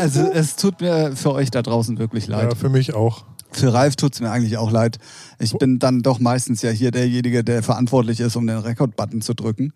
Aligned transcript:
also 0.00 0.30
es 0.32 0.56
tut 0.56 0.80
mir 0.80 1.14
für 1.16 1.32
euch 1.32 1.50
da 1.50 1.62
draußen 1.62 1.98
wirklich 1.98 2.26
leid. 2.26 2.50
Ja, 2.50 2.54
für 2.54 2.68
mich 2.68 2.94
auch. 2.94 3.24
Für 3.50 3.72
Ralf 3.72 3.96
tut 3.96 4.14
es 4.14 4.20
mir 4.20 4.30
eigentlich 4.30 4.58
auch 4.58 4.70
leid. 4.70 4.98
Ich 5.38 5.52
bin 5.54 5.78
dann 5.78 6.02
doch 6.02 6.18
meistens 6.18 6.60
ja 6.62 6.70
hier 6.70 6.90
derjenige, 6.90 7.42
der 7.42 7.62
verantwortlich 7.62 8.20
ist, 8.20 8.36
um 8.36 8.46
den 8.46 8.58
Rekord-Button 8.58 9.22
zu 9.22 9.34
drücken. 9.34 9.72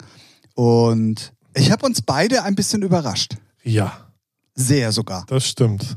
Und 0.54 1.32
ich 1.54 1.70
habe 1.70 1.86
uns 1.86 2.02
beide 2.02 2.42
ein 2.42 2.54
bisschen 2.54 2.82
überrascht. 2.82 3.36
Ja, 3.62 3.92
Sehr 4.54 4.92
sogar. 4.92 5.24
das 5.28 5.46
stimmt. 5.46 5.96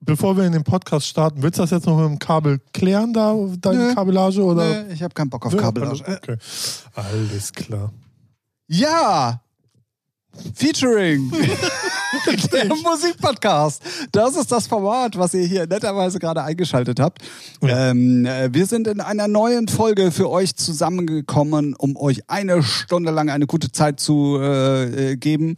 Bevor 0.00 0.36
wir 0.36 0.44
in 0.44 0.52
den 0.52 0.62
Podcast 0.64 1.06
starten, 1.06 1.42
willst 1.42 1.58
du 1.58 1.62
das 1.62 1.70
jetzt 1.70 1.86
noch 1.86 1.96
mit 1.96 2.06
dem 2.06 2.18
Kabel 2.18 2.60
klären, 2.72 3.12
da 3.12 3.34
deine 3.60 3.88
Nö. 3.88 3.94
Kabellage? 3.94 4.42
Oder? 4.42 4.84
Nee, 4.84 4.92
ich 4.94 5.02
habe 5.02 5.12
keinen 5.14 5.30
Bock 5.30 5.44
auf 5.46 5.52
Nö, 5.52 5.58
Kabel. 5.58 5.84
alles, 5.84 6.00
okay. 6.02 6.36
alles 6.94 7.52
klar. 7.52 7.92
Ja! 8.68 9.40
Featuring! 10.54 11.32
Der 12.52 12.66
Musikpodcast. 12.66 13.82
Das 14.12 14.36
ist 14.36 14.50
das 14.50 14.66
Format, 14.66 15.18
was 15.18 15.34
ihr 15.34 15.44
hier 15.44 15.66
netterweise 15.66 16.18
gerade 16.18 16.42
eingeschaltet 16.42 16.98
habt. 16.98 17.18
Ja. 17.60 17.90
Ähm, 17.90 18.24
äh, 18.24 18.52
wir 18.52 18.66
sind 18.66 18.86
in 18.86 19.00
einer 19.00 19.28
neuen 19.28 19.68
Folge 19.68 20.10
für 20.10 20.30
euch 20.30 20.56
zusammengekommen, 20.56 21.74
um 21.74 21.96
euch 21.96 22.22
eine 22.28 22.62
Stunde 22.62 23.10
lang 23.10 23.28
eine 23.28 23.46
gute 23.46 23.70
Zeit 23.70 24.00
zu 24.00 24.38
äh, 24.40 25.12
äh, 25.12 25.16
geben. 25.16 25.56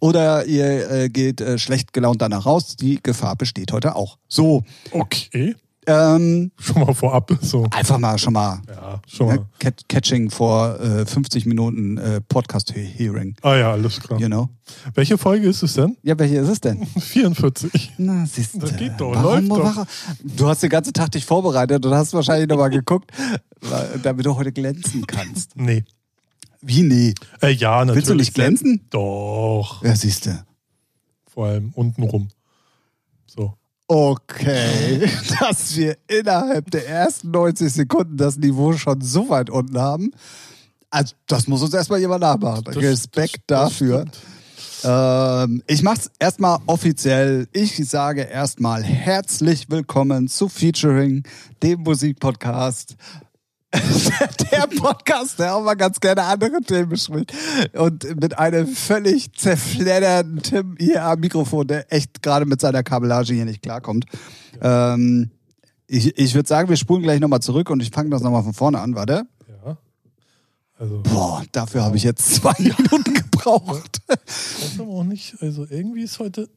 Oder 0.00 0.46
ihr 0.46 0.90
äh, 0.90 1.08
geht 1.08 1.40
äh, 1.40 1.58
schlecht 1.58 1.92
gelaunt 1.92 2.22
danach 2.22 2.46
raus. 2.46 2.76
Die 2.76 3.00
Gefahr 3.02 3.36
besteht 3.36 3.72
heute 3.72 3.94
auch. 3.94 4.18
So, 4.28 4.64
Okay. 4.90 5.54
Ähm, 5.86 6.52
Schon 6.58 6.84
mal 6.84 6.94
vorab. 6.94 7.30
So. 7.40 7.66
einfach 7.70 7.98
mal 7.98 8.18
schon 8.18 8.32
mal 8.34 8.60
Ja, 8.68 9.00
schon 9.06 9.28
ne, 9.28 9.34
mal. 9.36 9.46
Cat- 9.58 9.88
Catching 9.88 10.30
vor 10.30 10.78
äh, 10.80 11.06
50 11.06 11.46
Minuten 11.46 11.96
äh, 11.98 12.20
Podcast-Hearing. 12.20 13.36
Ah 13.42 13.54
ja, 13.56 13.72
alles 13.72 13.98
klar. 14.00 14.20
You 14.20 14.26
know? 14.28 14.48
Welche 14.94 15.16
Folge 15.18 15.48
ist 15.48 15.62
es 15.62 15.74
denn? 15.74 15.96
Ja, 16.02 16.18
welche 16.18 16.36
ist 16.36 16.48
es 16.48 16.60
denn? 16.60 16.86
44. 16.98 17.94
Na, 17.98 18.26
siehst 18.26 18.54
du. 18.54 18.58
Das 18.60 18.76
geht 18.76 18.92
doch, 18.98 19.12
warum, 19.14 19.46
läuft 19.48 19.78
doch. 19.78 19.86
Du 20.22 20.48
hast 20.48 20.62
den 20.62 20.70
ganzen 20.70 20.92
Tag 20.92 21.10
dich 21.12 21.24
vorbereitet 21.24 21.84
und 21.84 21.94
hast 21.94 22.12
wahrscheinlich 22.12 22.48
nochmal 22.48 22.70
geguckt, 22.70 23.10
damit 24.02 24.26
du 24.26 24.36
heute 24.36 24.52
glänzen 24.52 25.06
kannst. 25.06 25.56
Nee. 25.56 25.84
Wie 26.62 26.82
nee? 26.82 27.14
Äh, 27.40 27.52
ja, 27.52 27.78
natürlich. 27.78 27.96
Willst 27.96 28.10
du 28.10 28.14
nicht 28.16 28.34
glänzen? 28.34 28.86
Doch. 28.90 29.82
Ja, 29.82 29.96
siehst 29.96 30.26
du. 30.26 30.44
Vor 31.32 31.46
allem 31.46 31.70
unten 31.74 32.02
rum. 32.02 32.28
So. 32.28 32.34
Okay, 33.92 35.10
dass 35.40 35.74
wir 35.76 35.96
innerhalb 36.06 36.70
der 36.70 36.88
ersten 36.88 37.32
90 37.32 37.72
Sekunden 37.72 38.16
das 38.16 38.36
Niveau 38.36 38.72
schon 38.74 39.00
so 39.00 39.28
weit 39.30 39.50
unten 39.50 39.80
haben. 39.80 40.12
Also, 40.90 41.14
das 41.26 41.48
muss 41.48 41.60
uns 41.62 41.74
erstmal 41.74 41.98
jemand 41.98 42.20
nachmachen. 42.20 42.62
Das- 42.66 42.76
Respekt 42.76 43.40
das- 43.48 43.58
das 43.62 43.70
dafür. 43.70 43.98
stimmt. 44.06 44.18
Ähm, 44.84 45.62
ich 45.66 45.82
mach's 45.82 46.08
erstmal 46.20 46.60
offiziell. 46.66 47.48
Ich 47.52 47.76
sage 47.88 48.22
erstmal 48.22 48.84
herzlich 48.84 49.68
willkommen 49.68 50.28
zu 50.28 50.48
Featuring, 50.48 51.24
dem 51.64 51.80
Musikpodcast. 51.80 52.94
der 54.52 54.66
Podcast, 54.66 55.38
der 55.38 55.54
auch 55.54 55.62
mal 55.62 55.74
ganz 55.74 56.00
gerne 56.00 56.24
andere 56.24 56.60
Themen 56.60 56.88
bespricht. 56.88 57.32
Und 57.74 58.20
mit 58.20 58.38
einem 58.38 58.66
völlig 58.66 59.32
zerfledderten 59.32 60.42
Tim 60.42 60.76
hier 60.78 61.04
am 61.04 61.20
Mikrofon, 61.20 61.68
der 61.68 61.92
echt 61.92 62.22
gerade 62.22 62.46
mit 62.46 62.60
seiner 62.60 62.82
Kabellage 62.82 63.32
hier 63.32 63.44
nicht 63.44 63.62
klarkommt. 63.62 64.06
Ähm, 64.60 65.30
ich 65.86 66.18
ich 66.18 66.34
würde 66.34 66.48
sagen, 66.48 66.68
wir 66.68 66.76
spulen 66.76 67.02
gleich 67.02 67.20
nochmal 67.20 67.42
zurück 67.42 67.70
und 67.70 67.80
ich 67.80 67.90
fange 67.90 68.10
das 68.10 68.22
nochmal 68.22 68.42
von 68.42 68.54
vorne 68.54 68.80
an, 68.80 68.94
warte. 68.96 69.22
Ja. 69.64 69.76
Also, 70.78 71.02
Boah, 71.02 71.44
dafür 71.52 71.84
habe 71.84 71.96
ich 71.96 72.02
jetzt 72.02 72.34
zwei 72.34 72.54
Minuten 72.58 73.14
gebraucht. 73.14 73.98
das 74.08 74.72
ist 74.72 74.80
aber 74.80 74.90
auch 74.90 75.04
nicht. 75.04 75.36
Also, 75.40 75.66
irgendwie 75.68 76.02
ist 76.02 76.18
heute. 76.18 76.48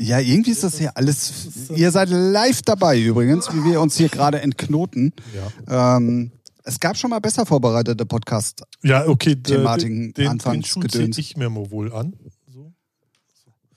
Ja, 0.00 0.20
irgendwie 0.20 0.52
ist 0.52 0.62
das 0.62 0.78
hier 0.78 0.96
alles. 0.96 1.68
Ihr 1.74 1.90
seid 1.90 2.08
live 2.10 2.62
dabei 2.62 3.00
übrigens, 3.00 3.52
wie 3.52 3.64
wir 3.64 3.80
uns 3.80 3.96
hier 3.96 4.08
gerade 4.08 4.40
entknoten. 4.40 5.12
Ja. 5.66 5.96
Ähm, 5.96 6.30
es 6.62 6.78
gab 6.78 6.96
schon 6.96 7.10
mal 7.10 7.18
besser 7.18 7.44
vorbereitete 7.44 8.06
Podcast. 8.06 8.62
Ja, 8.82 9.08
okay. 9.08 9.34
Thematiken, 9.34 10.12
den, 10.12 10.14
den, 10.14 10.28
Anfangs 10.28 10.72
den 10.74 10.82
Gedöns. 10.82 11.18
ich 11.18 11.36
mir 11.36 11.50
mal 11.50 11.68
wohl 11.70 11.92
an. 11.92 12.14
So. 12.46 12.72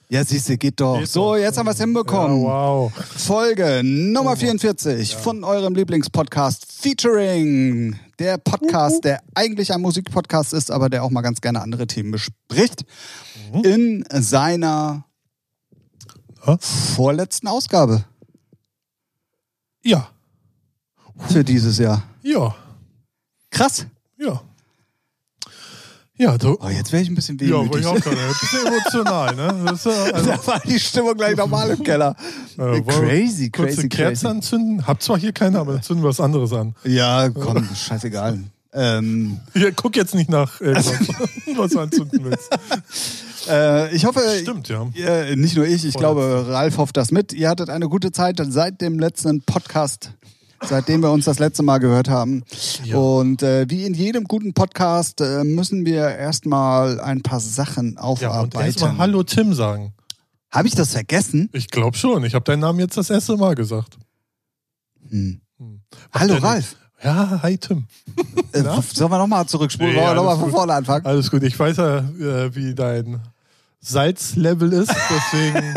Ja, 0.10 0.24
siehst 0.24 0.50
du, 0.50 0.58
geht 0.58 0.80
doch. 0.80 1.00
Geht 1.00 1.08
so, 1.08 1.34
doch. 1.34 1.38
jetzt 1.38 1.58
haben 1.58 1.66
wir 1.66 1.72
es 1.72 1.80
hinbekommen. 1.80 2.42
Ja, 2.44 2.48
wow. 2.50 2.92
Folge 2.94 3.82
Nummer 3.84 4.34
Oh. 4.34 4.36
44 4.36 5.16
von 5.16 5.44
eurem 5.44 5.74
Lieblingspodcast 5.74 6.72
Featuring. 6.72 7.96
Der 8.20 8.38
Podcast, 8.38 9.06
der 9.06 9.24
eigentlich 9.34 9.74
ein 9.74 9.82
Musikpodcast 9.82 10.54
ist, 10.54 10.70
aber 10.70 10.90
der 10.90 11.04
auch 11.04 11.10
mal 11.10 11.22
ganz 11.22 11.42
gerne 11.42 11.62
andere 11.62 11.88
Themen 11.88 12.12
bespricht. 12.12 12.84
Mhm. 13.54 13.64
In 13.64 14.06
seiner 14.12 15.06
Ja. 16.46 16.58
vorletzten 16.58 17.48
Ausgabe 17.48 18.04
Ja. 19.84 20.10
für 21.30 21.44
dieses 21.44 21.78
Jahr. 21.78 22.04
Ja. 22.24 22.56
Krass. 23.50 23.86
Ja. 24.18 24.42
Ja, 26.18 26.38
du. 26.38 26.56
Oh, 26.62 26.70
jetzt 26.70 26.92
wäre 26.92 27.02
ich 27.02 27.10
ein 27.10 27.16
bisschen 27.16 27.38
Ja, 27.40 27.56
wollte 27.58 27.74
wehmütig. 27.74 27.82
ich 27.82 27.88
auch 27.88 28.00
gerade. 28.00 28.18
Ein 28.22 28.28
bisschen 28.40 28.68
emotional, 28.68 29.36
ne? 29.36 29.66
Das 29.66 29.84
ja, 29.86 29.92
also, 30.14 30.30
da 30.30 30.48
war 30.48 30.60
die 30.60 30.80
Stimmung 30.80 31.16
gleich 31.16 31.36
normal 31.36 31.72
im 31.72 31.84
Keller. 31.84 32.16
äh, 32.56 32.58
wollen 32.60 32.86
wir 32.86 32.94
crazy, 32.94 33.50
kurz 33.50 33.74
crazy, 33.76 33.90
Kerze 33.90 34.12
crazy. 34.14 34.28
anzünden. 34.28 34.86
Hab 34.88 35.02
zwar 35.02 35.18
hier 35.18 35.32
keine, 35.34 35.60
aber 35.60 35.82
zünden 35.82 36.04
wir 36.04 36.10
was 36.10 36.20
anderes 36.20 36.54
an. 36.54 36.76
Ja, 36.84 37.28
komm, 37.30 37.68
scheißegal. 37.76 38.40
Ähm, 38.74 39.40
Hier, 39.54 39.72
guck 39.74 39.96
jetzt 39.96 40.14
nicht 40.16 40.30
nach 40.30 40.62
irgendwas, 40.62 40.94
was 41.58 41.72
du 41.72 41.80
anzünden 41.80 42.24
willst. 42.24 42.50
äh, 43.50 43.94
ich 43.96 44.06
hoffe, 44.06 44.22
Stimmt, 44.42 44.68
ja. 44.70 44.88
äh, 44.96 45.36
nicht 45.36 45.56
nur 45.56 45.66
ich, 45.66 45.86
ich 45.86 45.94
Voll. 45.94 46.00
glaube, 46.02 46.46
Ralf 46.50 46.78
hofft 46.78 46.98
das 46.98 47.12
mit. 47.12 47.34
Ihr 47.34 47.50
hattet 47.50 47.70
eine 47.70 47.90
gute 47.90 48.12
Zeit 48.12 48.42
seit 48.50 48.82
dem 48.82 49.00
letzten 49.00 49.42
Podcast, 49.42 50.14
seitdem 50.64 51.02
wir 51.02 51.12
uns 51.12 51.26
das 51.26 51.40
letzte 51.40 51.64
Mal 51.64 51.80
gehört 51.80 52.10
haben. 52.10 52.44
Ja. 52.84 52.98
Und 52.98 53.44
äh, 53.44 53.66
wie 53.70 53.86
in 53.86 53.94
jedem 53.94 54.26
guten 54.26 54.54
Podcast 54.54 55.22
äh, 55.22 55.44
müssen 55.44 55.86
wir 55.86 56.08
erstmal 56.10 57.00
ein 57.00 57.22
paar 57.22 57.40
Sachen 57.40 57.96
Ja, 57.96 58.02
und 58.02 58.24
aufarbeiten. 58.24 58.66
erstmal 58.66 58.98
Hallo 58.98 59.24
Tim 59.24 59.54
sagen. 59.54 59.94
Habe 60.52 60.68
ich 60.68 60.76
das 60.76 60.92
vergessen? 60.92 61.50
Ich 61.54 61.70
glaube 61.70 61.96
schon. 61.98 62.24
Ich 62.26 62.36
habe 62.36 62.44
deinen 62.44 62.60
Namen 62.60 62.80
jetzt 62.80 62.98
das 62.98 63.10
erste 63.10 63.38
Mal 63.38 63.56
gesagt. 63.56 63.98
Hm. 65.10 65.42
Hm. 65.58 65.82
Hallo 66.14 66.36
Ralf. 66.36 66.76
Ja, 67.04 67.40
hi 67.42 67.58
Tim. 67.58 67.88
Äh, 68.52 68.62
sollen 68.62 69.12
wir 69.12 69.18
nochmal 69.18 69.48
zurückspulen? 69.48 69.94
Nee, 69.94 70.00
Wollen 70.00 70.10
wir 70.10 70.16
nochmal 70.16 70.38
von 70.38 70.52
vorne 70.52 70.74
anfangen? 70.74 71.04
Alles 71.06 71.32
gut. 71.32 71.42
Ich 71.42 71.58
weiß 71.58 71.78
ja, 71.78 71.98
äh, 72.00 72.54
wie 72.54 72.76
dein 72.76 73.20
Salzlevel 73.84 74.74
ist. 74.74 74.94
Deswegen 75.10 75.74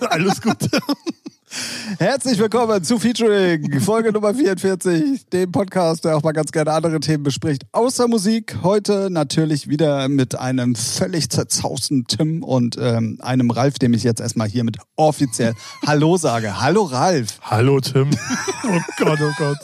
alles 0.10 0.42
gut. 0.42 0.58
Herzlich 1.98 2.38
willkommen 2.38 2.84
zu 2.84 2.98
Featuring, 2.98 3.80
Folge 3.80 4.12
Nummer 4.12 4.34
44, 4.34 5.26
dem 5.30 5.52
Podcast, 5.52 6.04
der 6.04 6.18
auch 6.18 6.22
mal 6.22 6.32
ganz 6.32 6.52
gerne 6.52 6.72
andere 6.72 7.00
Themen 7.00 7.22
bespricht, 7.22 7.62
außer 7.72 8.08
Musik. 8.08 8.58
Heute 8.62 9.08
natürlich 9.08 9.68
wieder 9.68 10.06
mit 10.08 10.38
einem 10.38 10.74
völlig 10.74 11.30
zerzausten 11.30 12.06
Tim 12.06 12.42
und 12.42 12.76
ähm, 12.78 13.18
einem 13.22 13.50
Ralf, 13.50 13.78
dem 13.78 13.94
ich 13.94 14.02
jetzt 14.02 14.20
erstmal 14.20 14.48
hiermit 14.48 14.76
offiziell 14.96 15.54
Hallo 15.86 16.18
sage. 16.18 16.60
Hallo 16.60 16.82
Ralf. 16.82 17.38
Hallo 17.40 17.80
Tim. 17.80 18.10
Oh 18.68 18.80
Gott, 18.98 19.18
oh 19.22 19.32
Gott. 19.38 19.58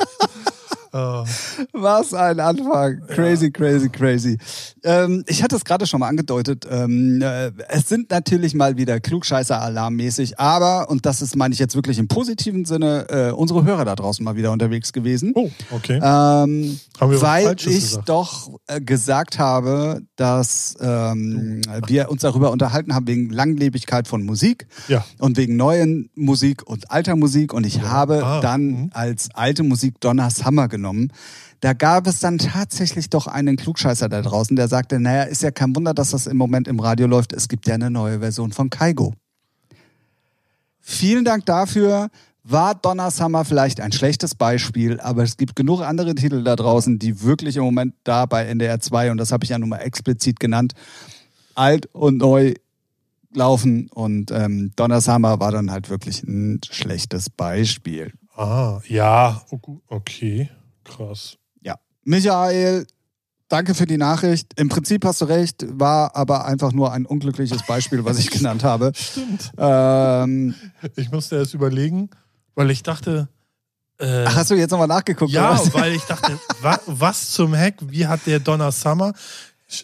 Ah, 0.92 1.24
Was 1.72 2.12
ein 2.12 2.38
Anfang. 2.38 3.00
Crazy, 3.08 3.50
crazy, 3.50 3.88
crazy. 3.88 4.36
Ähm, 4.84 5.24
ich 5.26 5.42
hatte 5.42 5.56
es 5.56 5.64
gerade 5.64 5.86
schon 5.86 6.00
mal 6.00 6.08
angedeutet, 6.08 6.66
ähm, 6.70 7.22
äh, 7.22 7.50
es 7.68 7.88
sind 7.88 8.10
natürlich 8.10 8.52
mal 8.54 8.76
wieder 8.76 9.00
Klugscheißer-Alarmmäßig, 9.00 10.38
aber, 10.38 10.90
und 10.90 11.06
das 11.06 11.22
ist, 11.22 11.34
meine 11.36 11.54
ich 11.54 11.58
jetzt 11.60 11.74
wirklich 11.74 11.98
im 11.98 12.08
positiven 12.08 12.64
Sinne, 12.66 13.06
äh, 13.08 13.30
unsere 13.32 13.64
Hörer 13.64 13.84
da 13.86 13.94
draußen 13.94 14.22
mal 14.24 14.36
wieder 14.36 14.52
unterwegs 14.52 14.92
gewesen. 14.92 15.32
oh, 15.34 15.50
okay. 15.70 15.94
Ähm, 15.94 16.00
Haben 16.02 17.10
wir 17.10 17.20
was 17.20 17.22
weil 17.22 17.56
ich 17.58 17.64
gesagt? 17.64 18.08
doch 18.08 18.50
äh, 18.66 18.80
gesagt 18.80 19.38
habe, 19.38 20.02
dass 20.16 20.76
ähm, 20.80 21.62
wir 21.86 22.10
uns 22.10 22.20
darüber 22.22 22.50
unterhalten 22.50 22.94
haben 22.94 23.06
wegen 23.06 23.30
Langlebigkeit 23.30 24.08
von 24.08 24.24
Musik 24.24 24.66
Ja. 24.88 25.04
und 25.18 25.36
wegen 25.36 25.56
neuen 25.56 26.10
Musik 26.14 26.66
und 26.66 26.90
alter 26.90 27.16
Musik. 27.16 27.54
Und 27.54 27.64
ich 27.66 27.80
habe 27.82 28.22
Ah, 28.24 28.40
dann 28.40 28.62
mhm. 28.66 28.90
als 28.92 29.28
alte 29.34 29.62
Musik 29.62 30.00
Donna 30.00 30.28
Summer 30.28 30.68
genommen. 30.68 30.81
Da 31.60 31.72
gab 31.72 32.06
es 32.06 32.18
dann 32.18 32.38
tatsächlich 32.38 33.08
doch 33.08 33.26
einen 33.26 33.56
Klugscheißer 33.56 34.08
da 34.08 34.20
draußen, 34.20 34.56
der 34.56 34.68
sagte, 34.68 34.98
naja, 34.98 35.22
ist 35.22 35.42
ja 35.42 35.50
kein 35.50 35.74
Wunder, 35.76 35.94
dass 35.94 36.10
das 36.10 36.26
im 36.26 36.36
Moment 36.36 36.66
im 36.66 36.80
Radio 36.80 37.06
läuft. 37.06 37.32
Es 37.32 37.48
gibt 37.48 37.66
ja 37.68 37.74
eine 37.74 37.90
neue 37.90 38.18
Version 38.18 38.52
von 38.52 38.68
Kaigo. 38.68 39.14
Vielen 40.80 41.24
Dank 41.24 41.46
dafür. 41.46 42.10
War 42.44 42.74
Donna 42.74 43.12
Summer 43.12 43.44
vielleicht 43.44 43.80
ein 43.80 43.92
schlechtes 43.92 44.34
Beispiel, 44.34 44.98
aber 44.98 45.22
es 45.22 45.36
gibt 45.36 45.54
genug 45.54 45.80
andere 45.80 46.16
Titel 46.16 46.42
da 46.42 46.56
draußen, 46.56 46.98
die 46.98 47.22
wirklich 47.22 47.56
im 47.56 47.62
Moment 47.62 47.94
da 48.02 48.26
bei 48.26 48.44
NDR 48.46 48.80
2, 48.80 49.12
und 49.12 49.18
das 49.18 49.30
habe 49.30 49.44
ich 49.44 49.50
ja 49.50 49.58
nun 49.58 49.68
mal 49.68 49.78
explizit 49.78 50.40
genannt, 50.40 50.72
alt 51.54 51.86
und 51.92 52.18
neu 52.18 52.54
laufen. 53.32 53.88
Und 53.94 54.32
ähm, 54.32 54.72
Donna 54.74 55.00
Summer 55.00 55.38
war 55.38 55.52
dann 55.52 55.70
halt 55.70 55.88
wirklich 55.88 56.24
ein 56.24 56.60
schlechtes 56.68 57.30
Beispiel. 57.30 58.12
Ah, 58.34 58.80
ja. 58.88 59.42
Oh, 59.50 59.78
Okay. 59.88 60.50
Krass. 60.84 61.36
Ja. 61.62 61.76
Michael, 62.04 62.86
danke 63.48 63.74
für 63.74 63.86
die 63.86 63.98
Nachricht. 63.98 64.52
Im 64.58 64.68
Prinzip 64.68 65.04
hast 65.04 65.20
du 65.20 65.26
recht, 65.26 65.64
war 65.78 66.14
aber 66.16 66.44
einfach 66.46 66.72
nur 66.72 66.92
ein 66.92 67.06
unglückliches 67.06 67.64
Beispiel, 67.66 68.04
was 68.04 68.18
ich 68.18 68.30
genannt 68.30 68.64
habe. 68.64 68.92
Stimmt. 68.94 69.52
Ähm, 69.58 70.54
Ich 70.96 71.10
musste 71.10 71.36
erst 71.36 71.54
überlegen, 71.54 72.10
weil 72.54 72.70
ich 72.70 72.82
dachte. 72.82 73.28
Äh, 73.98 74.24
ach, 74.26 74.36
hast 74.36 74.50
du 74.50 74.54
jetzt 74.54 74.70
nochmal 74.72 74.88
nachgeguckt? 74.88 75.30
ja, 75.30 75.60
weil 75.74 75.92
ich 75.92 76.02
dachte, 76.02 76.38
wa, 76.62 76.78
was 76.86 77.30
zum 77.30 77.54
Heck, 77.54 77.76
wie 77.82 78.06
hat 78.06 78.20
der 78.26 78.40
Donna 78.40 78.72
Summer? 78.72 79.12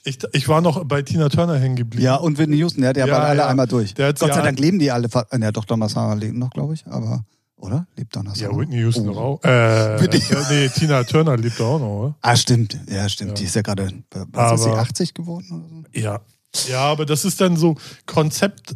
Ich, 0.05 0.19
ich 0.33 0.49
war 0.49 0.61
noch 0.61 0.85
bei 0.85 1.01
Tina 1.03 1.29
Turner 1.31 1.57
hängen 1.59 1.77
geblieben. 1.77 2.05
ja, 2.05 2.17
und 2.17 2.37
Whitney 2.37 2.57
Houston, 2.59 2.81
der 2.83 2.91
hat 2.91 2.97
ja, 2.99 3.07
Ja, 3.07 3.15
bald 3.17 3.29
alle 3.31 3.39
ja. 3.41 3.47
einmal 3.49 3.67
durch. 3.67 3.95
Der 3.95 4.09
Gott 4.09 4.19
sei 4.19 4.27
ja- 4.29 4.43
Dank 4.43 4.59
leben 4.59 4.79
die 4.79 4.91
alle. 4.91 5.09
Ja, 5.39 5.53
doch, 5.53 5.65
Donna 5.65 5.89
Summer 5.89 6.15
lebt 6.17 6.37
noch, 6.37 6.51
glaube 6.51 6.75
ich, 6.75 6.87
aber, 6.87 7.25
oder? 7.59 7.87
Lebt 7.97 8.15
Donna 8.17 8.33
Ja, 8.35 8.49
Summer? 8.49 8.61
Whitney 8.61 8.77
Houston 8.79 9.09
Oh. 9.09 9.13
doch 9.13 9.21
auch. 9.21 9.45
Äh, 9.45 9.97
ja, 10.31 10.47
nee, 10.51 10.69
Tina 10.69 11.05
Turner 11.05 11.37
lebt 11.37 11.59
doch 11.61 11.75
auch 11.75 11.79
noch, 11.81 11.99
oder? 12.01 12.15
Ah, 12.23 12.37
stimmt. 12.37 12.79
Ja, 12.91 13.09
stimmt. 13.09 13.31
Ja. 13.31 13.35
Die 13.37 13.45
ist 13.45 13.55
ja 13.57 13.63
gerade, 13.63 13.93
was 14.33 14.53
ist 14.61 14.65
sie, 14.65 14.71
Aber- 14.71 14.81
80 14.81 15.15
geworden 15.15 15.47
oder 15.53 15.69
so? 15.69 16.01
Ja. 16.01 16.21
Ja, 16.69 16.81
aber 16.81 17.05
das 17.05 17.25
ist 17.27 17.41
dann 17.41 17.57
so 17.57 17.75
Konzept, 18.07 18.75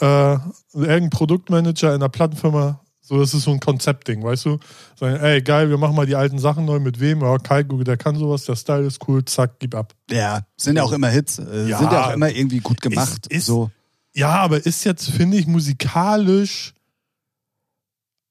äh, 0.00 0.32
irgendein 0.74 1.10
Produktmanager 1.10 1.90
in 1.90 1.94
einer 1.96 2.08
Plattenfirma, 2.08 2.80
so 3.00 3.20
das 3.20 3.32
ist 3.32 3.44
so 3.44 3.52
ein 3.52 3.60
Konzeptding, 3.60 4.24
weißt 4.24 4.46
du? 4.46 4.58
Sagen, 4.98 5.14
ey, 5.22 5.40
geil, 5.40 5.70
wir 5.70 5.78
machen 5.78 5.94
mal 5.94 6.06
die 6.06 6.16
alten 6.16 6.40
Sachen 6.40 6.64
neu, 6.64 6.80
mit 6.80 6.98
wem? 6.98 7.20
Ja, 7.20 7.38
Kai, 7.38 7.62
der 7.62 7.96
kann 7.96 8.16
sowas, 8.16 8.44
der 8.44 8.56
Style 8.56 8.84
ist 8.84 9.06
cool, 9.06 9.24
zack, 9.24 9.60
gib 9.60 9.76
ab. 9.76 9.94
Ja, 10.10 10.40
sind 10.56 10.74
ja 10.76 10.82
auch 10.82 10.90
immer 10.90 11.08
Hits. 11.08 11.38
Äh, 11.38 11.68
Ja. 11.68 11.78
Sind 11.78 11.92
ja 11.92 12.06
auch 12.08 12.12
immer 12.14 12.28
irgendwie 12.30 12.58
gut 12.58 12.80
gemacht. 12.80 13.28
ist- 13.28 13.46
so. 13.46 13.70
Ja, 14.12 14.30
aber 14.40 14.64
ist 14.66 14.82
jetzt, 14.84 15.08
finde 15.10 15.36
ich, 15.36 15.46
musikalisch 15.46 16.74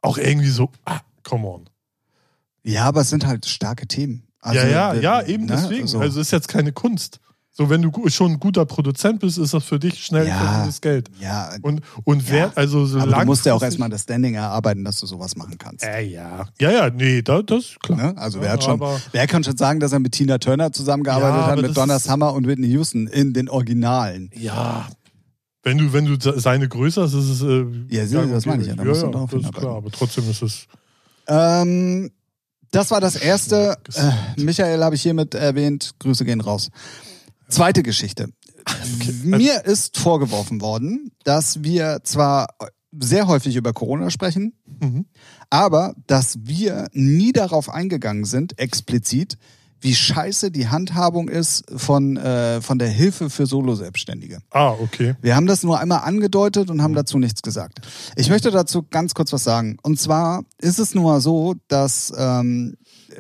auch 0.06 0.18
irgendwie 0.18 0.50
so, 0.50 0.70
ah, 0.86 1.00
come 1.24 1.48
on. 1.48 1.70
Ja, 2.64 2.86
aber 2.86 3.02
es 3.02 3.10
sind 3.10 3.26
halt 3.28 3.46
starke 3.46 3.88
Themen. 3.88 4.24
Also, 4.42 4.60
ja, 4.62 4.68
ja, 4.68 4.94
äh, 4.94 5.02
ja, 5.02 5.22
eben 5.26 5.46
ne, 5.46 5.54
deswegen. 5.60 5.88
so. 5.88 6.00
Also 6.00 6.20
ist 6.20 6.32
jetzt 6.32 6.48
keine 6.48 6.72
Kunst. 6.72 7.20
So, 7.58 7.70
wenn 7.70 7.82
du 7.82 7.92
schon 8.10 8.34
ein 8.34 8.40
guter 8.40 8.66
Produzent 8.66 9.22
bist, 9.22 9.38
ist 9.38 9.54
das 9.54 9.64
für 9.64 9.80
dich 9.80 10.04
schnell 10.04 10.28
Ja. 10.28 10.68
Geld. 10.82 11.10
ja, 11.22 11.52
Und, 11.62 11.82
und 12.04 12.24
Ja. 12.24 12.30
wer, 12.34 12.58
also 12.58 12.86
so 12.86 13.00
aber 13.00 13.14
du 13.22 13.26
musst 13.26 13.46
ja 13.46 13.54
auch 13.54 13.62
erstmal 13.64 13.90
das 13.90 14.02
Standing 14.02 14.34
erarbeiten, 14.34 14.84
dass 14.84 15.00
du 15.00 15.06
sowas 15.06 15.38
machen 15.38 15.58
kannst. 15.58 15.86
Äh, 15.86 16.02
ja. 16.02 16.46
Ja, 16.60 16.72
ja, 16.72 16.90
nee, 16.90 17.22
da, 17.22 17.42
das 17.42 17.60
ist 17.66 17.80
klar. 17.80 17.98
Ne? 17.98 18.18
Also 18.18 18.40
wer 18.42 18.48
Ja, 18.48 18.54
hat 18.54 18.64
schon, 18.66 18.82
wer 19.14 19.26
kann 19.28 19.44
schon 19.46 19.56
sagen, 19.56 19.80
dass 19.80 19.94
er 19.94 20.00
mit 20.00 20.12
Tina 20.12 20.38
Turner 20.38 20.74
zusammengearbeitet 20.74 21.42
Ja, 21.42 21.48
hat, 21.48 21.62
mit 21.62 21.78
Donna 21.78 21.98
Summer 21.98 22.34
und 22.34 22.46
Whitney 22.46 22.68
Houston 22.68 23.08
in 23.08 23.34
den 23.34 23.48
Originalen? 23.48 24.32
Ja. 24.34 24.88
Wenn 25.66 25.80
du, 25.80 25.92
wenn 25.94 26.06
du 26.06 26.16
se- 26.22 26.40
seine 26.40 26.70
Größe 26.70 27.02
hast, 27.02 27.14
ist 27.16 27.30
es. 27.30 27.42
Äh, 27.42 27.66
Ja, 27.90 28.06
sieh, 28.06 28.16
das 28.30 28.46
meine 28.46 28.62
ich 28.62 28.70
ja, 28.70 28.76
da 28.76 28.84
ja, 28.84 28.94
ja, 28.94 29.10
das 29.10 29.34
ist 29.34 29.54
klar, 29.54 29.76
aber 29.78 29.90
trotzdem 29.92 30.30
ist 30.30 30.42
es. 30.44 30.68
Ähm, 31.28 32.12
das 32.72 32.92
war 32.92 33.02
das 33.02 33.16
erste. 33.16 33.76
Äh. 33.96 34.42
Michael 34.42 34.84
habe 34.84 34.96
ich 34.96 35.02
hiermit 35.02 35.34
erwähnt. 35.34 35.92
Grüße 36.00 36.24
gehen 36.24 36.40
raus. 36.42 36.70
Zweite 37.50 37.82
Geschichte. 37.84 38.30
Also 38.64 39.12
Mir 39.24 39.66
ist 39.66 39.98
vorgeworfen 39.98 40.62
worden, 40.62 41.12
dass 41.24 41.64
wir 41.64 42.00
zwar 42.04 42.48
sehr 42.98 43.28
häufig 43.28 43.56
über 43.56 43.74
Corona 43.74 44.10
sprechen, 44.10 44.54
Mhm. 44.82 45.06
aber 45.50 45.96
dass 46.08 46.38
wir 46.44 46.88
nie 46.94 47.32
darauf 47.34 47.70
eingegangen 47.70 48.26
sind, 48.26 48.58
explizit, 48.60 49.38
wie 49.86 49.94
scheiße 49.94 50.50
die 50.50 50.68
Handhabung 50.68 51.30
ist 51.30 51.64
von, 51.76 52.18
äh, 52.18 52.60
von 52.60 52.80
der 52.80 52.90
Hilfe 52.90 53.30
für 53.30 53.46
Solo-Selbstständige. 53.46 54.40
Ah, 54.50 54.72
okay. 54.72 55.16
Wir 55.22 55.36
haben 55.36 55.46
das 55.46 55.62
nur 55.62 55.80
einmal 55.80 56.00
angedeutet 56.00 56.72
und 56.72 56.82
haben 56.82 56.96
dazu 56.96 57.20
nichts 57.20 57.44
gesagt. 57.44 57.82
Ich 58.16 58.30
möchte 58.30 58.50
dazu 58.50 58.84
ganz 58.90 59.14
kurz 59.14 59.32
was 59.32 59.44
sagen. 59.44 59.78
Und 59.84 60.00
zwar 60.00 60.44
ist 60.58 60.80
es 60.80 60.96
nun 60.96 61.04
mal 61.04 61.22
so, 61.22 61.54
dass 61.68 62.12
ähm, 62.18 62.78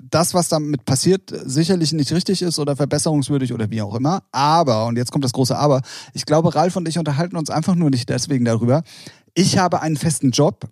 das, 0.09 0.33
was 0.33 0.49
damit 0.49 0.85
passiert, 0.85 1.31
sicherlich 1.45 1.93
nicht 1.93 2.11
richtig 2.11 2.41
ist 2.41 2.57
oder 2.57 2.75
verbesserungswürdig 2.75 3.53
oder 3.53 3.69
wie 3.69 3.83
auch 3.83 3.93
immer. 3.93 4.23
Aber, 4.31 4.87
und 4.87 4.97
jetzt 4.97 5.11
kommt 5.11 5.23
das 5.23 5.33
große 5.33 5.55
Aber, 5.55 5.83
ich 6.13 6.25
glaube, 6.25 6.55
Ralf 6.55 6.75
und 6.75 6.87
ich 6.87 6.97
unterhalten 6.97 7.37
uns 7.37 7.51
einfach 7.51 7.75
nur 7.75 7.91
nicht 7.91 8.09
deswegen 8.09 8.43
darüber. 8.43 8.81
Ich 9.35 9.59
habe 9.59 9.81
einen 9.81 9.97
festen 9.97 10.31
Job. 10.31 10.67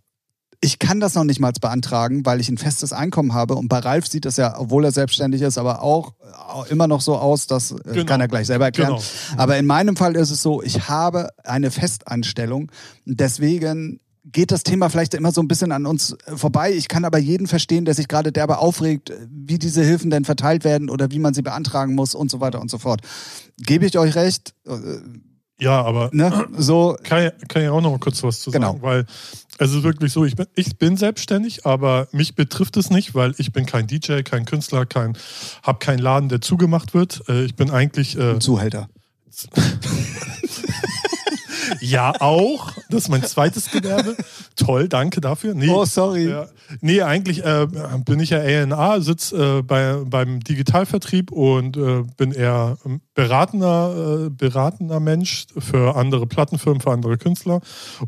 Ich 0.63 0.79
kann 0.79 1.01
das 1.01 1.13
noch 1.13 1.25
nicht 1.25 1.41
mal 1.41 1.51
beantragen, 1.59 2.25
weil 2.25 2.39
ich 2.39 2.47
ein 2.47 2.57
festes 2.57 2.93
Einkommen 2.93 3.33
habe. 3.33 3.55
Und 3.55 3.67
bei 3.67 3.79
Ralf 3.79 4.07
sieht 4.07 4.23
das 4.23 4.37
ja, 4.37 4.57
obwohl 4.57 4.85
er 4.85 4.93
selbstständig 4.93 5.41
ist, 5.41 5.57
aber 5.57 5.81
auch 5.81 6.13
äh, 6.65 6.71
immer 6.71 6.87
noch 6.87 7.01
so 7.01 7.17
aus, 7.17 7.47
das 7.47 7.71
äh, 7.71 7.75
Genau. 7.91 8.05
kann 8.05 8.21
er 8.21 8.29
gleich 8.29 8.47
selber 8.47 8.63
erklären. 8.65 8.91
Genau. 8.93 9.03
Aber 9.35 9.57
in 9.57 9.65
meinem 9.65 9.97
Fall 9.97 10.15
ist 10.15 10.31
es 10.31 10.41
so, 10.41 10.63
ich 10.63 10.87
habe 10.87 11.31
eine 11.43 11.69
Festanstellung. 11.69 12.71
Deswegen 13.03 13.99
geht 14.23 14.51
das 14.51 14.63
Thema 14.63 14.87
vielleicht 14.89 15.15
immer 15.15 15.33
so 15.33 15.41
ein 15.41 15.49
bisschen 15.49 15.73
an 15.73 15.85
uns 15.85 16.15
äh, 16.27 16.37
vorbei. 16.37 16.71
Ich 16.71 16.87
kann 16.87 17.03
aber 17.03 17.17
jeden 17.17 17.47
verstehen, 17.47 17.83
der 17.83 17.93
sich 17.93 18.07
gerade 18.07 18.31
derbe 18.31 18.59
aufregt, 18.59 19.11
wie 19.29 19.59
diese 19.59 19.83
Hilfen 19.83 20.11
denn 20.11 20.23
verteilt 20.23 20.63
werden 20.63 20.89
oder 20.89 21.11
wie 21.11 21.19
man 21.19 21.33
sie 21.33 21.41
beantragen 21.41 21.93
muss 21.93 22.15
und 22.15 22.31
so 22.31 22.39
weiter 22.39 22.61
und 22.61 22.71
so 22.71 22.77
fort. 22.77 23.01
Gebe 23.57 23.85
ich 23.85 23.97
euch 23.99 24.15
recht? 24.15 24.53
Ja, 25.63 25.81
aber 25.81 26.09
Ne? 26.11 26.45
So, 26.57 26.97
kann, 27.03 27.25
ich- 27.27 27.47
kann 27.47 27.61
ich 27.63 27.69
auch 27.69 27.81
noch 27.81 27.91
mal 27.91 27.99
kurz 27.99 28.21
was 28.23 28.41
zu 28.41 28.51
Genau. 28.51 28.71
sagen, 28.73 28.81
weil 28.81 29.05
es 29.59 29.71
ist 29.71 29.83
wirklich 29.83 30.11
so, 30.11 30.25
ich 30.25 30.35
bin, 30.35 30.47
ich 30.55 30.77
bin 30.77 30.97
selbstständig, 30.97 31.65
aber 31.65 32.07
mich 32.11 32.35
betrifft 32.35 32.75
es 32.77 32.89
nicht, 32.89 33.15
weil 33.15 33.33
ich 33.37 33.53
bin 33.53 33.65
kein 33.65 33.87
DJ, 33.87 34.21
kein 34.23 34.45
Künstler, 34.45 34.85
kein, 34.85 35.17
habe 35.61 35.79
keinen 35.79 35.99
Laden, 35.99 36.27
der 36.29 36.41
zugemacht 36.41 36.93
wird. 36.93 37.21
Äh, 37.29 37.45
Ich 37.45 37.55
bin 37.55 37.69
eigentlich 37.71 38.17
äh, 38.17 38.39
Zuhälter. 38.39 38.89
ja 41.81 42.13
auch, 42.21 42.71
das 42.89 43.03
ist 43.03 43.09
mein 43.09 43.23
zweites 43.23 43.71
Gewerbe. 43.71 44.15
Toll, 44.55 44.87
danke 44.87 45.21
dafür. 45.21 45.53
Nee, 45.55 45.69
Oh, 45.69 45.85
sorry. 45.85 46.29
Ja, 46.29 46.47
nee, 46.81 47.01
eigentlich 47.01 47.43
äh, 47.43 47.67
bin 48.05 48.19
ich 48.19 48.29
ja 48.31 48.39
A&A, 48.39 49.01
sitze 49.01 49.59
äh, 49.59 49.61
bei, 49.61 49.97
beim 50.05 50.39
Digitalvertrieb 50.41 51.31
und 51.31 51.75
äh, 51.77 52.03
bin 52.17 52.31
eher 52.31 52.77
ähm, 52.85 53.01
beratender, 53.13 54.25
äh, 54.25 54.29
beratender 54.29 54.99
Mensch 54.99 55.47
für 55.57 55.95
andere 55.95 56.27
Plattenfirmen, 56.27 56.81
für 56.81 56.91
andere 56.91 57.17
Künstler. 57.17 57.61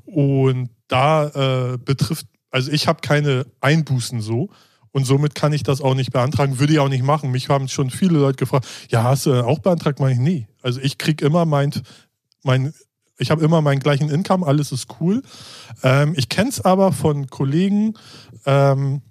Und 0.05 0.69
da 0.87 1.73
äh, 1.73 1.77
betrifft, 1.77 2.27
also 2.51 2.71
ich 2.71 2.87
habe 2.87 3.01
keine 3.01 3.45
Einbußen 3.61 4.21
so. 4.21 4.49
Und 4.91 5.03
somit 5.05 5.35
kann 5.35 5.51
ich 5.51 5.63
das 5.63 5.81
auch 5.81 5.93
nicht 5.93 6.13
beantragen, 6.13 6.57
würde 6.59 6.71
ich 6.71 6.79
auch 6.79 6.87
nicht 6.87 7.03
machen. 7.03 7.29
Mich 7.31 7.49
haben 7.49 7.67
schon 7.67 7.89
viele 7.89 8.17
Leute 8.17 8.37
gefragt, 8.37 8.65
ja, 8.89 9.03
hast 9.03 9.25
du 9.25 9.33
auch 9.45 9.59
beantragt? 9.59 9.99
Meine 9.99 10.13
ich, 10.13 10.19
nee. 10.19 10.47
Also 10.61 10.79
ich 10.79 10.97
kriege 10.97 11.25
immer 11.25 11.43
mein, 11.45 11.71
mein 12.43 12.73
ich 13.17 13.31
habe 13.31 13.43
immer 13.43 13.61
meinen 13.61 13.79
gleichen 13.79 14.09
Income, 14.09 14.45
alles 14.45 14.71
ist 14.71 14.87
cool. 14.99 15.21
Ähm, 15.83 16.13
ich 16.17 16.29
kenne 16.29 16.49
es 16.49 16.61
aber 16.61 16.91
von 16.91 17.27
Kollegen, 17.27 17.93
ähm, 18.45 19.01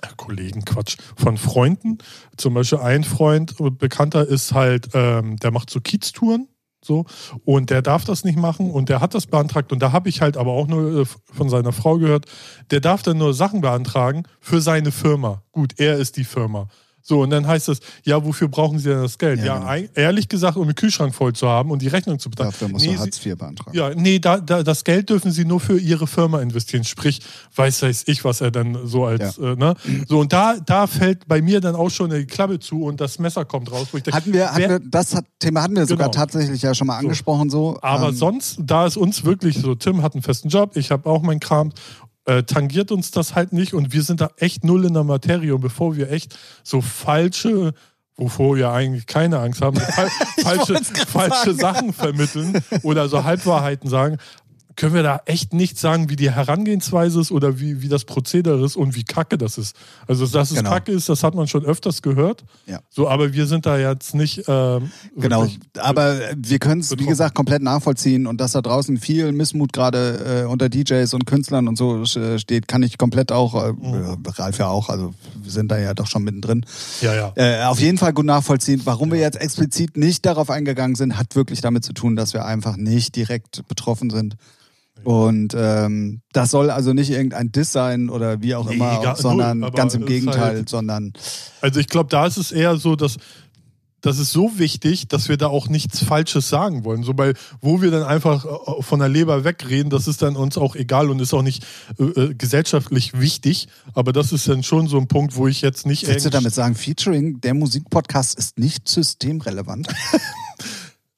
äh, 0.00 0.08
Kollegen, 0.16 0.64
Quatsch, 0.64 0.96
von 1.16 1.36
Freunden. 1.36 1.98
Zum 2.36 2.54
Beispiel 2.54 2.78
ein 2.78 3.04
Freund, 3.04 3.60
äh, 3.60 3.70
Bekannter 3.70 4.26
ist 4.26 4.52
halt, 4.52 4.90
ähm, 4.94 5.36
der 5.36 5.50
macht 5.50 5.70
so 5.70 5.80
Kieztouren. 5.80 6.48
So, 6.84 7.04
und 7.44 7.70
der 7.70 7.80
darf 7.80 8.04
das 8.04 8.24
nicht 8.24 8.36
machen 8.36 8.68
und 8.68 8.88
der 8.88 9.00
hat 9.00 9.14
das 9.14 9.26
beantragt 9.26 9.70
und 9.70 9.80
da 9.80 9.92
habe 9.92 10.08
ich 10.08 10.20
halt 10.20 10.36
aber 10.36 10.50
auch 10.50 10.66
nur 10.66 11.02
äh, 11.02 11.04
von 11.32 11.48
seiner 11.48 11.70
Frau 11.70 11.96
gehört, 11.98 12.26
der 12.72 12.80
darf 12.80 13.04
dann 13.04 13.18
nur 13.18 13.34
Sachen 13.34 13.60
beantragen 13.60 14.24
für 14.40 14.60
seine 14.60 14.90
Firma. 14.90 15.44
Gut, 15.52 15.74
er 15.78 15.98
ist 15.98 16.16
die 16.16 16.24
Firma. 16.24 16.66
So, 17.02 17.22
und 17.22 17.30
dann 17.30 17.46
heißt 17.46 17.68
es, 17.68 17.80
ja, 18.04 18.24
wofür 18.24 18.48
brauchen 18.48 18.78
Sie 18.78 18.88
denn 18.88 19.02
das 19.02 19.18
Geld? 19.18 19.40
Ja, 19.40 19.44
Ja, 19.46 19.54
genau. 19.58 19.66
ein- 19.70 19.88
ehrlich 19.94 20.28
gesagt, 20.28 20.56
um 20.56 20.66
den 20.66 20.74
Kühlschrank 20.74 21.14
voll 21.14 21.32
zu 21.32 21.48
haben 21.48 21.70
und 21.70 21.82
die 21.82 21.88
Rechnung 21.88 22.18
zu 22.18 22.30
bezahlen. 22.30 22.50
Dafür 22.50 22.68
musst 22.68 22.86
Nee, 22.86 22.96
Hartz 22.96 23.24
IV 23.26 23.36
beantragen. 23.36 23.76
ja, 23.76 23.90
nee, 23.94 24.18
da, 24.18 24.38
da, 24.38 24.62
das 24.62 24.84
Geld 24.84 25.10
dürfen 25.10 25.32
sie 25.32 25.44
nur 25.44 25.60
für 25.60 25.78
ihre 25.78 26.06
Firma 26.06 26.40
investieren. 26.40 26.84
Sprich, 26.84 27.20
weiß 27.56 27.82
weiß 27.82 28.04
ich, 28.06 28.24
was 28.24 28.40
er 28.40 28.50
dann 28.50 28.78
so 28.86 29.04
als, 29.04 29.38
äh, 29.38 29.56
ne? 29.56 29.74
So, 30.08 30.20
und 30.20 30.32
da, 30.32 30.56
da 30.64 30.86
fällt 30.86 31.26
bei 31.26 31.42
mir 31.42 31.60
dann 31.60 31.74
auch 31.74 31.90
schon 31.90 32.10
die 32.10 32.24
Klappe 32.26 32.58
zu 32.60 32.84
und 32.84 33.00
das 33.00 33.18
Messer 33.18 33.44
kommt 33.44 33.70
raus, 33.72 33.88
wo 33.90 33.96
ich 33.96 34.02
denke, 34.04 34.16
Hatten 34.16 34.32
wir, 34.32 34.48
hatten 34.50 34.58
wer- 34.58 34.68
wir, 34.68 34.78
das 34.80 35.14
hat, 35.14 35.24
Thema 35.40 35.62
hatten 35.62 35.74
wir 35.76 35.86
sogar 35.86 36.08
Genau. 36.10 36.20
tatsächlich 36.24 36.62
ja 36.62 36.74
schon 36.74 36.86
mal 36.86 36.98
angesprochen 36.98 37.50
so. 37.50 37.78
aber 37.82 38.08
Ähm, 38.10 38.14
sonst, 38.14 38.58
da 38.62 38.86
ist 38.86 38.96
uns 38.96 39.24
wirklich 39.24 39.58
so, 39.58 39.74
Tim 39.74 40.02
hat 40.02 40.14
einen 40.14 40.22
festen 40.22 40.48
Job, 40.48 40.76
ich 40.76 40.90
habe 40.90 41.08
auch 41.10 41.22
meinen 41.22 41.40
Kram, 41.40 41.70
äh, 42.24 42.42
tangiert 42.44 42.92
uns 42.92 43.10
das 43.10 43.34
halt 43.34 43.52
nicht 43.52 43.74
und 43.74 43.92
wir 43.92 44.02
sind 44.02 44.20
da 44.20 44.30
echt 44.36 44.64
null 44.64 44.84
in 44.84 44.94
der 44.94 45.04
Materie 45.04 45.54
und 45.54 45.60
bevor 45.60 45.96
wir 45.96 46.10
echt 46.10 46.38
so 46.62 46.80
falsche, 46.80 47.74
wovor 48.16 48.56
wir 48.56 48.70
eigentlich 48.70 49.06
keine 49.06 49.38
Angst 49.40 49.60
haben, 49.60 49.76
fal 49.76 50.08
falsche, 50.42 50.84
falsche 50.84 51.54
sagen. 51.54 51.58
Sachen 51.58 51.92
vermitteln 51.92 52.62
oder 52.82 53.08
so 53.08 53.24
Halbwahrheiten 53.24 53.88
sagen, 53.88 54.18
können 54.76 54.94
wir 54.94 55.02
da 55.02 55.20
echt 55.26 55.52
nicht 55.52 55.78
sagen, 55.78 56.08
wie 56.10 56.16
die 56.16 56.30
Herangehensweise 56.30 57.20
ist 57.20 57.30
oder 57.30 57.60
wie, 57.60 57.82
wie 57.82 57.88
das 57.88 58.04
Prozedere 58.04 58.64
ist 58.64 58.76
und 58.76 58.94
wie 58.96 59.04
kacke 59.04 59.38
das 59.38 59.58
ist. 59.58 59.76
Also, 60.06 60.26
dass 60.26 60.50
es 60.50 60.58
Genau. 60.58 60.70
kacke 60.70 60.92
ist, 60.92 61.08
das 61.08 61.22
hat 61.22 61.34
man 61.34 61.46
schon 61.48 61.64
öfters 61.64 62.02
gehört. 62.02 62.44
Ja. 62.66 62.80
So, 62.90 63.08
aber 63.08 63.32
wir 63.32 63.46
sind 63.46 63.66
da 63.66 63.78
jetzt 63.78 64.14
nicht. 64.14 64.44
Ähm, 64.48 64.90
Genau, 65.16 65.46
aber 65.78 66.18
wir 66.36 66.58
können 66.58 66.80
es, 66.80 66.96
wie 66.98 67.06
gesagt, 67.06 67.34
komplett 67.34 67.62
nachvollziehen 67.62 68.26
und 68.26 68.40
dass 68.40 68.52
da 68.52 68.62
draußen 68.62 68.96
viel 68.98 69.32
Missmut 69.32 69.72
gerade 69.72 70.42
äh, 70.44 70.46
unter 70.46 70.68
DJs 70.68 71.12
und 71.14 71.26
Künstlern 71.26 71.68
und 71.68 71.76
so 71.76 72.02
äh, 72.02 72.38
steht, 72.38 72.68
kann 72.68 72.82
ich 72.82 72.98
komplett 72.98 73.32
auch, 73.32 73.54
äh, 73.54 73.72
Mhm. 73.72 74.22
Ralf 74.26 74.58
ja 74.58 74.68
auch, 74.68 74.88
also 74.88 75.12
wir 75.42 75.50
sind 75.50 75.70
da 75.70 75.78
ja 75.78 75.94
doch 75.94 76.06
schon 76.06 76.22
mittendrin, 76.24 76.64
Ja, 77.00 77.14
ja. 77.14 77.32
äh, 77.36 77.64
auf 77.64 77.80
jeden 77.80 77.98
Fall 77.98 78.12
gut 78.12 78.26
nachvollziehen. 78.26 78.80
Warum 78.84 79.10
wir 79.10 79.18
jetzt 79.18 79.40
explizit 79.40 79.96
nicht 79.96 80.24
darauf 80.26 80.50
eingegangen 80.50 80.94
sind, 80.94 81.16
hat 81.18 81.34
wirklich 81.36 81.60
damit 81.60 81.84
zu 81.84 81.92
tun, 81.92 82.16
dass 82.16 82.32
wir 82.32 82.44
einfach 82.44 82.76
nicht 82.76 83.16
direkt 83.16 83.66
betroffen 83.68 84.10
sind. 84.10 84.36
Und 85.04 85.54
ähm, 85.56 86.20
das 86.32 86.50
soll 86.50 86.70
also 86.70 86.92
nicht 86.92 87.10
irgendein 87.10 87.50
Diss 87.50 87.72
sein 87.72 88.08
oder 88.08 88.40
wie 88.40 88.54
auch 88.54 88.68
Nee, 88.68 88.74
immer, 88.74 89.00
gar- 89.02 89.16
sondern 89.16 89.60
null, 89.60 89.70
ganz 89.72 89.94
im 89.94 90.02
ist 90.02 90.08
Gegenteil, 90.08 90.40
halt- 90.40 90.68
sondern 90.68 91.12
Also 91.60 91.80
ich 91.80 91.88
glaube, 91.88 92.08
da 92.08 92.26
ist 92.26 92.36
es 92.36 92.52
eher 92.52 92.76
so, 92.76 92.94
dass 92.94 93.16
das 94.02 94.18
ist 94.18 94.32
so 94.32 94.58
wichtig, 94.58 95.06
dass 95.06 95.28
wir 95.28 95.36
da 95.36 95.46
auch 95.46 95.68
nichts 95.68 96.02
Falsches 96.02 96.48
sagen 96.48 96.84
wollen. 96.84 97.04
So 97.04 97.14
bei, 97.14 97.34
wo 97.60 97.82
wir 97.82 97.92
dann 97.92 98.02
einfach 98.02 98.44
äh, 98.44 98.82
von 98.82 98.98
der 98.98 99.08
Leber 99.08 99.44
wegreden, 99.44 99.90
das 99.90 100.08
ist 100.08 100.22
dann 100.22 100.34
uns 100.36 100.58
auch 100.58 100.74
egal 100.74 101.08
und 101.08 101.20
ist 101.20 101.32
auch 101.32 101.42
nicht 101.42 101.64
äh, 101.98 102.04
äh 102.04 102.34
gesellschaftlich 102.34 103.18
wichtig. 103.18 103.68
Aber 103.94 104.12
das 104.12 104.32
ist 104.32 104.48
dann 104.48 104.64
schon 104.64 104.88
so 104.88 104.98
ein 104.98 105.06
Punkt, 105.06 105.36
wo 105.36 105.46
ich 105.46 105.62
jetzt 105.62 105.86
nicht. 105.86 106.06
Willst 106.06 106.26
du 106.26 106.30
damit 106.30 106.52
sagen, 106.52 106.74
Featuring, 106.74 107.40
der 107.40 107.54
Musikpodcast 107.54 108.36
ist 108.36 108.58
nicht 108.58 108.88
systemrelevant? 108.88 109.88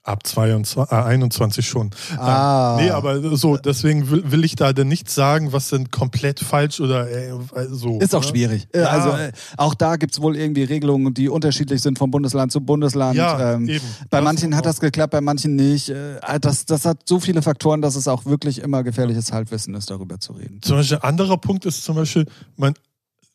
Ab 0.05 0.27
22, 0.27 0.93
äh, 0.93 0.95
21 0.95 1.67
schon. 1.67 1.91
Ah. 2.19 2.77
Nee, 2.79 2.91
aber 2.91 3.37
so, 3.39 3.57
deswegen 3.57 4.11
will, 4.11 4.23
will 4.31 4.45
ich 4.45 4.55
da 4.55 4.75
denn 4.75 4.87
nichts 4.87 5.15
sagen, 5.15 5.53
was 5.55 5.71
denn 5.71 5.91
komplett 5.91 6.41
falsch 6.41 6.79
oder 6.81 7.11
äh, 7.11 7.33
so. 7.71 7.99
Ist 8.01 8.15
auch 8.15 8.21
ne? 8.21 8.29
schwierig. 8.29 8.69
Ja. 8.75 8.85
Also 8.85 9.09
äh, 9.11 9.33
auch 9.57 9.73
da 9.73 9.97
gibt 9.97 10.13
es 10.13 10.21
wohl 10.21 10.37
irgendwie 10.37 10.65
Regelungen, 10.65 11.15
die 11.15 11.31
unterschiedlich 11.31 11.81
sind 11.81 11.99
von 11.99 12.11
Bundesland 12.11 12.53
zu 12.53 12.61
Bundesland. 12.61 13.17
Ja, 13.17 13.55
ähm, 13.55 13.67
eben. 13.67 13.85
Bei 14.11 14.19
das 14.19 14.25
manchen 14.25 14.55
hat 14.55 14.67
das 14.67 14.79
geklappt, 14.79 15.13
bei 15.13 15.23
manchen 15.23 15.57
nicht. 15.57 15.89
Äh, 15.89 16.21
das, 16.39 16.67
das 16.67 16.85
hat 16.85 16.99
so 17.09 17.19
viele 17.19 17.41
Faktoren, 17.41 17.81
dass 17.81 17.97
es 17.97 18.07
auch 18.07 18.27
wirklich 18.27 18.61
immer 18.61 18.83
gefährliches 18.83 19.33
Halbwissen 19.33 19.75
ist, 19.75 19.91
darüber 19.91 20.21
zu 20.21 20.35
reden. 20.35 20.61
Zum 20.61 20.77
Beispiel 20.77 20.99
ein 20.99 21.05
anderer 21.05 21.39
Punkt 21.39 21.65
ist 21.65 21.83
zum 21.83 21.97
Beispiel, 21.97 22.27
man, 22.57 22.75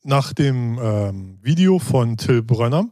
nach 0.04 0.34
dem 0.34 0.80
ähm, 0.80 1.40
Video 1.42 1.80
von 1.80 2.16
Till 2.16 2.44
Brönner, 2.44 2.86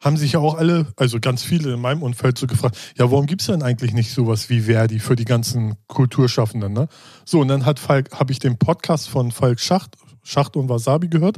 haben 0.00 0.16
sich 0.16 0.32
ja 0.32 0.40
auch 0.40 0.54
alle, 0.56 0.86
also 0.96 1.20
ganz 1.20 1.42
viele 1.42 1.74
in 1.74 1.80
meinem 1.80 2.02
Umfeld 2.02 2.38
so 2.38 2.46
gefragt, 2.46 2.76
ja, 2.96 3.10
warum 3.10 3.26
gibt 3.26 3.42
es 3.42 3.48
denn 3.48 3.62
eigentlich 3.62 3.92
nicht 3.92 4.12
sowas 4.12 4.48
wie 4.48 4.62
Verdi 4.62 4.98
für 4.98 5.14
die 5.14 5.26
ganzen 5.26 5.76
Kulturschaffenden? 5.88 6.72
Ne? 6.72 6.88
So, 7.26 7.40
und 7.40 7.48
dann 7.48 7.66
hat 7.66 7.78
Falk, 7.78 8.18
habe 8.18 8.32
ich 8.32 8.38
den 8.38 8.58
Podcast 8.58 9.08
von 9.08 9.30
Falk 9.30 9.60
Schacht, 9.60 9.96
Schacht 10.22 10.56
und 10.56 10.68
Wasabi 10.68 11.08
gehört. 11.08 11.36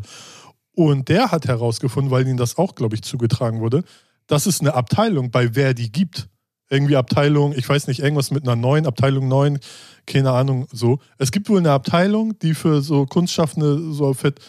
Und 0.75 1.09
der 1.09 1.33
hat 1.33 1.47
herausgefunden, 1.47 2.11
weil 2.11 2.27
ihm 2.27 2.37
das 2.37 2.57
auch, 2.57 2.75
glaube 2.75 2.95
ich, 2.95 3.03
zugetragen 3.03 3.61
wurde, 3.61 3.83
dass 4.27 4.47
es 4.47 4.61
eine 4.61 4.75
Abteilung 4.75 5.31
bei 5.31 5.53
Verdi 5.53 5.89
gibt. 5.91 6.29
Irgendwie 6.71 6.97
Abteilung, 6.97 7.53
ich 7.53 7.69
weiß 7.69 7.89
nicht, 7.89 8.01
irgendwas 8.01 8.31
mit 8.31 8.45
einer 8.45 8.57
neuen, 8.57 8.87
Abteilung 8.87 9.29
9, 9.29 9.59
keine 10.07 10.31
Ahnung, 10.31 10.67
so. 10.73 11.01
Es 11.19 11.31
gibt 11.31 11.51
wohl 11.51 11.59
eine 11.59 11.73
Abteilung, 11.73 12.39
die 12.39 12.55
für 12.55 12.81
so 12.81 13.05
Kunstschaffende 13.05 13.93
so 13.93 14.15
fit, 14.15 14.41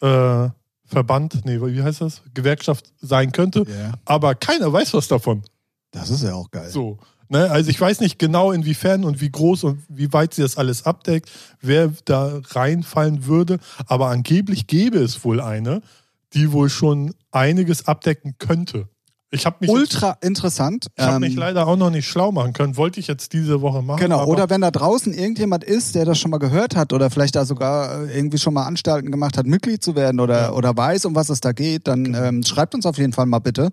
äh, 0.00 0.48
Verband, 0.88 1.44
nee, 1.44 1.60
wie 1.60 1.82
heißt 1.82 2.00
das? 2.00 2.22
Gewerkschaft 2.34 2.92
sein 3.00 3.32
könnte. 3.32 3.64
Yeah. 3.68 3.92
Aber 4.04 4.34
keiner 4.34 4.72
weiß 4.72 4.94
was 4.94 5.06
davon. 5.06 5.42
Das 5.90 6.10
ist 6.10 6.22
ja 6.22 6.34
auch 6.34 6.50
geil. 6.50 6.70
So. 6.70 6.98
Ne? 7.28 7.50
Also 7.50 7.70
ich 7.70 7.80
weiß 7.80 8.00
nicht 8.00 8.18
genau, 8.18 8.52
inwiefern 8.52 9.04
und 9.04 9.20
wie 9.20 9.30
groß 9.30 9.64
und 9.64 9.82
wie 9.88 10.12
weit 10.12 10.34
sie 10.34 10.42
das 10.42 10.56
alles 10.56 10.86
abdeckt, 10.86 11.30
wer 11.60 11.92
da 12.06 12.40
reinfallen 12.42 13.26
würde. 13.26 13.58
Aber 13.86 14.08
angeblich 14.08 14.66
gäbe 14.66 14.98
es 14.98 15.24
wohl 15.24 15.40
eine, 15.40 15.82
die 16.32 16.52
wohl 16.52 16.70
schon 16.70 17.14
einiges 17.30 17.86
abdecken 17.86 18.36
könnte. 18.38 18.88
Ich 19.30 19.44
habe 19.44 19.56
mich 19.60 19.70
ultra 19.70 20.08
jetzt, 20.08 20.24
interessant. 20.24 20.86
Ich 20.96 21.04
habe 21.04 21.20
mich 21.20 21.32
ähm, 21.32 21.38
leider 21.38 21.66
auch 21.66 21.76
noch 21.76 21.90
nicht 21.90 22.08
schlau 22.08 22.32
machen 22.32 22.54
können. 22.54 22.78
Wollte 22.78 22.98
ich 22.98 23.08
jetzt 23.08 23.34
diese 23.34 23.60
Woche 23.60 23.82
machen. 23.82 24.00
Genau. 24.00 24.24
Oder 24.24 24.48
wenn 24.48 24.62
da 24.62 24.70
draußen 24.70 25.12
irgendjemand 25.12 25.64
ist, 25.64 25.94
der 25.94 26.06
das 26.06 26.18
schon 26.18 26.30
mal 26.30 26.38
gehört 26.38 26.76
hat 26.76 26.94
oder 26.94 27.10
vielleicht 27.10 27.36
da 27.36 27.44
sogar 27.44 28.06
äh, 28.06 28.16
irgendwie 28.16 28.38
schon 28.38 28.54
mal 28.54 28.64
Anstalten 28.64 29.10
gemacht 29.10 29.36
hat, 29.36 29.44
Mitglied 29.44 29.82
zu 29.82 29.94
werden 29.94 30.20
oder 30.20 30.40
ja. 30.44 30.52
oder 30.52 30.74
weiß, 30.74 31.04
um 31.04 31.14
was 31.14 31.28
es 31.28 31.40
da 31.40 31.52
geht, 31.52 31.88
dann 31.88 32.04
genau. 32.04 32.22
ähm, 32.22 32.42
schreibt 32.42 32.74
uns 32.74 32.86
auf 32.86 32.96
jeden 32.96 33.12
Fall 33.12 33.26
mal 33.26 33.40
bitte. 33.40 33.70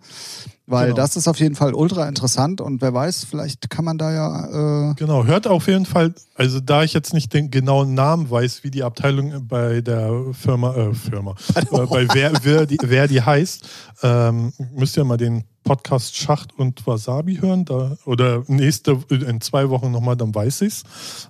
Weil 0.67 0.87
genau. 0.87 0.97
das 0.97 1.15
ist 1.15 1.27
auf 1.27 1.39
jeden 1.39 1.53
Fall 1.53 1.75
ultra 1.75 2.07
interessant 2.07 2.59
und 2.59 2.81
wer 2.81 2.91
weiß, 2.91 3.27
vielleicht 3.29 3.69
kann 3.69 3.85
man 3.85 3.99
da 3.99 4.11
ja. 4.11 4.89
Äh 4.89 4.95
genau, 4.95 5.23
hört 5.23 5.45
auf 5.45 5.67
jeden 5.67 5.85
Fall, 5.85 6.15
also 6.33 6.59
da 6.59 6.83
ich 6.83 6.93
jetzt 6.93 7.13
nicht 7.13 7.33
den 7.33 7.51
genauen 7.51 7.93
Namen 7.93 8.31
weiß, 8.31 8.63
wie 8.63 8.71
die 8.71 8.81
Abteilung 8.81 9.47
bei 9.47 9.81
der 9.81 10.11
Firma, 10.33 10.75
äh, 10.75 10.93
Firma, 10.95 11.35
äh, 11.53 11.85
bei 11.85 12.07
wer, 12.13 12.33
wer, 12.41 12.65
die, 12.65 12.79
wer 12.81 13.07
die 13.07 13.21
heißt, 13.21 13.69
ähm, 14.01 14.53
müsst 14.73 14.97
ihr 14.97 15.03
mal 15.03 15.17
den 15.17 15.44
Podcast 15.65 16.15
Schacht 16.15 16.57
und 16.57 16.87
Wasabi 16.87 17.37
hören, 17.37 17.65
da, 17.65 17.97
oder 18.05 18.43
nächste, 18.47 18.99
in 19.09 19.41
zwei 19.41 19.69
Wochen 19.69 19.91
nochmal, 19.91 20.15
dann 20.15 20.33
weiß 20.33 20.61
ich's. 20.61 20.83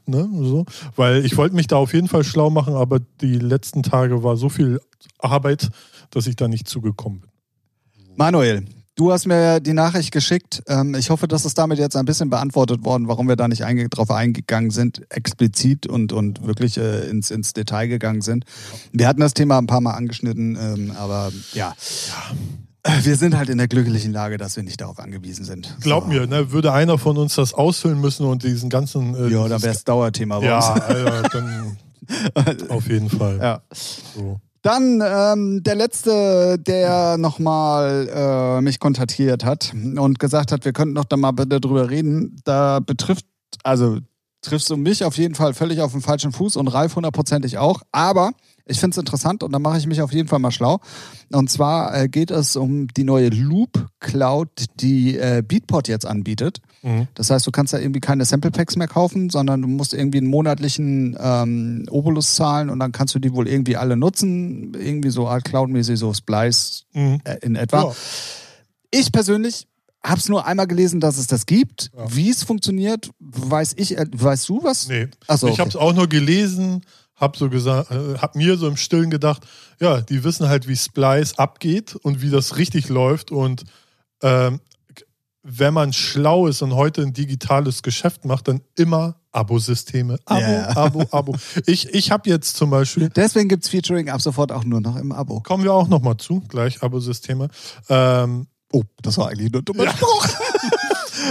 Ne, 0.06 0.30
so. 0.34 0.66
Weil 0.96 1.26
ich 1.26 1.38
wollte 1.38 1.56
mich 1.56 1.68
da 1.68 1.78
auf 1.78 1.94
jeden 1.94 2.08
Fall 2.08 2.24
schlau 2.24 2.52
machen, 2.52 2.76
aber 2.76 3.00
die 3.00 3.40
letzten 3.40 3.82
Tage 3.82 4.24
war 4.24 4.38
so 4.38 4.50
viel 4.50 4.80
Arbeit, 5.18 5.70
dass 6.12 6.28
ich 6.28 6.36
da 6.36 6.48
nicht 6.48 6.68
zugekommen 6.68 7.22
bin. 7.22 7.30
Manuel, 8.16 8.66
Du 8.98 9.12
hast 9.12 9.26
mir 9.26 9.60
die 9.60 9.74
Nachricht 9.74 10.14
geschickt. 10.14 10.64
Ähm, 10.70 10.96
ich 10.96 11.10
hoffe, 11.10 11.28
dass 11.28 11.44
es 11.44 11.54
damit 11.54 11.80
jetzt 11.80 11.98
ein 11.98 12.06
bisschen 12.06 12.30
beantwortet 12.30 12.86
worden, 12.86 13.10
warum 13.10 13.28
wir 13.28 13.36
da 13.36 13.50
nicht 13.50 13.66
einge 13.66 13.90
drauf 13.90 14.10
eingegangen 14.10 14.72
sind, 14.72 15.02
explizit 15.10 15.86
und, 15.86 16.14
und 16.14 16.48
wirklich 16.48 16.78
äh, 16.78 17.10
ins, 17.10 17.30
ins 17.30 17.52
Detail 17.52 17.88
gegangen 17.88 18.22
sind. 18.22 18.46
Wir 18.94 19.10
hatten 19.10 19.20
das 19.20 19.34
Thema 19.34 19.58
ein 19.58 19.68
paar 19.68 19.82
Mal 19.82 19.96
angeschnitten, 19.96 20.58
ähm, 20.58 20.94
aber 20.98 21.34
ja. 21.54 21.76
ja. 22.08 22.38
Wir 23.02 23.16
sind 23.16 23.36
halt 23.36 23.50
in 23.50 23.58
der 23.58 23.68
glücklichen 23.68 24.14
Lage, 24.14 24.38
dass 24.38 24.56
wir 24.56 24.64
nicht 24.64 24.80
darauf 24.80 25.00
angewiesen 25.00 25.44
sind. 25.44 25.76
Glaub 25.82 26.04
so. 26.04 26.10
mir, 26.10 26.28
ne, 26.28 26.52
würde 26.52 26.72
einer 26.72 26.98
von 26.98 27.18
uns 27.18 27.36
das 27.36 27.54
ausfüllen 27.54 28.00
müssen 28.00 28.26
und 28.26 28.44
diesen 28.44 28.70
ganzen. 28.70 29.16
Äh, 29.16 29.30
ja, 29.30 29.48
dann 29.48 29.62
wäre 29.62 29.74
es 29.74 29.84
Dauerthema 29.84 30.40
bei 30.40 30.46
ja, 30.46 30.74
uns. 30.74 30.82
Ja, 30.90 31.22
dann 31.30 31.76
auf 32.70 32.88
jeden 32.88 33.10
Fall. 33.10 33.40
Ja. 33.42 33.62
So. 33.72 34.40
Dann 34.62 35.02
ähm, 35.06 35.62
der 35.64 35.76
letzte, 35.76 36.58
der 36.58 37.18
nochmal 37.18 38.10
äh, 38.12 38.62
mich 38.62 38.80
kontaktiert 38.80 39.46
hat 39.46 39.74
und 39.74 40.20
gesagt 40.20 40.52
hat, 40.52 40.66
wir 40.66 40.74
könnten 40.74 40.96
doch 40.96 41.06
da 41.06 41.18
mal 41.18 41.32
bitte 41.32 41.62
drüber 41.62 41.90
reden. 41.90 42.42
Da 42.46 42.80
betrifft, 42.80 43.26
also 43.64 44.00
triffst 44.42 44.70
du 44.70 44.78
mich 44.78 45.04
auf 45.04 45.18
jeden 45.18 45.36
Fall 45.36 45.54
völlig 45.54 45.82
auf 45.82 45.92
den 45.92 46.02
falschen 46.02 46.32
Fuß 46.32 46.56
und 46.56 46.68
Ralf 46.68 46.96
hundertprozentig 46.96 47.58
auch. 47.60 47.82
Aber 47.92 48.32
ich 48.68 48.80
finde 48.80 48.96
es 48.96 48.98
interessant 48.98 49.44
und 49.44 49.52
da 49.52 49.60
mache 49.60 49.78
ich 49.78 49.86
mich 49.86 50.02
auf 50.02 50.12
jeden 50.12 50.28
Fall 50.28 50.40
mal 50.40 50.52
schlau. 50.52 50.80
Und 51.32 51.50
zwar 51.50 51.96
äh, 51.96 52.08
geht 52.08 52.32
es 52.32 52.56
um 52.56 52.88
die 52.88 53.04
neue 53.04 53.30
Loop 53.30 53.88
Cloud, 54.00 54.50
die 54.80 55.18
äh, 55.18 55.44
Beatport 55.46 55.88
jetzt 55.88 56.06
anbietet. 56.06 56.62
Mhm. 56.82 57.08
Das 57.14 57.30
heißt, 57.30 57.46
du 57.46 57.52
kannst 57.52 57.74
da 57.74 57.80
irgendwie 57.80 58.00
keine 58.00 58.26
Sample 58.26 58.52
Packs 58.52 58.76
mehr 58.76 58.88
kaufen, 58.88 59.30
sondern 59.30 59.62
du 59.62 59.68
musst 59.68 59.94
irgendwie 59.94 60.18
einen 60.18 60.28
monatlichen 60.28 61.16
ähm, 61.20 61.86
Obolus 61.90 62.34
zahlen 62.36 62.70
und 62.70 62.80
dann 62.80 62.92
kannst 62.92 63.14
du 63.14 63.20
die 63.20 63.34
wohl 63.34 63.48
irgendwie 63.48 63.78
alle 63.78 63.98
nutzen. 63.98 64.74
Irgendwie 64.74 65.12
so 65.12 65.28
Art 65.28 65.46
Cloud-mäßig, 65.46 66.00
so 66.00 66.14
Splice 66.14 66.86
mhm. 66.94 67.20
äh, 67.24 67.38
in 67.42 67.56
etwa. 67.56 67.84
Ja. 67.84 67.96
Ich 68.90 69.12
persönlich 69.12 69.68
habe 70.04 70.20
es 70.20 70.30
nur 70.30 70.46
einmal 70.46 70.68
gelesen, 70.68 71.00
dass 71.00 71.18
es 71.18 71.28
das 71.28 71.46
gibt. 71.46 71.92
Ja. 71.96 72.06
Wie 72.16 72.30
es 72.30 72.44
funktioniert, 72.44 73.10
weiß 73.20 73.74
ich. 73.78 73.98
Äh, 73.98 74.06
weißt 74.12 74.50
du 74.50 74.64
was? 74.64 74.88
Nee. 74.88 75.08
Achso, 75.28 75.48
okay. 75.48 75.54
Ich 75.54 75.60
habe 75.60 75.70
es 75.70 75.76
auch 75.76 75.94
nur 75.94 76.08
gelesen 76.08 76.82
hab 77.16 77.38
so 77.38 77.50
gesagt, 77.50 77.92
äh, 77.92 78.18
hab 78.18 78.36
mir 78.36 78.58
so 78.58 78.68
im 78.68 78.78
Stillen 78.78 79.10
gedacht, 79.10 79.46
ja, 79.80 80.02
die 80.02 80.24
wissen 80.24 80.50
halt, 80.50 80.68
wie 80.68 80.76
Splice 80.76 81.38
abgeht 81.38 81.96
und 81.96 82.22
wie 82.22 82.30
das 82.30 82.58
richtig 82.58 82.90
läuft 82.90 83.32
und 83.32 83.64
ähm, 84.22 84.60
wenn 85.48 85.76
man 85.76 85.94
schlau 85.94 86.48
ist 86.48 86.64
und 86.64 86.74
heute 86.74 87.04
ein 87.04 87.14
digitales 87.14 87.84
Geschäft 87.84 88.26
macht, 88.26 88.48
dann 88.48 88.62
immer 88.76 89.16
Abo-Systeme. 89.32 90.18
Abo, 90.26 90.42
yeah. 90.42 90.76
Abo, 90.76 91.06
Abo. 91.12 91.36
Ich, 91.68 91.94
ich 91.94 92.10
habe 92.10 92.28
jetzt 92.28 92.56
zum 92.56 92.72
Beispiel. 92.72 93.10
Deswegen 93.10 93.48
gibt 93.48 93.64
es 93.64 93.70
Featuring 93.70 94.10
ab 94.10 94.22
sofort 94.22 94.52
auch 94.52 94.64
nur 94.64 94.82
noch 94.82 94.96
im 94.96 95.12
Abo. 95.12 95.42
Kommen 95.42 95.64
wir 95.64 95.72
auch 95.72 95.88
nochmal 95.88 96.18
zu, 96.18 96.42
gleich 96.48 96.82
Abo-Systeme. 96.82 97.50
Ähm, 97.90 98.48
oh, 98.74 98.84
das 99.04 99.20
war 99.20 99.30
eigentlich 99.30 99.52
nur 99.52 99.62
ein 99.62 99.66
dummer 99.66 99.88
Spruch. 99.92 100.28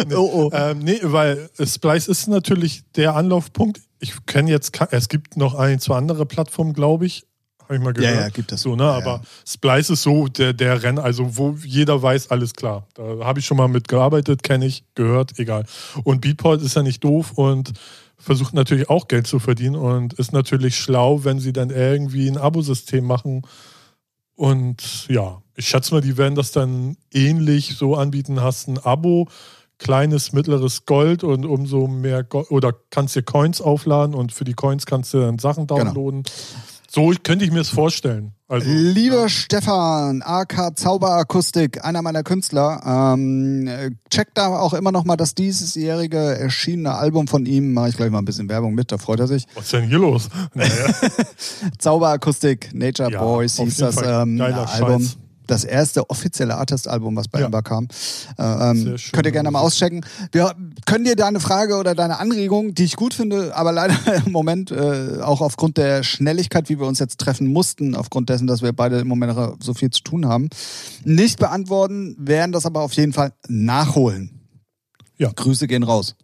nee, 0.07 0.15
oh, 0.15 0.31
oh. 0.33 0.51
Ähm, 0.53 0.79
nee, 0.79 1.01
weil 1.03 1.51
Splice 1.61 2.07
ist 2.07 2.29
natürlich 2.29 2.85
der 2.93 3.17
Anlaufpunkt 3.17 3.81
ich 4.05 4.27
kenne 4.27 4.51
jetzt, 4.51 4.79
es 4.91 5.09
gibt 5.09 5.37
noch 5.37 5.55
ein, 5.55 5.81
zwei 5.81 5.97
andere 5.97 6.27
Plattformen, 6.27 6.75
glaube 6.75 7.07
ich. 7.07 7.27
Habe 7.63 7.77
ich 7.77 7.81
mal 7.81 7.95
gehört. 7.95 8.15
Ja, 8.15 8.21
ja, 8.21 8.29
gibt 8.29 8.53
es. 8.53 8.61
So, 8.61 8.77
ne? 8.77 8.83
Ja, 8.83 8.93
Aber 8.93 9.07
ja. 9.07 9.23
Splice 9.47 9.91
ist 9.91 10.03
so 10.03 10.29
der, 10.29 10.53
der 10.53 10.83
Renn, 10.83 10.99
also 10.99 11.39
wo 11.39 11.57
jeder 11.65 12.03
weiß, 12.03 12.31
alles 12.31 12.53
klar. 12.53 12.87
Da 12.93 13.03
habe 13.25 13.41
ich 13.41 13.47
schon 13.47 13.57
mal 13.57 13.69
mitgearbeitet, 13.69 14.43
kenne 14.43 14.67
ich, 14.67 14.85
gehört, 14.95 15.39
egal. 15.39 15.65
Und 16.03 16.21
Beatport 16.21 16.61
ist 16.61 16.77
ja 16.77 16.83
nicht 16.83 17.03
doof 17.03 17.33
und 17.33 17.73
versucht 18.19 18.53
natürlich 18.53 18.91
auch 18.91 19.09
Geld 19.09 19.27
zu 19.27 19.39
verdienen 19.39 19.77
und 19.77 20.13
ist 20.15 20.33
natürlich 20.33 20.77
schlau, 20.77 21.25
wenn 21.25 21.41
sie 21.41 21.55
dann 21.55 21.71
irgendwie 21.71 22.29
ein 22.29 22.37
Abosystem 22.37 23.05
machen. 23.05 23.43
Und 24.35 25.09
ja, 25.09 25.41
ich 25.57 25.69
schätze 25.69 25.95
mal, 25.95 26.03
die 26.03 26.19
werden 26.19 26.35
das 26.35 26.53
dann 26.53 26.99
ähnlich 27.11 27.77
so 27.77 27.97
anbieten. 27.97 28.43
Hast 28.43 28.69
ein 28.69 28.79
Abo, 28.79 29.29
kleines, 29.79 30.33
mittleres 30.33 30.87
Gold 30.87 31.25
und 31.25 31.45
umso 31.45 31.87
mehr 31.87 32.23
Gold, 32.25 32.51
oder 32.51 32.75
kannst 32.91 33.17
dir 33.17 33.23
Coins 33.23 33.61
aufladen 33.61 34.15
und 34.15 34.33
für 34.33 34.45
die 34.45 34.55
Coins 34.55 34.87
kannst 34.87 35.13
du 35.15 35.21
dann 35.21 35.39
Sachen 35.39 35.67
genau. 35.67 35.85
downloaden. 35.85 36.23
Genau. 36.23 36.35
So 36.95 37.13
könnte 37.25 37.45
ich 37.45 37.51
mir 37.51 37.61
es 37.61 37.71
vorstellen. 37.71 38.35
Also, 38.47 38.71
Lieber 38.71 39.23
ja. 39.23 39.29
Stefan, 39.29 40.23
AK 40.23 40.79
Zauberakustik, 40.79 41.85
einer 41.85 42.03
meiner 42.03 42.23
Künstler, 42.23 43.15
ähm, 43.17 43.99
checkt 44.11 44.39
da 44.39 44.47
auch 44.47 44.75
immer 44.75 44.93
noch 44.93 45.05
mal 45.05 45.17
das 45.17 45.35
diesjährige 45.35 46.19
erschienene 46.39 46.95
Album 46.95 47.27
von 47.27 47.47
ihm. 47.47 47.73
Mache 47.73 47.89
ich 47.89 47.97
gleich 47.97 48.11
mal 48.11 48.19
ein 48.19 48.25
bisschen 48.25 48.49
Werbung 48.49 48.75
mit, 48.75 48.93
da 48.93 48.99
freut 48.99 49.19
er 49.19 49.27
sich. 49.27 49.47
Was 49.57 49.65
ist 49.65 49.73
denn 49.73 49.89
hier 49.89 49.99
los? 49.99 50.29
Naja. 50.55 50.95
Zauberakustik, 51.79 52.73
Nature 52.73 53.11
ja, 53.11 53.21
Boys 53.21 53.57
hieß 53.57 53.79
das 53.79 53.97
ähm, 53.97 54.41
Album. 54.41 55.01
Scheiß. 55.01 55.17
Das 55.47 55.65
erste 55.65 56.09
offizielle 56.11 56.57
Artist-Album, 56.57 57.17
was 57.17 57.29
bei 57.29 57.41
Ja. 57.41 57.47
Ember 57.47 57.63
kam. 57.63 57.89
Äh, 58.39 58.43
ähm, 58.43 58.99
schön. 58.99 59.13
könnt 59.13 59.27
ihr 59.27 59.33
gerne 59.33 59.51
mal 59.51 59.61
auschecken. 59.61 60.05
Wir 60.33 60.55
können 60.87 61.05
dir 61.05 61.17
deine 61.17 61.41
Frage 61.41 61.77
oder 61.77 61.95
deine 61.95 62.19
Anregung, 62.19 62.75
die 62.75 62.85
ich 62.85 62.97
gut 62.97 63.15
finde, 63.15 63.55
aber 63.57 63.73
leider 63.73 63.95
im 64.27 64.33
Moment 64.33 64.71
äh, 64.71 65.19
auch 65.23 65.41
aufgrund 65.41 65.77
der 65.77 66.03
Schnelligkeit, 66.03 66.69
wie 66.69 66.79
wir 66.79 66.87
uns 66.87 66.99
jetzt 66.99 67.19
treffen 67.21 67.47
mussten, 67.49 67.95
aufgrund 67.95 68.29
dessen, 68.29 68.47
dass 68.47 68.63
wir 68.63 68.73
beide 68.73 68.99
im 69.01 69.09
Moment 69.09 69.37
noch 69.37 69.57
so 69.61 69.75
viel 69.75 69.91
zu 69.91 70.03
tun 70.03 70.27
haben, 70.27 70.49
nicht 71.05 71.39
beantworten, 71.39 72.17
werden 72.19 72.53
das 72.53 72.67
aber 72.67 72.81
auf 72.83 72.93
jeden 72.95 73.13
Fall 73.13 73.33
nachholen. 73.49 74.41
Ja. 75.17 75.31
Grüße 75.35 75.67
gehen 75.67 75.83
raus. 75.83 76.17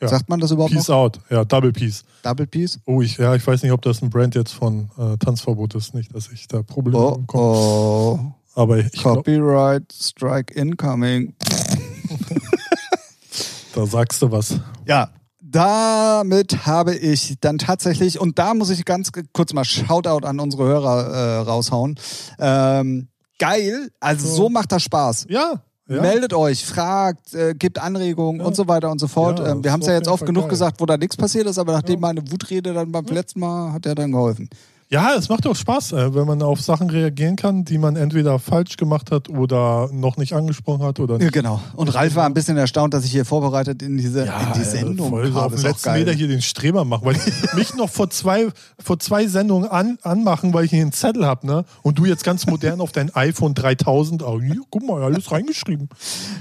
Ja. 0.00 0.06
Sagt 0.06 0.28
man 0.28 0.38
das 0.38 0.52
überhaupt 0.52 0.72
Peace 0.72 0.86
noch? 0.88 0.94
out. 0.96 1.20
Ja, 1.28 1.44
Double 1.44 1.72
Peace. 1.72 2.04
Double 2.22 2.46
Peace? 2.46 2.78
Oh, 2.86 3.02
ich, 3.02 3.16
ja, 3.18 3.34
ich 3.34 3.44
weiß 3.44 3.62
nicht, 3.64 3.72
ob 3.72 3.82
das 3.82 4.00
ein 4.00 4.10
Brand 4.10 4.36
jetzt 4.36 4.52
von 4.52 4.90
äh, 4.96 5.16
Tanzverbot 5.18 5.74
ist. 5.74 5.92
Nicht, 5.92 6.14
dass 6.14 6.30
ich 6.30 6.46
da 6.46 6.62
Probleme 6.62 6.98
Oh, 6.98 7.18
bekomme. 7.18 7.42
oh. 7.42 8.32
Aber 8.58 8.78
ich 8.78 9.00
Copyright 9.04 9.84
Strike 9.92 10.52
incoming. 10.52 11.32
da 13.74 13.86
sagst 13.86 14.20
du 14.20 14.32
was. 14.32 14.58
Ja, 14.84 15.10
damit 15.40 16.66
habe 16.66 16.96
ich 16.96 17.36
dann 17.40 17.58
tatsächlich, 17.58 18.20
und 18.20 18.40
da 18.40 18.54
muss 18.54 18.70
ich 18.70 18.84
ganz 18.84 19.12
kurz 19.32 19.52
mal 19.52 19.64
Shoutout 19.64 20.26
an 20.26 20.40
unsere 20.40 20.64
Hörer 20.64 21.06
äh, 21.06 21.36
raushauen. 21.38 22.00
Ähm, 22.40 23.06
geil, 23.38 23.90
also 24.00 24.26
So. 24.26 24.34
so 24.34 24.48
macht 24.48 24.72
das 24.72 24.82
Spaß. 24.82 25.26
Ja. 25.28 25.62
ja. 25.88 26.00
Meldet 26.02 26.34
euch, 26.34 26.66
fragt, 26.66 27.34
äh, 27.34 27.54
gebt 27.54 27.78
Anregungen 27.78 28.40
Ja. 28.40 28.46
und 28.48 28.56
so 28.56 28.66
weiter 28.66 28.90
und 28.90 28.98
so 28.98 29.06
fort. 29.06 29.38
Ja, 29.38 29.52
ähm, 29.52 29.62
wir 29.62 29.70
haben 29.70 29.82
es 29.82 29.86
ja 29.86 29.94
jetzt 29.94 30.08
oft 30.08 30.18
Fall 30.18 30.26
genug 30.26 30.44
geil. 30.44 30.50
gesagt, 30.50 30.80
wo 30.80 30.86
da 30.86 30.96
nichts 30.96 31.16
passiert 31.16 31.46
ist, 31.46 31.58
aber 31.58 31.74
nachdem 31.74 32.00
meine 32.00 32.28
Wutrede 32.32 32.74
dann 32.74 32.90
beim 32.90 33.06
letzten 33.06 33.38
Mal 33.38 33.72
hat 33.72 33.86
er 33.86 33.94
dann 33.94 34.10
geholfen. 34.10 34.50
Ja, 34.90 35.14
es 35.14 35.28
macht 35.28 35.46
auch 35.46 35.54
Spaß, 35.54 35.92
äh, 35.92 36.14
wenn 36.14 36.26
man 36.26 36.40
auf 36.40 36.62
Sachen 36.62 36.88
reagieren 36.88 37.36
kann, 37.36 37.62
die 37.64 37.76
man 37.76 37.94
entweder 37.96 38.38
falsch 38.38 38.78
gemacht 38.78 39.10
hat 39.10 39.28
oder 39.28 39.90
noch 39.92 40.16
nicht 40.16 40.32
angesprochen 40.32 40.82
hat 40.82 40.98
oder 40.98 41.16
Ja, 41.18 41.24
nicht. 41.24 41.34
genau. 41.34 41.60
Und 41.76 41.88
Ralf 41.94 42.14
war 42.16 42.24
ein 42.24 42.32
bisschen 42.32 42.56
erstaunt, 42.56 42.94
dass 42.94 43.04
ich 43.04 43.10
hier 43.10 43.26
vorbereitet 43.26 43.82
in 43.82 43.98
diese 43.98 44.22
in 44.22 44.30
die 44.54 44.60
äh, 44.60 44.64
Sendung 44.64 45.10
voll 45.10 45.34
habe. 45.34 45.54
auf 45.54 45.58
auch 45.58 45.62
letzten. 45.62 45.92
Meter 45.92 46.12
hier 46.12 46.26
den 46.28 46.40
Streber 46.40 46.86
machen, 46.86 47.04
weil 47.04 47.16
ich 47.16 47.52
mich 47.54 47.74
noch 47.74 47.90
vor 47.90 48.08
zwei, 48.08 48.48
vor 48.78 48.98
zwei 48.98 49.26
Sendungen 49.26 49.68
an, 49.70 49.98
anmachen, 50.02 50.54
weil 50.54 50.64
ich 50.64 50.70
hier 50.70 50.80
einen 50.80 50.92
Zettel 50.92 51.26
habe, 51.26 51.46
ne? 51.46 51.64
Und 51.82 51.98
du 51.98 52.06
jetzt 52.06 52.24
ganz 52.24 52.46
modern 52.46 52.80
auf 52.80 52.90
dein 52.92 53.14
iPhone 53.14 53.52
3000, 53.52 54.22
oh, 54.22 54.40
hier, 54.40 54.56
guck 54.70 54.86
mal, 54.86 55.02
alles 55.02 55.30
reingeschrieben. 55.30 55.90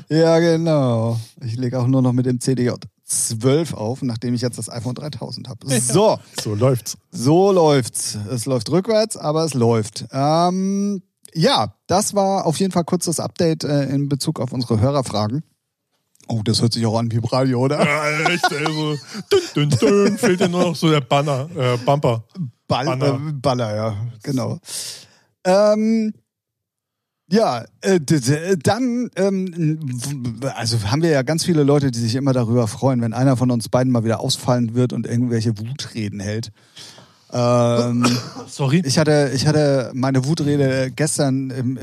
Ja, 0.07 0.39
genau. 0.39 1.19
Ich 1.43 1.57
lege 1.57 1.77
auch 1.79 1.87
nur 1.87 2.01
noch 2.01 2.13
mit 2.13 2.25
dem 2.25 2.39
CDJ 2.39 2.69
12 3.07 3.73
auf, 3.73 4.01
nachdem 4.01 4.33
ich 4.33 4.41
jetzt 4.41 4.57
das 4.57 4.69
iPhone 4.69 4.93
3000 4.95 5.47
habe. 5.47 5.79
So, 5.79 6.19
So 6.41 6.55
läuft's. 6.55 6.97
so 7.11 7.51
läuft's. 7.51 8.17
Es 8.29 8.45
läuft 8.45 8.69
rückwärts, 8.69 9.15
aber 9.17 9.45
es 9.45 9.53
läuft. 9.53 10.05
Ähm, 10.11 11.01
ja, 11.33 11.73
das 11.87 12.13
war 12.13 12.45
auf 12.45 12.59
jeden 12.59 12.71
Fall 12.73 12.83
kurz 12.83 13.05
das 13.05 13.19
Update 13.19 13.63
äh, 13.63 13.85
in 13.85 14.09
Bezug 14.09 14.39
auf 14.39 14.51
unsere 14.51 14.79
Hörerfragen. 14.79 15.43
Oh, 16.27 16.41
das 16.43 16.61
hört 16.61 16.73
sich 16.73 16.85
auch 16.85 16.99
an 16.99 17.09
wie 17.09 17.21
Radio, 17.31 17.61
oder? 17.61 17.81
Ja, 17.85 18.29
echt, 18.29 18.43
also, 18.51 18.97
dün, 19.55 19.69
dün, 19.69 19.79
dün, 19.79 20.17
fehlt 20.17 20.41
dir 20.41 20.49
nur 20.49 20.61
noch 20.63 20.75
so 20.75 20.89
der 20.89 20.99
Banner, 20.99 21.47
äh, 21.55 21.77
Bumper. 21.77 22.25
Ball, 22.67 22.85
Banner. 22.85 23.15
Äh, 23.29 23.31
Baller, 23.31 23.75
ja, 23.75 23.97
genau. 24.23 24.59
Ähm, 25.45 26.13
ja, 27.29 27.65
äh, 27.81 27.99
dann, 28.63 29.09
ähm, 29.15 29.89
also 30.55 30.81
haben 30.83 31.01
wir 31.01 31.09
ja 31.09 31.23
ganz 31.23 31.43
viele 31.43 31.63
Leute, 31.63 31.91
die 31.91 31.99
sich 31.99 32.15
immer 32.15 32.33
darüber 32.33 32.67
freuen, 32.67 33.01
wenn 33.01 33.13
einer 33.13 33.35
von 33.35 33.51
uns 33.51 33.67
beiden 33.67 33.91
mal 33.91 34.03
wieder 34.05 34.21
ausfallen 34.21 34.75
wird 34.75 34.93
und 34.93 35.05
irgendwelche 35.05 35.57
Wutreden 35.57 36.19
hält. 36.19 36.51
Ähm, 37.31 38.05
Sorry. 38.47 38.81
ich 38.85 38.97
hatte, 38.97 39.31
ich 39.35 39.45
hatte 39.45 39.91
meine 39.93 40.23
Wutrede 40.25 40.91
gestern 40.95 41.49
im, 41.49 41.77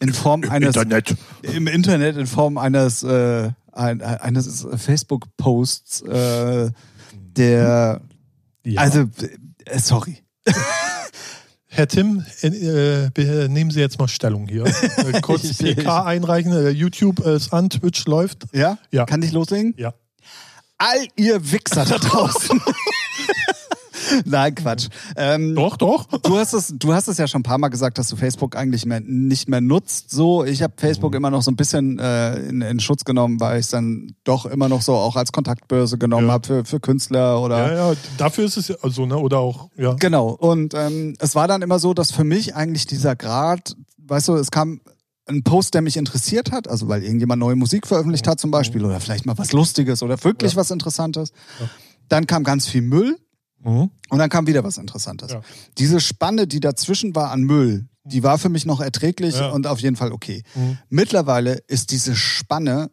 in 0.00 0.12
Form 0.12 0.42
eines 0.48 0.76
Internet. 0.76 1.16
im 1.42 1.66
Internet 1.66 2.18
in 2.18 2.26
Form 2.26 2.58
eines 2.58 3.02
äh, 3.02 3.50
ein, 3.72 4.02
eines 4.02 4.66
Facebook-Posts, 4.76 6.02
äh, 6.02 6.70
der 7.12 8.02
Ja. 8.64 8.80
also 8.82 9.08
äh, 9.64 9.78
sorry. 9.78 10.18
Herr 11.74 11.88
Tim, 11.88 12.22
äh, 12.42 13.48
nehmen 13.48 13.70
Sie 13.70 13.80
jetzt 13.80 13.98
mal 13.98 14.06
Stellung 14.06 14.46
hier. 14.46 14.64
Äh, 15.02 15.20
kurz 15.22 15.56
PK 15.56 16.04
einreichen. 16.04 16.52
Äh, 16.52 16.68
YouTube 16.68 17.20
ist 17.20 17.52
an, 17.52 17.70
Twitch 17.70 18.04
läuft. 18.04 18.44
Ja? 18.52 18.76
Ja. 18.90 19.06
Kann 19.06 19.22
ich 19.22 19.32
loslegen? 19.32 19.74
Ja. 19.78 19.94
All 20.76 21.06
ihr 21.16 21.50
Wichser 21.50 21.86
da 21.86 21.96
draußen. 21.96 22.60
Nein, 24.24 24.54
Quatsch. 24.54 24.88
Ähm, 25.16 25.54
Doch, 25.54 25.76
doch. 25.76 26.06
du, 26.22 26.36
hast 26.38 26.52
es, 26.52 26.74
du 26.76 26.92
hast 26.94 27.08
es 27.08 27.18
ja 27.18 27.26
schon 27.26 27.40
ein 27.40 27.44
paar 27.44 27.58
Mal 27.58 27.68
gesagt, 27.68 27.98
dass 27.98 28.08
du 28.08 28.16
Facebook 28.16 28.56
eigentlich 28.56 28.84
mehr, 28.86 29.00
nicht 29.00 29.48
mehr 29.48 29.60
nutzt. 29.60 30.10
So, 30.10 30.44
ich 30.44 30.62
habe 30.62 30.74
Facebook 30.76 31.14
immer 31.14 31.30
noch 31.30 31.42
so 31.42 31.50
ein 31.50 31.56
bisschen 31.56 31.98
äh, 31.98 32.36
in, 32.48 32.60
in 32.62 32.80
Schutz 32.80 33.04
genommen, 33.04 33.40
weil 33.40 33.58
ich 33.58 33.66
es 33.66 33.70
dann 33.70 34.14
doch 34.24 34.46
immer 34.46 34.68
noch 34.68 34.82
so 34.82 34.94
auch 34.94 35.16
als 35.16 35.32
Kontaktbörse 35.32 35.98
genommen 35.98 36.26
Ja. 36.28 36.32
habe 36.34 36.46
für, 36.46 36.64
für 36.64 36.80
Künstler 36.80 37.40
oder 37.42 37.72
Ja, 37.74 37.92
ja, 37.92 37.96
dafür 38.18 38.44
ist 38.44 38.56
es 38.56 38.68
ja 38.68 38.76
so, 38.84 39.06
ne? 39.06 39.16
Oder 39.18 39.38
auch, 39.38 39.68
ja. 39.76 39.94
Genau. 39.94 40.28
Und 40.30 40.74
ähm, 40.74 41.14
es 41.18 41.34
war 41.34 41.48
dann 41.48 41.62
immer 41.62 41.78
so, 41.78 41.94
dass 41.94 42.10
für 42.12 42.24
mich 42.24 42.54
eigentlich 42.54 42.86
dieser 42.86 43.16
Grad, 43.16 43.74
weißt 43.98 44.28
du, 44.28 44.34
es 44.36 44.50
kam 44.50 44.80
ein 45.26 45.44
Post, 45.44 45.74
der 45.74 45.82
mich 45.82 45.96
interessiert 45.96 46.50
hat, 46.50 46.66
also 46.68 46.88
weil 46.88 47.02
irgendjemand 47.04 47.38
neue 47.40 47.54
Musik 47.54 47.86
veröffentlicht 47.86 48.26
hat 48.26 48.40
zum 48.40 48.50
Beispiel 48.50 48.84
oder 48.84 48.98
vielleicht 48.98 49.24
mal 49.24 49.38
was 49.38 49.52
Lustiges 49.52 50.02
oder 50.02 50.22
wirklich 50.24 50.52
Ja. 50.52 50.56
was 50.58 50.70
Interessantes. 50.72 51.30
Ja. 51.60 51.68
Dann 52.08 52.26
kam 52.26 52.42
ganz 52.42 52.66
viel 52.66 52.82
Müll 52.82 53.16
Mhm. 53.64 53.90
und 54.08 54.18
dann 54.18 54.28
kam 54.30 54.46
wieder 54.46 54.64
was 54.64 54.76
Interessantes. 54.78 55.32
Ja. 55.32 55.40
Diese 55.78 56.00
Spanne, 56.00 56.46
die 56.46 56.60
dazwischen 56.60 57.14
war 57.14 57.30
an 57.30 57.42
Müll, 57.42 57.86
die 58.04 58.22
war 58.22 58.38
für 58.38 58.48
mich 58.48 58.66
noch 58.66 58.80
erträglich 58.80 59.36
Ja. 59.36 59.50
und 59.50 59.66
auf 59.66 59.78
jeden 59.80 59.96
Fall 59.96 60.12
okay. 60.12 60.42
Mhm. 60.54 60.78
Mittlerweile 60.88 61.54
ist 61.68 61.90
diese 61.92 62.14
Spanne 62.16 62.90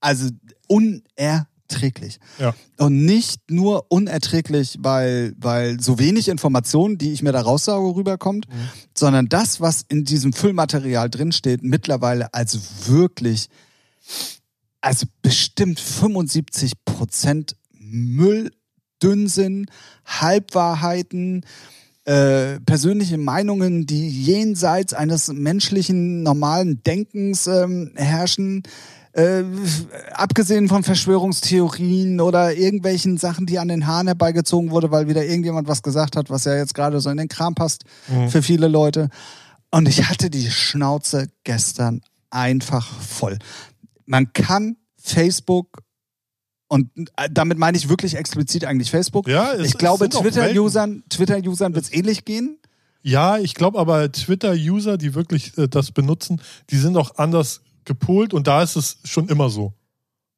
also 0.00 0.28
unerträglich. 0.68 2.18
Ja. 2.38 2.54
Und 2.78 3.04
nicht 3.04 3.50
nur 3.50 3.86
unerträglich, 3.90 4.76
weil, 4.80 5.34
weil 5.38 5.80
so 5.80 5.98
wenig 5.98 6.28
Informationen, 6.28 6.98
die 6.98 7.12
ich 7.12 7.22
mir 7.22 7.32
da 7.32 7.40
raussauge, 7.40 7.96
rüberkommt, 7.96 8.46
Mhm. 8.48 8.52
sondern 8.96 9.28
das, 9.28 9.60
was 9.60 9.82
in 9.88 10.04
diesem 10.04 10.32
Füllmaterial 10.32 11.08
drinsteht, 11.10 11.62
mittlerweile 11.62 12.32
als 12.34 12.86
wirklich, 12.86 13.48
also 14.80 15.06
bestimmt 15.22 15.80
75 15.80 16.72
Prozent 16.84 17.56
Müll, 17.72 18.50
Dünnsinn, 19.04 19.66
Halbwahrheiten, 20.06 21.44
äh, 22.06 22.60
persönliche 22.60 23.18
Meinungen, 23.18 23.86
die 23.86 24.08
jenseits 24.08 24.92
eines 24.92 25.28
menschlichen 25.28 26.22
normalen 26.22 26.82
Denkens 26.82 27.46
ähm, 27.46 27.92
herrschen, 27.94 28.62
äh, 29.12 29.44
abgesehen 30.12 30.68
von 30.68 30.82
Verschwörungstheorien 30.82 32.20
oder 32.20 32.54
irgendwelchen 32.54 33.16
Sachen, 33.16 33.46
die 33.46 33.58
an 33.58 33.68
den 33.68 33.86
Haaren 33.86 34.08
herbeigezogen 34.08 34.70
wurde, 34.70 34.90
weil 34.90 35.08
wieder 35.08 35.24
irgendjemand 35.24 35.68
was 35.68 35.82
gesagt 35.82 36.16
hat, 36.16 36.30
was 36.30 36.44
ja 36.44 36.56
jetzt 36.56 36.74
gerade 36.74 37.00
so 37.00 37.10
in 37.10 37.16
den 37.16 37.28
Kram 37.28 37.54
passt 37.54 37.84
Mhm. 38.08 38.28
für 38.28 38.42
viele 38.42 38.68
Leute. 38.68 39.08
Und 39.70 39.88
ich 39.88 40.08
hatte 40.08 40.30
die 40.30 40.50
Schnauze 40.50 41.28
gestern 41.44 42.00
einfach 42.30 42.86
voll. 43.00 43.38
Man 44.04 44.32
kann 44.32 44.76
Facebook 44.96 45.83
und 46.68 46.88
äh, 47.16 47.28
damit 47.30 47.58
meine 47.58 47.76
ich 47.76 47.88
wirklich 47.88 48.16
explizit 48.16 48.64
eigentlich 48.64 48.90
Facebook. 48.90 49.28
Ja, 49.28 49.52
es- 49.52 49.66
ich 49.68 49.78
glaube, 49.78 50.08
Twitter-Usern 50.08 51.04
Twitter-Usern 51.08 51.74
wird 51.74 51.84
es 51.84 51.92
ähnlich 51.92 52.24
gehen. 52.24 52.58
Ja, 53.02 53.36
ich 53.38 53.54
glaube 53.54 53.78
aber 53.78 54.10
Twitter-User, 54.10 54.96
die 54.96 55.14
wirklich 55.14 55.56
äh, 55.58 55.68
das 55.68 55.92
benutzen, 55.92 56.40
die 56.70 56.76
sind 56.78 56.96
auch 56.96 57.16
anders 57.16 57.60
gepolt 57.84 58.32
und 58.32 58.46
da 58.46 58.62
ist 58.62 58.76
es 58.76 58.96
schon 59.04 59.28
immer 59.28 59.50
so. 59.50 59.74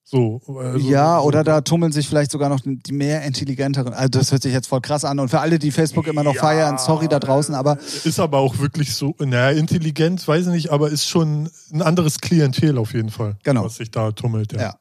So. 0.08 0.40
also- 0.58 0.78
ja, 0.88 1.18
so. 1.20 1.26
oder 1.26 1.42
da 1.42 1.60
tummeln 1.62 1.90
sich 1.92 2.08
vielleicht 2.08 2.30
sogar 2.30 2.48
noch 2.48 2.60
die 2.64 2.92
mehr 2.92 3.22
intelligenteren. 3.22 3.92
Also 3.92 4.08
das 4.10 4.30
hört 4.30 4.42
sich 4.42 4.52
jetzt 4.52 4.68
voll 4.68 4.80
krass 4.80 5.04
an. 5.04 5.18
Und 5.18 5.28
für 5.30 5.40
alle, 5.40 5.58
die 5.58 5.72
Facebook 5.72 6.06
immer 6.06 6.22
noch 6.22 6.34
Ja, 6.36 6.40
feiern, 6.42 6.78
sorry 6.78 7.08
da 7.08 7.18
draußen, 7.18 7.54
aber 7.56 7.78
Ist 8.04 8.20
aber 8.20 8.38
auch 8.38 8.58
wirklich 8.58 8.94
so, 8.94 9.14
naja, 9.18 9.50
intelligent, 9.58 10.26
weiß 10.26 10.46
ich 10.46 10.52
nicht, 10.52 10.70
aber 10.70 10.90
ist 10.90 11.08
schon 11.08 11.50
ein 11.72 11.82
anderes 11.82 12.20
Klientel 12.20 12.78
auf 12.78 12.94
jeden 12.94 13.10
Fall, 13.10 13.36
Genau. 13.42 13.64
was 13.64 13.76
sich 13.76 13.90
da 13.90 14.12
tummelt. 14.12 14.52
Ja. 14.52 14.60
Ja. 14.60 14.74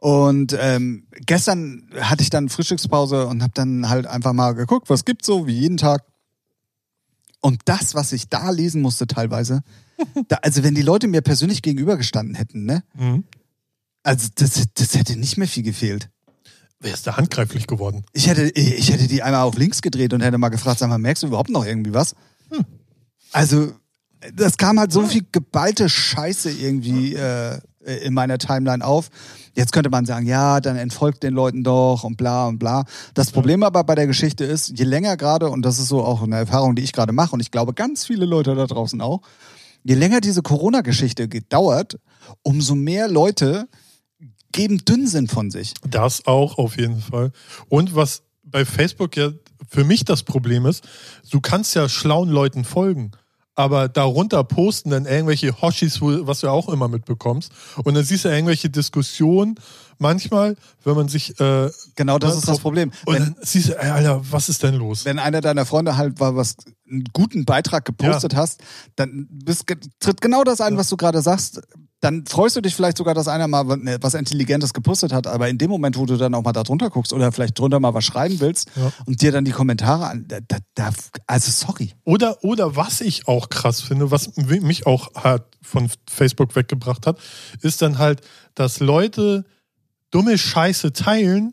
Und 0.00 0.56
ähm, 0.58 1.06
gestern 1.26 1.90
hatte 2.00 2.22
ich 2.22 2.30
dann 2.30 2.48
Frühstückspause 2.48 3.26
und 3.26 3.42
habe 3.42 3.52
dann 3.54 3.88
halt 3.90 4.06
einfach 4.06 4.32
mal 4.32 4.52
geguckt, 4.54 4.88
was 4.88 5.04
gibt's 5.04 5.26
so, 5.26 5.46
wie 5.46 5.58
jeden 5.58 5.76
Tag. 5.76 6.04
Und 7.42 7.60
das, 7.66 7.94
was 7.94 8.12
ich 8.12 8.28
da 8.28 8.50
lesen 8.50 8.80
musste 8.80 9.06
teilweise, 9.06 9.62
da, 10.28 10.36
also 10.42 10.62
wenn 10.62 10.74
die 10.74 10.82
Leute 10.82 11.06
mir 11.06 11.20
persönlich 11.20 11.60
gegenübergestanden 11.60 12.34
hätten, 12.34 12.64
ne, 12.64 12.82
Mhm. 12.94 13.24
also 14.02 14.28
das, 14.36 14.64
das 14.74 14.94
hätte 14.96 15.16
nicht 15.18 15.36
mehr 15.36 15.48
viel 15.48 15.62
gefehlt. 15.64 16.08
Wer 16.82 16.94
ist 16.94 17.06
da 17.06 17.18
handgreiflich 17.18 17.66
geworden? 17.66 18.04
Ich 18.14 18.26
hätte, 18.26 18.44
ich 18.44 18.90
hätte 18.90 19.06
die 19.06 19.22
einmal 19.22 19.42
auf 19.42 19.58
links 19.58 19.82
gedreht 19.82 20.14
und 20.14 20.22
hätte 20.22 20.38
mal 20.38 20.48
gefragt, 20.48 20.78
sag 20.78 20.88
mal, 20.88 20.96
merkst 20.96 21.22
du 21.22 21.26
überhaupt 21.26 21.50
noch 21.50 21.66
irgendwie 21.66 21.92
was? 21.92 22.14
Also, 23.32 23.74
das 24.34 24.56
kam 24.56 24.80
halt 24.80 24.90
so 24.90 25.06
viel 25.06 25.26
geballte 25.30 25.90
Scheiße 25.90 26.50
irgendwie 26.50 27.14
äh, 27.16 27.58
in 27.84 28.14
meiner 28.14 28.38
Timeline 28.38 28.84
auf. 28.84 29.08
Jetzt 29.54 29.72
könnte 29.72 29.90
man 29.90 30.06
sagen, 30.06 30.26
ja, 30.26 30.60
dann 30.60 30.76
entfolgt 30.76 31.22
den 31.22 31.34
Leuten 31.34 31.64
doch 31.64 32.04
und 32.04 32.16
bla 32.16 32.46
und 32.46 32.58
bla. 32.58 32.84
Das 33.14 33.30
Problem 33.30 33.62
aber 33.62 33.84
bei 33.84 33.94
der 33.94 34.06
Geschichte 34.06 34.44
ist, 34.44 34.78
je 34.78 34.84
länger 34.84 35.16
gerade, 35.16 35.48
und 35.50 35.62
das 35.62 35.78
ist 35.78 35.88
so 35.88 36.04
auch 36.04 36.22
eine 36.22 36.36
Erfahrung, 36.36 36.76
die 36.76 36.82
ich 36.82 36.92
gerade 36.92 37.12
mache, 37.12 37.32
und 37.32 37.40
ich 37.40 37.50
glaube 37.50 37.74
ganz 37.74 38.04
viele 38.04 38.26
Leute 38.26 38.54
da 38.54 38.66
draußen 38.66 39.00
auch, 39.00 39.22
je 39.82 39.94
länger 39.94 40.20
diese 40.20 40.42
Corona-Geschichte 40.42 41.28
dauert, 41.28 41.98
umso 42.42 42.74
mehr 42.74 43.08
Leute 43.08 43.68
geben 44.52 44.84
Dünnsinn 44.84 45.28
von 45.28 45.50
sich. 45.50 45.74
Das 45.86 46.26
auch 46.26 46.58
auf 46.58 46.76
jeden 46.76 47.00
Fall. 47.00 47.32
Und 47.68 47.94
was 47.94 48.22
bei 48.42 48.64
Facebook 48.64 49.16
ja 49.16 49.30
für 49.68 49.84
mich 49.84 50.04
das 50.04 50.22
Problem 50.24 50.66
ist, 50.66 50.86
du 51.30 51.40
kannst 51.40 51.74
ja 51.74 51.88
schlauen 51.88 52.28
Leuten 52.28 52.64
folgen 52.64 53.12
aber 53.60 53.88
darunter 53.88 54.42
posten 54.44 54.90
dann 54.90 55.06
irgendwelche 55.06 55.60
Hoshis, 55.60 56.00
was 56.00 56.40
du 56.40 56.48
auch 56.48 56.68
immer 56.68 56.88
mitbekommst. 56.88 57.52
Und 57.84 57.94
dann 57.94 58.04
siehst 58.04 58.24
du 58.24 58.28
irgendwelche 58.28 58.70
Diskussionen 58.70 59.56
manchmal, 59.98 60.56
wenn 60.84 60.96
man 60.96 61.08
sich. 61.08 61.38
Äh, 61.38 61.70
genau, 61.94 62.18
das 62.18 62.36
ist 62.36 62.48
das 62.48 62.58
Problem. 62.58 62.90
Und 63.04 63.14
wenn, 63.14 63.22
dann 63.22 63.36
siehst 63.42 63.68
du, 63.68 63.78
ey, 63.78 63.90
Alter, 63.90 64.22
was 64.30 64.48
ist 64.48 64.62
denn 64.62 64.74
los? 64.74 65.04
Wenn 65.04 65.18
einer 65.18 65.40
deiner 65.40 65.66
Freunde 65.66 65.96
halt 65.96 66.18
was 66.18 66.56
einen 66.90 67.04
guten 67.12 67.44
Beitrag 67.44 67.84
gepostet 67.84 68.32
ja. 68.32 68.40
hast, 68.40 68.60
dann 68.96 69.28
bist, 69.30 69.66
tritt 70.00 70.20
genau 70.20 70.42
das 70.42 70.60
ein, 70.60 70.72
ja. 70.72 70.78
was 70.78 70.88
du 70.88 70.96
gerade 70.96 71.22
sagst 71.22 71.60
dann 72.00 72.24
freust 72.26 72.56
du 72.56 72.62
dich 72.62 72.74
vielleicht 72.74 72.96
sogar, 72.96 73.14
dass 73.14 73.28
einer 73.28 73.46
mal 73.46 73.64
ne, 73.76 73.98
was 74.00 74.14
Intelligentes 74.14 74.72
gepostet 74.72 75.12
hat, 75.12 75.26
aber 75.26 75.48
in 75.48 75.58
dem 75.58 75.70
Moment, 75.70 75.98
wo 75.98 76.06
du 76.06 76.16
dann 76.16 76.34
auch 76.34 76.42
mal 76.42 76.52
da 76.52 76.62
drunter 76.62 76.88
guckst 76.88 77.12
oder 77.12 77.30
vielleicht 77.30 77.58
drunter 77.58 77.78
mal 77.78 77.92
was 77.92 78.04
schreiben 78.04 78.40
willst 78.40 78.70
ja. 78.74 78.90
und 79.04 79.20
dir 79.20 79.32
dann 79.32 79.44
die 79.44 79.50
Kommentare 79.50 80.06
an, 80.06 80.24
da, 80.26 80.38
da, 80.74 80.90
also 81.26 81.50
sorry. 81.50 81.92
Oder, 82.04 82.42
oder 82.42 82.74
was 82.74 83.02
ich 83.02 83.28
auch 83.28 83.50
krass 83.50 83.82
finde, 83.82 84.10
was 84.10 84.34
mich 84.36 84.86
auch 84.86 85.14
hat 85.14 85.46
von 85.62 85.90
Facebook 86.08 86.56
weggebracht 86.56 87.06
hat, 87.06 87.18
ist 87.60 87.82
dann 87.82 87.98
halt, 87.98 88.22
dass 88.54 88.80
Leute 88.80 89.44
dumme 90.10 90.38
Scheiße 90.38 90.92
teilen, 90.92 91.52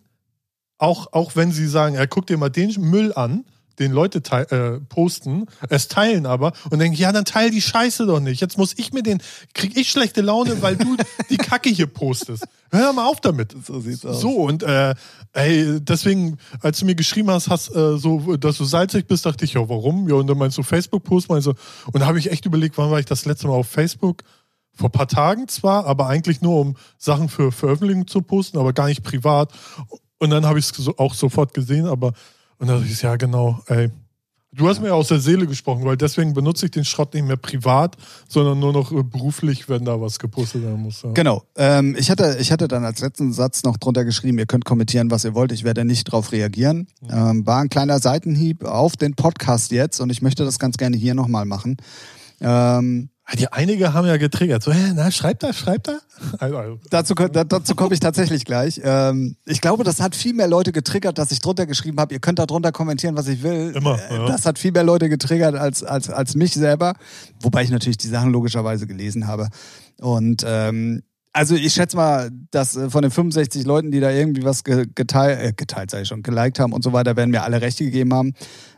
auch, 0.77 1.11
auch 1.11 1.35
wenn 1.35 1.51
sie 1.51 1.67
sagen, 1.67 1.95
ja, 1.95 2.05
guck 2.05 2.27
dir 2.27 2.37
mal 2.37 2.49
den 2.49 2.71
Müll 2.79 3.11
an, 3.13 3.45
den 3.79 3.91
Leute 3.91 4.21
äh, 4.31 4.79
posten, 4.89 5.45
es 5.69 5.87
teilen 5.87 6.25
aber 6.25 6.53
und 6.69 6.79
denken, 6.79 6.97
ja, 6.97 7.11
dann 7.11 7.25
teil 7.25 7.51
die 7.51 7.61
Scheiße 7.61 8.05
doch 8.05 8.19
nicht. 8.19 8.41
Jetzt 8.41 8.57
muss 8.57 8.73
ich 8.77 8.93
mir 8.93 9.03
den, 9.03 9.21
krieg 9.53 9.77
ich 9.77 9.89
schlechte 9.89 10.21
Laune, 10.21 10.61
weil 10.61 10.75
du 10.75 10.97
die 11.29 11.37
Kacke 11.37 11.69
hier 11.69 11.87
postest. 11.87 12.45
Hör 12.71 12.93
mal 12.93 13.05
auf 13.05 13.21
damit. 13.21 13.55
So 13.65 13.79
sieht's 13.79 14.05
aus. 14.05 14.19
So, 14.19 14.29
und 14.29 14.63
äh, 14.63 14.95
ey, 15.33 15.79
deswegen, 15.79 16.37
als 16.61 16.79
du 16.79 16.85
mir 16.85 16.95
geschrieben 16.95 17.29
hast, 17.29 17.49
hast 17.49 17.75
äh, 17.75 17.97
so, 17.97 18.35
dass 18.37 18.57
du 18.57 18.65
salzig 18.65 19.07
bist, 19.07 19.25
dachte 19.25 19.45
ich, 19.45 19.53
ja, 19.53 19.69
warum? 19.69 20.09
Ja, 20.09 20.15
und 20.15 20.27
dann 20.27 20.37
meinst 20.37 20.57
du 20.57 20.63
Facebook-Post, 20.63 21.29
meinst 21.29 21.47
du, 21.47 21.53
und 21.91 22.01
da 22.01 22.07
habe 22.07 22.19
ich 22.19 22.31
echt 22.31 22.45
überlegt, 22.45 22.77
wann 22.77 22.91
war 22.91 22.99
ich 22.99 23.05
das 23.05 23.25
letzte 23.25 23.47
Mal 23.47 23.53
auf 23.53 23.67
Facebook? 23.67 24.23
Vor 24.73 24.89
ein 24.89 24.91
paar 24.91 25.07
Tagen 25.07 25.47
zwar, 25.47 25.85
aber 25.85 26.07
eigentlich 26.07 26.41
nur, 26.41 26.59
um 26.59 26.75
Sachen 26.97 27.29
für 27.29 27.51
Veröffentlichung 27.51 28.05
zu 28.05 28.21
posten, 28.21 28.57
aber 28.57 28.73
gar 28.73 28.87
nicht 28.87 29.03
privat. 29.03 29.51
Und 30.19 30.29
dann 30.29 30.45
habe 30.45 30.59
ich 30.59 30.65
es 30.65 30.87
auch 30.97 31.13
sofort 31.13 31.53
gesehen, 31.53 31.87
aber 31.87 32.13
und 32.59 32.67
dann 32.67 32.83
ist 32.83 33.01
ja 33.01 33.15
genau, 33.15 33.61
ey. 33.67 33.89
Du 34.53 34.67
hast 34.67 34.81
mir 34.81 34.95
aus 34.95 35.09
der 35.09 35.19
Seele 35.19 35.45
gesprochen, 35.45 35.83
weil 35.83 35.97
deswegen 35.97 36.33
benutze 36.33 36.65
ich 36.65 36.71
den 36.71 36.85
Schrott 36.85 37.13
nicht 37.13 37.27
mehr 37.27 37.37
privat, 37.37 37.97
sondern 38.27 38.59
nur 38.59 38.71
noch 38.71 38.91
äh, 38.91 39.03
beruflich, 39.03 39.67
wenn 39.67 39.83
da 39.83 39.99
was 39.99 40.17
gepostet 40.19 40.63
werden 40.63 40.81
muss. 40.81 41.03
Ja. 41.03 41.11
Genau. 41.11 41.43
Ähm, 41.57 41.95
ich, 41.99 42.09
hatte, 42.09 42.37
ich 42.39 42.51
hatte 42.51 42.67
dann 42.67 42.85
als 42.85 43.01
letzten 43.01 43.33
Satz 43.33 43.63
noch 43.63 43.77
drunter 43.77 44.05
geschrieben, 44.05 44.39
ihr 44.39 44.45
könnt 44.45 44.63
kommentieren, 44.65 45.11
was 45.11 45.25
ihr 45.25 45.35
wollt, 45.35 45.51
ich 45.51 45.63
werde 45.63 45.83
nicht 45.83 46.05
drauf 46.05 46.31
reagieren. 46.31 46.87
Mhm. 47.01 47.09
Ähm, 47.11 47.45
war 47.45 47.59
ein 47.61 47.69
kleiner 47.69 47.99
Seitenhieb 47.99 48.63
auf 48.63 48.95
den 48.95 49.15
Podcast 49.15 49.71
jetzt 49.71 49.99
und 49.99 50.09
ich 50.09 50.21
möchte 50.21 50.45
das 50.45 50.59
ganz 50.59 50.77
gerne 50.77 50.95
hier 50.97 51.13
nochmal 51.13 51.45
machen. 51.45 51.77
Ähm, 52.39 53.09
die 53.35 53.51
einige 53.51 53.93
haben 53.93 54.07
ja 54.07 54.17
getriggert. 54.17 54.63
So, 54.63 54.71
hä, 54.71 54.93
na, 54.95 55.11
schreibt 55.11 55.43
da, 55.43 55.51
schreibt 55.51 55.89
da. 55.89 55.99
Also, 56.39 56.57
also. 56.57 56.79
Dazu, 56.89 57.13
dazu 57.13 57.75
komme 57.75 57.93
ich 57.93 57.99
tatsächlich 57.99 58.45
gleich. 58.45 58.79
Ähm, 58.83 59.35
ich 59.45 59.59
glaube, 59.59 59.83
das 59.83 59.99
hat 59.99 60.15
viel 60.15 60.33
mehr 60.33 60.47
Leute 60.47 60.71
getriggert, 60.71 61.17
dass 61.17 61.31
ich 61.31 61.39
drunter 61.39 61.65
geschrieben 61.65 61.99
habe, 61.99 62.13
ihr 62.13 62.19
könnt 62.19 62.39
da 62.39 62.45
drunter 62.45 62.71
kommentieren, 62.71 63.17
was 63.17 63.27
ich 63.27 63.43
will. 63.43 63.73
Immer. 63.75 63.99
Äh, 64.09 64.15
ja. 64.15 64.27
Das 64.27 64.45
hat 64.45 64.57
viel 64.57 64.71
mehr 64.71 64.83
Leute 64.83 65.09
getriggert 65.09 65.55
als, 65.55 65.83
als, 65.83 66.09
als 66.09 66.35
mich 66.35 66.53
selber. 66.53 66.93
Wobei 67.41 67.63
ich 67.63 67.69
natürlich 67.69 67.97
die 67.97 68.07
Sachen 68.07 68.31
logischerweise 68.31 68.87
gelesen 68.87 69.27
habe. 69.27 69.49
Und 69.99 70.43
ähm, 70.47 71.03
also 71.33 71.53
ich 71.53 71.73
schätze 71.73 71.95
mal, 71.95 72.31
dass 72.49 72.75
äh, 72.75 72.89
von 72.89 73.03
den 73.03 73.11
65 73.11 73.65
Leuten, 73.65 73.91
die 73.91 73.99
da 73.99 74.09
irgendwie 74.09 74.43
was 74.43 74.63
geteilt, 74.63 75.39
äh, 75.39 75.53
geteilt 75.55 75.91
sei 75.91 76.03
schon, 76.03 76.23
geliked 76.23 76.59
haben 76.59 76.73
und 76.73 76.83
so 76.83 76.93
weiter, 76.93 77.15
werden 77.15 77.29
mir 77.29 77.43
alle 77.43 77.61
Rechte 77.61 77.83
gegeben 77.83 78.13
haben. 78.13 78.33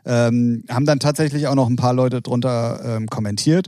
Ähm, 0.05 0.65
haben 0.69 0.85
dann 0.85 0.99
tatsächlich 0.99 1.47
auch 1.47 1.55
noch 1.55 1.69
ein 1.69 1.77
paar 1.77 1.93
Leute 1.93 2.21
drunter 2.21 2.81
ähm, 2.83 3.07
kommentiert. 3.07 3.67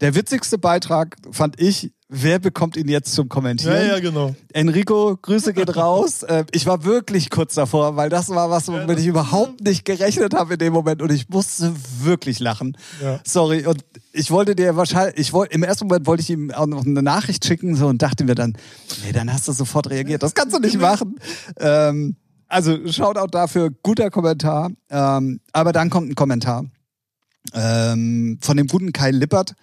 Der 0.00 0.14
witzigste 0.14 0.56
Beitrag 0.56 1.16
fand 1.30 1.60
ich, 1.60 1.92
wer 2.08 2.38
bekommt 2.38 2.76
ihn 2.76 2.88
jetzt 2.88 3.14
zum 3.14 3.28
Kommentieren? 3.28 3.74
Ja, 3.74 3.82
ja, 3.82 4.00
genau. 4.00 4.34
Enrico, 4.52 5.16
Grüße 5.20 5.52
geht 5.54 5.76
raus. 5.76 6.22
Äh, 6.30 6.44
ich 6.52 6.66
war 6.66 6.84
wirklich 6.84 7.30
kurz 7.30 7.54
davor, 7.54 7.96
weil 7.96 8.08
das 8.08 8.28
war 8.28 8.50
was, 8.50 8.68
womit 8.68 8.98
ich 8.98 9.06
überhaupt 9.06 9.62
nicht 9.62 9.84
gerechnet 9.84 10.34
habe 10.34 10.52
in 10.52 10.58
dem 10.58 10.72
Moment 10.72 11.02
und 11.02 11.10
ich 11.10 11.28
musste 11.28 11.74
wirklich 12.02 12.38
lachen. 12.38 12.76
Ja. 13.02 13.20
Sorry. 13.24 13.66
Und 13.66 13.84
ich 14.12 14.30
wollte 14.30 14.54
dir 14.54 14.76
wahrscheinlich, 14.76 15.18
ich 15.18 15.32
wollte, 15.32 15.54
im 15.54 15.64
ersten 15.64 15.86
Moment 15.86 16.06
wollte 16.06 16.22
ich 16.22 16.30
ihm 16.30 16.52
auch 16.52 16.66
noch 16.66 16.84
eine 16.84 17.02
Nachricht 17.02 17.44
schicken 17.44 17.74
so 17.74 17.88
und 17.88 18.02
dachte 18.02 18.24
mir 18.24 18.34
dann, 18.34 18.52
nee, 19.04 19.12
dann 19.12 19.32
hast 19.32 19.48
du 19.48 19.52
sofort 19.52 19.90
reagiert. 19.90 20.22
Das 20.22 20.34
kannst 20.34 20.54
du 20.54 20.60
nicht 20.60 20.78
machen. 20.78 21.16
Ähm, 21.58 22.16
also 22.46 22.86
Shoutout 22.86 23.28
dafür, 23.32 23.70
guter 23.82 24.10
Kommentar. 24.10 24.70
Ähm, 24.90 25.40
aber 25.52 25.72
dann 25.72 25.90
kommt 25.90 26.10
ein 26.10 26.14
Kommentar 26.14 26.64
ähm, 27.54 28.38
von 28.40 28.56
dem 28.56 28.66
guten 28.66 28.92
Kai 28.92 29.10
Lippert. 29.10 29.54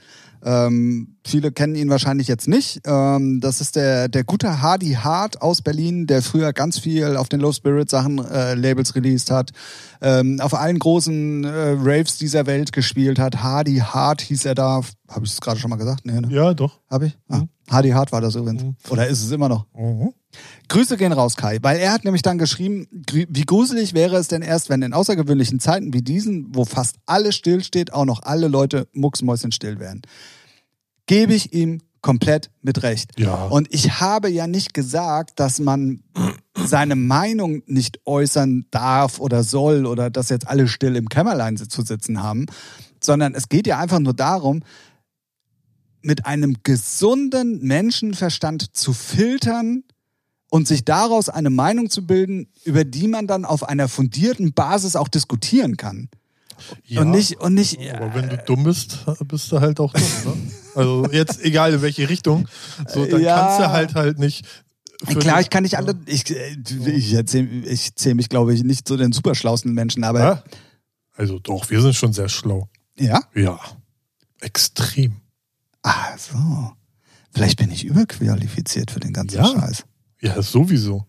Ähm, 0.43 1.17
viele 1.25 1.51
kennen 1.51 1.75
ihn 1.75 1.89
wahrscheinlich 1.89 2.27
jetzt 2.27 2.47
nicht. 2.47 2.81
Ähm, 2.85 3.39
das 3.41 3.59
ist 3.59 3.75
der, 3.75 4.07
der 4.07 4.23
gute 4.23 4.61
Hardy 4.61 4.93
Hart 4.93 5.41
aus 5.41 5.61
Berlin, 5.61 6.05
der 6.05 6.21
früher 6.21 6.53
ganz 6.53 6.79
viel 6.79 7.17
auf 7.17 7.27
den 7.27 7.39
Low 7.39 7.51
Spirit 7.51 7.89
Sachen 7.89 8.23
äh, 8.23 8.53
Labels 8.53 8.95
released 8.95 9.31
hat, 9.31 9.51
ähm, 10.01 10.39
auf 10.39 10.53
allen 10.53 10.77
großen 10.77 11.43
äh, 11.43 11.75
Raves 11.79 12.17
dieser 12.17 12.45
Welt 12.45 12.71
gespielt 12.71 13.19
hat. 13.19 13.41
Hardy 13.41 13.77
Hart 13.77 14.21
hieß 14.21 14.45
er 14.45 14.55
da. 14.55 14.81
Habe 15.09 15.25
ich 15.25 15.31
es 15.31 15.41
gerade 15.41 15.59
schon 15.59 15.69
mal 15.69 15.77
gesagt? 15.77 16.05
Nee, 16.05 16.21
ne? 16.21 16.27
Ja, 16.29 16.53
doch. 16.53 16.79
Habe 16.89 17.07
ich? 17.07 17.17
Ah, 17.29 17.39
mhm. 17.39 17.49
Hardy 17.69 17.89
Hart 17.89 18.11
war 18.11 18.21
das 18.21 18.35
übrigens. 18.35 18.63
Mhm. 18.63 18.75
Oder 18.89 19.07
ist 19.07 19.23
es 19.23 19.31
immer 19.31 19.49
noch? 19.49 19.65
Mhm. 19.75 20.13
Grüße 20.69 20.97
gehen 20.97 21.13
raus, 21.13 21.35
Kai, 21.35 21.59
weil 21.61 21.77
er 21.77 21.91
hat 21.91 22.03
nämlich 22.03 22.21
dann 22.21 22.37
geschrieben, 22.37 22.87
wie 22.91 23.45
gruselig 23.45 23.93
wäre 23.93 24.17
es 24.17 24.27
denn 24.27 24.41
erst, 24.41 24.69
wenn 24.69 24.81
in 24.81 24.93
außergewöhnlichen 24.93 25.59
Zeiten 25.59 25.93
wie 25.93 26.01
diesen, 26.01 26.53
wo 26.53 26.65
fast 26.65 26.97
alles 27.05 27.35
stillsteht, 27.35 27.93
auch 27.93 28.05
noch 28.05 28.23
alle 28.23 28.47
Leute 28.47 28.87
mucksmäuschenstill 28.93 29.79
wären. 29.79 30.01
Gebe 31.05 31.33
ich 31.33 31.53
ihm 31.53 31.79
komplett 32.01 32.51
mit 32.61 32.83
Recht. 32.83 33.19
Ja. 33.19 33.45
Und 33.47 33.73
ich 33.73 33.99
habe 33.99 34.29
ja 34.29 34.47
nicht 34.47 34.73
gesagt, 34.73 35.39
dass 35.39 35.59
man 35.59 36.03
seine 36.55 36.95
Meinung 36.95 37.63
nicht 37.65 37.99
äußern 38.05 38.65
darf 38.71 39.19
oder 39.19 39.43
soll 39.43 39.85
oder 39.85 40.09
dass 40.09 40.29
jetzt 40.29 40.47
alle 40.47 40.67
still 40.67 40.95
im 40.95 41.09
Kämmerlein 41.09 41.57
zu 41.57 41.81
sitzen 41.81 42.21
haben, 42.21 42.45
sondern 43.01 43.35
es 43.35 43.49
geht 43.49 43.67
ja 43.67 43.79
einfach 43.79 43.99
nur 43.99 44.13
darum, 44.13 44.63
mit 46.01 46.25
einem 46.25 46.57
gesunden 46.63 47.59
Menschenverstand 47.65 48.75
zu 48.75 48.93
filtern, 48.93 49.83
und 50.49 50.67
sich 50.67 50.85
daraus 50.85 51.29
eine 51.29 51.49
Meinung 51.49 51.89
zu 51.89 52.05
bilden, 52.05 52.47
über 52.63 52.83
die 52.83 53.07
man 53.07 53.27
dann 53.27 53.45
auf 53.45 53.67
einer 53.67 53.87
fundierten 53.87 54.53
Basis 54.53 54.95
auch 54.95 55.07
diskutieren 55.07 55.77
kann. 55.77 56.09
Ja, 56.85 57.01
und 57.01 57.11
nicht, 57.11 57.39
und 57.39 57.53
nicht. 57.53 57.77
Aber 57.93 58.15
wenn 58.15 58.29
du 58.29 58.37
dumm 58.37 58.63
bist, 58.63 59.05
bist 59.27 59.51
du 59.51 59.59
halt 59.59 59.79
auch 59.79 59.93
dumm. 59.93 60.45
Ne? 60.45 60.51
Also 60.75 61.07
jetzt 61.11 61.41
egal 61.43 61.73
in 61.73 61.81
welche 61.81 62.09
Richtung, 62.09 62.47
so 62.87 63.05
dann 63.05 63.21
ja. 63.21 63.39
kannst 63.39 63.59
du 63.59 63.71
halt 63.71 63.95
halt 63.95 64.19
nicht. 64.19 64.45
Klar, 65.05 65.41
ich 65.41 65.49
kann 65.49 65.63
nicht 65.63 65.77
alle. 65.77 65.95
Ich, 66.07 66.29
ich, 66.31 67.13
erzähl, 67.13 67.65
ich 67.67 67.95
zähle 67.95 68.15
mich, 68.15 68.29
glaube 68.29 68.53
ich, 68.53 68.63
nicht 68.63 68.87
zu 68.87 68.97
den 68.97 69.11
superschlausten 69.11 69.73
Menschen, 69.73 70.03
aber. 70.03 70.19
Ja? 70.19 70.43
Also 71.15 71.39
doch, 71.39 71.69
wir 71.69 71.81
sind 71.81 71.95
schon 71.95 72.13
sehr 72.13 72.29
schlau. 72.29 72.69
Ja? 72.97 73.21
Ja. 73.35 73.59
Extrem. 74.41 75.17
Ach 75.83 76.17
so. 76.17 76.71
Vielleicht 77.31 77.59
bin 77.59 77.71
ich 77.71 77.85
überqualifiziert 77.85 78.89
für 78.89 78.99
den 78.99 79.13
ganzen 79.13 79.37
ja. 79.37 79.45
Scheiß. 79.45 79.85
Ja, 80.21 80.41
sowieso. 80.41 81.05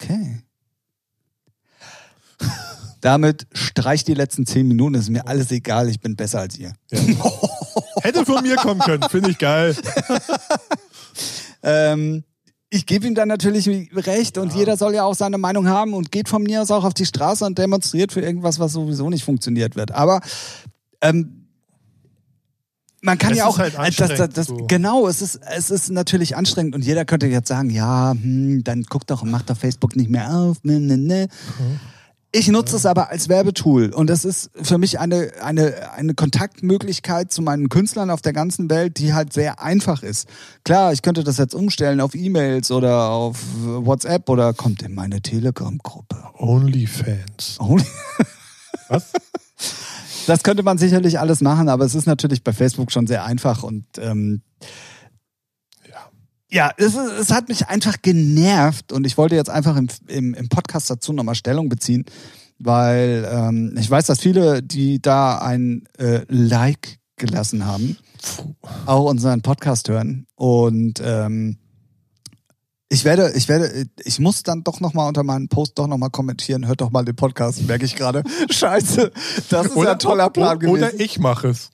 Okay. 0.00 0.42
Damit 3.00 3.46
streicht 3.52 4.06
die 4.06 4.14
letzten 4.14 4.46
zehn 4.46 4.66
Minuten. 4.68 4.94
Es 4.94 5.02
ist 5.02 5.10
mir 5.10 5.26
alles 5.26 5.50
egal. 5.50 5.88
Ich 5.88 6.00
bin 6.00 6.14
besser 6.14 6.40
als 6.40 6.56
ihr. 6.56 6.72
Ja. 6.90 6.98
Hätte 8.02 8.24
von 8.24 8.42
mir 8.42 8.56
kommen 8.56 8.80
können. 8.80 9.02
Finde 9.10 9.30
ich 9.30 9.38
geil. 9.38 9.76
ähm, 11.62 12.24
ich 12.70 12.86
gebe 12.86 13.06
ihm 13.06 13.14
dann 13.14 13.28
natürlich 13.28 13.68
recht 13.92 14.38
und 14.38 14.52
ja. 14.52 14.60
jeder 14.60 14.76
soll 14.76 14.94
ja 14.94 15.04
auch 15.04 15.14
seine 15.14 15.36
Meinung 15.36 15.68
haben 15.68 15.94
und 15.94 16.10
geht 16.10 16.28
von 16.28 16.42
mir 16.42 16.62
aus 16.62 16.70
auch 16.70 16.84
auf 16.84 16.94
die 16.94 17.04
Straße 17.04 17.44
und 17.44 17.58
demonstriert 17.58 18.12
für 18.12 18.20
irgendwas, 18.20 18.58
was 18.58 18.72
sowieso 18.72 19.10
nicht 19.10 19.24
funktioniert 19.24 19.76
wird. 19.76 19.92
Aber 19.92 20.20
ähm, 21.00 21.41
man 23.02 23.18
kann 23.18 23.32
es 23.32 23.38
ja 23.38 23.46
auch, 23.46 23.58
halt 23.58 23.74
äh, 23.74 23.90
das, 23.90 24.16
das, 24.16 24.30
das, 24.30 24.46
so. 24.46 24.56
genau, 24.68 25.08
es 25.08 25.22
ist, 25.22 25.40
es 25.54 25.70
ist 25.70 25.90
natürlich 25.90 26.36
anstrengend 26.36 26.74
und 26.74 26.84
jeder 26.84 27.04
könnte 27.04 27.26
jetzt 27.26 27.48
sagen, 27.48 27.68
ja, 27.68 28.12
hm, 28.12 28.62
dann 28.64 28.84
guck 28.88 29.06
doch 29.06 29.22
und 29.22 29.30
mach 29.30 29.42
doch 29.42 29.56
Facebook 29.56 29.96
nicht 29.96 30.08
mehr 30.08 30.32
auf. 30.32 30.58
Ne, 30.62 30.80
ne, 30.80 30.96
ne. 30.96 31.28
Mhm. 31.58 31.80
Ich 32.34 32.48
nutze 32.48 32.76
es 32.76 32.86
aber 32.86 33.10
als 33.10 33.28
Werbetool 33.28 33.90
und 33.90 34.08
das 34.08 34.24
ist 34.24 34.50
für 34.54 34.78
mich 34.78 34.98
eine, 34.98 35.32
eine, 35.42 35.92
eine 35.94 36.14
Kontaktmöglichkeit 36.14 37.30
zu 37.30 37.42
meinen 37.42 37.68
Künstlern 37.68 38.08
auf 38.08 38.22
der 38.22 38.32
ganzen 38.32 38.70
Welt, 38.70 38.98
die 38.98 39.12
halt 39.12 39.34
sehr 39.34 39.60
einfach 39.60 40.02
ist. 40.02 40.28
Klar, 40.64 40.94
ich 40.94 41.02
könnte 41.02 41.24
das 41.24 41.36
jetzt 41.36 41.54
umstellen 41.54 42.00
auf 42.00 42.14
E-Mails 42.14 42.70
oder 42.70 43.10
auf 43.10 43.38
WhatsApp 43.64 44.30
oder 44.30 44.54
kommt 44.54 44.80
in 44.80 44.94
meine 44.94 45.20
Telegram-Gruppe. 45.20 46.16
Onlyfans. 46.38 47.56
Only 47.58 47.84
Was? 48.88 49.12
Das 50.26 50.42
könnte 50.42 50.62
man 50.62 50.78
sicherlich 50.78 51.18
alles 51.18 51.40
machen, 51.40 51.68
aber 51.68 51.84
es 51.84 51.94
ist 51.94 52.06
natürlich 52.06 52.42
bei 52.44 52.52
Facebook 52.52 52.92
schon 52.92 53.06
sehr 53.06 53.24
einfach 53.24 53.62
und 53.62 53.84
ähm, 53.98 54.42
Ja. 55.88 56.10
ja, 56.50 56.70
es, 56.76 56.94
es 56.94 57.30
hat 57.30 57.48
mich 57.48 57.68
einfach 57.68 57.96
genervt 58.02 58.92
und 58.92 59.06
ich 59.06 59.16
wollte 59.18 59.34
jetzt 59.34 59.50
einfach 59.50 59.76
im, 59.76 59.88
im, 60.08 60.34
im 60.34 60.48
Podcast 60.48 60.90
dazu 60.90 61.12
nochmal 61.12 61.34
Stellung 61.34 61.68
beziehen, 61.68 62.04
weil 62.58 63.28
ähm, 63.30 63.74
ich 63.78 63.90
weiß, 63.90 64.06
dass 64.06 64.20
viele, 64.20 64.62
die 64.62 65.00
da 65.00 65.38
ein 65.38 65.84
äh, 65.98 66.20
Like 66.28 66.98
gelassen 67.16 67.66
haben, 67.66 67.96
auch 68.86 69.08
unseren 69.10 69.42
Podcast 69.42 69.88
hören 69.88 70.26
und 70.34 71.00
ähm, 71.04 71.58
ich 72.92 73.06
werde, 73.06 73.32
ich 73.34 73.48
werde, 73.48 73.86
ich 74.04 74.18
muss 74.18 74.42
dann 74.42 74.64
doch 74.64 74.80
nochmal 74.80 75.08
unter 75.08 75.22
meinen 75.22 75.48
Post 75.48 75.78
doch 75.78 75.86
nochmal 75.86 76.10
kommentieren. 76.10 76.66
Hört 76.66 76.82
doch 76.82 76.90
mal 76.90 77.06
den 77.06 77.16
Podcast, 77.16 77.66
merke 77.66 77.86
ich 77.86 77.96
gerade. 77.96 78.22
Scheiße, 78.50 79.10
das 79.48 79.66
ist 79.68 79.76
ja 79.76 79.92
ein 79.92 79.98
toller 79.98 80.28
Plan 80.28 80.58
gewesen. 80.58 80.76
Oder 80.76 81.00
ich 81.00 81.18
mache 81.18 81.48
es. 81.48 81.70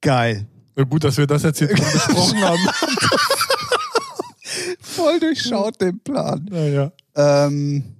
Geil. 0.00 0.46
Na 0.76 0.84
gut, 0.84 1.02
dass 1.02 1.16
wir 1.16 1.26
das 1.26 1.42
jetzt 1.42 1.58
hier 1.58 1.66
besprochen 1.66 2.40
haben. 2.44 2.68
Voll 4.80 5.18
durchschaut 5.18 5.80
den 5.80 5.98
Plan. 5.98 6.46
Naja. 6.48 6.92
Ähm, 7.16 7.96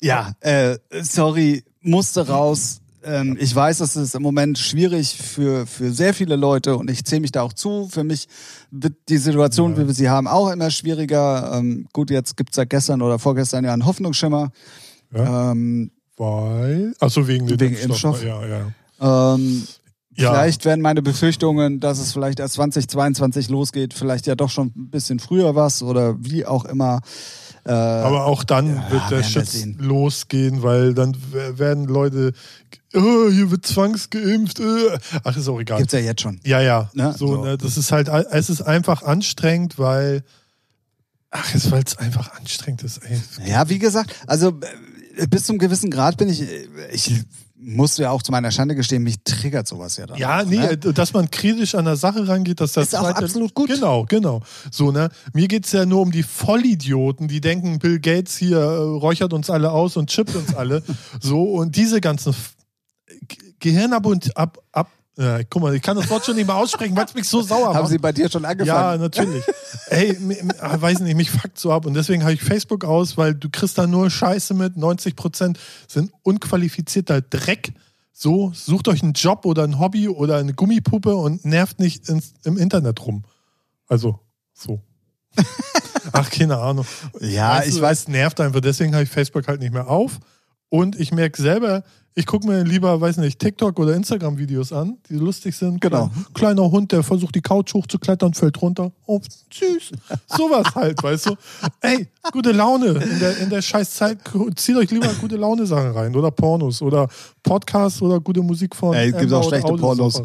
ja, 0.00 0.32
äh, 0.40 0.78
sorry, 1.02 1.64
musste 1.82 2.26
raus. 2.28 2.80
Ähm, 3.04 3.36
ich 3.40 3.54
weiß, 3.54 3.80
es 3.80 3.96
ist 3.96 4.14
im 4.14 4.22
Moment 4.22 4.58
schwierig 4.58 5.16
für, 5.16 5.66
für 5.66 5.92
sehr 5.92 6.14
viele 6.14 6.36
Leute 6.36 6.76
und 6.76 6.90
ich 6.90 7.04
zähle 7.04 7.20
mich 7.20 7.32
da 7.32 7.42
auch 7.42 7.52
zu. 7.52 7.88
Für 7.90 8.04
mich 8.04 8.26
wird 8.70 8.94
die 9.08 9.18
Situation, 9.18 9.72
Ja. 9.72 9.78
wie 9.82 9.86
wir 9.86 9.94
sie 9.94 10.08
haben, 10.08 10.26
auch 10.26 10.50
immer 10.50 10.70
schwieriger. 10.70 11.52
Ähm, 11.54 11.86
gut, 11.92 12.10
jetzt 12.10 12.36
gibt's 12.36 12.56
seit 12.56 12.70
gestern 12.70 13.02
oder 13.02 13.18
vorgestern 13.18 13.64
ja 13.64 13.72
einen 13.72 13.86
Hoffnungsschimmer. 13.86 14.50
Ja. 15.14 15.52
Ähm, 15.52 15.90
Weil. 16.16 16.94
Achso, 17.00 17.26
wegen, 17.28 17.46
dem 17.46 17.60
Wegen 17.60 17.76
Impfstoff. 17.76 18.22
Ja, 18.24 18.40
ja. 19.00 19.34
ähm, 19.34 19.62
Ja. 20.16 20.32
Vielleicht 20.32 20.64
werden 20.64 20.80
meine 20.80 21.00
Befürchtungen, 21.00 21.78
dass 21.78 22.00
es 22.00 22.12
vielleicht 22.12 22.40
erst 22.40 22.54
2022 22.54 23.48
losgeht, 23.50 23.94
vielleicht 23.94 24.26
ja 24.26 24.34
doch 24.34 24.50
schon 24.50 24.72
ein 24.76 24.90
bisschen 24.90 25.20
früher 25.20 25.54
was 25.54 25.80
oder 25.82 26.16
wie 26.18 26.44
auch 26.44 26.64
immer. 26.64 27.00
Äh, 27.64 27.70
Aber 27.70 28.26
auch 28.26 28.44
dann 28.44 28.76
ja, 28.76 28.90
wird 28.90 29.10
der 29.10 29.34
werden 29.34 29.78
wir 29.78 29.86
losgehen, 29.86 30.62
weil 30.62 30.94
dann 30.94 31.16
werden 31.32 31.86
Leute, 31.86 32.32
oh, 32.94 33.30
hier 33.30 33.50
wird 33.50 33.66
zwangsgeimpft. 33.66 34.60
Äh. 34.60 34.98
Ach, 35.24 35.36
ist 35.36 35.48
auch 35.48 35.60
egal. 35.60 35.78
gibt's 35.78 35.92
ja 35.92 35.98
jetzt 35.98 36.22
schon. 36.22 36.40
Ja, 36.44 36.60
ja. 36.60 36.90
Ne? 36.94 37.14
So, 37.16 37.36
So. 37.36 37.44
Ne, 37.44 37.58
das 37.58 37.76
ist 37.76 37.92
halt, 37.92 38.08
es 38.08 38.50
ist 38.50 38.62
einfach 38.62 39.02
anstrengend, 39.02 39.78
weil, 39.78 40.24
ach, 41.30 41.54
es, 41.54 41.70
weil 41.70 41.82
es 41.84 41.96
einfach 41.96 42.32
anstrengend 42.36 42.82
ist. 42.82 42.98
Ey. 42.98 43.20
Ja, 43.46 43.68
wie 43.68 43.78
gesagt, 43.78 44.14
also 44.26 44.58
äh, 45.16 45.26
bis 45.26 45.44
zum 45.44 45.58
gewissen 45.58 45.90
Grad 45.90 46.16
bin 46.16 46.28
ich, 46.28 46.42
äh, 46.42 46.68
ich 47.60 47.76
muss 47.76 47.96
ja 47.98 48.10
auch 48.10 48.22
zu 48.22 48.30
meiner 48.30 48.50
Schande 48.50 48.74
gestehen, 48.74 49.02
mich 49.02 49.16
triggert 49.24 49.66
sowas 49.66 49.96
ja 49.96 50.06
dann. 50.06 50.18
Ja, 50.18 50.40
auch, 50.40 50.46
nee, 50.46 50.58
ne? 50.58 50.70
äh, 50.70 50.76
dass 50.76 51.12
man 51.12 51.30
kritisch 51.30 51.74
an 51.74 51.84
der 51.84 51.96
Sache 51.96 52.28
rangeht, 52.28 52.60
dass 52.60 52.72
das 52.72 52.88
Ist 52.88 52.94
auch 52.94 53.06
absolut 53.06 53.54
gut. 53.54 53.68
Genau, 53.68 54.04
genau. 54.04 54.42
So, 54.70 54.92
ne? 54.92 55.10
Mir 55.32 55.48
geht's 55.48 55.72
ja 55.72 55.84
nur 55.84 56.00
um 56.00 56.12
die 56.12 56.22
Vollidioten, 56.22 57.26
die 57.28 57.40
denken, 57.40 57.78
Bill 57.78 57.98
Gates 57.98 58.36
hier 58.36 58.58
äh, 58.58 58.62
räuchert 58.62 59.32
uns 59.32 59.50
alle 59.50 59.72
aus 59.72 59.96
und 59.96 60.08
chippt 60.08 60.36
uns 60.36 60.54
alle. 60.54 60.82
so, 61.20 61.42
und 61.42 61.76
diese 61.76 62.00
ganzen 62.00 62.34
Gehirnab 63.58 64.06
und 64.06 64.36
ab, 64.36 64.58
ab, 64.72 64.90
ja, 65.18 65.42
guck 65.50 65.62
mal, 65.62 65.74
ich 65.74 65.82
kann 65.82 65.96
das 65.96 66.08
Wort 66.10 66.24
schon 66.24 66.36
nicht 66.36 66.46
mehr 66.46 66.54
aussprechen, 66.54 66.96
weil 66.96 67.04
es 67.04 67.14
mich 67.14 67.28
so 67.28 67.42
sauer 67.42 67.74
Haben 67.74 67.80
macht. 67.82 67.88
Sie 67.88 67.98
bei 67.98 68.12
dir 68.12 68.30
schon 68.30 68.44
Ja, 68.44 68.50
angefangen? 68.50 69.00
natürlich. 69.00 69.42
Ey, 69.88 70.16
ah, 70.60 70.80
weiß 70.80 71.00
nicht, 71.00 71.16
mich 71.16 71.30
fuckt 71.30 71.58
so 71.58 71.72
ab. 71.72 71.86
Und 71.86 71.94
deswegen 71.94 72.22
habe 72.22 72.34
ich 72.34 72.40
Facebook 72.42 72.84
aus, 72.84 73.16
weil 73.16 73.34
du 73.34 73.48
kriegst 73.50 73.76
da 73.78 73.88
nur 73.88 74.10
Scheiße 74.10 74.54
mit. 74.54 74.76
90 74.76 75.16
Prozent 75.16 75.58
sind 75.88 76.12
unqualifizierter 76.22 77.20
Dreck. 77.20 77.72
So, 78.12 78.52
sucht 78.54 78.86
euch 78.88 79.02
einen 79.02 79.12
Job 79.14 79.44
oder 79.44 79.64
ein 79.64 79.78
Hobby 79.80 80.08
oder 80.08 80.36
eine 80.36 80.52
Gummipuppe 80.54 81.14
und 81.16 81.44
nervt 81.44 81.80
nicht 81.80 82.08
ins, 82.08 82.34
im 82.44 82.56
Internet 82.56 83.04
rum. 83.04 83.24
Also, 83.88 84.20
so. 84.54 84.80
Ach, 86.12 86.30
keine 86.30 86.58
Ahnung. 86.58 86.86
Ja, 87.20 87.56
Weißt 87.58 87.68
ich 87.68 87.74
du, 87.76 87.80
weiß. 87.82 88.00
Es 88.00 88.08
nervt 88.08 88.40
einfach, 88.40 88.60
deswegen 88.60 88.92
habe 88.94 89.04
ich 89.04 89.10
Facebook 89.10 89.48
halt 89.48 89.60
nicht 89.60 89.72
mehr 89.72 89.88
auf. 89.88 90.18
Und 90.68 90.98
ich 91.00 91.12
merke 91.12 91.40
selber, 91.40 91.82
ich 92.18 92.26
gucke 92.26 92.46
mir 92.48 92.64
lieber, 92.64 93.00
weiß 93.00 93.18
nicht, 93.18 93.38
TikTok 93.38 93.78
oder 93.78 93.94
Instagram-Videos 93.94 94.72
an, 94.72 94.98
die 95.08 95.14
lustig 95.14 95.54
sind. 95.56 95.80
Genau. 95.80 96.08
Klein- 96.08 96.24
Kleiner 96.34 96.70
Hund, 96.70 96.90
der 96.92 97.02
versucht, 97.02 97.34
die 97.34 97.40
Couch 97.40 97.72
hochzuklettern, 97.74 98.34
fällt 98.34 98.60
runter. 98.60 98.90
Oh, 99.06 99.20
süß. 99.52 99.92
Sowas 100.26 100.74
halt, 100.74 101.00
weißt 101.02 101.26
du. 101.26 101.36
Ey, 101.80 102.08
gute 102.32 102.52
Laune. 102.52 102.88
In 102.88 103.18
der, 103.20 103.38
in 103.38 103.50
der 103.50 103.62
scheiß 103.62 103.94
Zeit, 103.94 104.18
zieht 104.56 104.76
euch 104.76 104.90
lieber 104.90 105.08
gute 105.20 105.36
Laune-Sachen 105.36 105.92
rein. 105.92 106.16
Oder 106.16 106.30
Pornos. 106.30 106.82
Oder 106.82 107.08
Podcasts 107.42 108.02
oder 108.02 108.18
gute 108.20 108.42
Musik 108.42 108.74
von. 108.74 108.94
Ey, 108.94 109.10
es 109.10 109.18
gibt 109.18 109.32
auch 109.32 109.46
schlechte 109.48 109.68
Audiosofa. 109.68 110.22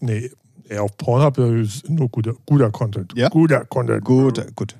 Nee, 0.00 0.30
ey, 0.68 0.78
auf 0.78 0.96
Pornhub 0.96 1.36
ist 1.38 1.88
nur 1.90 2.08
guter, 2.08 2.34
guter 2.46 2.70
Content. 2.70 3.12
Ja? 3.16 3.28
Guter 3.28 3.64
Content. 3.64 4.04
Gut, 4.04 4.44
gut. 4.54 4.76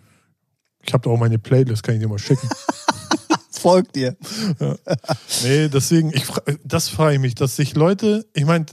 Ich 0.86 0.92
habe 0.92 1.02
da 1.02 1.10
auch 1.10 1.18
meine 1.18 1.38
Playlist, 1.38 1.82
kann 1.82 1.94
ich 1.96 2.00
dir 2.02 2.08
mal 2.08 2.18
schicken. 2.18 2.48
Folgt 3.64 3.96
dir. 3.96 4.14
Nee, 5.42 5.70
deswegen, 5.70 6.12
ich, 6.12 6.24
das 6.64 6.90
frage 6.90 7.14
ich 7.14 7.20
mich, 7.20 7.34
dass 7.34 7.56
sich 7.56 7.74
Leute, 7.74 8.26
ich 8.34 8.44
meine, 8.44 8.66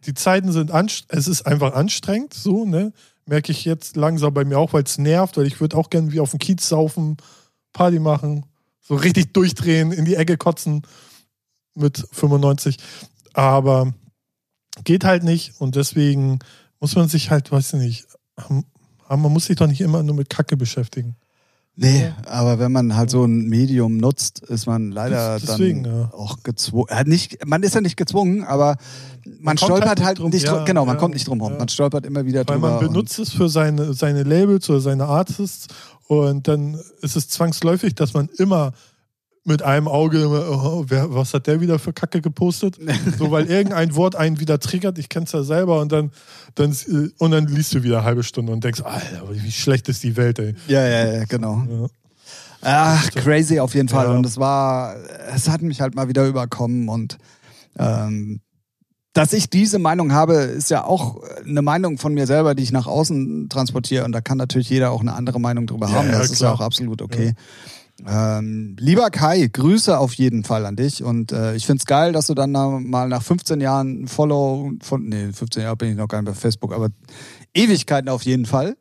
die 0.00 0.12
Zeiten 0.12 0.52
sind 0.52 0.70
anstrengend, 0.70 1.18
es 1.18 1.26
ist 1.26 1.46
einfach 1.46 1.72
anstrengend, 1.72 2.34
so, 2.34 2.66
ne? 2.66 2.92
Merke 3.24 3.50
ich 3.50 3.64
jetzt 3.64 3.96
langsam 3.96 4.34
bei 4.34 4.44
mir 4.44 4.58
auch, 4.58 4.74
weil 4.74 4.82
es 4.82 4.98
nervt, 4.98 5.38
weil 5.38 5.46
ich 5.46 5.58
würde 5.58 5.74
auch 5.74 5.88
gerne 5.88 6.12
wie 6.12 6.20
auf 6.20 6.32
dem 6.32 6.38
Kiez 6.38 6.68
saufen, 6.68 7.16
Party 7.72 7.98
machen, 7.98 8.44
so 8.82 8.94
richtig 8.94 9.32
durchdrehen, 9.32 9.90
in 9.90 10.04
die 10.04 10.16
Ecke 10.16 10.36
kotzen 10.36 10.82
mit 11.74 12.06
95. 12.12 12.76
Aber 13.32 13.94
geht 14.84 15.04
halt 15.04 15.24
nicht 15.24 15.58
und 15.58 15.76
deswegen 15.76 16.40
muss 16.78 16.94
man 16.94 17.08
sich 17.08 17.30
halt, 17.30 17.50
weiß 17.50 17.72
ich 17.72 17.80
nicht, 17.80 18.06
man 19.08 19.32
muss 19.32 19.46
sich 19.46 19.56
doch 19.56 19.66
nicht 19.66 19.80
immer 19.80 20.02
nur 20.02 20.14
mit 20.14 20.28
Kacke 20.28 20.58
beschäftigen. 20.58 21.16
Nee, 21.78 22.10
aber 22.24 22.58
wenn 22.58 22.72
man 22.72 22.96
halt 22.96 23.10
so 23.10 23.24
ein 23.24 23.48
Medium 23.48 23.98
nutzt, 23.98 24.40
ist 24.40 24.66
man 24.66 24.90
leider 24.92 25.38
Des- 25.38 25.44
deswegen, 25.46 25.82
dann 25.82 25.94
ja. 25.94 26.10
auch 26.14 26.42
gezwungen. 26.42 26.86
Äh, 26.88 27.04
nicht, 27.04 27.44
man 27.46 27.62
ist 27.62 27.74
ja 27.74 27.82
nicht 27.82 27.98
gezwungen, 27.98 28.44
aber 28.44 28.76
man, 29.40 29.56
kommt 29.56 29.60
stolpert 29.60 29.88
halt 29.88 29.98
nicht 29.98 30.06
halt 30.06 30.18
drum- 30.20 30.30
nicht 30.30 30.48
drum. 30.48 30.58
ja, 30.60 30.64
Genau, 30.64 30.86
man 30.86 30.94
ja, 30.96 31.00
kommt 31.00 31.12
nicht 31.14 31.28
drum 31.28 31.40
rum. 31.40 31.52
ja. 31.52 31.58
Man 31.58 31.68
stolpert 31.68 32.06
immer 32.06 32.24
wieder 32.24 32.40
Weil 32.48 32.56
drüber. 32.56 32.70
man 32.70 32.80
benutzt 32.80 33.18
es 33.18 33.30
für 33.30 33.50
seine, 33.50 33.92
seine 33.92 34.22
Labels 34.22 34.70
oder 34.70 34.80
seine 34.80 35.04
Artists 35.04 35.66
und 36.08 36.48
dann 36.48 36.80
ist 37.02 37.14
es 37.14 37.28
zwangsläufig, 37.28 37.94
dass 37.94 38.14
man 38.14 38.30
immer 38.38 38.72
mit 39.46 39.62
einem 39.62 39.88
Auge, 39.88 40.22
immer, 40.22 40.48
oh, 40.50 40.84
wer, 40.88 41.14
was 41.14 41.32
hat 41.34 41.46
der 41.46 41.60
wieder 41.60 41.78
für 41.78 41.92
Kacke 41.92 42.20
gepostet? 42.20 42.78
so, 43.18 43.30
weil 43.30 43.46
irgendein 43.50 43.94
Wort 43.94 44.16
einen 44.16 44.40
wieder 44.40 44.58
triggert, 44.58 44.98
ich 44.98 45.08
kenn's 45.08 45.32
ja 45.32 45.42
selber 45.42 45.80
und 45.80 45.92
dann, 45.92 46.10
dann, 46.54 46.72
äh, 46.72 47.08
und 47.18 47.30
dann 47.30 47.46
liest 47.46 47.74
du 47.74 47.82
wieder 47.82 47.98
eine 47.98 48.06
halbe 48.06 48.22
Stunde 48.22 48.52
und 48.52 48.62
denkst, 48.64 48.82
Alter, 48.82 49.22
wie 49.30 49.52
schlecht 49.52 49.88
ist 49.88 50.02
die 50.02 50.16
Welt, 50.16 50.38
ey. 50.38 50.54
Ja, 50.68 50.86
ja, 50.86 51.12
ja, 51.12 51.24
genau. 51.24 51.62
Ja. 51.68 51.86
Ach, 52.62 53.10
crazy 53.12 53.60
auf 53.60 53.74
jeden 53.74 53.88
Fall. 53.88 54.06
Ja. 54.06 54.12
Und 54.12 54.26
es 54.26 54.38
war, 54.38 54.96
es 55.34 55.48
hat 55.48 55.62
mich 55.62 55.80
halt 55.80 55.94
mal 55.94 56.08
wieder 56.08 56.26
überkommen 56.26 56.88
und 56.88 57.18
ähm, 57.78 58.40
dass 59.12 59.32
ich 59.32 59.48
diese 59.48 59.78
Meinung 59.78 60.12
habe, 60.12 60.34
ist 60.34 60.68
ja 60.68 60.84
auch 60.84 61.22
eine 61.42 61.62
Meinung 61.62 61.96
von 61.96 62.12
mir 62.12 62.26
selber, 62.26 62.54
die 62.54 62.62
ich 62.62 62.70
nach 62.70 62.86
außen 62.86 63.48
transportiere. 63.48 64.04
Und 64.04 64.12
da 64.12 64.20
kann 64.20 64.36
natürlich 64.36 64.68
jeder 64.68 64.90
auch 64.90 65.00
eine 65.00 65.14
andere 65.14 65.40
Meinung 65.40 65.66
drüber 65.66 65.88
Ja, 65.88 65.94
haben. 65.94 66.10
ja, 66.10 66.18
Das 66.18 66.30
ist 66.30 66.42
ja 66.42 66.52
auch 66.52 66.60
absolut 66.60 67.00
okay. 67.00 67.32
Ähm, 68.06 68.76
lieber 68.78 69.10
Kai, 69.10 69.46
Grüße 69.46 69.98
auf 69.98 70.12
jeden 70.14 70.44
Fall 70.44 70.66
an 70.66 70.76
dich. 70.76 71.02
Und 71.02 71.32
äh, 71.32 71.54
ich 71.54 71.64
find's 71.66 71.86
geil, 71.86 72.12
dass 72.12 72.26
du 72.26 72.34
dann 72.34 72.52
na- 72.52 72.78
mal 72.80 73.08
nach 73.08 73.22
15 73.22 73.60
Jahren 73.60 74.02
ein 74.02 74.08
Follow 74.08 74.72
von, 74.82 75.04
nee, 75.08 75.32
15 75.32 75.62
Jahre 75.62 75.76
bin 75.76 75.90
ich 75.90 75.96
noch 75.96 76.08
gar 76.08 76.20
nicht 76.20 76.30
bei 76.30 76.34
Facebook, 76.38 76.74
aber 76.74 76.88
Ewigkeiten 77.54 78.10
auf 78.10 78.22
jeden 78.24 78.44
Fall, 78.44 78.76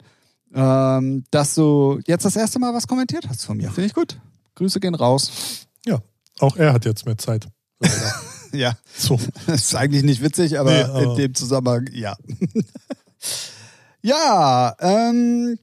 ähm, 0.54 1.23
dass 1.32 1.56
du 1.56 1.99
jetzt 2.08 2.25
das 2.25 2.36
erste 2.36 2.60
Mal 2.60 2.73
was 2.73 2.88
kommentiert 2.88 3.30
hast 3.30 3.45
von 3.45 3.56
mir. 3.58 3.69
Finde 3.71 3.88
ich 3.88 3.93
gut. 3.93 4.19
Grüße 4.56 4.80
gehen 4.82 4.95
raus. 4.95 5.65
ja, 5.86 5.99
auch 6.39 6.58
er 6.58 6.73
hat 6.73 6.84
jetzt 6.86 7.06
mehr 7.06 7.17
Zeit. 7.17 7.47
Ja, 8.54 8.78
so. 8.95 9.19
das 9.47 9.63
ist 9.65 9.75
eigentlich 9.75 10.04
nicht 10.04 10.21
witzig, 10.23 10.58
aber, 10.58 10.71
Nee, 10.71 10.82
in 10.82 10.89
aber- 11.08 11.15
dem 11.17 11.34
Zusammenhang, 11.36 11.89
ja. 11.91 12.15
ja, 14.01 14.73
ähm, 14.80 15.58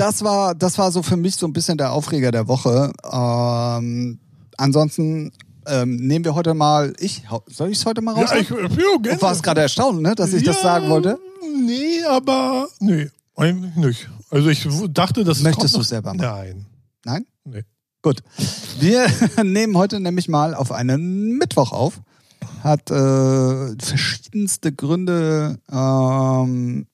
das 0.00 0.22
war, 0.24 0.54
das 0.54 0.78
war 0.78 0.90
so 0.92 1.02
für 1.02 1.16
mich 1.16 1.36
so 1.36 1.46
ein 1.46 1.52
bisschen 1.52 1.76
der 1.78 1.92
Aufreger 1.92 2.30
der 2.32 2.48
Woche. 2.48 2.92
Ähm, 3.04 4.18
ansonsten 4.56 5.32
ähm, 5.66 5.96
nehmen 5.96 6.24
wir 6.24 6.34
heute 6.34 6.54
mal, 6.54 6.94
ich, 6.98 7.22
soll 7.46 7.70
ich 7.70 7.78
es 7.78 7.86
heute 7.86 8.00
mal 8.00 8.14
raus? 8.14 8.30
Ja, 8.30 8.38
ich, 8.38 8.48
ja, 8.48 8.68
Du 8.68 9.00
gerne. 9.02 9.20
warst 9.20 9.42
gerade 9.42 9.60
erstaunt, 9.60 10.00
ne, 10.00 10.14
dass 10.14 10.32
ich 10.32 10.42
das 10.42 10.56
Ja, 10.56 10.62
sagen 10.62 10.88
wollte. 10.88 11.18
Nee, 11.66 12.02
aber 12.08 12.68
nee, 12.80 13.10
eigentlich 13.36 13.76
nicht. 13.76 14.08
Also 14.30 14.48
ich 14.48 14.66
dachte, 14.90 15.24
das 15.24 15.40
Möchtest 15.40 15.76
du 15.76 15.82
selber 15.82 16.14
machen? 16.14 16.20
Nein. 16.20 16.66
Nein? 17.04 17.26
Nee. 17.44 17.64
Gut. 18.02 18.22
Wir 18.78 19.06
nehmen 19.44 19.76
heute 19.76 20.00
nämlich 20.00 20.28
mal 20.28 20.54
auf 20.54 20.72
einen 20.72 21.36
Mittwoch 21.36 21.72
auf. 21.72 22.00
Hat 22.62 22.90
äh, 22.90 23.76
verschiedenste 23.78 24.72
Gründe. 24.72 25.58
Ähm, 25.70 26.86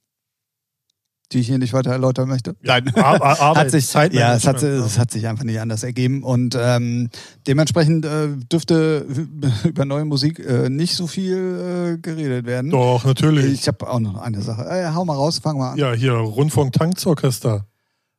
die 1.32 1.40
ich 1.40 1.46
hier 1.48 1.58
nicht 1.58 1.72
weiter 1.72 1.90
erläutern 1.90 2.28
möchte. 2.28 2.54
Nein, 2.62 2.88
Ar 2.94 3.20
Ar 3.20 3.56
hat 3.56 3.70
sich, 3.70 3.86
Zeit 3.86 4.12
ja, 4.14 4.34
es 4.34 4.46
hat, 4.46 4.62
es 4.62 4.98
hat 4.98 5.10
sich 5.10 5.26
einfach 5.26 5.44
nicht 5.44 5.58
anders 5.60 5.82
ergeben 5.82 6.22
und 6.22 6.56
ähm, 6.58 7.10
dementsprechend 7.46 8.04
äh, 8.04 8.28
dürfte 8.50 9.06
über 9.64 9.84
neue 9.84 10.04
Musik 10.04 10.38
äh, 10.38 10.68
nicht 10.68 10.94
so 10.94 11.06
viel 11.06 11.96
äh, 11.96 11.98
geredet 11.98 12.46
werden. 12.46 12.70
Doch, 12.70 13.04
natürlich. 13.04 13.52
Ich 13.52 13.66
habe 13.68 13.88
auch 13.88 14.00
noch 14.00 14.18
eine 14.20 14.40
Sache. 14.40 14.62
Äh, 14.68 14.92
hau 14.94 15.04
mal 15.04 15.14
raus, 15.14 15.40
fang 15.42 15.58
mal 15.58 15.72
an. 15.72 15.78
Ja, 15.78 15.92
hier, 15.92 16.12
Rundfunk 16.12 16.72
Tanzorchester. 16.72 17.66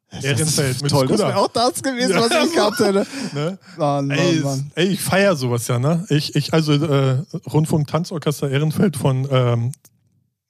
Ehrenfeld 0.10 0.82
mit 0.82 0.90
Toll, 0.90 1.08
Scooter. 1.08 1.24
das 1.24 1.34
wäre 1.34 1.38
auch 1.38 1.48
das 1.50 1.84
gewesen, 1.84 2.16
was 2.16 2.46
ich 2.46 2.54
gehabt 2.54 2.80
hätte. 2.80 3.06
Ne? 3.34 3.58
Mann, 3.78 4.08
Mann, 4.08 4.18
Ey, 4.18 4.40
Mann. 4.40 4.72
ey, 4.76 4.88
ich 4.88 5.02
feiere 5.02 5.36
sowas 5.36 5.68
ja, 5.68 5.80
ne? 5.80 6.06
Ich, 6.10 6.34
ich 6.36 6.54
also 6.54 6.74
äh, 6.74 7.24
Rundfunk 7.52 7.88
Tanzorchester 7.88 8.50
Ehrenfeld 8.50 8.96
von 8.96 9.28
ähm, 9.30 9.72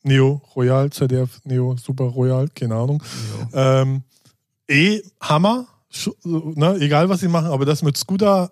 Neo 0.08 0.42
Royal, 0.56 0.90
ZDF 0.90 1.40
Neo 1.44 1.76
Super 1.78 2.06
Royal, 2.06 2.48
keine 2.50 2.76
Ahnung. 2.76 3.04
Ähm, 3.54 4.04
eh 4.68 5.02
Hammer, 5.22 5.68
ne? 6.24 6.78
egal 6.80 7.10
was 7.10 7.20
sie 7.20 7.28
machen, 7.28 7.48
aber 7.48 7.66
das 7.66 7.82
mit 7.84 7.98
Scooter 7.98 8.52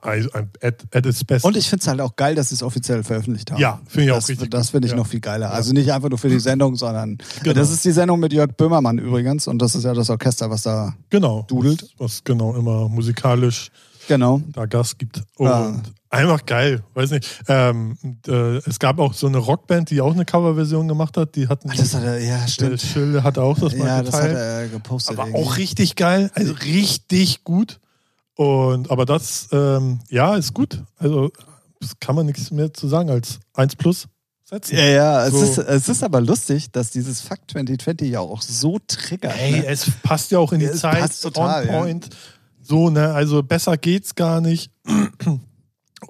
also, 0.00 0.30
at, 0.32 0.86
at 0.94 1.06
its 1.06 1.24
best. 1.24 1.44
Und 1.44 1.56
ich 1.56 1.68
finde 1.68 1.82
es 1.82 1.88
halt 1.88 2.00
auch 2.00 2.16
geil, 2.16 2.34
dass 2.34 2.48
sie 2.48 2.54
es 2.54 2.62
offiziell 2.62 3.04
veröffentlicht 3.04 3.52
haben. 3.52 3.60
Ja, 3.60 3.80
finde 3.86 4.06
ich 4.06 4.12
auch 4.12 4.16
das, 4.16 4.28
richtig 4.30 4.50
Das 4.50 4.70
finde 4.70 4.86
ich 4.86 4.92
gut. 4.92 4.98
noch 4.98 5.06
viel 5.06 5.20
geiler. 5.20 5.52
Also 5.52 5.72
nicht 5.72 5.92
einfach 5.92 6.08
nur 6.08 6.18
für 6.18 6.30
die 6.30 6.40
Sendung, 6.40 6.74
sondern 6.76 7.18
Genau. 7.42 7.54
das 7.54 7.70
ist 7.70 7.84
die 7.84 7.92
Sendung 7.92 8.18
mit 8.18 8.32
Jörg 8.32 8.56
Böhmermann 8.56 8.98
übrigens 8.98 9.46
und 9.46 9.60
das 9.60 9.74
ist 9.74 9.84
ja 9.84 9.92
das 9.92 10.08
Orchester, 10.10 10.50
was 10.50 10.62
da 10.62 10.94
genau, 11.10 11.44
dudelt. 11.48 11.82
Was, 11.82 12.14
was 12.16 12.24
genau 12.24 12.56
immer 12.56 12.88
musikalisch 12.88 13.70
genau. 14.08 14.40
da 14.52 14.64
Gas 14.66 14.96
gibt. 14.96 15.22
Und 15.36 15.46
Ja. 15.48 15.82
Einfach 16.10 16.46
geil, 16.46 16.82
weiß 16.94 17.10
nicht. 17.10 17.42
Ähm, 17.48 17.96
äh, 18.26 18.56
es 18.66 18.78
gab 18.78 18.98
auch 18.98 19.12
so 19.14 19.26
eine 19.26 19.38
Rockband, 19.38 19.90
die 19.90 20.00
auch 20.00 20.12
eine 20.14 20.24
Coverversion 20.24 20.88
gemacht 20.88 21.16
hat. 21.16 21.34
Die 21.36 21.48
hatten 21.48 21.68
Ach, 21.70 21.76
das 21.76 21.94
hat 21.94 22.04
er, 22.04 22.18
ja, 22.20 22.44
äh, 22.44 22.48
stimmt. 22.48 22.80
Schill 22.80 23.22
hat 23.22 23.38
auch 23.38 23.58
das 23.58 23.74
mal 23.76 23.86
Ja, 23.86 24.02
das 24.02 24.14
hat 24.14 24.22
geteilt. 24.28 24.36
er 24.36 24.68
gepostet. 24.68 25.18
aber 25.18 25.28
irgendwie. 25.28 25.44
auch 25.44 25.56
richtig 25.56 25.96
geil, 25.96 26.30
also 26.34 26.52
richtig 26.54 27.44
gut. 27.44 27.80
Und 28.34 28.90
aber 28.90 29.04
das, 29.04 29.48
ähm, 29.52 30.00
ja, 30.10 30.36
ist 30.36 30.54
gut. 30.54 30.82
Also 30.96 31.30
das 31.80 31.98
kann 32.00 32.14
man 32.14 32.26
nichts 32.26 32.50
mehr 32.50 32.72
zu 32.72 32.88
sagen 32.88 33.10
als 33.10 33.40
1 33.54 33.76
plus 33.76 34.06
setzen. 34.44 34.76
Ja, 34.76 34.84
ja, 34.84 35.26
es, 35.26 35.32
So. 35.32 35.42
ist, 35.42 35.58
es 35.58 35.88
ist 35.88 36.02
aber 36.04 36.20
lustig, 36.20 36.70
dass 36.72 36.90
dieses 36.90 37.20
Fuck 37.20 37.38
2020 37.50 38.08
ja 38.10 38.20
auch 38.20 38.40
so 38.40 38.78
triggert. 38.86 39.34
Ey, 39.38 39.52
ne? 39.52 39.66
es 39.66 39.90
passt 40.02 40.30
ja 40.30 40.38
auch 40.38 40.52
in 40.52 40.60
die 40.60 40.66
Ja, 40.66 40.72
es 40.72 40.80
Zeit. 40.80 41.00
passt 41.00 41.22
total, 41.22 41.62
on 41.64 41.68
ja. 41.68 41.78
point. 41.80 42.08
So, 42.62 42.90
ne, 42.90 43.12
also 43.12 43.42
besser 43.42 43.76
geht's 43.76 44.14
gar 44.14 44.40
nicht. 44.40 44.70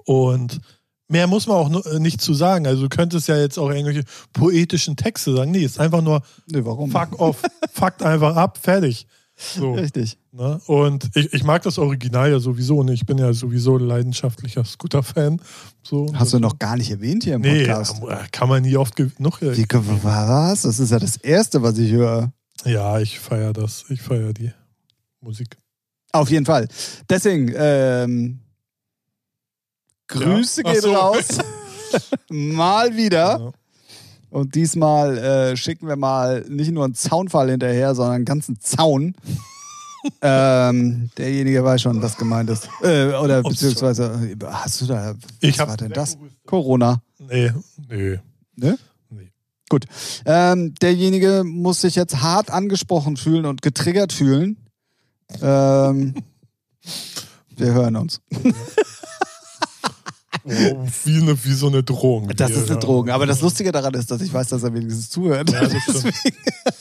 Und 0.05 0.59
mehr 1.07 1.27
muss 1.27 1.47
man 1.47 1.57
auch 1.57 1.69
nu- 1.69 1.99
nicht 1.99 2.21
zu 2.21 2.33
sagen. 2.33 2.67
Also 2.67 2.83
du 2.83 2.89
könntest 2.89 3.27
ja 3.27 3.37
jetzt 3.37 3.57
auch 3.57 3.69
irgendwelche 3.69 4.03
poetischen 4.33 4.95
Texte 4.95 5.35
sagen. 5.35 5.51
Nee, 5.51 5.63
ist 5.63 5.79
einfach 5.79 6.01
nur 6.01 6.21
Nee, 6.47 6.63
warum? 6.63 6.91
fuck 6.91 7.19
off, 7.19 7.41
fuckt 7.71 8.03
einfach 8.03 8.35
ab, 8.35 8.57
fertig. 8.61 9.07
So, 9.55 9.73
Richtig. 9.73 10.17
ne? 10.33 10.59
Und 10.65 11.11
ich, 11.15 11.31
ich 11.33 11.43
mag 11.45 11.61
das 11.63 11.77
Original 11.79 12.29
ja 12.29 12.39
sowieso 12.39 12.83
nicht. 12.83 13.01
Ich 13.03 13.05
bin 13.05 13.17
ja 13.17 13.31
sowieso 13.31 13.77
leidenschaftlicher 13.77 14.65
Scooter-Fan. 14.65 15.41
So. 15.81 16.11
Hast 16.13 16.33
du 16.33 16.39
noch 16.39 16.59
gar 16.59 16.75
nicht 16.75 16.91
erwähnt 16.91 17.23
hier 17.23 17.35
im 17.35 17.41
Nee, 17.41 17.59
Podcast. 17.65 18.03
äh, 18.03 18.17
kann 18.33 18.49
man 18.49 18.63
nie 18.63 18.75
oft 18.75 18.97
genug. 18.97 19.39
Wie, 19.41 19.65
was? 20.03 20.63
Das 20.63 20.79
ist 20.79 20.91
ja 20.91 20.99
das 20.99 21.15
Erste, 21.15 21.61
was 21.63 21.77
ich 21.77 21.89
höre. 21.91 22.33
Ja, 22.65 22.99
ich 22.99 23.17
feiere 23.21 23.53
das. 23.53 23.85
Ich 23.87 24.01
feiere 24.01 24.33
die 24.33 24.51
Musik. 25.21 25.55
Auf 26.11 26.29
jeden 26.29 26.45
Fall. 26.45 26.67
Deswegen, 27.09 27.53
ähm, 27.55 28.39
Grüße 30.09 30.63
Ja. 30.65 30.71
Gehen 30.73 30.81
so. 30.81 30.93
raus. 30.93 31.27
mal 32.29 32.95
wieder. 32.95 33.39
Ja. 33.39 33.51
Und 34.31 34.53
diesmal 34.53 35.17
äh, 35.17 35.57
schicken 35.57 35.87
wir 35.87 35.95
mal 35.95 36.45
nicht 36.47 36.71
nur 36.71 36.85
einen 36.85 36.93
Zaunfall 36.93 37.49
hinterher, 37.49 37.95
sondern 37.95 38.15
einen 38.15 38.25
ganzen 38.25 38.59
Zaun. 38.59 39.15
ähm, 40.21 41.09
derjenige 41.17 41.63
weiß 41.63 41.81
schon, 41.81 42.01
was 42.01 42.17
gemeint 42.17 42.49
ist. 42.49 42.69
Äh, 42.83 43.13
oder 43.13 43.39
Ups. 43.39 43.49
beziehungsweise, 43.49 44.35
hast 44.45 44.81
du 44.81 44.85
da, 44.85 45.15
was 45.41 45.59
war 45.59 45.77
denn 45.77 45.91
das? 45.91 46.17
Corona. 46.45 47.01
Nee, 47.17 47.51
nee. 47.89 48.19
Ne? 48.55 48.77
Nee. 49.09 49.31
Gut. 49.67 49.85
Ähm, 50.25 50.73
derjenige 50.75 51.43
muss 51.43 51.81
sich 51.81 51.95
jetzt 51.95 52.21
hart 52.21 52.51
angesprochen 52.51 53.17
fühlen 53.17 53.45
und 53.45 53.61
getriggert 53.61 54.13
fühlen. 54.13 54.57
Ähm, 55.41 56.15
wir 57.57 57.73
hören 57.73 57.95
uns. 57.95 58.21
Wie, 61.03 61.21
eine, 61.21 61.43
wie 61.43 61.53
so 61.53 61.67
eine 61.67 61.83
Drohung. 61.83 62.29
Das 62.35 62.49
hier, 62.49 62.57
ist 62.57 62.65
eine 62.65 62.75
ja. 62.75 62.79
Drogen. 62.79 63.11
Aber 63.11 63.25
das 63.25 63.41
Lustige 63.41 63.71
daran 63.71 63.93
ist, 63.93 64.09
dass 64.11 64.21
ich 64.21 64.33
weiß, 64.33 64.47
dass 64.47 64.63
er 64.63 64.73
wenigstens 64.73 65.09
zuhört. 65.09 65.51
Ja, 65.51 65.61
das 65.61 65.71
stimmt. 65.83 66.05
Deswegen 66.05 66.37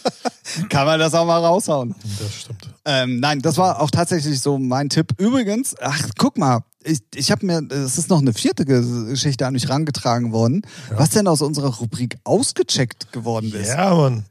kann 0.68 0.86
man 0.86 0.98
das 0.98 1.14
auch 1.14 1.26
mal 1.26 1.44
raushauen. 1.44 1.94
Das 2.18 2.34
stimmt. 2.34 2.68
Ähm, 2.84 3.20
nein, 3.20 3.40
das 3.40 3.56
war 3.58 3.80
auch 3.80 3.90
tatsächlich 3.90 4.40
so 4.40 4.58
mein 4.58 4.88
Tipp. 4.88 5.12
Übrigens, 5.18 5.74
ach, 5.80 6.08
guck 6.16 6.38
mal, 6.38 6.60
ich, 6.84 7.00
ich 7.14 7.30
habe 7.30 7.44
mir, 7.44 7.62
es 7.70 7.98
ist 7.98 8.08
noch 8.08 8.20
eine 8.20 8.32
vierte 8.32 8.64
Geschichte 8.64 9.46
an 9.46 9.52
mich 9.52 9.68
rangetragen 9.68 10.32
worden, 10.32 10.62
was 10.90 11.10
denn 11.10 11.26
aus 11.26 11.42
unserer 11.42 11.74
Rubrik 11.74 12.18
ausgecheckt 12.24 13.12
geworden 13.12 13.52
ist. 13.52 13.68
Ja, 13.68 13.94
Mann. 13.94 14.24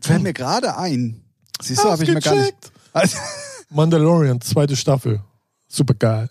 Fällt 0.00 0.22
mir 0.22 0.32
gerade 0.32 0.76
ein. 0.76 1.22
Siehst 1.60 1.82
du, 1.82 1.90
habe 1.90 2.02
ich 2.04 2.12
mir 2.12 2.20
gar 2.20 2.34
nicht. 2.34 2.54
Ausgecheckt. 2.54 2.72
Also, 2.92 3.18
Mandalorian, 3.70 4.40
zweite 4.40 4.76
Staffel. 4.76 5.20
Super 5.66 5.94
geil. 5.94 6.28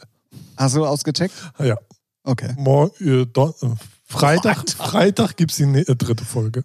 hast 0.56 0.76
du 0.76 0.86
ausgecheckt? 0.86 1.34
Ja. 1.60 1.78
Okay. 2.24 2.54
Mor 2.58 2.92
äh, 3.02 3.22
äh, 3.24 3.52
Freitag, 4.06 4.70
Freitag 4.70 5.36
gibt 5.38 5.52
es 5.52 5.58
die 5.58 5.66
ne 5.66 5.82
äh, 5.82 5.96
dritte 5.96 6.24
Folge. 6.26 6.64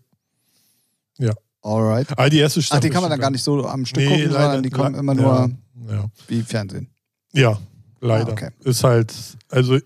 Ja. 1.18 1.33
Alright. 1.62 2.07
Ah, 2.16 2.29
die 2.29 2.38
erste 2.38 2.62
Staffel. 2.62 2.79
Ach, 2.79 2.83
die 2.83 2.90
kann 2.90 3.03
man 3.03 3.11
dann 3.11 3.21
gar 3.21 3.31
nicht 3.31 3.42
so 3.42 3.66
am 3.66 3.85
Stück 3.85 4.05
Nee, 4.05 4.09
gucken, 4.09 4.25
leider- 4.31 4.40
sondern 4.44 4.62
die 4.62 4.71
kommen 4.71 4.94
immer 4.94 5.14
nur 5.14 5.51
Ja, 5.88 5.94
ja. 5.94 6.05
wie 6.29 6.42
Fernsehen. 6.42 6.88
ja 7.33 7.59
leider. 8.01 8.29
Ah, 8.29 8.33
okay. 8.33 8.51
Ist 8.64 8.85
halt, 8.85 9.12
also, 9.49 9.79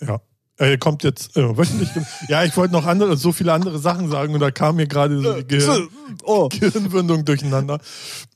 ja. 0.00 0.20
Er 0.56 0.76
kommt 0.76 1.02
jetzt 1.04 1.38
äh, 1.38 1.56
wöchentlich. 1.56 1.88
ja, 2.28 2.44
ich 2.44 2.54
wollte 2.54 2.74
noch 2.74 2.84
andere, 2.84 3.16
so 3.16 3.32
viele 3.32 3.50
andere 3.54 3.78
Sachen 3.78 4.10
sagen 4.10 4.34
und 4.34 4.40
da 4.40 4.50
kam 4.50 4.76
mir 4.76 4.86
gerade 4.86 5.18
so 5.22 5.32
die 5.40 5.46
Gehirn, 5.48 5.88
Oh. 6.22 6.48
Gehirnwindung 6.60 7.24
durcheinander. 7.24 7.80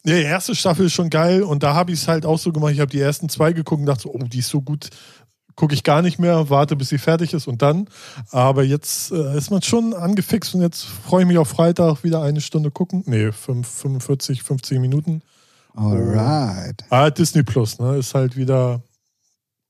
Ja, 0.05 0.15
die 0.17 0.23
erste 0.23 0.55
Staffel 0.55 0.87
ist 0.87 0.95
schon 0.95 1.11
geil 1.11 1.43
und 1.43 1.63
da 1.63 1.75
habe 1.75 1.93
ich 1.93 2.01
es 2.01 2.09
halt 2.09 2.25
auch 2.25 2.39
so 2.39 2.51
gemacht. 2.51 2.73
Ich 2.73 2.81
habe 2.81 2.91
die 2.91 2.99
ersten 3.01 3.29
zwei 3.29 3.53
geguckt 3.53 3.81
und 3.81 3.87
dachte 3.87 4.05
so, 4.05 4.11
oh, 4.15 4.19
die 4.25 4.39
ist 4.39 4.49
so 4.49 4.63
gut, 4.63 4.89
gucke 5.57 5.75
ich 5.75 5.83
gar 5.85 6.03
nicht 6.03 6.19
mehr, 6.19 6.51
warte, 6.51 6.77
bis 6.77 6.89
sie 6.89 6.99
fertig 6.99 7.33
ist 7.33 7.47
und 7.47 7.63
dann. 7.63 7.89
Aber 8.31 8.65
jetzt 8.65 9.13
äh, 9.13 9.37
ist 9.37 9.51
man 9.51 9.63
schon 9.63 9.95
angefixt 9.95 10.55
und 10.55 10.63
jetzt 10.63 10.85
freue 10.85 11.23
ich 11.23 11.29
mich 11.29 11.39
auf 11.39 11.49
Freitag 11.49 12.03
wieder 12.05 12.23
eine 12.23 12.41
Stunde 12.41 12.71
gucken. 12.71 13.03
Nee, 13.07 13.31
fünf- 13.33 13.69
45, 13.69 14.43
50 14.43 14.81
Minuten. 14.81 15.23
Alright. 15.75 16.85
Ah, 16.91 17.11
Disney 17.11 17.43
Plus, 17.43 17.79
ne? 17.79 17.97
Ist 17.97 18.15
halt 18.15 18.37
wieder, 18.37 18.83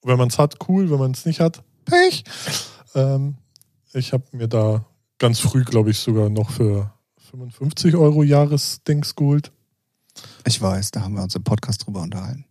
wenn 0.02 0.18
man 0.18 0.28
es 0.28 0.38
hat, 0.38 0.56
cool, 0.68 0.90
wenn 0.90 0.98
man 0.98 1.12
es 1.12 1.24
nicht 1.26 1.40
hat, 1.40 1.62
Pech. 1.84 2.24
Ähm, 2.94 3.36
ich 3.92 4.12
habe 4.12 4.24
mir 4.32 4.48
da 4.48 4.84
ganz 5.18 5.38
früh, 5.40 5.64
glaube 5.64 5.90
ich, 5.90 5.98
sogar 5.98 6.28
noch 6.28 6.50
für 6.50 6.90
55 7.30 7.94
Euro 7.96 8.22
Jahresdings 8.22 9.14
geholt. 9.14 9.50
Ich 10.46 10.60
weiß, 10.60 10.90
da 10.92 11.02
haben 11.02 11.14
wir 11.14 11.22
uns 11.22 11.34
im 11.34 11.42
Podcast 11.44 11.86
drüber 11.86 12.02
unterhalten. 12.02 12.44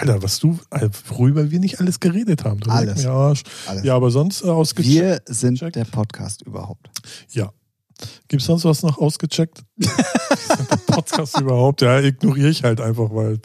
Alter, 0.00 0.22
was 0.22 0.38
du, 0.40 0.58
Alter, 0.70 0.90
worüber 1.08 1.50
wir 1.50 1.60
nicht 1.60 1.80
alles 1.80 2.00
geredet 2.00 2.44
haben. 2.44 2.60
Du 2.60 2.70
Alles. 2.70 3.02
mir 3.02 3.10
Arsch. 3.10 3.42
Alles. 3.66 3.84
Ja, 3.84 3.94
aber 3.96 4.10
sonst 4.10 4.42
äh, 4.42 4.48
ausgecheckt. 4.48 4.94
wir 4.94 5.22
sind 5.26 5.60
der 5.74 5.84
Podcast 5.84 6.42
überhaupt. 6.42 6.90
Ja. 7.30 7.52
Gibt 8.28 8.40
es 8.42 8.46
sonst 8.46 8.64
was 8.64 8.82
noch 8.82 8.98
ausgecheckt? 8.98 9.62
Der 9.78 10.76
Podcast 10.88 11.40
überhaupt? 11.40 11.80
Ja, 11.80 12.00
ignoriere 12.00 12.48
ich 12.48 12.64
halt 12.64 12.80
einfach, 12.80 13.10
weil, 13.14 13.38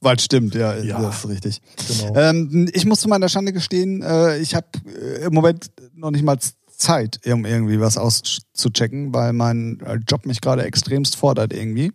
Weil 0.00 0.18
stimmt, 0.20 0.54
ja, 0.54 0.76
Ja. 0.76 1.00
das 1.02 1.24
ist 1.24 1.28
richtig. 1.28 1.62
genau. 1.88 2.14
Ähm, 2.16 2.70
ich 2.72 2.86
muss 2.86 3.00
zu 3.00 3.08
meiner 3.08 3.28
Schande 3.28 3.52
gestehen, 3.52 4.02
äh, 4.02 4.38
ich 4.38 4.54
habe 4.54 4.66
äh, 4.86 5.24
im 5.24 5.34
Moment 5.34 5.70
noch 5.94 6.12
nicht 6.12 6.22
mal 6.24 6.38
Zeit, 6.76 7.20
um 7.26 7.44
irgendwie 7.44 7.80
was 7.80 7.98
auszuchecken, 7.98 9.12
weil 9.12 9.32
mein 9.32 9.80
äh, 9.80 9.98
Job 10.08 10.26
mich 10.26 10.40
gerade 10.40 10.62
extremst 10.64 11.16
fordert 11.16 11.52
irgendwie. 11.52 11.92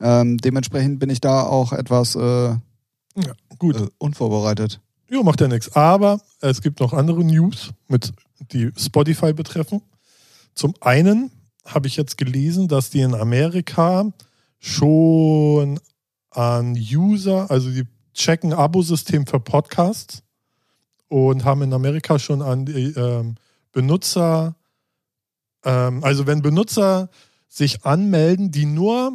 Ähm, 0.00 0.38
dementsprechend 0.38 0.98
bin 0.98 1.10
ich 1.10 1.20
da 1.20 1.42
auch 1.42 1.72
etwas 1.72 2.14
äh, 2.16 2.54
ja, 3.16 3.32
gut. 3.58 3.76
äh, 3.76 3.88
unvorbereitet. 3.98 4.80
Ja, 5.08 5.22
macht 5.22 5.40
ja 5.40 5.48
nichts. 5.48 5.74
Aber 5.76 6.20
es 6.40 6.62
gibt 6.62 6.80
noch 6.80 6.92
andere 6.92 7.24
News, 7.24 7.70
mit, 7.88 8.12
die 8.52 8.72
Spotify 8.76 9.32
betreffen. 9.32 9.82
Zum 10.54 10.74
einen 10.80 11.30
habe 11.66 11.86
ich 11.86 11.96
jetzt 11.96 12.16
gelesen, 12.16 12.68
dass 12.68 12.90
die 12.90 13.00
in 13.00 13.14
Amerika 13.14 14.12
schon 14.58 15.78
an 16.30 16.74
User, 16.74 17.50
also 17.50 17.70
die 17.70 17.86
checken 18.14 18.52
Abosystem 18.52 19.26
für 19.26 19.40
Podcasts 19.40 20.22
und 21.08 21.44
haben 21.44 21.62
in 21.62 21.72
Amerika 21.72 22.18
schon 22.18 22.42
an 22.42 22.64
die 22.64 22.92
ähm, 22.92 23.36
Benutzer, 23.72 24.54
ähm, 25.64 26.02
also 26.02 26.26
wenn 26.26 26.42
Benutzer 26.42 27.10
sich 27.48 27.84
anmelden, 27.84 28.50
die 28.50 28.66
nur 28.66 29.12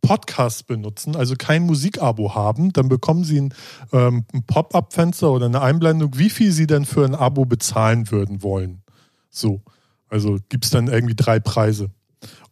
Podcasts 0.00 0.62
benutzen, 0.62 1.16
also 1.16 1.34
kein 1.36 1.64
Musikabo 1.64 2.34
haben, 2.34 2.72
dann 2.72 2.88
bekommen 2.88 3.24
sie 3.24 3.40
ein, 3.40 3.54
ähm, 3.92 4.24
ein 4.32 4.44
Pop-up-Fenster 4.44 5.30
oder 5.30 5.46
eine 5.46 5.60
Einblendung, 5.60 6.18
wie 6.18 6.30
viel 6.30 6.52
sie 6.52 6.66
denn 6.66 6.84
für 6.84 7.04
ein 7.04 7.14
Abo 7.14 7.44
bezahlen 7.44 8.10
würden 8.10 8.42
wollen. 8.42 8.82
So. 9.30 9.62
Also 10.08 10.38
gibt 10.48 10.64
es 10.64 10.70
dann 10.70 10.88
irgendwie 10.88 11.14
drei 11.14 11.38
Preise. 11.38 11.90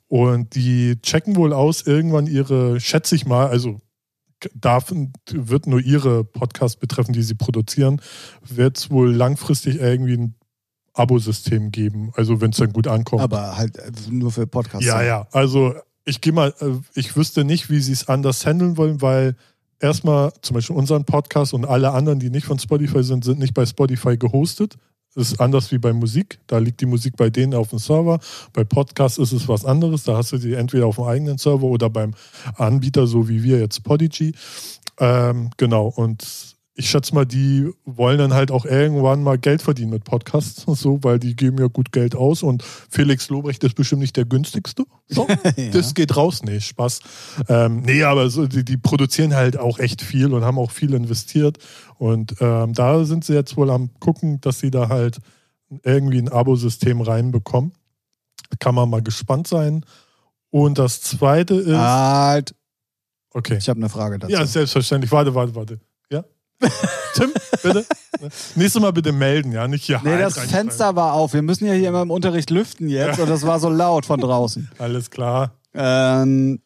Und 0.09 0.55
die 0.55 1.01
checken 1.03 1.37
wohl 1.37 1.53
aus 1.53 1.83
irgendwann 1.83 2.27
ihre, 2.27 2.81
schätze 2.81 3.17
ich 3.17 3.27
mal, 3.27 3.49
also 3.49 3.81
darf, 4.55 4.93
wird 5.31 5.67
nur 5.67 5.81
ihre 5.81 6.25
Podcasts 6.25 6.79
betreffen, 6.79 7.13
die 7.13 7.23
sie 7.23 7.35
produzieren, 7.35 8.01
wird 8.43 8.79
es 8.79 8.91
wohl 8.91 9.13
langfristig 9.13 9.81
irgendwie 9.81 10.17
ein 10.17 10.35
Abosystem 10.93 11.73
geben, 11.73 12.11
also 12.15 12.41
wenn 12.41 12.51
es 12.51 12.57
dann 12.57 12.73
gut 12.73 12.87
ankommt. 12.87 13.23
Aber 13.23 13.57
halt 13.57 13.77
äh, 13.79 13.91
nur 14.11 14.33
für 14.33 14.47
Podcasts. 14.47 14.87
Ja, 14.87 15.03
ja. 15.03 15.27
Also 15.33 15.75
ich 16.07 16.21
gehe 16.21 16.33
mal, 16.33 16.55
äh, 16.61 16.71
ich 16.95 17.17
wüsste 17.17 17.45
nicht, 17.45 17.69
wie 17.69 17.81
sie 17.81 17.93
es 17.93 18.09
anders 18.09 18.47
handeln 18.47 18.79
wollen, 18.79 19.03
weil 19.03 19.37
erstmal 19.81 20.33
zum 20.41 20.55
Beispiel 20.55 20.77
unseren 20.77 21.05
Podcast 21.05 21.53
und 21.53 21.67
alle 21.67 21.93
anderen, 21.93 22.19
die 22.19 22.31
nicht 22.31 22.47
von 22.47 22.59
Spotify 22.59 23.03
sind, 23.03 23.25
sind 23.25 23.39
nicht 23.39 23.53
bei 23.53 23.67
Spotify 23.67 24.17
gehostet. 24.17 24.77
Das 25.15 25.33
ist 25.33 25.41
anders 25.41 25.73
wie 25.73 25.79
bei 25.79 25.93
Musik. 25.93 26.39
Da 26.47 26.59
liegt 26.59 26.81
die 26.81 26.87
Musik 26.87 27.17
bei 27.17 27.31
denen 27.31 27.55
auf 27.55 27.71
dem 27.71 27.79
Server. 27.79 28.21
Bei 28.53 28.65
Podcast 28.65 29.19
ist 29.19 29.33
es 29.33 29.49
was 29.49 29.65
anderes. 29.65 30.05
Da 30.05 30.17
hast 30.17 30.33
du 30.33 30.39
die 30.39 30.55
entweder 30.55 30.87
auf 30.87 30.97
dem 30.97 31.05
eigenen 31.05 31.39
Server 31.39 31.65
oder 31.65 31.89
beim 31.89 32.15
Anbieter, 32.57 33.07
so 33.07 33.29
wie 33.29 33.43
wir 33.43 33.59
jetzt 33.59 33.83
Podigy. 33.83 34.35
Ähm, 34.99 35.51
genau. 35.57 35.87
Und 35.87 36.56
ich 36.79 36.91
schätze 36.91 37.15
mal, 37.15 37.25
die 37.25 37.71
wollen 37.87 38.19
dann 38.19 38.35
halt 38.35 38.51
auch 38.51 38.67
irgendwann 38.67 39.23
mal 39.23 39.39
Geld 39.39 39.63
verdienen 39.63 39.91
mit 39.91 40.05
Podcasts, 40.05 40.65
so, 40.67 40.99
weil 41.03 41.19
die 41.19 41.35
geben 41.35 41.59
ja 41.59 41.69
gut 41.69 41.91
Geld 41.91 42.15
aus 42.15 42.43
und 42.43 42.63
Felix 42.63 43.31
Lobrecht 43.31 43.65
ist 43.65 43.75
bestimmt 43.75 44.03
nicht 44.03 44.17
der 44.17 44.27
günstigste. 44.27 44.85
So, 45.09 45.27
ja. 45.57 45.71
Das 45.73 45.95
geht 45.95 46.17
raus, 46.17 46.43
nee, 46.43 46.61
Spaß. 46.61 47.01
Ähm, 47.49 47.81
nee, 47.81 48.03
aber 48.03 48.29
so, 48.29 48.47
die, 48.47 48.63
die, 48.63 48.77
produzieren 48.77 49.35
halt 49.35 49.57
auch 49.57 49.79
echt 49.79 50.03
viel 50.03 50.35
und 50.35 50.45
haben 50.45 50.59
auch 50.59 50.71
viel 50.71 50.93
investiert 50.93 51.59
und 51.99 52.37
ähm, 52.41 52.75
da 52.75 53.05
sind 53.05 53.25
sie 53.25 53.33
jetzt 53.33 53.57
wohl 53.57 53.71
am 53.71 53.91
gucken, 53.99 54.41
dass 54.43 54.61
sie 54.61 54.71
da 54.71 54.91
halt 54.91 55.19
irgendwie 55.83 56.19
ein 56.19 56.29
Abosystem 56.29 57.01
reinbekommen. 57.01 57.73
Kann 58.61 58.75
man 58.75 58.89
mal 58.89 59.03
gespannt 59.03 59.49
sein. 59.49 59.85
Und 60.51 60.79
das 60.79 61.01
zweite 61.01 61.55
ist. 61.55 61.77
Halt. 61.77 62.55
Okay. 63.31 63.57
Ich 63.57 63.69
habe 63.69 63.79
eine 63.79 63.89
Frage 63.89 64.19
dazu. 64.19 64.33
Ja, 64.33 64.47
selbstverständlich. 64.47 65.11
Warte, 65.11 65.35
warte, 65.35 65.55
warte. 65.55 65.81
Tim, 67.15 67.33
bitte. 67.63 67.85
Nächstes 68.55 68.81
Mal 68.81 68.93
bitte 68.93 69.13
melden, 69.13 69.53
ja, 69.53 69.69
nicht 69.69 69.85
hier. 69.85 70.01
Nee, 70.03 70.19
das 70.19 70.39
Fenster 70.39 70.97
war 70.97 71.13
auf. 71.13 71.35
Wir 71.35 71.43
müssen 71.43 71.67
ja 71.67 71.73
hier 71.73 71.89
immer 71.89 72.03
im 72.03 72.11
Unterricht 72.11 72.51
lüften 72.51 72.89
jetzt 72.89 73.19
ja. 73.19 73.25
und 73.25 73.31
das 73.31 73.47
war 73.47 73.61
so 73.61 73.69
laut 73.69 74.07
von 74.07 74.21
draußen. 74.21 74.71
Alles 74.79 75.11
klar. 75.11 75.53
Ähm, 75.75 76.61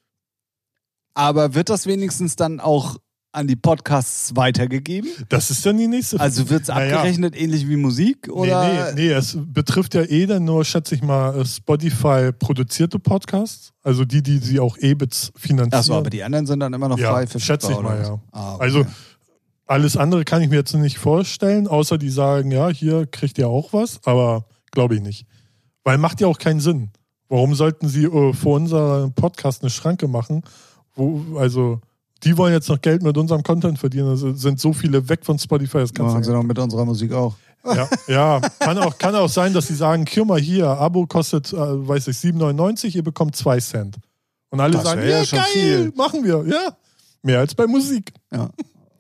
aber 1.14 1.54
wird 1.54 1.68
das 1.68 1.86
wenigstens 1.86 2.36
dann 2.36 2.60
auch 2.60 2.96
an 3.32 3.46
die 3.46 3.56
Podcasts 3.56 4.34
weitergegeben? 4.34 5.08
Das 5.28 5.50
ist 5.50 5.64
dann 5.64 5.78
die 5.78 5.86
nächste 5.86 6.16
Frage. 6.16 6.24
Also 6.24 6.50
wird 6.50 6.62
es 6.62 6.70
abgerechnet 6.70 7.36
ja. 7.36 7.42
ähnlich 7.42 7.68
wie 7.68 7.76
Musik? 7.76 8.28
Oder? 8.28 8.64
Nee, 8.64 8.92
nee, 8.94 9.08
nee, 9.08 9.12
es 9.12 9.38
betrifft 9.40 9.94
ja 9.94 10.02
eh 10.02 10.26
dann 10.26 10.44
nur, 10.44 10.64
schätze 10.64 10.94
ich 10.94 11.02
mal, 11.02 11.44
Spotify 11.44 12.32
produzierte 12.32 12.98
Podcasts. 12.98 13.72
Also 13.82 14.04
die, 14.04 14.22
die 14.22 14.38
sie 14.38 14.60
auch 14.60 14.76
EBITs 14.78 15.32
finanzieren. 15.36 15.80
Achso, 15.80 15.94
aber 15.94 16.10
die 16.10 16.22
anderen 16.22 16.46
sind 16.46 16.60
dann 16.60 16.72
immer 16.72 16.88
noch 16.88 16.98
frei 16.98 17.22
ja, 17.22 17.26
für 17.26 17.40
Schätze 17.40 17.72
ich 17.72 17.80
mal, 17.80 18.00
ja. 18.02 18.20
Ah, 18.32 18.54
okay. 18.54 18.64
Also 18.64 18.86
alles 19.70 19.96
andere 19.96 20.24
kann 20.24 20.42
ich 20.42 20.50
mir 20.50 20.56
jetzt 20.56 20.74
nicht 20.74 20.98
vorstellen, 20.98 21.68
außer 21.68 21.96
die 21.96 22.10
sagen, 22.10 22.50
ja, 22.50 22.68
hier 22.70 23.06
kriegt 23.06 23.38
ihr 23.38 23.48
auch 23.48 23.72
was, 23.72 24.00
aber 24.04 24.44
glaube 24.72 24.96
ich 24.96 25.00
nicht. 25.00 25.26
Weil 25.84 25.96
macht 25.96 26.20
ja 26.20 26.26
auch 26.26 26.38
keinen 26.38 26.58
Sinn. 26.58 26.90
Warum 27.28 27.54
sollten 27.54 27.88
sie 27.88 28.04
äh, 28.04 28.32
vor 28.32 28.56
unserem 28.56 29.12
Podcast 29.12 29.62
eine 29.62 29.70
Schranke 29.70 30.08
machen? 30.08 30.42
Wo, 30.96 31.22
also, 31.38 31.80
die 32.24 32.36
wollen 32.36 32.52
jetzt 32.52 32.68
noch 32.68 32.80
Geld 32.80 33.04
mit 33.04 33.16
unserem 33.16 33.44
Content 33.44 33.78
verdienen. 33.78 34.08
Also 34.08 34.32
sind 34.32 34.58
so 34.58 34.72
viele 34.72 35.08
weg 35.08 35.24
von 35.24 35.38
Spotify. 35.38 35.78
Das 35.78 35.94
machen 35.94 36.24
sie 36.24 36.32
doch 36.32 36.42
mit 36.42 36.58
unserer 36.58 36.84
Musik 36.84 37.12
auch. 37.12 37.36
Ja, 37.64 37.88
ja, 38.08 38.40
kann, 38.58 38.76
auch, 38.78 38.98
kann 38.98 39.14
auch 39.14 39.28
sein, 39.28 39.52
dass 39.54 39.68
sie 39.68 39.76
sagen, 39.76 40.04
hier 40.08 40.24
mal 40.24 40.40
hier, 40.40 40.66
Abo 40.66 41.06
kostet, 41.06 41.52
äh, 41.52 41.56
weiß 41.56 42.08
ich, 42.08 42.16
7,99, 42.16 42.96
ihr 42.96 43.04
bekommt 43.04 43.36
2 43.36 43.60
Cent. 43.60 43.96
Und 44.48 44.58
alle 44.58 44.72
das 44.72 44.82
sagen, 44.82 45.02
ja, 45.02 45.22
geil, 45.22 45.44
viel. 45.52 45.92
machen 45.94 46.24
wir, 46.24 46.44
ja. 46.44 46.76
Mehr 47.22 47.38
als 47.38 47.54
bei 47.54 47.68
Musik. 47.68 48.12
Ja. 48.32 48.50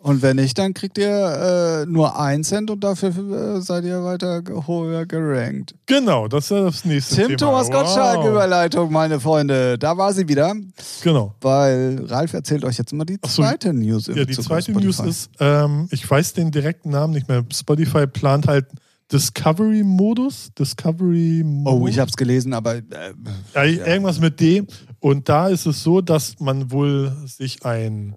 Und 0.02 0.22
wenn 0.22 0.36
nicht, 0.36 0.56
dann 0.56 0.72
kriegt 0.72 0.96
ihr 0.96 1.84
äh, 1.84 1.86
nur 1.86 2.18
ein 2.18 2.42
Cent 2.42 2.70
und 2.70 2.82
dafür 2.82 3.10
äh, 3.10 3.60
seid 3.60 3.84
ihr 3.84 4.02
weiter 4.02 4.42
höher 4.66 5.04
gerankt. 5.04 5.74
Genau, 5.84 6.26
das 6.26 6.44
ist 6.44 6.50
das 6.52 6.84
nächste 6.86 7.16
Tim 7.16 7.26
Thema. 7.26 7.36
Thomas 7.36 7.66
wow. 7.66 7.74
Gottschalk 7.74 8.26
Überleitung, 8.26 8.90
meine 8.90 9.20
Freunde. 9.20 9.78
Da 9.78 9.98
war 9.98 10.14
sie 10.14 10.26
wieder. 10.26 10.54
Genau. 11.02 11.34
Weil 11.42 12.02
Ralf 12.06 12.32
erzählt 12.32 12.64
euch 12.64 12.78
jetzt 12.78 12.94
immer 12.94 13.04
die 13.04 13.18
so, 13.22 13.42
zweite 13.42 13.74
News. 13.74 14.06
Ja, 14.06 14.24
die 14.24 14.38
zweite 14.38 14.72
News 14.72 15.00
ist, 15.00 15.30
ähm, 15.38 15.86
ich 15.90 16.10
weiß 16.10 16.32
den 16.32 16.50
direkten 16.50 16.88
Namen 16.88 17.12
nicht 17.12 17.28
mehr. 17.28 17.44
Spotify 17.52 18.06
plant 18.06 18.48
halt 18.48 18.68
Discovery-Modus. 19.12 20.54
Discovery. 20.58 21.42
-Modus. 21.44 21.66
Oh, 21.66 21.86
ich 21.86 21.98
habe 21.98 22.08
es 22.08 22.16
gelesen, 22.16 22.54
aber. 22.54 22.76
Äh, 22.76 22.82
ja, 23.54 23.64
irgendwas 23.64 24.18
mit 24.18 24.40
D. 24.40 24.64
Und 24.98 25.28
da 25.28 25.48
ist 25.48 25.66
es 25.66 25.82
so, 25.82 26.00
dass 26.00 26.40
man 26.40 26.70
wohl 26.70 27.12
sich 27.26 27.66
ein 27.66 28.14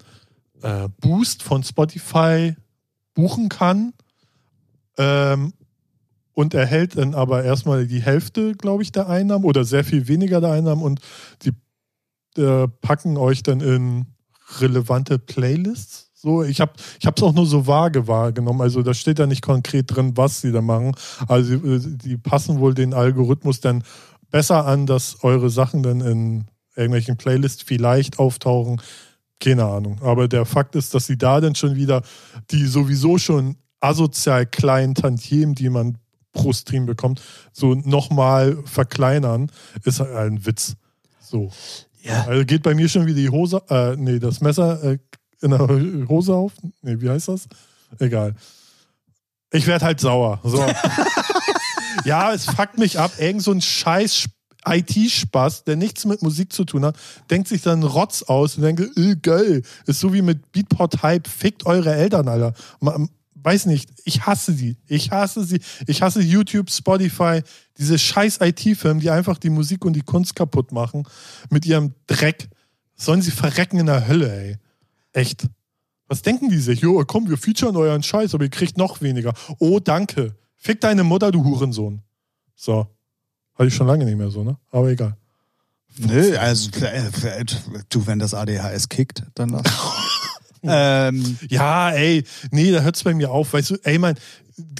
äh, 0.63 0.89
Boost 0.99 1.43
von 1.43 1.63
Spotify 1.63 2.55
buchen 3.13 3.49
kann 3.49 3.93
ähm, 4.97 5.53
und 6.33 6.53
erhält 6.53 6.97
dann 6.97 7.13
aber 7.13 7.43
erstmal 7.43 7.85
die 7.85 8.01
Hälfte, 8.01 8.53
glaube 8.53 8.81
ich, 8.81 8.91
der 8.91 9.07
Einnahmen 9.07 9.45
oder 9.45 9.65
sehr 9.65 9.83
viel 9.83 10.07
weniger 10.07 10.41
der 10.41 10.51
Einnahmen 10.51 10.81
und 10.81 10.99
die 11.43 11.51
äh, 12.41 12.67
packen 12.81 13.17
euch 13.17 13.43
dann 13.43 13.61
in 13.61 14.05
relevante 14.59 15.19
Playlists. 15.19 16.11
So, 16.15 16.41
ich 16.43 16.61
habe 16.61 16.71
es 17.01 17.21
auch 17.21 17.33
nur 17.33 17.45
so 17.45 17.67
vage 17.67 18.07
wahrgenommen. 18.07 18.61
Also 18.61 18.81
da 18.81 18.93
steht 18.93 19.19
ja 19.19 19.27
nicht 19.27 19.41
konkret 19.41 19.93
drin, 19.93 20.15
was 20.15 20.39
sie 20.39 20.53
da 20.53 20.61
machen. 20.61 20.95
Also 21.27 21.57
die, 21.57 21.97
die 21.97 22.17
passen 22.17 22.59
wohl 22.59 22.73
den 22.73 22.93
Algorithmus 22.93 23.59
dann 23.59 23.83
besser 24.31 24.65
an, 24.65 24.85
dass 24.85 25.23
eure 25.23 25.49
Sachen 25.49 25.83
dann 25.83 25.99
in 25.99 26.45
irgendwelchen 26.75 27.17
Playlists 27.17 27.61
vielleicht 27.61 28.19
auftauchen, 28.19 28.81
keine 29.43 29.65
Ahnung. 29.65 29.99
Aber 30.01 30.27
der 30.27 30.45
Fakt 30.45 30.75
ist, 30.75 30.93
dass 30.93 31.05
sie 31.05 31.17
da 31.17 31.41
dann 31.41 31.55
schon 31.55 31.75
wieder 31.75 32.01
die 32.51 32.65
sowieso 32.65 33.17
schon 33.17 33.57
asozial 33.81 34.45
kleinen 34.45 34.95
Tantiemen, 34.95 35.55
die 35.55 35.69
man 35.69 35.97
pro 36.31 36.53
Stream 36.53 36.85
bekommt, 36.85 37.21
so 37.51 37.75
nochmal 37.75 38.57
verkleinern, 38.65 39.51
ist 39.83 39.99
halt 39.99 40.15
ein 40.15 40.45
Witz. 40.45 40.75
So. 41.21 41.51
Ja. 42.01 42.25
Also 42.25 42.45
geht 42.45 42.63
bei 42.63 42.73
mir 42.73 42.89
schon 42.89 43.05
wieder 43.05 43.17
die 43.17 43.29
Hose, 43.29 43.61
äh, 43.69 43.95
nee, 43.95 44.19
das 44.19 44.41
Messer 44.41 44.83
äh, 44.83 44.97
in 45.41 45.51
der 45.51 45.67
Hose 46.07 46.33
auf. 46.33 46.53
Nee, 46.81 46.99
wie 47.01 47.09
heißt 47.09 47.27
das? 47.27 47.47
Egal. 47.99 48.33
Ich 49.51 49.67
werde 49.67 49.85
halt 49.85 49.99
sauer. 49.99 50.39
So. 50.43 50.65
ja, 52.05 52.33
es 52.33 52.45
fuckt 52.45 52.77
mich 52.77 52.97
ab. 52.97 53.11
Irgend 53.19 53.43
so 53.43 53.51
ein 53.51 53.61
scheiß 53.61 54.25
IT-Spaß, 54.65 55.63
der 55.65 55.75
nichts 55.75 56.05
mit 56.05 56.21
Musik 56.21 56.53
zu 56.53 56.63
tun 56.63 56.85
hat, 56.85 56.97
denkt 57.29 57.47
sich 57.47 57.61
dann 57.61 57.83
Rotz 57.83 58.23
aus 58.23 58.57
und 58.57 58.63
denkt, 58.63 58.97
äh, 58.97 59.15
geil, 59.15 59.61
ist 59.85 59.99
so 59.99 60.13
wie 60.13 60.21
mit 60.21 60.51
Beatport-Hype, 60.51 61.27
fickt 61.27 61.65
eure 61.65 61.93
Eltern, 61.93 62.27
Alter. 62.27 62.53
Man, 62.79 63.09
weiß 63.43 63.65
nicht, 63.65 63.89
ich 64.05 64.25
hasse 64.25 64.53
sie. 64.53 64.77
Ich 64.87 65.11
hasse 65.11 65.43
sie. 65.43 65.59
Ich 65.87 66.01
hasse 66.01 66.21
YouTube, 66.21 66.71
Spotify, 66.71 67.41
diese 67.77 67.99
scheiß 67.99 68.39
IT-Firmen, 68.41 69.01
die 69.01 69.09
einfach 69.09 69.37
die 69.37 69.49
Musik 69.49 69.85
und 69.85 69.93
die 69.93 70.01
Kunst 70.01 70.35
kaputt 70.35 70.71
machen 70.71 71.03
mit 71.49 71.65
ihrem 71.65 71.93
Dreck. 72.07 72.49
Sollen 72.95 73.21
sie 73.21 73.31
verrecken 73.31 73.79
in 73.79 73.87
der 73.87 74.07
Hölle, 74.07 74.33
ey. 74.33 74.57
Echt. 75.11 75.47
Was 76.07 76.21
denken 76.21 76.49
die 76.49 76.59
sich? 76.59 76.81
Jo, 76.81 77.03
komm, 77.05 77.29
wir 77.29 77.37
featuren 77.37 77.75
euren 77.75 78.03
Scheiß, 78.03 78.33
aber 78.33 78.43
ihr 78.43 78.49
kriegt 78.49 78.77
noch 78.77 79.01
weniger. 79.01 79.33
Oh, 79.59 79.79
danke. 79.79 80.35
Fick 80.55 80.79
deine 80.81 81.03
Mutter, 81.03 81.31
du 81.31 81.43
Hurensohn. 81.43 82.01
So. 82.55 82.87
Hatte 83.55 83.67
ich 83.67 83.75
schon 83.75 83.87
lange 83.87 84.05
nicht 84.05 84.17
mehr 84.17 84.29
so, 84.29 84.43
ne? 84.43 84.57
Aber 84.71 84.89
egal. 84.89 85.15
Nö, 85.97 86.35
also 86.37 86.71
du, 87.89 88.07
wenn 88.07 88.19
das 88.19 88.33
ADHS 88.33 88.89
kickt, 88.89 89.23
dann 89.35 89.49
lass. 89.49 89.63
ähm, 90.63 91.37
ja, 91.49 91.91
ey, 91.91 92.23
nee, 92.51 92.71
da 92.71 92.81
hört 92.81 92.95
es 92.95 93.03
bei 93.03 93.13
mir 93.13 93.29
auf. 93.29 93.53
Weißt 93.53 93.71
du, 93.71 93.75
ey, 93.83 93.99
mein, 93.99 94.15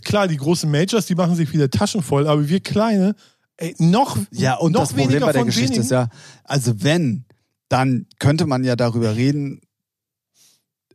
klar, 0.04 0.28
die 0.28 0.38
großen 0.38 0.70
Majors, 0.70 1.06
die 1.06 1.16
machen 1.16 1.36
sich 1.36 1.54
wieder 1.54 1.70
Taschen 1.70 2.02
voll, 2.02 2.28
aber 2.28 2.50
wir 2.50 2.60
kleine, 2.62 3.16
ey, 3.58 3.76
noch 3.78 4.18
Ja, 4.32 4.56
und 4.56 4.72
noch 4.72 4.82
das 4.82 4.94
Problem 4.94 5.22
bei 5.22 5.34
der 5.34 5.46
Geschichte 5.46 5.70
wenigen. 5.70 5.84
ist 5.84 5.92
ja, 5.92 6.10
also 6.44 6.84
wenn, 6.84 7.26
dann 7.70 8.08
könnte 8.18 8.48
man 8.48 8.64
ja 8.64 8.76
darüber 8.76 9.16
reden, 9.16 9.62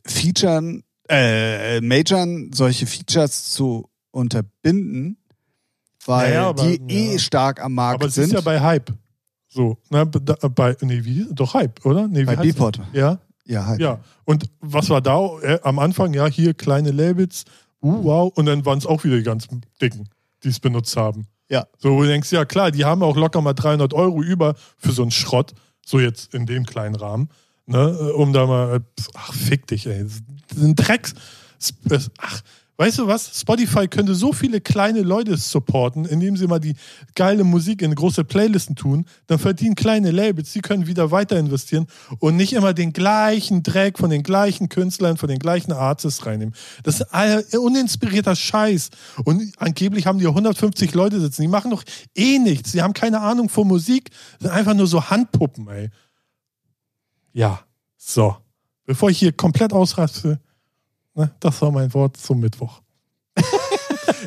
Featuren, 0.05 0.83
äh, 1.07 1.79
Majoren 1.81 2.51
solche 2.53 2.85
Features 2.87 3.51
zu 3.51 3.89
unterbinden 4.11 5.17
weil 6.05 6.29
naja, 6.29 6.49
aber, 6.49 6.63
die 6.63 6.81
eh 6.87 7.13
ja. 7.13 7.19
stark 7.19 7.63
am 7.63 7.73
Markt 7.73 8.01
aber 8.01 8.09
sind. 8.09 8.23
Aber 8.23 8.39
es 8.39 8.39
ist 8.39 8.45
ja 8.45 8.59
bei 8.59 8.61
Hype. 8.61 8.93
So, 9.47 9.77
ne, 9.89 10.05
bei, 10.05 10.77
nee, 10.81 11.03
wie, 11.03 11.25
doch 11.31 11.55
Hype, 11.55 11.83
oder? 11.85 12.07
Nee, 12.07 12.23
bei 12.23 12.35
Beatport. 12.35 12.79
Ja. 12.93 13.19
Ja, 13.45 13.65
Hype. 13.65 13.79
Ja. 13.79 13.99
Und 14.25 14.45
was 14.59 14.89
war 14.91 15.01
da 15.01 15.39
äh, 15.41 15.59
am 15.63 15.79
Anfang? 15.79 16.13
Ja, 16.13 16.27
hier 16.27 16.53
kleine 16.53 16.91
Labels, 16.91 17.45
uh, 17.81 18.03
wow. 18.03 18.31
Und 18.35 18.45
dann 18.45 18.63
waren 18.65 18.77
es 18.77 18.85
auch 18.85 19.03
wieder 19.03 19.17
die 19.17 19.23
ganzen 19.23 19.65
Dicken, 19.81 20.07
die 20.43 20.49
es 20.49 20.59
benutzt 20.59 20.95
haben. 20.95 21.25
Ja. 21.49 21.65
So, 21.79 21.95
wo 21.95 22.03
du 22.03 22.07
denkst, 22.07 22.31
ja 22.31 22.45
klar, 22.45 22.69
die 22.69 22.85
haben 22.85 23.01
auch 23.01 23.17
locker 23.17 23.41
mal 23.41 23.53
300 23.53 23.93
Euro 23.95 24.21
über 24.21 24.53
für 24.77 24.91
so 24.91 25.01
einen 25.01 25.11
Schrott. 25.11 25.53
So 25.83 25.99
jetzt 25.99 26.35
in 26.35 26.45
dem 26.45 26.65
kleinen 26.67 26.93
Rahmen. 26.93 27.29
Ne, 27.65 28.13
um 28.13 28.33
da 28.33 28.45
mal, 28.45 28.81
ach, 29.13 29.33
fick 29.33 29.67
dich, 29.67 29.85
ey. 29.87 30.03
Das 30.47 30.57
ein 30.63 30.75
Drecks. 30.75 31.13
Ach, 32.17 32.41
Weißt 32.79 32.97
du 32.97 33.07
was? 33.07 33.37
Spotify 33.37 33.89
könnte 33.89 34.15
so 34.15 34.31
viele 34.31 34.61
kleine 34.61 35.01
Leute 35.01 35.35
supporten, 35.35 36.05
indem 36.05 36.37
sie 36.37 36.47
mal 36.47 36.59
die 36.59 36.75
geile 37.13 37.43
Musik 37.43 37.81
in 37.81 37.93
große 37.93 38.23
Playlisten 38.23 38.77
tun. 38.77 39.05
Dann 39.27 39.37
verdienen 39.37 39.75
kleine 39.75 40.11
Labels, 40.11 40.53
die 40.53 40.61
können 40.61 40.87
wieder 40.87 41.11
weiter 41.11 41.37
investieren 41.37 41.87
und 42.19 42.37
nicht 42.37 42.53
immer 42.53 42.73
den 42.73 42.93
gleichen 42.93 43.63
Dreck 43.63 43.99
von 43.99 44.09
den 44.09 44.23
gleichen 44.23 44.69
Künstlern, 44.69 45.17
von 45.17 45.27
den 45.27 45.39
gleichen 45.39 45.73
Artists 45.73 46.25
reinnehmen. 46.25 46.55
Das 46.83 47.01
ist 47.01 47.57
uninspirierter 47.57 48.37
Scheiß. 48.37 48.91
Und 49.25 49.51
angeblich 49.57 50.07
haben 50.07 50.19
die 50.19 50.27
150 50.27 50.93
Leute 50.93 51.19
sitzen. 51.19 51.41
Die 51.41 51.49
machen 51.49 51.71
doch 51.71 51.83
eh 52.15 52.39
nichts. 52.39 52.71
Die 52.71 52.81
haben 52.81 52.93
keine 52.93 53.19
Ahnung 53.19 53.49
von 53.49 53.67
Musik. 53.67 54.09
Das 54.39 54.51
sind 54.51 54.51
einfach 54.51 54.73
nur 54.73 54.87
so 54.87 55.09
Handpuppen, 55.09 55.67
ey. 55.67 55.89
Ja, 57.33 57.59
so. 57.97 58.37
Bevor 58.85 59.09
ich 59.09 59.19
hier 59.19 59.33
komplett 59.33 59.73
ausraste, 59.73 60.39
Ne? 61.19 61.31
Das 61.41 61.61
war 61.61 61.69
mein 61.69 61.93
Wort 61.93 62.15
zum 62.15 62.39
Mittwoch. 62.39 62.79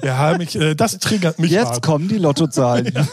ja, 0.02 0.36
mich, 0.36 0.54
äh, 0.56 0.74
das 0.74 0.98
triggert 0.98 1.38
mich 1.38 1.50
Jetzt 1.50 1.64
hart. 1.64 1.76
Jetzt 1.76 1.82
kommen 1.82 2.06
die 2.06 2.18
Lottozahlen. 2.18 2.92
ja, 2.94 3.06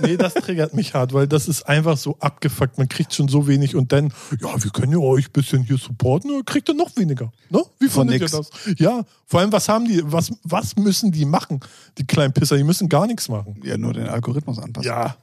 nee, 0.00 0.16
das 0.16 0.32
triggert 0.32 0.72
mich 0.72 0.94
hart, 0.94 1.12
weil 1.12 1.28
das 1.28 1.46
ist 1.46 1.68
einfach 1.68 1.98
so 1.98 2.16
abgefuckt. 2.18 2.78
Man 2.78 2.88
kriegt 2.88 3.12
schon 3.12 3.28
so 3.28 3.46
wenig 3.46 3.76
und 3.76 3.92
dann, 3.92 4.10
ja, 4.40 4.64
wir 4.64 4.70
können 4.70 4.92
ja 4.92 4.98
euch 4.98 5.26
ein 5.26 5.32
bisschen 5.32 5.64
hier 5.64 5.76
supporten, 5.76 6.30
oder 6.30 6.44
kriegt 6.44 6.70
ihr 6.70 6.74
noch 6.74 6.96
weniger. 6.96 7.30
Ne? 7.50 7.62
Wie 7.78 7.88
Von 7.88 8.08
findet 8.08 8.22
nix. 8.22 8.32
ihr 8.32 8.38
das? 8.38 8.78
Ja, 8.78 9.04
vor 9.26 9.40
allem, 9.40 9.52
was 9.52 9.68
haben 9.68 9.84
die, 9.84 10.00
was, 10.02 10.32
was 10.42 10.76
müssen 10.76 11.12
die 11.12 11.26
machen, 11.26 11.60
die 11.98 12.06
kleinen 12.06 12.32
Pisser? 12.32 12.56
Die 12.56 12.64
müssen 12.64 12.88
gar 12.88 13.06
nichts 13.06 13.28
machen. 13.28 13.60
Ja, 13.62 13.76
nur 13.76 13.92
den 13.92 14.08
Algorithmus 14.08 14.58
anpassen. 14.58 14.88
Ja. 14.88 15.14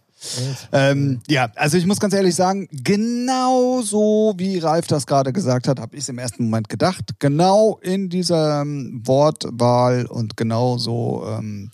Ähm, 0.71 1.21
ja, 1.28 1.51
also 1.55 1.78
ich 1.78 1.86
muss 1.86 1.99
ganz 1.99 2.13
ehrlich 2.13 2.36
sagen, 2.36 2.67
genau 2.71 3.82
so 3.82 4.34
wie 4.38 4.57
Ralf 4.59 4.88
das 4.88 5.05
gerade 5.05 5.34
gesagt 5.34 5.67
hat, 5.67 5.80
habe 5.80 5.95
ich 5.95 6.03
es 6.03 6.09
im 6.09 6.17
ersten 6.17 6.45
Moment 6.45 6.69
gedacht. 6.69 7.11
Genau 7.19 7.80
in 7.82 8.09
dieser 8.09 8.61
ähm, 8.61 9.01
Wortwahl 9.05 10.05
und 10.05 10.38
genau 10.38 10.78
so. 10.78 11.26
Ähm, 11.28 11.71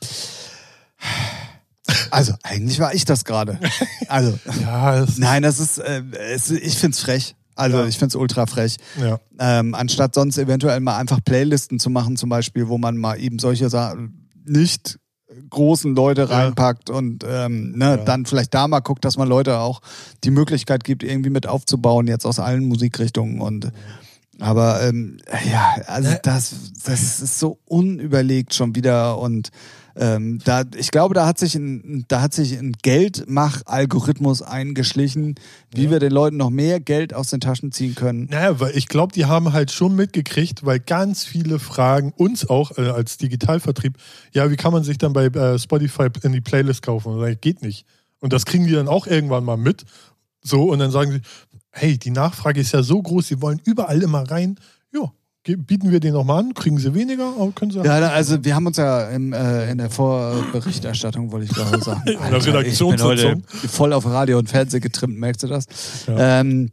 also 2.11 2.33
eigentlich 2.43 2.79
war 2.79 2.93
ich 2.93 3.05
das 3.05 3.25
gerade. 3.25 3.59
Also 4.07 4.37
Ja, 4.61 4.99
es, 5.03 5.17
nein, 5.17 5.41
das 5.43 5.59
ist, 5.59 5.77
äh, 5.79 6.03
es, 6.33 6.49
ich 6.51 6.77
find's 6.77 6.99
frech. 6.99 7.35
Also 7.55 7.79
Ja. 7.79 7.87
ich 7.87 7.97
find's 7.97 8.15
ultra 8.15 8.45
frech. 8.45 8.77
ja. 8.99 9.19
Ähm, 9.39 9.73
anstatt 9.75 10.15
sonst 10.15 10.37
eventuell 10.37 10.79
mal 10.79 10.97
einfach 10.97 11.19
Playlisten 11.23 11.79
zu 11.79 11.89
machen, 11.89 12.15
zum 12.17 12.29
Beispiel, 12.29 12.67
wo 12.67 12.77
man 12.77 12.97
mal 12.97 13.19
eben 13.19 13.39
solche 13.39 13.69
Sachen 13.69 14.29
nicht 14.45 14.99
großen 15.49 15.95
Leute 15.95 16.21
Ja. 16.21 16.27
reinpackt 16.27 16.89
und 16.89 17.23
ähm, 17.27 17.71
ne, 17.77 17.85
Ja. 17.85 17.97
dann 17.97 18.25
vielleicht 18.25 18.53
da 18.53 18.67
mal 18.67 18.79
guckt, 18.79 19.05
dass 19.05 19.17
man 19.17 19.27
Leute 19.27 19.59
auch 19.59 19.81
die 20.23 20.31
Möglichkeit 20.31 20.83
gibt, 20.83 21.03
irgendwie 21.03 21.29
mit 21.29 21.47
aufzubauen, 21.47 22.07
jetzt 22.07 22.25
aus 22.25 22.39
allen 22.39 22.65
Musikrichtungen 22.65 23.41
und 23.41 23.71
aber 24.41 24.81
ähm, 24.83 25.17
ja, 25.51 25.75
also 25.87 26.15
das, 26.23 26.55
das 26.85 27.19
ist 27.19 27.39
so 27.39 27.59
unüberlegt 27.65 28.53
schon 28.53 28.73
wieder 28.73 29.17
und 29.19 29.49
ähm, 29.99 30.39
da, 30.45 30.63
ich 30.77 30.91
glaube, 30.91 31.13
da 31.13 31.25
hat 31.27 31.37
sich 31.37 31.55
ein, 31.55 32.05
da 32.07 32.21
hat 32.21 32.33
sich 32.33 32.57
ein 32.57 32.71
Geldmach-Algorithmus 32.81 34.41
eingeschlichen, 34.41 35.35
wie 35.75 35.83
Ja. 35.85 35.91
wir 35.91 35.99
den 35.99 36.11
Leuten 36.11 36.37
noch 36.37 36.49
mehr 36.49 36.79
Geld 36.79 37.13
aus 37.13 37.29
den 37.29 37.41
Taschen 37.41 37.71
ziehen 37.71 37.95
können. 37.95 38.27
Naja, 38.31 38.59
weil 38.61 38.75
ich 38.77 38.87
glaube, 38.87 39.13
die 39.13 39.25
haben 39.25 39.51
halt 39.51 39.71
schon 39.71 39.95
mitgekriegt, 39.95 40.65
weil 40.65 40.79
ganz 40.79 41.25
viele 41.25 41.59
fragen 41.59 42.13
uns 42.15 42.49
auch 42.49 42.77
äh, 42.77 42.87
als 42.89 43.17
Digitalvertrieb, 43.17 43.97
ja, 44.33 44.49
wie 44.49 44.55
kann 44.55 44.71
man 44.71 44.83
sich 44.83 44.97
dann 44.97 45.11
bei 45.11 45.25
äh, 45.25 45.59
Spotify 45.59 46.07
in 46.23 46.31
die 46.31 46.41
Playlist 46.41 46.81
kaufen? 46.81 47.13
Und 47.13 47.21
dann, 47.21 47.37
geht 47.39 47.61
nicht. 47.61 47.85
Und 48.21 48.31
das 48.33 48.45
kriegen 48.45 48.65
die 48.67 48.73
dann 48.73 48.87
auch 48.87 49.05
irgendwann 49.05 49.43
mal 49.43 49.57
mit. 49.57 49.85
So, 50.41 50.71
und 50.71 50.79
dann 50.79 50.91
sagen 50.91 51.11
sie, 51.11 51.21
hey, 51.71 51.97
die 51.97 52.11
Nachfrage 52.11 52.61
ist 52.61 52.71
ja 52.71 52.83
so 52.83 53.01
groß, 53.01 53.27
sie 53.27 53.41
wollen 53.41 53.61
überall 53.65 54.01
immer 54.01 54.29
rein. 54.31 54.57
Ja, 54.93 55.11
bieten 55.57 55.91
wir 55.91 55.99
den 55.99 56.13
nochmal 56.13 56.39
an, 56.39 56.53
kriegen 56.53 56.77
sie 56.77 56.93
weniger, 56.93 57.33
aber 57.37 57.51
können 57.51 57.71
sie 57.71 57.79
Ja, 57.79 57.93
also 58.09 58.43
wir 58.43 58.55
haben 58.55 58.67
uns 58.67 58.77
ja 58.77 59.09
im, 59.09 59.33
äh, 59.33 59.71
in 59.71 59.77
der 59.77 59.89
Vorberichterstattung, 59.89 61.31
wollte 61.31 61.45
ich 61.45 61.51
gerade 61.53 61.81
sagen. 61.81 62.01
In 62.07 62.31
der 62.31 62.45
Redaktionssitzung. 62.45 63.43
voll 63.47 63.93
auf 63.93 64.05
Radio 64.05 64.37
und 64.39 64.49
Fernsehen 64.49 64.81
getrimmt, 64.81 65.17
merkst 65.17 65.43
du 65.43 65.47
das? 65.47 65.65
Ja. 66.07 66.39
Ähm, 66.41 66.71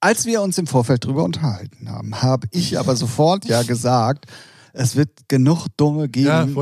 als 0.00 0.24
wir 0.24 0.40
uns 0.42 0.56
im 0.56 0.66
Vorfeld 0.66 1.04
drüber 1.04 1.24
unterhalten 1.24 1.90
haben, 1.90 2.22
habe 2.22 2.46
ich 2.52 2.78
aber 2.78 2.96
sofort 2.96 3.44
ja 3.44 3.62
gesagt, 3.62 4.26
es 4.72 4.96
wird 4.96 5.10
genug 5.28 5.66
Dumme 5.76 6.08
geben, 6.08 6.26
Ja, 6.26 6.44
die, 6.44 6.52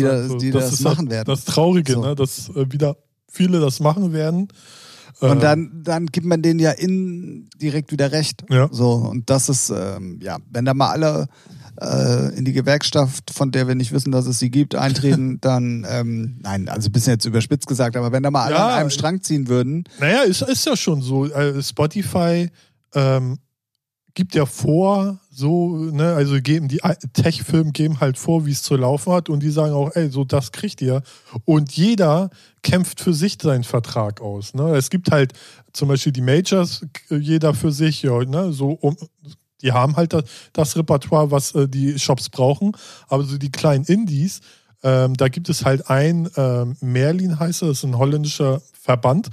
sagen. 0.00 0.28
das, 0.28 0.36
die 0.38 0.50
das, 0.50 0.72
ist 0.72 0.80
machen 0.80 1.06
das, 1.06 1.14
werden. 1.14 1.26
Das 1.26 1.44
Traurige, 1.44 1.92
So. 1.92 2.00
ne? 2.00 2.14
dass 2.14 2.48
äh, 2.48 2.72
wieder 2.72 2.96
viele 3.28 3.60
das 3.60 3.80
machen 3.80 4.12
werden. 4.12 4.48
Und 5.20 5.38
Äh, 5.38 5.40
dann, 5.40 5.82
dann 5.84 6.06
gibt 6.06 6.26
man 6.26 6.42
denen 6.42 6.58
ja 6.60 6.70
in 6.72 7.48
direkt 7.60 7.92
wieder 7.92 8.10
recht. 8.12 8.44
Ja. 8.50 8.68
So, 8.72 8.92
und 8.92 9.28
das 9.30 9.48
ist, 9.48 9.70
ähm, 9.70 10.18
ja, 10.22 10.38
wenn 10.50 10.64
da 10.64 10.74
mal 10.74 10.90
alle 10.90 11.28
äh, 11.80 12.34
in 12.36 12.44
die 12.44 12.52
Gewerkschaft, 12.52 13.30
von 13.30 13.50
der 13.52 13.68
wir 13.68 13.74
nicht 13.74 13.92
wissen, 13.92 14.12
dass 14.12 14.26
es 14.26 14.38
sie 14.38 14.50
gibt, 14.50 14.74
eintreten, 14.74 15.38
dann, 15.42 15.86
ähm, 15.88 16.38
nein, 16.42 16.68
also 16.68 16.88
ein 16.88 16.92
bisschen 16.92 17.12
jetzt 17.14 17.24
überspitzt 17.26 17.66
gesagt, 17.66 17.96
aber 17.96 18.12
wenn 18.12 18.22
da 18.22 18.30
mal 18.30 18.44
alle 18.46 18.54
Ja. 18.56 18.66
an 18.68 18.72
einem 18.80 18.90
Strang 18.90 19.22
ziehen 19.22 19.48
würden, 19.48 19.84
Naja, 19.98 20.22
ist, 20.22 20.42
ist 20.42 20.66
ja 20.66 20.76
schon 20.76 21.00
so. 21.02 21.26
Äh, 21.26 21.62
Spotify 21.62 22.50
ähm, 22.94 23.38
gibt 24.14 24.34
ja 24.34 24.44
vor, 24.46 25.19
so, 25.32 25.76
ne, 25.76 26.12
also 26.14 26.40
geben 26.42 26.66
die 26.66 26.80
Tech-Firmen 27.12 27.72
geben 27.72 28.00
halt 28.00 28.18
vor, 28.18 28.46
wie 28.46 28.50
es 28.50 28.62
zu 28.62 28.74
laufen 28.76 29.12
hat 29.12 29.28
und 29.28 29.40
die 29.42 29.50
sagen 29.50 29.72
auch, 29.72 29.94
ey, 29.94 30.10
so 30.10 30.24
das 30.24 30.50
kriegt 30.50 30.82
ihr. 30.82 31.02
Und 31.44 31.72
jeder 31.72 32.30
kämpft 32.62 33.00
für 33.00 33.14
sich 33.14 33.38
seinen 33.40 33.62
Vertrag 33.64 34.20
aus. 34.20 34.54
Ne? 34.54 34.74
Es 34.76 34.90
gibt 34.90 35.10
halt 35.12 35.32
zum 35.72 35.88
Beispiel 35.88 36.12
die 36.12 36.20
Majors, 36.20 36.84
k- 36.92 37.16
jeder 37.16 37.54
für 37.54 37.70
sich, 37.70 38.02
ja, 38.02 38.18
ne, 38.24 38.52
so 38.52 38.70
um, 38.70 38.96
die 39.62 39.72
haben 39.72 39.94
halt 39.96 40.12
das, 40.12 40.24
das 40.52 40.76
Repertoire, 40.76 41.30
was 41.30 41.54
äh, 41.54 41.68
die 41.68 41.98
Shops 41.98 42.28
brauchen, 42.28 42.72
aber 43.08 43.22
so 43.24 43.38
die 43.38 43.52
kleinen 43.52 43.84
Indies, 43.84 44.40
ähm, 44.82 45.14
da 45.14 45.28
gibt 45.28 45.48
es 45.48 45.64
halt 45.64 45.88
ein, 45.90 46.28
ähm, 46.36 46.76
Merlin 46.80 47.38
heißt 47.38 47.62
er, 47.62 47.68
das 47.68 47.78
ist 47.78 47.84
ein 47.84 47.98
holländischer 47.98 48.62
Verband, 48.72 49.28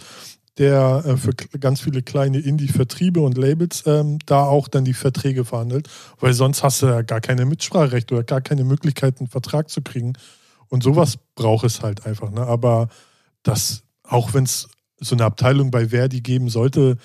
der 0.57 1.03
äh, 1.05 1.17
für 1.17 1.33
ganz 1.33 1.81
viele 1.81 2.01
kleine 2.01 2.39
Indie-Vertriebe 2.39 3.19
und 3.21 3.37
Labels 3.37 3.83
ähm, 3.85 4.19
da 4.25 4.43
auch 4.43 4.67
dann 4.67 4.85
die 4.85 4.93
Verträge 4.93 5.45
verhandelt, 5.45 5.87
weil 6.19 6.33
sonst 6.33 6.63
hast 6.63 6.81
du 6.81 6.87
ja 6.87 7.01
gar 7.01 7.21
keine 7.21 7.45
Mitspracherecht 7.45 8.11
oder 8.11 8.23
gar 8.23 8.41
keine 8.41 8.63
Möglichkeit, 8.63 9.19
einen 9.19 9.29
Vertrag 9.29 9.69
zu 9.69 9.81
kriegen. 9.81 10.13
Und 10.69 10.83
sowas 10.83 11.17
braucht 11.35 11.65
es 11.65 11.81
halt 11.81 12.05
einfach. 12.05 12.31
Ne? 12.31 12.41
Aber 12.41 12.89
das, 13.43 13.83
auch 14.03 14.33
wenn 14.33 14.43
es 14.43 14.67
so 14.99 15.15
eine 15.15 15.25
Abteilung 15.25 15.71
bei 15.71 15.89
Verdi 15.89 16.21
geben 16.21 16.49
sollte, 16.49 16.97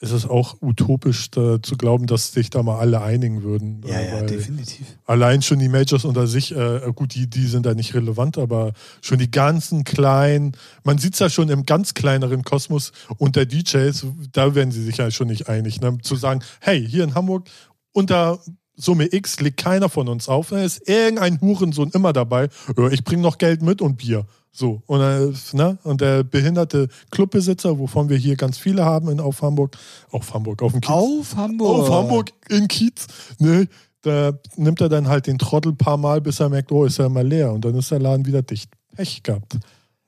ist 0.00 0.12
es 0.12 0.26
auch 0.26 0.56
utopisch 0.60 1.30
da, 1.30 1.62
zu 1.62 1.76
glauben, 1.76 2.06
dass 2.06 2.32
sich 2.32 2.50
da 2.50 2.62
mal 2.62 2.78
alle 2.78 3.02
einigen 3.02 3.42
würden. 3.42 3.82
Äh, 3.84 4.12
weil 4.12 4.26
definitiv. 4.26 4.86
Allein 5.06 5.42
schon 5.42 5.58
die 5.58 5.68
Majors 5.68 6.04
unter 6.04 6.26
sich, 6.26 6.54
äh, 6.54 6.80
gut, 6.94 7.14
die, 7.14 7.28
die 7.28 7.46
sind 7.46 7.66
da 7.66 7.74
nicht 7.74 7.94
relevant, 7.94 8.38
aber 8.38 8.72
schon 9.00 9.18
die 9.18 9.30
ganzen 9.30 9.84
kleinen, 9.84 10.52
man 10.84 10.98
sieht 10.98 11.14
es 11.14 11.18
ja 11.18 11.28
schon 11.28 11.48
im 11.48 11.66
ganz 11.66 11.94
kleineren 11.94 12.44
Kosmos 12.44 12.92
unter 13.16 13.44
DJs, 13.44 14.06
da 14.32 14.54
werden 14.54 14.70
sie 14.70 14.84
sich 14.84 14.98
ja 14.98 15.10
schon 15.10 15.28
nicht 15.28 15.48
einig. 15.48 15.80
Ne? 15.80 15.98
Zu 16.02 16.16
sagen, 16.16 16.42
hey, 16.60 16.86
hier 16.86 17.02
in 17.04 17.14
Hamburg 17.14 17.48
unter 17.92 18.38
Summe 18.80 19.12
X 19.12 19.40
legt 19.40 19.58
keiner 19.58 19.88
von 19.88 20.08
uns 20.08 20.28
auf, 20.28 20.50
da 20.50 20.62
ist 20.62 20.88
irgendein 20.88 21.40
Hurensohn 21.40 21.90
immer 21.92 22.12
dabei, 22.12 22.48
ich 22.90 23.04
bringe 23.04 23.22
noch 23.22 23.38
Geld 23.38 23.60
mit 23.60 23.82
und 23.82 23.96
Bier. 23.96 24.24
So, 24.52 24.82
und, 24.86 25.00
äh, 25.00 25.32
ne? 25.52 25.78
und 25.84 26.00
der 26.00 26.24
behinderte 26.24 26.88
Clubbesitzer, 27.10 27.78
wovon 27.78 28.08
wir 28.08 28.16
hier 28.16 28.36
ganz 28.36 28.58
viele 28.58 28.84
haben 28.84 29.08
in, 29.08 29.20
auf 29.20 29.42
Hamburg, 29.42 29.76
auf 30.10 30.32
Hamburg, 30.32 30.62
auf 30.62 30.72
dem 30.72 30.80
Kiez. 30.80 30.90
Auf 30.90 31.36
Hamburg. 31.36 31.80
Auf 31.80 31.90
Hamburg 31.90 32.32
in 32.48 32.66
Kiez, 32.66 33.06
ne, 33.38 33.68
da 34.02 34.32
nimmt 34.56 34.80
er 34.80 34.88
dann 34.88 35.08
halt 35.08 35.26
den 35.26 35.38
Trottel 35.38 35.72
ein 35.72 35.76
paar 35.76 35.96
Mal, 35.96 36.20
bis 36.20 36.40
er 36.40 36.48
merkt, 36.48 36.72
oh, 36.72 36.84
ist 36.84 36.98
ja 36.98 37.08
mal 37.08 37.26
leer. 37.26 37.52
Und 37.52 37.64
dann 37.64 37.74
ist 37.74 37.90
der 37.90 37.98
Laden 37.98 38.26
wieder 38.26 38.42
dicht. 38.42 38.70
Pech 38.94 39.22
gehabt. 39.22 39.58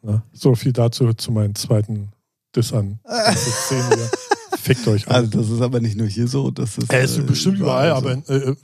Ne? 0.02 0.22
So 0.32 0.54
viel 0.54 0.72
dazu 0.72 1.12
zu 1.12 1.32
meinem 1.32 1.54
zweiten 1.54 2.10
Diss 2.54 2.72
an. 2.72 2.98
Fickt 4.60 4.86
euch 4.88 5.08
alle. 5.08 5.18
Also 5.26 5.40
das 5.40 5.48
ist 5.50 5.60
aber 5.60 5.80
nicht 5.80 5.96
nur 5.96 6.06
hier 6.06 6.28
so, 6.28 6.50
das 6.50 6.78
ist. 6.78 6.92
er 6.92 7.02
ist 7.02 7.18
äh, 7.18 7.22
bestimmt 7.22 7.58
überall, 7.58 7.90
aber 7.90 8.12
äh, 8.28 8.54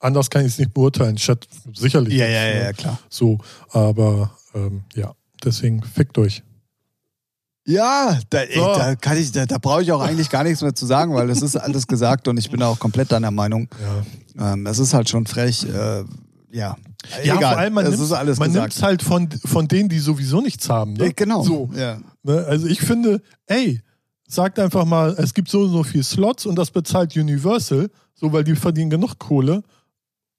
anders 0.00 0.28
kann 0.30 0.42
ich 0.42 0.52
es 0.52 0.58
nicht 0.58 0.72
beurteilen. 0.74 1.16
Ich 1.16 1.28
hatte 1.28 1.46
sicherlich. 1.74 2.14
Ja, 2.14 2.26
ja, 2.26 2.54
ne? 2.54 2.64
ja, 2.64 2.72
klar. 2.72 2.98
So, 3.08 3.38
aber 3.70 4.30
ähm, 4.54 4.82
ja, 4.94 5.14
deswegen 5.44 5.82
fickt 5.82 6.18
euch. 6.18 6.42
Ja, 7.68 8.18
da, 8.30 8.38
ey, 8.42 8.54
So. 8.54 8.74
da 8.76 8.94
kann 8.94 9.18
ich, 9.18 9.32
da, 9.32 9.44
da 9.44 9.58
brauche 9.58 9.82
ich 9.82 9.90
auch 9.90 10.00
eigentlich 10.00 10.30
gar 10.30 10.44
nichts 10.44 10.62
mehr 10.62 10.74
zu 10.74 10.86
sagen, 10.86 11.14
weil 11.14 11.26
das 11.26 11.42
ist 11.42 11.56
alles 11.56 11.86
gesagt 11.88 12.28
und 12.28 12.36
ich 12.36 12.48
bin 12.48 12.62
auch 12.62 12.78
komplett 12.78 13.10
deiner 13.10 13.32
Meinung. 13.32 13.68
Ja. 14.38 14.52
Ähm, 14.52 14.66
es 14.66 14.78
ist 14.78 14.94
halt 14.94 15.08
schon 15.08 15.26
frech. 15.26 15.64
Äh, 15.64 16.04
ja. 16.52 16.76
Ja, 17.24 17.36
Egal, 17.36 17.38
vor 17.38 17.58
allem, 17.58 17.74
man 17.74 17.84
es 17.84 17.90
nimmt 17.92 18.02
ist 18.04 18.12
alles 18.12 18.38
man 18.38 18.48
gesagt. 18.48 18.64
nimmt's 18.74 18.82
halt 18.82 19.02
von, 19.02 19.28
von 19.44 19.66
denen, 19.68 19.88
die 19.88 19.98
sowieso 19.98 20.40
nichts 20.40 20.68
haben. 20.68 20.94
Ne? 20.94 21.06
Ja, 21.06 21.12
genau. 21.14 21.42
So. 21.42 21.70
Ja. 21.74 21.98
Ne? 22.22 22.44
Also 22.48 22.66
ich 22.68 22.80
finde, 22.80 23.20
ey, 23.46 23.80
sagt 24.26 24.58
einfach 24.58 24.84
mal, 24.84 25.14
es 25.18 25.34
gibt 25.34 25.48
so 25.48 25.62
und 25.62 25.70
so 25.70 25.82
viele 25.82 26.04
Slots 26.04 26.46
und 26.46 26.56
das 26.56 26.70
bezahlt 26.70 27.16
Universal, 27.16 27.90
so 28.14 28.32
weil 28.32 28.44
die 28.44 28.56
verdienen 28.56 28.90
genug 28.90 29.18
Kohle. 29.18 29.62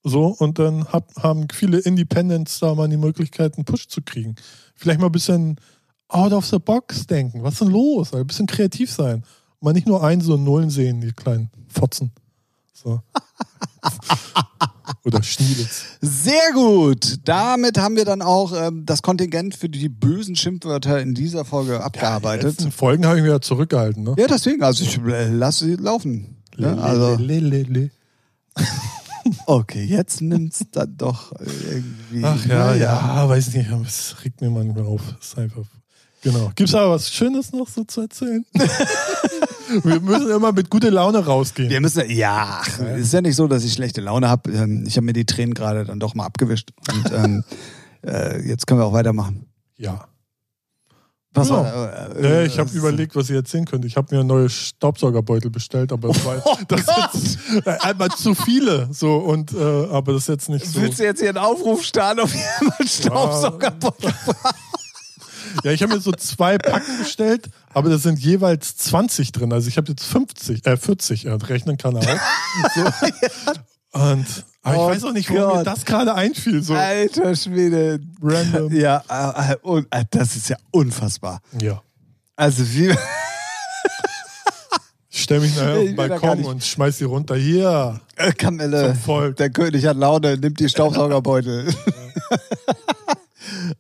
So, 0.04 0.28
und 0.28 0.60
dann 0.60 0.86
hab, 0.86 1.14
haben 1.22 1.48
viele 1.52 1.80
Independents 1.80 2.60
da 2.60 2.74
mal 2.76 2.88
die 2.88 2.98
Möglichkeit, 2.98 3.56
einen 3.56 3.66
Push 3.66 3.88
zu 3.88 4.02
kriegen. 4.02 4.36
Vielleicht 4.76 5.00
mal 5.00 5.08
ein 5.08 5.12
bisschen 5.12 5.60
out 6.08 6.32
of 6.32 6.46
the 6.46 6.60
box 6.60 7.08
denken. 7.08 7.44
Was 7.44 7.54
ist 7.54 7.62
denn 7.62 7.72
los? 7.72 8.14
Ein 8.14 8.28
bisschen 8.28 8.48
kreativ 8.48 8.92
sein. 8.92 9.24
Mal 9.60 9.74
nicht 9.74 9.88
nur 9.88 10.04
Einsen 10.04 10.34
und 10.34 10.44
Nullen 10.44 10.70
sehen, 10.70 11.02
die 11.02 11.12
kleinen 11.12 11.50
Fotzen. 11.68 12.12
So. 12.74 13.02
Oder 15.04 15.24
Schnie 15.24 15.46
Mielitz. 15.46 15.84
Sehr 16.02 16.54
gut. 16.54 17.20
Damit 17.26 17.78
haben 17.78 17.96
wir 17.96 18.06
dann 18.06 18.22
auch 18.22 18.54
ähm, 18.56 18.86
das 18.86 19.02
Kontingent 19.02 19.56
für 19.56 19.70
die 19.70 19.90
bösen 19.90 20.36
Schimpfwörter 20.36 21.02
in 21.02 21.14
dieser 21.14 21.46
Folge 21.46 21.74
Die 21.74 21.84
abgearbeitet. 21.84 22.44
letzten 22.44 22.72
Folgen 22.72 23.06
habe 23.06 23.18
ich 23.18 23.24
mir 23.24 23.32
ja 23.32 23.42
zurückgehalten. 23.42 24.04
Ne? 24.04 24.16
Ja, 24.18 24.28
deswegen, 24.28 24.64
also 24.64 24.84
ich 24.84 24.98
äh, 24.98 25.30
lasse 25.30 25.66
sie 25.66 25.76
laufen. 25.76 26.38
Ja, 26.58 26.76
also, 26.76 27.16
Le, 27.16 27.40
le, 27.40 27.64
le, 27.64 27.64
le. 27.64 27.92
okay, 29.46 29.84
jetzt 29.84 30.22
nimmt's 30.22 30.66
dann 30.72 30.98
doch 30.98 31.32
irgendwie. 31.40 32.24
Ach 32.24 32.46
ja, 32.46 32.58
na 32.58 32.76
ja, 32.76 33.30
weiß 33.30 33.54
nicht, 33.54 33.70
es 33.86 34.16
regt 34.24 34.42
mir 34.42 34.50
manchmal 34.50 34.86
auf. 34.86 35.02
Es 35.22 35.28
ist 35.28 35.38
einfach. 35.38 35.66
Genau. 36.28 36.52
Gibt's 36.56 36.74
aber 36.76 36.92
was 36.92 37.10
Schönes 37.10 37.54
noch 37.54 37.70
so 37.70 37.86
zu 37.86 38.02
erzählen? 38.02 38.46
Wir 39.84 40.02
müssen 40.02 40.30
immer 40.30 40.52
mit 40.52 40.70
guter 40.70 40.92
Laune 40.92 41.26
rausgehen. 41.26 41.70
Wir 41.70 41.80
müssen, 41.80 42.10
ja, 42.10 42.62
es 42.96 43.00
ist 43.08 43.14
ja 43.14 43.22
nicht 43.22 43.36
so, 43.36 43.48
dass 43.48 43.64
ich 43.64 43.72
schlechte 43.74 44.02
Laune 44.02 44.28
habe. 44.30 44.50
Ich 44.86 44.96
habe 44.98 45.06
mir 45.06 45.14
die 45.14 45.26
Tränen 45.26 45.54
gerade 45.54 45.86
dann 45.86 46.00
doch 46.02 46.16
mal 46.16 46.26
abgewischt. 46.26 46.72
Und 46.94 47.12
ähm, 47.14 47.44
äh, 48.06 48.42
jetzt 48.48 48.68
können 48.68 48.80
wir 48.82 48.86
auch 48.86 48.94
weitermachen. 48.94 49.46
Ja. 49.78 50.08
Was 51.34 51.50
Ja. 51.50 51.56
war, 51.56 52.16
äh, 52.18 52.24
Ja, 52.30 52.42
ich 52.44 52.60
habe 52.60 52.70
äh, 52.72 52.78
überlegt, 52.78 53.16
was 53.16 53.30
ich 53.30 53.36
erzählen 53.36 53.66
könnte. 53.66 53.88
Ich 53.88 53.96
habe 53.96 54.16
mir 54.16 54.24
neue 54.24 54.50
Staubsaugerbeutel 54.50 55.52
bestellt, 55.52 55.92
aber 55.94 56.10
das, 56.10 56.26
war, 56.26 56.42
Oh 56.46 56.58
das 56.68 56.82
ist 56.82 57.38
jetzt 57.54 57.68
äh, 57.68 57.78
einmal 57.82 58.10
zu 58.10 58.34
viele. 58.36 58.88
So 58.92 59.16
und 59.18 59.54
äh, 59.54 59.58
aber 59.92 60.14
das 60.14 60.24
ist 60.24 60.28
jetzt 60.30 60.50
nicht 60.50 60.66
so. 60.66 60.82
Willst 60.82 61.00
du 61.00 61.04
jetzt 61.04 61.20
hier 61.20 61.30
einen 61.30 61.38
Aufruf 61.38 61.84
starten, 61.84 62.22
auf 62.22 62.34
jemanden 62.34 62.88
Staubsaugerbeutel? 62.88 64.10
Ja, 64.10 64.52
ich 65.64 65.82
habe 65.82 65.94
mir 65.94 66.00
so 66.02 66.12
zwei 66.12 66.58
Packen 66.58 66.98
bestellt, 67.00 67.50
aber 67.74 67.90
da 67.90 67.98
sind 67.98 68.20
jeweils 68.20 68.78
20 68.78 69.32
drin. 69.32 69.54
Also 69.54 69.68
ich 69.68 69.78
habe 69.78 69.90
jetzt 69.90 70.06
50, 70.06 70.66
äh 70.66 70.78
40, 70.78 71.26
äh, 71.26 71.32
rechnen 71.32 71.78
kann 71.78 71.96
er 71.96 72.02
auch. 72.02 72.20
So. 72.76 74.00
Und 74.00 74.26
aber 74.64 74.76
ich 74.76 74.82
Oh 74.82 74.88
weiß 74.90 75.04
auch 75.06 75.14
nicht, 75.14 75.34
warum 75.34 75.60
mir 75.60 75.64
das 75.64 75.86
gerade 75.86 76.14
einfiel. 76.14 76.62
So 76.62 76.74
Alter 76.74 77.36
Schwede. 77.36 78.00
random. 78.22 78.76
Ja, 78.76 79.04
äh, 79.10 79.54
äh, 79.54 79.56
und, 79.62 79.88
das 80.12 80.36
ist 80.36 80.50
ja 80.50 80.58
unfassbar. 80.72 81.42
Ja. 81.62 81.82
Also 82.36 82.68
wie. 82.74 82.94
Ich 85.10 85.24
stelle 85.24 85.42
mich 85.42 85.56
nachher 85.56 85.78
auf 85.78 85.84
den 85.84 85.96
Balkon 85.96 86.46
und 86.46 86.64
schmeiß 86.64 87.00
die 87.00 87.06
runter. 87.06 87.36
Hier. 87.36 88.00
Kamelle, 88.38 88.96
der 89.40 89.50
König 89.50 89.84
hat 89.88 89.98
Laune, 89.98 90.38
nimmt 90.38 90.60
die 90.60 90.70
Staubsaugerbeutel. 90.70 91.74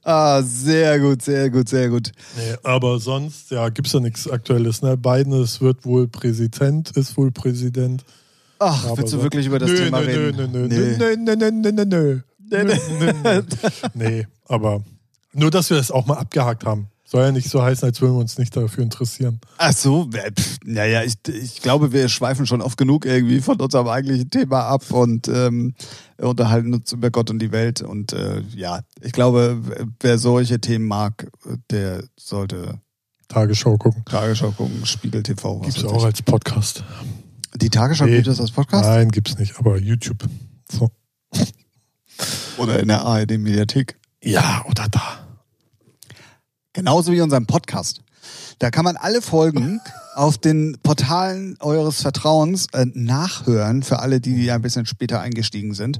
ah, 0.03 0.41
sehr 0.41 0.99
gut, 0.99 1.21
sehr 1.21 1.49
gut, 1.49 1.69
sehr 1.69 1.89
gut. 1.89 2.11
Nee, 2.37 2.55
aber 2.63 2.99
sonst, 2.99 3.51
ja, 3.51 3.69
gibt's 3.69 3.93
ja 3.93 3.99
nichts 3.99 4.29
Aktuelles. 4.29 4.81
Ne? 4.81 4.97
Biden 4.97 5.33
ist, 5.33 5.61
wird 5.61 5.85
wohl 5.85 6.07
Präsident, 6.07 6.91
ist 6.91 7.17
wohl 7.17 7.31
Präsident. 7.31 8.03
Ach, 8.59 8.85
Aber 8.85 8.97
willst 8.97 9.13
du 9.13 9.21
wirklich 9.21 9.45
über 9.45 9.59
das 9.59 9.69
nö, 9.69 9.77
Thema 9.77 10.01
nö, 10.01 10.05
reden? 10.07 10.35
Nö, 10.37 10.47
nö, 10.47 10.67
Nee. 10.67 10.97
nö, 10.97 11.15
nö, 11.15 11.35
nö, 11.35 11.51
nö, 11.51 11.71
nö, 11.71 11.85
nö. 11.85 12.19
Nee, 12.49 12.63
nee. 12.63 12.79
Nö, 12.99 13.13
nö, 13.23 13.41
nö. 13.41 13.41
Nee, 13.93 14.27
aber 14.45 14.81
nur, 15.33 15.51
dass 15.51 15.69
wir 15.69 15.77
das 15.77 15.91
auch 15.91 16.05
mal 16.05 16.17
abgehakt 16.17 16.65
haben. 16.65 16.87
Soll 17.09 17.23
ja 17.23 17.31
nicht 17.31 17.49
so 17.49 17.63
heißen, 17.63 17.87
als 17.87 18.01
würden 18.01 18.15
wir 18.15 18.19
uns 18.19 18.37
nicht 18.37 18.53
dafür 18.53 18.83
interessieren. 18.83 19.39
Ach 19.57 19.71
so, 19.71 20.09
äh, 20.13 20.29
pf, 20.29 20.57
naja, 20.65 21.03
ich, 21.03 21.13
ich 21.29 21.61
glaube, 21.61 21.93
wir 21.93 22.09
schweifen 22.09 22.45
schon 22.45 22.61
oft 22.61 22.77
genug 22.77 23.05
irgendwie 23.05 23.39
von 23.39 23.61
unserem 23.61 23.87
eigentlichen 23.87 24.29
Thema 24.29 24.63
ab 24.63 24.91
und 24.91 25.29
ähm, 25.29 25.73
unterhalten 26.17 26.73
uns 26.73 26.91
über 26.91 27.09
Gott 27.09 27.29
und 27.29 27.39
die 27.39 27.53
Welt. 27.53 27.81
Und 27.81 28.11
äh, 28.11 28.41
ja, 28.53 28.81
ich 28.99 29.13
glaube, 29.13 29.61
wer 30.01 30.17
solche 30.17 30.59
Themen 30.59 30.85
mag, 30.85 31.31
der 31.71 32.03
sollte 32.19 32.81
Tagesschau 33.29 33.77
gucken. 33.77 34.03
Tagesschau 34.03 34.51
gucken, 34.51 34.85
Spiegel 34.85 35.23
TV. 35.23 35.59
Gibt's 35.61 35.81
weiß 35.85 35.89
auch 35.89 36.03
als 36.03 36.21
Podcast. 36.21 36.83
Die 37.55 37.69
Tagesschau 37.69 38.03
Nee. 38.05 38.17
gibt 38.17 38.27
es 38.27 38.41
als 38.41 38.51
Podcast? 38.51 38.83
Nein, 38.83 39.11
gibt's 39.11 39.37
nicht, 39.37 39.57
aber 39.57 39.77
YouTube. 39.77 40.25
So. 40.69 40.91
Oder 42.57 42.81
in 42.81 42.89
der 42.89 43.03
ARD-Mediathek? 43.05 43.97
Ja, 44.21 44.65
oder 44.69 44.87
da. 44.89 45.26
Genauso 46.77 47.11
wie 47.11 47.21
unseren 47.21 47.47
Podcast. 47.47 48.01
Da 48.59 48.69
kann 48.69 48.85
man 48.85 48.97
alle 48.97 49.23
Folgen 49.23 49.81
auf 50.13 50.37
den 50.37 50.77
Portalen 50.83 51.57
eures 51.59 52.03
Vertrauens 52.03 52.67
äh, 52.71 52.85
nachhören, 52.93 53.81
für 53.81 53.97
alle, 53.97 54.21
die 54.21 54.51
ein 54.51 54.61
bisschen 54.61 54.85
später 54.85 55.19
eingestiegen 55.19 55.73
sind. 55.73 55.99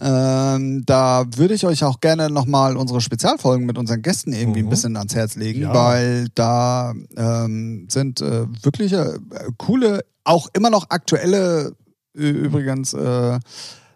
Ähm, 0.00 0.82
da 0.86 1.26
würde 1.36 1.52
ich 1.52 1.66
euch 1.66 1.84
auch 1.84 2.00
gerne 2.00 2.30
nochmal 2.30 2.78
unsere 2.78 3.02
Spezialfolgen 3.02 3.66
mit 3.66 3.76
unseren 3.76 4.00
Gästen 4.00 4.32
irgendwie 4.32 4.60
ein 4.60 4.64
Mhm. 4.64 4.70
bisschen 4.70 4.96
ans 4.96 5.14
Herz 5.14 5.34
legen, 5.34 5.60
Ja. 5.60 5.74
weil 5.74 6.28
da 6.34 6.94
ähm, 7.18 7.86
sind 7.90 8.22
äh, 8.22 8.46
wirklich 8.62 8.94
äh, 8.94 9.18
coole, 9.58 10.06
auch 10.24 10.48
immer 10.54 10.70
noch 10.70 10.86
aktuelle 10.88 11.74
äh, 12.16 12.30
übrigens 12.30 12.94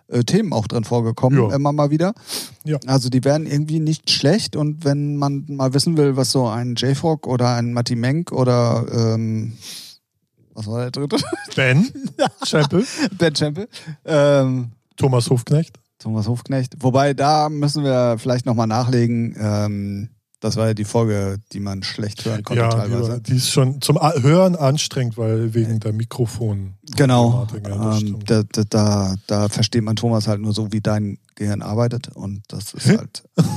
äh, 0.08 0.24
Themen 0.24 0.52
auch 0.52 0.66
drin 0.66 0.84
vorgekommen, 0.84 1.38
Ja. 1.50 1.54
immer 1.54 1.72
mal 1.72 1.90
wieder. 1.90 2.14
Ja. 2.64 2.78
Also 2.86 3.08
die 3.08 3.24
werden 3.24 3.46
irgendwie 3.46 3.80
nicht 3.80 4.10
schlecht 4.10 4.56
und 4.56 4.84
wenn 4.84 5.16
man 5.16 5.44
mal 5.48 5.74
wissen 5.74 5.96
will, 5.96 6.16
was 6.16 6.32
so 6.32 6.46
ein 6.48 6.74
J-Frog 6.74 7.26
oder 7.26 7.54
ein 7.54 7.72
Matti 7.72 7.94
Menk 7.96 8.32
oder 8.32 8.86
ähm, 8.92 9.54
was 10.54 10.66
war 10.66 10.80
der 10.80 10.90
dritte? 10.90 11.16
Ben 11.56 11.86
Chappell, 12.44 12.84
Ben 13.18 13.34
Chample. 13.36 13.68
Ähm, 14.04 14.72
Thomas 14.96 15.30
Hofknecht. 15.30 15.78
Thomas 16.00 16.26
Hofknecht. 16.28 16.76
Wobei, 16.80 17.12
da 17.14 17.48
müssen 17.48 17.84
wir 17.84 18.16
vielleicht 18.18 18.46
nochmal 18.46 18.66
nachlegen. 18.66 19.36
Ähm, 19.38 20.08
das 20.40 20.56
war 20.56 20.68
ja 20.68 20.74
die 20.74 20.84
Folge, 20.84 21.38
die 21.52 21.60
man 21.60 21.82
schlecht 21.82 22.24
hören 22.24 22.44
konnte 22.44 22.62
Ja, 22.62 22.70
teilweise. 22.70 23.20
die, 23.20 23.32
die 23.32 23.36
ist 23.38 23.50
schon 23.50 23.80
zum 23.80 23.98
Hören 24.00 24.54
anstrengend, 24.54 25.18
weil 25.18 25.52
wegen 25.54 25.80
der 25.80 25.92
Mikrofon. 25.92 26.74
Genau. 26.96 27.46
Ja, 27.64 27.98
ähm, 27.98 28.18
da, 28.24 28.42
da, 28.68 29.14
da, 29.26 29.48
versteht 29.48 29.82
man 29.82 29.96
Thomas 29.96 30.28
halt 30.28 30.40
nur 30.40 30.52
so, 30.52 30.72
wie 30.72 30.80
dein 30.80 31.18
Gehirn 31.34 31.62
arbeitet. 31.62 32.08
Und 32.14 32.42
das 32.48 32.72
ist 32.74 32.88
halt. 32.88 33.24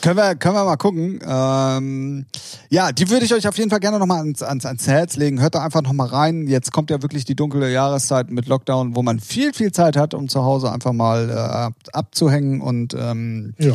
können, 0.00 0.16
wir, 0.16 0.34
können 0.34 0.56
wir 0.56 0.64
mal 0.64 0.76
gucken. 0.76 1.20
Ähm, 1.24 2.26
ja, 2.68 2.90
die 2.90 3.08
würde 3.08 3.24
ich 3.24 3.32
euch 3.32 3.46
auf 3.46 3.56
jeden 3.56 3.70
Fall 3.70 3.80
gerne 3.80 4.00
nochmal 4.00 4.18
ans, 4.18 4.42
ans, 4.42 4.66
ans 4.66 4.88
Herz 4.88 5.16
legen. 5.16 5.40
Hört 5.40 5.54
da 5.54 5.62
einfach 5.62 5.82
nochmal 5.82 6.08
rein. 6.08 6.48
Jetzt 6.48 6.72
kommt 6.72 6.90
ja 6.90 7.00
wirklich 7.00 7.24
die 7.24 7.36
dunkle 7.36 7.70
Jahreszeit 7.72 8.28
mit 8.32 8.48
Lockdown, 8.48 8.96
wo 8.96 9.02
man 9.02 9.20
viel, 9.20 9.52
viel 9.52 9.70
Zeit 9.70 9.96
hat, 9.96 10.14
um 10.14 10.28
zu 10.28 10.42
Hause 10.42 10.72
einfach 10.72 10.92
mal 10.92 11.30
äh, 11.30 11.34
ab, 11.34 11.74
abzuhängen 11.92 12.60
und 12.60 12.94
ähm, 12.98 13.54
ja. 13.58 13.74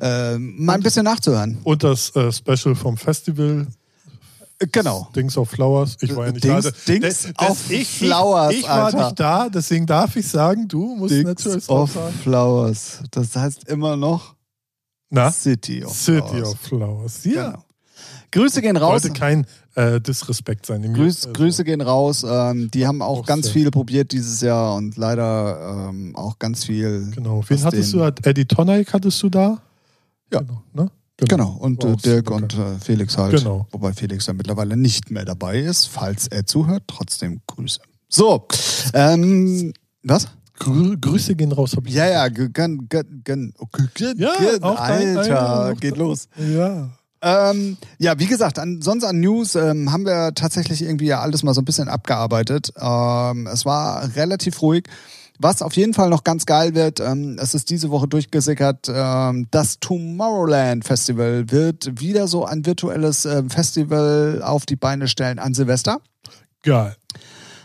Äh, 0.00 0.38
mal 0.38 0.74
ein 0.74 0.82
bisschen 0.82 1.04
nachzuhören. 1.04 1.58
Und 1.64 1.84
das 1.84 2.14
äh, 2.16 2.32
Special 2.32 2.74
vom 2.74 2.96
Festival, 2.96 3.66
Äh, 4.58 4.66
Genau. 4.72 5.08
Dings 5.16 5.38
of 5.38 5.48
Flowers. 5.50 5.96
Ich 6.02 6.14
war 6.14 6.26
ja 6.26 6.32
nicht 6.32 6.44
Dings- 6.44 6.64
da. 6.64 6.70
Dings 6.86 7.28
Das- 7.36 7.50
of 7.50 7.70
ich, 7.70 7.88
Flowers, 7.88 8.52
Ich, 8.52 8.60
ich 8.60 8.68
war 8.68 8.84
Alter. 8.86 9.04
nicht 9.06 9.20
da, 9.20 9.48
deswegen 9.48 9.86
darf 9.86 10.16
ich 10.16 10.28
sagen, 10.28 10.68
du 10.68 10.96
musst 10.96 11.14
natürlich 11.14 11.66
auch 11.68 11.84
of 11.84 11.92
sagen. 11.94 12.14
Flowers. 12.22 12.98
Das 13.10 13.34
heißt 13.34 13.68
immer 13.68 13.96
noch 13.96 14.34
Na? 15.08 15.30
City 15.32 15.82
of 15.84 15.96
City 15.96 16.20
Flowers. 16.28 16.48
of 16.52 16.60
Flowers. 16.60 17.24
Ja. 17.24 17.46
Genau. 17.50 17.64
Grüße 18.32 18.60
gehen 18.62 18.76
raus. 18.76 19.02
Sollte 19.02 19.18
kein 19.18 19.46
äh, 19.74 20.00
Disrespekt 20.00 20.66
sein. 20.66 20.82
Grüß, 20.94 21.24
also, 21.26 21.32
Grüße 21.32 21.64
gehen 21.64 21.80
raus. 21.80 22.24
Ähm, 22.28 22.70
die 22.70 22.86
haben 22.86 23.00
auch, 23.02 23.20
Auch 23.20 23.26
ganz 23.26 23.46
sehr. 23.46 23.54
viele 23.54 23.70
probiert 23.70 24.12
dieses 24.12 24.40
Jahr 24.42 24.74
und 24.76 24.96
leider 24.96 25.88
ähm, 25.90 26.14
auch 26.14 26.38
ganz 26.38 26.64
viel. 26.64 27.10
Genau. 27.14 27.42
Wen 27.48 27.64
hattest 27.64 27.92
den- 27.94 27.98
du? 28.00 28.12
Eddie 28.28 28.44
Tonek 28.44 28.92
hattest 28.92 29.22
du 29.22 29.30
da? 29.30 29.58
Ja. 30.32 30.40
Genau. 30.40 30.62
Ne? 30.72 30.90
Genau, 31.28 31.50
und 31.60 31.82
War 31.82 31.90
äh, 31.92 31.96
Dirk 31.96 32.30
und 32.30 32.54
äh, 32.54 32.78
Felix 32.82 33.18
halt. 33.18 33.36
Genau. 33.36 33.66
Wobei 33.72 33.92
Felix 33.92 34.26
ja 34.26 34.32
mittlerweile 34.32 34.74
nicht 34.76 35.10
mehr 35.10 35.26
dabei 35.26 35.58
ist. 35.60 35.86
Falls 35.86 36.26
er 36.28 36.46
zuhört, 36.46 36.84
trotzdem 36.86 37.42
Grüße. 37.46 37.80
So, 38.08 38.46
ähm, 38.94 39.74
was? 40.02 40.28
Grü 40.58 40.96
Grüße 40.98 41.34
gehen 41.34 41.52
raus. 41.52 41.74
Hab 41.76 41.86
ich 41.86 41.94
Ja, 41.94 42.06
ja, 42.08 42.28
gönn, 42.28 42.88
gönn, 42.88 43.20
gönn. 43.24 43.52
Okay, 43.58 44.14
Ja, 44.16 44.32
dein- 44.38 44.62
Alter, 44.62 45.66
auch 45.72 45.80
geht 45.80 45.92
dein- 45.92 45.98
los. 45.98 46.28
Ja. 46.38 46.88
Ähm, 47.22 47.76
ja, 47.98 48.18
wie 48.18 48.26
gesagt, 48.26 48.58
an, 48.58 48.80
sonst 48.80 49.04
an 49.04 49.20
News 49.20 49.54
ähm, 49.54 49.92
haben 49.92 50.06
wir 50.06 50.32
tatsächlich 50.34 50.80
irgendwie 50.80 51.04
ja 51.06 51.20
alles 51.20 51.42
mal 51.42 51.52
so 51.52 51.60
ein 51.60 51.66
bisschen 51.66 51.88
abgearbeitet. 51.88 52.72
Ähm, 52.80 53.46
es 53.46 53.66
war 53.66 54.14
relativ 54.16 54.62
ruhig. 54.62 54.84
Was 55.42 55.62
auf 55.62 55.74
jeden 55.74 55.94
Fall 55.94 56.10
noch 56.10 56.22
ganz 56.22 56.44
geil 56.44 56.74
wird, 56.74 57.00
ähm, 57.00 57.38
es 57.40 57.54
ist 57.54 57.70
diese 57.70 57.88
Woche 57.88 58.06
durchgesickert, 58.06 58.90
ähm, 58.94 59.48
das 59.50 59.80
Tomorrowland 59.80 60.84
Festival 60.84 61.50
wird 61.50 61.98
wieder 61.98 62.28
so 62.28 62.44
ein 62.44 62.66
virtuelles 62.66 63.24
ähm, 63.24 63.48
Festival 63.48 64.42
auf 64.44 64.66
die 64.66 64.76
Beine 64.76 65.08
stellen 65.08 65.38
an 65.38 65.54
Silvester. 65.54 66.02
Geil. 66.62 66.94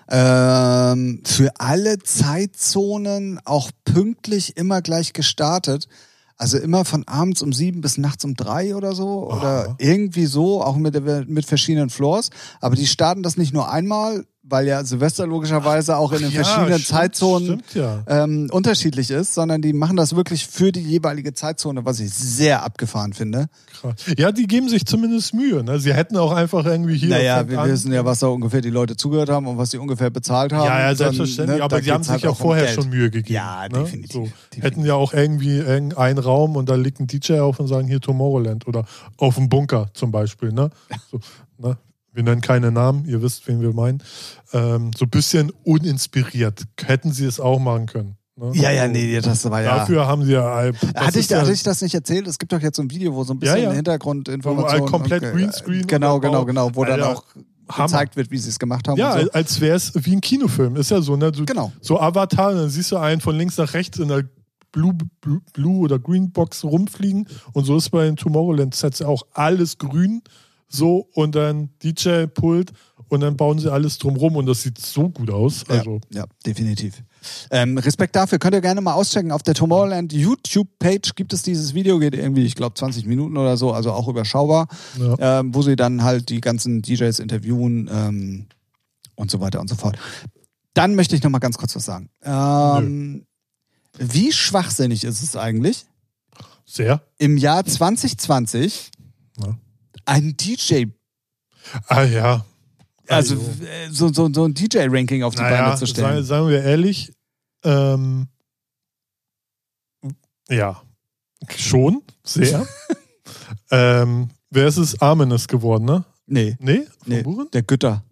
Ähm, 0.09 1.21
für 1.26 1.51
alle 1.59 1.99
Zeitzonen 1.99 3.41
auch 3.43 3.71
pünktlich 3.84 4.55
immer 4.55 4.82
gleich 4.82 5.11
gestartet. 5.11 5.89
Also 6.38 6.57
immer 6.57 6.86
von 6.86 7.05
abends 7.07 7.41
um 7.41 7.51
sieben 7.51 7.82
bis 7.82 7.97
nachts 7.97 8.23
um 8.23 8.36
drei 8.36 8.73
oder 8.76 8.95
so. 8.95 9.30
Oder 9.30 9.65
Aha. 9.67 9.76
irgendwie 9.80 10.28
so, 10.28 10.63
auch 10.63 10.78
mit, 10.78 10.97
mit 11.28 11.45
verschiedenen 11.45 11.89
Floors. 11.89 12.30
Aber 12.61 12.78
die 12.78 12.88
starten 12.88 13.21
das 13.21 13.36
nicht 13.36 13.53
nur 13.53 13.69
einmal, 13.69 14.26
weil 14.47 14.67
ja 14.67 14.83
Silvester 14.83 15.25
logischerweise 15.25 15.97
auch 15.97 16.11
in 16.11 16.19
den 16.19 16.31
ja, 16.31 16.43
verschiedenen 16.43 16.79
stimmt, 16.79 16.87
Zeitzonen 16.87 17.45
Stimmt, 17.47 17.73
ja. 17.73 18.03
ähm, 18.07 18.47
unterschiedlich 18.51 19.09
ist, 19.09 19.33
sondern 19.33 19.61
die 19.61 19.73
machen 19.73 19.97
das 19.97 20.15
wirklich 20.15 20.45
für 20.47 20.71
die 20.71 20.81
jeweilige 20.81 21.33
Zeitzone, 21.33 21.83
was 21.83 21.99
ich 21.99 22.13
sehr 22.13 22.63
abgefahren 22.63 23.13
finde. 23.13 23.47
Krass. 23.73 23.95
Ja, 24.17 24.31
die 24.31 24.45
geben 24.45 24.69
sich 24.69 24.85
zumindest 24.85 25.33
Mühe. 25.33 25.63
Ne? 25.63 25.79
Sie 25.79 25.93
hätten 25.93 26.15
auch 26.17 26.31
einfach 26.31 26.63
irgendwie 26.65 26.95
hier. 26.97 27.09
naja, 27.09 27.49
wir 27.49 27.59
an- 27.59 27.69
wissen 27.69 27.91
ja, 27.91 28.05
was 28.05 28.19
da 28.19 28.27
ungefähr 28.27 28.61
die 28.61 28.69
Leute 28.69 28.95
zugehört 28.95 29.29
haben 29.29 29.47
und 29.47 29.57
was 29.57 29.71
sie 29.71 29.77
ungefähr 29.79 30.09
bezahlt 30.11 30.53
haben. 30.53 30.65
Ja, 30.65 30.79
ja, 30.79 30.87
Dann, 30.89 30.97
selbstverständlich. 30.97 31.57
ne, 31.57 31.63
aber 31.63 31.77
da 31.77 31.83
sie 31.83 31.91
haben 31.91 31.97
geht's 32.01 32.05
sich 32.07 32.11
halt 32.13 32.23
ja 32.23 32.29
auch 32.29 32.37
vorher 32.37 32.65
Geld. 32.65 32.75
schon 32.75 32.89
Mühe 32.89 33.09
gegeben. 33.09 33.33
Ja, 33.33 33.63
ne? 33.67 33.79
definitiv, 33.79 34.11
So. 34.13 34.19
definitiv. 34.21 34.63
Hätten 34.63 34.85
ja 34.85 34.93
auch 34.93 35.13
irgendwie 35.13 35.57
irgendeinen 35.57 36.19
Raum 36.19 36.55
und 36.55 36.69
da 36.69 36.75
liegt 36.75 36.99
ein 36.99 37.07
DJ 37.07 37.39
auf 37.39 37.59
und 37.59 37.67
sagen 37.67 37.87
hier 37.87 37.99
Tomorrowland 37.99 38.67
oder 38.67 38.85
auf 39.17 39.35
dem 39.35 39.49
Bunker 39.49 39.87
zum 39.93 40.11
Beispiel. 40.11 40.51
Ne? 40.51 40.69
So, 41.11 41.19
ne? 41.57 41.77
Wir 42.16 42.24
nennen 42.24 42.41
keine 42.41 42.72
Namen, 42.72 43.05
ihr 43.05 43.22
wisst, 43.22 43.45
wen 43.47 43.61
wir 43.61 43.74
meinen. 43.74 44.01
Ähm, 44.53 44.91
so 44.97 45.05
ein 45.05 45.09
bisschen 45.09 45.51
uninspiriert. 45.63 46.63
Hätten 46.82 47.11
sie 47.11 47.26
es 47.26 47.39
auch 47.41 47.59
machen 47.59 47.88
können. 47.88 48.16
Ne? 48.38 48.51
Ja, 48.53 48.72
ja, 48.72 48.86
So. 48.86 48.91
nee, 48.91 49.20
das 49.20 49.49
war 49.49 49.61
ja. 49.61 49.78
Dafür 49.80 50.07
haben 50.07 50.24
sie 50.24 50.32
ja. 50.34 50.72
hatte, 50.95 51.20
ich, 51.20 51.30
ja 51.30 51.41
hatte 51.41 51.51
ich 51.51 51.63
das 51.63 51.82
nicht 51.82 51.93
erzählt? 51.93 52.28
Es 52.28 52.38
gibt 52.38 52.53
doch 52.53 52.61
jetzt 52.61 52.78
so 52.78 52.84
ein 52.84 52.89
Video, 52.89 53.13
wo 53.13 53.24
so 53.24 53.34
ein 53.34 53.39
bisschen 53.39 53.57
Ja, 53.57 53.63
ja. 53.63 53.72
Hintergrundinformationen. 53.72 54.82
Wo 54.84 54.86
komplett 54.86 55.24
und, 55.24 55.30
äh, 55.30 55.32
Greenscreen 55.34 55.88
Genau, 55.88 56.20
genau, 56.20 56.45
genau, 56.45 56.72
wo 56.74 56.86
dann 56.86 57.01
auch 57.01 57.24
Hammer. 57.70 57.86
gezeigt 57.88 58.16
wird, 58.16 58.32
wie 58.32 58.38
sie 58.38 58.49
es 58.49 58.59
gemacht 58.59 58.88
haben. 58.88 58.97
Ja, 58.97 59.22
so. 59.22 59.32
als 59.32 59.59
wäre 59.59 59.76
es 59.76 59.91
wie 59.95 60.13
ein 60.16 60.22
Kinofilm. 60.22 60.76
Ist 60.78 60.91
ja 60.91 61.01
so, 61.01 61.16
ne? 61.16 61.32
Du, 61.32 61.45
Genau. 61.45 61.72
So 61.82 61.99
Avatar, 61.99 62.53
dann 62.53 62.70
siehst 62.70 62.91
du 62.91 62.97
einen 62.97 63.22
von 63.22 63.36
links 63.38 63.57
nach 63.57 63.74
rechts 63.74 63.99
in 63.99 64.07
der 64.07 64.24
Blue, 64.72 64.93
Blue, 65.22 65.41
Blue 65.53 65.78
oder 65.80 65.97
Green 65.99 66.32
Box 66.32 66.63
rumfliegen. 66.66 67.28
Und 67.53 67.63
so 67.66 67.78
ist 67.78 67.89
bei 67.89 68.03
den 68.05 68.18
Tomorrowland-Sets 68.18 69.01
auch 69.01 69.24
alles 69.34 69.78
grün. 69.78 70.22
So 70.68 71.07
und 71.13 71.36
dann 71.36 71.70
DJ-Pult 71.84 72.72
und 73.07 73.20
dann 73.22 73.38
bauen 73.38 73.59
sie 73.59 73.72
alles 73.72 73.97
drumrum 73.97 74.36
und 74.36 74.45
das 74.45 74.63
sieht 74.63 74.80
so 74.80 75.09
gut 75.09 75.30
aus. 75.30 75.63
Also, 75.70 76.01
ja, 76.11 76.22
ja, 76.22 76.26
definitiv. 76.45 77.03
Ähm, 77.51 77.78
Respekt 77.78 78.16
dafür. 78.16 78.39
Könnt 78.39 78.55
ihr 78.55 78.61
gerne 78.61 78.82
mal 78.82 78.93
auschecken. 78.93 79.32
Auf 79.32 79.43
der 79.43 79.53
Tomorrowland 79.53 80.13
YouTube-Page 80.13 81.16
gibt 81.16 81.34
es 81.34 81.43
dieses 81.43 81.74
Video, 81.74 81.99
geht 81.99 82.16
irgendwie, 82.16 82.45
ich 82.45 82.55
glaube, 82.55 82.76
20 82.76 83.05
Minuten 83.05 83.38
oder 83.38 83.57
so, 83.57 83.74
also 83.74 83.91
auch 83.91 84.07
überschaubar, 84.07 84.68
ja. 84.99 85.39
ähm, 85.39 85.53
wo 85.53 85.61
sie 85.61 85.76
dann 85.76 86.03
halt 86.03 86.30
die 86.30 86.41
ganzen 86.41 86.82
DJs 86.82 87.20
interviewen 87.20 87.89
ähm, 87.91 88.47
und 89.16 89.32
so 89.32 89.39
weiter 89.39 89.59
und 89.61 89.70
so 89.70 89.76
fort. 89.76 89.97
Dann 90.74 90.95
möchte 90.95 91.16
ich 91.16 91.24
noch 91.24 91.32
mal 91.32 91.39
ganz 91.39 91.57
kurz 91.57 91.76
was 91.76 91.86
sagen. 91.86 92.09
Ähm, 92.24 93.26
wie 93.97 94.32
schwachsinnig 94.32 95.03
ist 95.03 95.24
es 95.24 95.36
eigentlich, 95.36 95.86
sehr. 96.66 97.01
im 97.18 97.38
Jahr 97.38 97.63
2020 97.63 98.91
Ja. 99.38 99.57
Einen 100.06 100.36
DJ, 100.38 100.86
Ah 101.88 102.03
ja. 102.03 102.45
also 103.08 103.36
Also, 103.36 103.64
äh, 103.64 103.89
so, 103.89 104.14
so, 104.14 104.32
so 104.32 104.45
ein 104.45 104.53
DJ-Ranking 104.53 105.24
auf 105.24 105.36
die 105.36 105.41
naja, 105.41 105.64
Beine 105.64 105.78
zu 105.78 105.88
stellen? 105.88 106.24
sagen 106.24 106.47
wir 106.47 106.64
ehrlich, 106.64 107.12
ähm, 107.64 108.28
ja, 110.49 110.82
schon, 111.56 112.03
sehr. 112.24 112.66
ähm, 113.72 114.30
wer 114.51 114.68
ist 114.68 114.78
es? 114.78 115.01
Armin 115.01 115.32
ist 115.32 115.47
geworden, 115.47 115.86
ne? 115.86 116.06
Nee, 116.28 116.56
Nee? 116.60 116.86
Von 116.99 117.14
Nee. 117.14 117.24
Buren? 117.24 117.49
der 117.51 117.64
Gütter. 117.64 118.03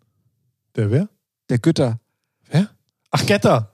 Der 0.76 0.90
wer? 0.92 1.10
Der 1.50 1.60
Gütter. 1.60 2.00
Wer? 2.50 2.70
Ach, 3.12 3.26
Getter. 3.26 3.72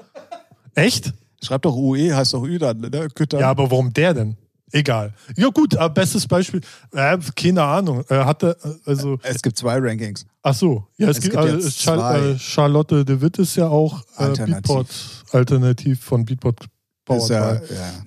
Echt? 0.75 1.13
Schreibt 1.41 1.63
doch 1.65 1.75
UE, 1.75 2.13
heißt 2.13 2.33
doch 2.33 2.43
Ü 2.43 2.57
dann, 2.57 2.79
ne? 2.79 3.07
Gütter. 3.15 3.39
Ja, 3.39 3.49
aber 3.49 3.71
warum 3.71 3.93
der 3.93 4.13
denn? 4.13 4.37
Egal. 4.71 5.13
Ja, 5.35 5.47
gut, 5.49 5.75
aber 5.75 5.93
bestes 5.93 6.27
Beispiel. 6.27 6.61
Äh, 6.93 7.17
keine 7.35 7.63
Ahnung. 7.63 8.03
Er 8.09 8.25
hatte, 8.25 8.57
äh, 8.63 8.89
also, 8.89 9.17
Es 9.23 9.41
gibt 9.41 9.57
zwei 9.57 9.77
Rankings. 9.79 10.25
ach 10.43 10.53
so. 10.53 10.87
Ja, 10.97 11.09
es, 11.09 11.17
Es 11.17 11.23
gibt, 11.23 11.35
gibt 11.35 11.45
äh, 11.47 11.55
jetzt 11.55 11.79
Char 11.81 11.97
zwei. 11.97 12.19
äh, 12.31 12.39
Charlotte 12.39 13.05
de 13.05 13.21
Witt 13.21 13.37
ist 13.39 13.55
ja 13.55 13.67
auch 13.67 14.01
äh, 14.17 14.23
Alternativ. 14.23 14.53
Beatport, 14.67 14.87
alternativ 15.31 16.03
von 16.03 16.25
Beatport 16.25 16.67
Ist 17.09 17.29
ja, 17.29 17.55
ja. 17.55 17.61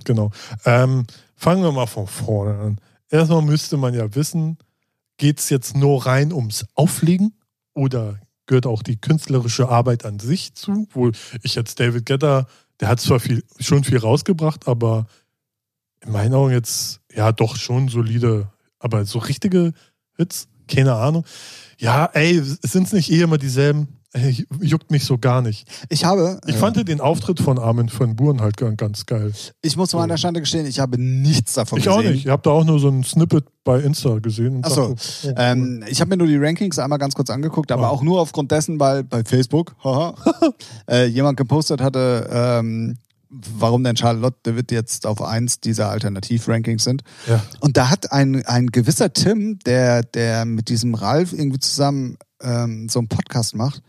Genau. 0.05 0.31
Ähm, 0.65 1.05
fangen 1.35 1.63
wir 1.63 1.73
mal 1.73 1.87
von 1.87 2.07
vorne 2.07 2.59
an. 2.59 2.79
Erstmal 3.11 3.43
müsste 3.43 3.77
man 3.77 3.93
ja 3.95 4.15
wissen, 4.15 4.59
geht 5.19 5.39
es 5.41 5.51
jetzt 5.51 5.77
nur 5.77 6.07
rein 6.07 6.33
ums 6.33 6.65
Auflegen 6.75 7.35
oder 7.75 8.19
gehört 8.47 8.67
auch 8.67 8.83
die 8.83 9.01
künstlerische 9.01 9.69
Arbeit 9.69 10.05
an 10.05 10.19
sich 10.19 10.55
zu? 10.55 10.87
Wo 10.93 11.11
ich 11.43 11.55
jetzt 11.55 11.79
David 11.81 12.07
Guetta, 12.07 12.47
der 12.81 12.89
hat 12.89 13.01
zwar 13.01 13.21
viel, 13.21 13.45
schon 13.61 13.85
viel 13.85 13.99
rausgebracht, 13.99 14.67
aber 14.67 15.07
in 16.05 16.13
meinen 16.13 16.35
Augen 16.35 16.53
jetzt, 16.53 17.01
ja, 17.15 17.33
doch 17.33 17.57
schon 17.57 17.89
solide, 17.89 18.49
aber 18.79 19.05
so 19.05 19.19
richtige 19.19 19.73
Hits, 20.17 20.49
keine 20.69 20.95
Ahnung. 20.95 21.25
Ja, 21.79 22.07
ey, 22.13 22.41
sind 22.43 22.87
es 22.87 22.93
nicht 22.93 23.11
eh 23.11 23.23
immer 23.23 23.39
dieselben? 23.39 23.89
Ey, 24.15 24.47
juckt 24.61 24.91
mich 24.91 25.07
so 25.07 25.17
gar 25.17 25.41
nicht. 25.41 25.67
Ich 25.89 26.05
habe, 26.05 26.39
Ich 26.47 26.55
äh, 26.57 26.59
fand 26.59 26.87
den 26.87 27.01
Auftritt 27.01 27.41
von 27.41 27.59
Armin 27.59 27.91
van 27.97 28.15
Buren 28.15 28.43
halt 28.43 28.59
ganz- 28.59 29.07
geil. 29.07 29.33
ich 29.63 29.75
muss 29.79 29.95
mal 29.95 30.03
an 30.03 30.11
der 30.11 30.19
Schande 30.19 30.41
gestehen, 30.41 30.67
ich 30.67 30.81
habe 30.81 30.99
nichts 31.01 31.55
davon 31.55 31.79
Ich 31.79 31.87
gesehen. 31.87 31.99
auch 31.99 32.03
nicht. 32.05 32.27
Ich 32.27 32.31
habe 32.31 32.43
da 32.43 32.51
auch 32.51 32.65
nur 32.65 32.79
so 32.79 32.89
ein 32.91 33.05
Snippet 33.05 33.47
bei 33.65 33.81
Insta 33.81 34.19
gesehen. 34.19 34.57
Und 34.57 34.67
Ach 34.67 34.71
so. 34.71 34.89
dachte, 34.95 35.03
oh, 35.29 35.33
Ähm, 35.39 35.83
ich 35.89 36.01
habe 36.03 36.11
mir 36.11 36.19
nur 36.19 36.27
die 36.27 36.37
Rankings 36.37 36.79
einmal 36.79 36.99
ganz 36.99 37.15
kurz 37.15 37.31
angeguckt, 37.31 37.73
aber 37.73 37.83
Ja. 37.85 37.89
auch 37.89 38.03
nur 38.03 38.21
aufgrund 38.21 38.53
dessen, 38.53 38.79
weil 38.79 39.03
bei 39.03 39.25
Facebook 39.25 39.75
haha, 39.83 40.15
äh, 40.91 41.07
jemand 41.07 41.39
gepostet 41.39 41.81
hatte, 41.81 42.29
ähm, 42.31 42.99
warum 43.33 43.83
denn 43.83 43.97
Charlotte 43.97 44.57
Witt 44.57 44.71
jetzt 44.71 45.07
auf 45.07 45.23
eins 45.23 45.59
dieser 45.61 45.89
Alternativ-Rankings 45.89 46.85
sind. 46.85 47.03
ja. 47.27 47.43
Und 47.61 47.77
da 47.77 47.89
hat 47.89 48.13
ein, 48.13 48.45
ein 48.45 48.67
gewisser 48.67 49.13
Tim, 49.13 49.59
der, 49.61 50.03
der 50.03 50.45
mit 50.45 50.69
diesem 50.69 50.95
Ralf 50.95 51.33
irgendwie 51.33 51.59
zusammen 51.59 52.19
ähm, 52.43 52.89
so 52.89 52.99
einen 52.99 53.09
Podcast 53.09 53.55
macht, 53.55 53.83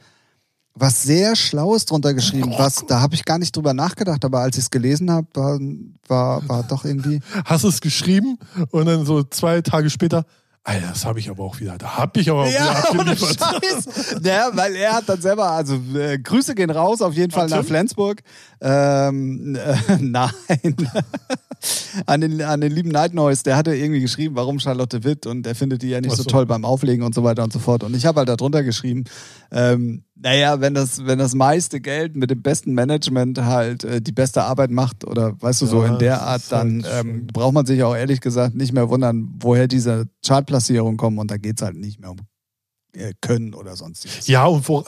was 0.75 1.03
sehr 1.03 1.35
Schlaues 1.35 1.85
drunter 1.85 2.13
geschrieben. 2.13 2.53
Was, 2.57 2.85
da 2.87 3.01
habe 3.01 3.15
ich 3.15 3.25
gar 3.25 3.37
nicht 3.37 3.55
drüber 3.55 3.73
nachgedacht, 3.73 4.25
aber 4.25 4.39
als 4.39 4.57
ich 4.57 4.63
es 4.63 4.71
gelesen 4.71 5.11
habe, 5.11 5.27
war, 5.33 5.59
war, 6.07 6.49
war 6.49 6.63
doch 6.63 6.85
irgendwie. 6.85 7.19
Hast 7.45 7.63
es 7.63 7.81
geschrieben 7.81 8.39
und 8.71 8.85
dann 8.85 9.05
so 9.05 9.23
zwei 9.23 9.61
Tage 9.61 9.89
später, 9.89 10.25
Alter, 10.65 10.87
das 10.87 11.03
habe 11.05 11.19
ich 11.19 11.29
aber 11.29 11.43
auch 11.43 11.59
wieder. 11.59 11.77
Da 11.77 11.97
habe 11.97 12.21
ich 12.21 12.29
aber 12.29 12.43
auch 12.43 12.47
wieder 12.47 12.85
ohne 12.91 13.11
abgeliefert. 13.11 13.65
Scheiß. 13.65 14.15
Ja, 14.23 14.49
weil 14.53 14.75
er 14.75 14.93
hat 14.93 15.09
dann 15.09 15.19
selber, 15.21 15.51
also 15.51 15.75
äh, 15.93 16.17
Grüße 16.17 16.55
gehen 16.55 16.69
raus, 16.69 17.01
auf 17.01 17.13
jeden 17.13 17.31
Fall 17.31 17.45
An 17.45 17.59
nach? 17.59 17.65
Flensburg. 17.65 18.21
Ähm, 18.61 19.55
äh, 19.55 19.97
nein. 19.99 20.31
An, 22.05 22.21
den, 22.21 22.41
an 22.41 22.61
den 22.61 22.71
lieben 22.71 22.89
Night 22.89 23.13
Noise, 23.13 23.43
der 23.43 23.55
hatte 23.55 23.75
irgendwie 23.75 24.01
geschrieben, 24.01 24.35
warum 24.35 24.59
Charlotte 24.59 25.03
Witt 25.03 25.25
und 25.25 25.45
er 25.47 25.55
findet 25.55 25.81
die 25.81 25.89
ja 25.89 26.01
nicht 26.01 26.15
so 26.15 26.23
so. 26.23 26.29
toll 26.29 26.45
beim 26.45 26.65
Auflegen 26.65 27.03
und 27.03 27.15
so 27.15 27.23
weiter 27.23 27.43
und 27.43 27.53
so 27.53 27.59
fort. 27.59 27.83
Und 27.83 27.95
ich 27.95 28.05
habe 28.05 28.19
halt 28.19 28.29
darunter 28.29 28.63
geschrieben, 28.63 29.05
ähm, 29.51 30.03
naja, 30.15 30.61
wenn 30.61 30.73
das, 30.73 31.05
wenn 31.05 31.19
das 31.19 31.35
meiste 31.35 31.81
Geld 31.81 32.15
mit 32.15 32.29
dem 32.29 32.41
besten 32.41 32.73
Management 32.73 33.39
halt 33.39 33.83
äh, 33.83 34.01
die 34.01 34.11
beste 34.11 34.43
Arbeit 34.43 34.71
macht 34.71 35.05
oder 35.05 35.39
weißt 35.41 35.61
du, 35.61 35.65
so 35.65 35.83
Ja, 35.83 35.93
in 35.93 35.99
der 35.99 36.21
Art, 36.21 36.43
dann 36.49 36.83
halt 36.83 37.05
ähm, 37.05 37.27
braucht 37.27 37.53
man 37.53 37.65
sich 37.65 37.83
auch 37.83 37.95
ehrlich 37.95 38.21
gesagt 38.21 38.55
nicht 38.55 38.73
mehr 38.73 38.89
wundern, 38.89 39.33
woher 39.39 39.67
diese 39.67 40.07
Chartplatzierungen 40.25 40.97
kommen 40.97 41.17
und 41.19 41.29
da 41.29 41.37
geht's 41.37 41.61
halt 41.61 41.75
nicht 41.75 41.99
mehr 41.99 42.11
um 42.11 42.17
äh, 42.93 43.13
Können 43.21 43.53
oder 43.53 43.75
sonstiges. 43.75 44.27
Ja, 44.27 44.45
und 44.45 44.67
wo, 44.67 44.83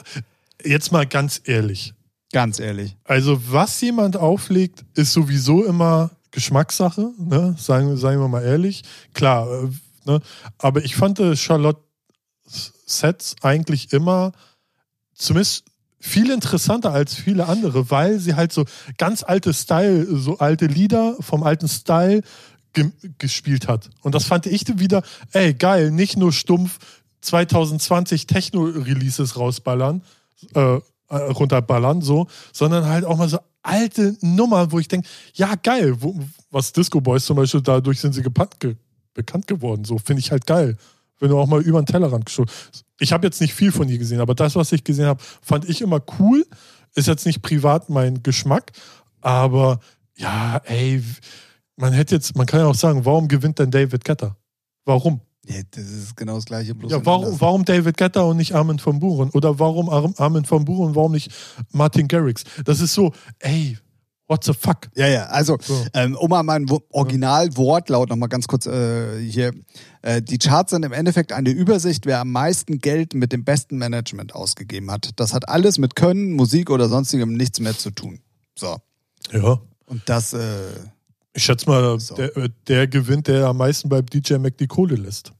jetzt 0.64 0.92
mal 0.92 1.06
ganz 1.06 1.40
ehrlich. 1.44 1.94
Ganz 2.32 2.58
ehrlich. 2.58 2.96
Also, 3.04 3.38
was 3.50 3.80
jemand 3.80 4.16
auflegt, 4.16 4.84
ist 4.94 5.12
sowieso 5.12 5.64
immer 5.64 6.10
Geschmackssache, 6.36 7.14
ne? 7.16 7.54
sagen, 7.58 7.96
sagen 7.96 8.20
wir 8.20 8.28
mal 8.28 8.44
ehrlich. 8.44 8.82
Klar, 9.14 9.48
äh, 9.50 9.70
ne? 10.04 10.20
aber 10.58 10.84
ich 10.84 10.94
fand 10.94 11.18
äh, 11.18 11.34
Charlotte 11.34 11.80
Sets 12.44 13.36
eigentlich 13.40 13.94
immer 13.94 14.32
zumindest 15.14 15.64
viel 15.98 16.30
interessanter 16.30 16.92
als 16.92 17.14
viele 17.14 17.46
andere, 17.46 17.90
weil 17.90 18.18
sie 18.18 18.34
halt 18.34 18.52
so 18.52 18.66
ganz 18.98 19.22
alte 19.22 19.54
Style, 19.54 20.06
so 20.18 20.36
alte 20.36 20.66
Lieder 20.66 21.16
vom 21.20 21.42
alten 21.42 21.68
Style 21.68 22.20
ge 22.74 22.92
gespielt 23.16 23.66
hat. 23.66 23.88
Und 24.02 24.14
das 24.14 24.24
fand 24.24 24.44
ich 24.44 24.78
wieder, 24.78 25.02
ey, 25.32 25.54
geil, 25.54 25.90
nicht 25.90 26.18
nur 26.18 26.34
stumpf 26.34 26.78
2020 27.22 28.26
Techno-Releases 28.26 29.38
rausballern, 29.38 30.02
äh, 30.54 30.80
runterballern, 31.10 32.02
so, 32.02 32.26
sondern 32.52 32.86
halt 32.86 33.04
auch 33.04 33.16
mal 33.16 33.28
so 33.28 33.38
alte 33.62 34.16
Nummern, 34.20 34.70
wo 34.72 34.78
ich 34.78 34.88
denke, 34.88 35.08
ja, 35.34 35.54
geil, 35.56 35.94
wo, 36.00 36.18
was 36.50 36.72
Disco 36.72 37.00
Boys 37.00 37.24
zum 37.24 37.36
Beispiel, 37.36 37.60
dadurch 37.60 38.00
sind 38.00 38.12
sie 38.12 38.22
gepannt, 38.22 38.58
ge 38.60 38.76
bekannt 39.14 39.46
geworden, 39.46 39.84
so, 39.84 39.96
finde 39.96 40.20
ich 40.20 40.30
halt 40.30 40.46
geil. 40.46 40.76
Wenn 41.18 41.30
du 41.30 41.38
auch 41.38 41.46
mal 41.46 41.62
über 41.62 41.80
den 41.80 41.86
Tellerrand 41.86 42.26
geschaut. 42.26 42.50
Ich 43.00 43.12
habe 43.12 43.26
jetzt 43.26 43.40
nicht 43.40 43.54
viel 43.54 43.72
von 43.72 43.88
ihr 43.88 43.96
gesehen, 43.96 44.20
aber 44.20 44.34
das, 44.34 44.54
was 44.54 44.70
ich 44.72 44.84
gesehen 44.84 45.06
habe, 45.06 45.22
fand 45.40 45.66
ich 45.66 45.80
immer 45.80 46.02
cool. 46.18 46.44
Ist 46.94 47.08
jetzt 47.08 47.24
nicht 47.24 47.40
privat 47.40 47.88
mein 47.88 48.22
Geschmack, 48.22 48.72
aber 49.22 49.80
ja, 50.16 50.60
ey, 50.64 51.02
man 51.76 51.92
hätte 51.92 52.14
jetzt, 52.14 52.36
man 52.36 52.46
kann 52.46 52.60
ja 52.60 52.66
auch 52.66 52.74
sagen, 52.74 53.04
warum 53.04 53.28
gewinnt 53.28 53.58
denn 53.58 53.70
David 53.70 54.04
Guetta? 54.04 54.36
Warum? 54.84 55.20
Ja, 55.48 55.60
das 55.70 55.84
ist 55.84 56.16
genau 56.16 56.34
das 56.36 56.44
gleiche. 56.44 56.74
Bloß 56.74 56.90
Ja, 56.90 57.04
warum, 57.06 57.40
warum 57.40 57.64
David 57.64 57.96
Guetta 57.96 58.22
und 58.22 58.36
nicht 58.36 58.54
Armin 58.54 58.80
van 58.84 58.98
Buren? 58.98 59.30
Oder 59.30 59.58
warum 59.58 59.88
Ar- 59.88 60.12
Armin 60.18 60.44
van 60.48 60.64
Buren 60.64 60.88
und 60.88 60.94
warum 60.96 61.12
nicht 61.12 61.30
Martin 61.72 62.08
Garrix? 62.08 62.42
Das 62.64 62.80
ist 62.80 62.94
so, 62.94 63.12
ey, 63.40 63.78
What 64.28 64.42
the 64.42 64.54
fuck? 64.54 64.88
Ja, 64.96 65.06
ja, 65.06 65.26
also 65.26 65.56
So. 65.62 65.86
ähm, 65.94 66.16
um 66.16 66.28
mal 66.28 66.42
meinen 66.42 66.68
Wo- 66.68 66.82
Originalwortlaut 66.90 68.08
nochmal 68.08 68.28
ganz 68.28 68.48
kurz 68.48 68.66
äh, 68.66 69.20
hier. 69.20 69.52
Äh, 70.02 70.20
die 70.20 70.38
Charts 70.38 70.70
sind 70.72 70.84
im 70.84 70.92
Endeffekt 70.92 71.30
eine 71.32 71.50
Übersicht, 71.50 72.06
wer 72.06 72.18
am 72.20 72.32
meisten 72.32 72.78
Geld 72.80 73.14
mit 73.14 73.32
dem 73.32 73.44
besten 73.44 73.78
Management 73.78 74.34
ausgegeben 74.34 74.90
hat. 74.90 75.10
Das 75.14 75.32
hat 75.32 75.48
alles 75.48 75.78
mit 75.78 75.94
Können, 75.94 76.32
Musik 76.32 76.70
oder 76.70 76.88
sonstigem 76.88 77.34
nichts 77.34 77.60
mehr 77.60 77.78
zu 77.78 77.92
tun. 77.92 78.18
So. 78.58 78.76
Ja. 79.32 79.60
Und 79.86 80.02
das, 80.06 80.32
äh, 80.32 80.40
Ich 81.34 81.44
schätze 81.44 81.68
mal, 81.70 82.00
So. 82.00 82.16
der, 82.16 82.36
äh, 82.36 82.48
der 82.66 82.88
gewinnt, 82.88 83.28
der 83.28 83.46
am 83.46 83.58
meisten 83.58 83.88
bei 83.88 84.02
DJ 84.02 84.38
Mac 84.38 84.56
die 84.58 84.66
Kohle 84.66 84.96
lässt. 84.96 85.30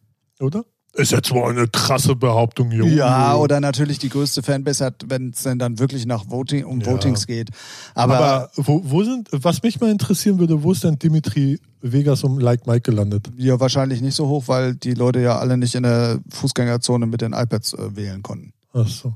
Oder? 0.40 0.64
Ist 0.94 1.12
jetzt 1.12 1.30
mal 1.34 1.50
eine 1.50 1.68
krasse 1.68 2.16
Behauptung, 2.16 2.70
Junge. 2.70 2.94
ja, 2.94 3.34
oder 3.36 3.60
natürlich 3.60 3.98
die 3.98 4.08
größte 4.08 4.42
Fanbase 4.42 4.82
hat, 4.82 5.04
wenn 5.08 5.28
es 5.30 5.42
denn 5.42 5.58
dann 5.58 5.78
wirklich 5.78 6.06
nach 6.06 6.30
Voting, 6.30 6.64
um 6.64 6.80
Ja. 6.80 6.86
Votings 6.90 7.26
geht. 7.26 7.50
Aber, 7.94 8.16
Aber, 8.16 8.50
wo, 8.56 8.80
wo 8.82 9.04
sind, 9.04 9.28
was 9.30 9.62
mich 9.62 9.78
mal 9.78 9.90
interessieren 9.90 10.38
würde, 10.38 10.62
wo 10.62 10.72
ist 10.72 10.84
denn 10.84 10.98
Dimitri 10.98 11.60
Vegas 11.82 12.24
um 12.24 12.38
Like 12.38 12.66
Mike 12.66 12.80
gelandet? 12.90 13.28
ja, 13.36 13.60
wahrscheinlich 13.60 14.00
nicht 14.00 14.14
so 14.14 14.26
hoch, 14.28 14.44
weil 14.46 14.74
die 14.74 14.94
Leute 14.94 15.20
ja 15.20 15.38
alle 15.38 15.58
nicht 15.58 15.74
in 15.74 15.82
der 15.82 16.18
Fußgängerzone 16.30 17.04
mit 17.04 17.20
den 17.20 17.34
iPads 17.34 17.74
äh, 17.74 17.94
wählen 17.94 18.22
konnten. 18.22 18.54
Ach 18.72 18.88
so. 18.88 19.14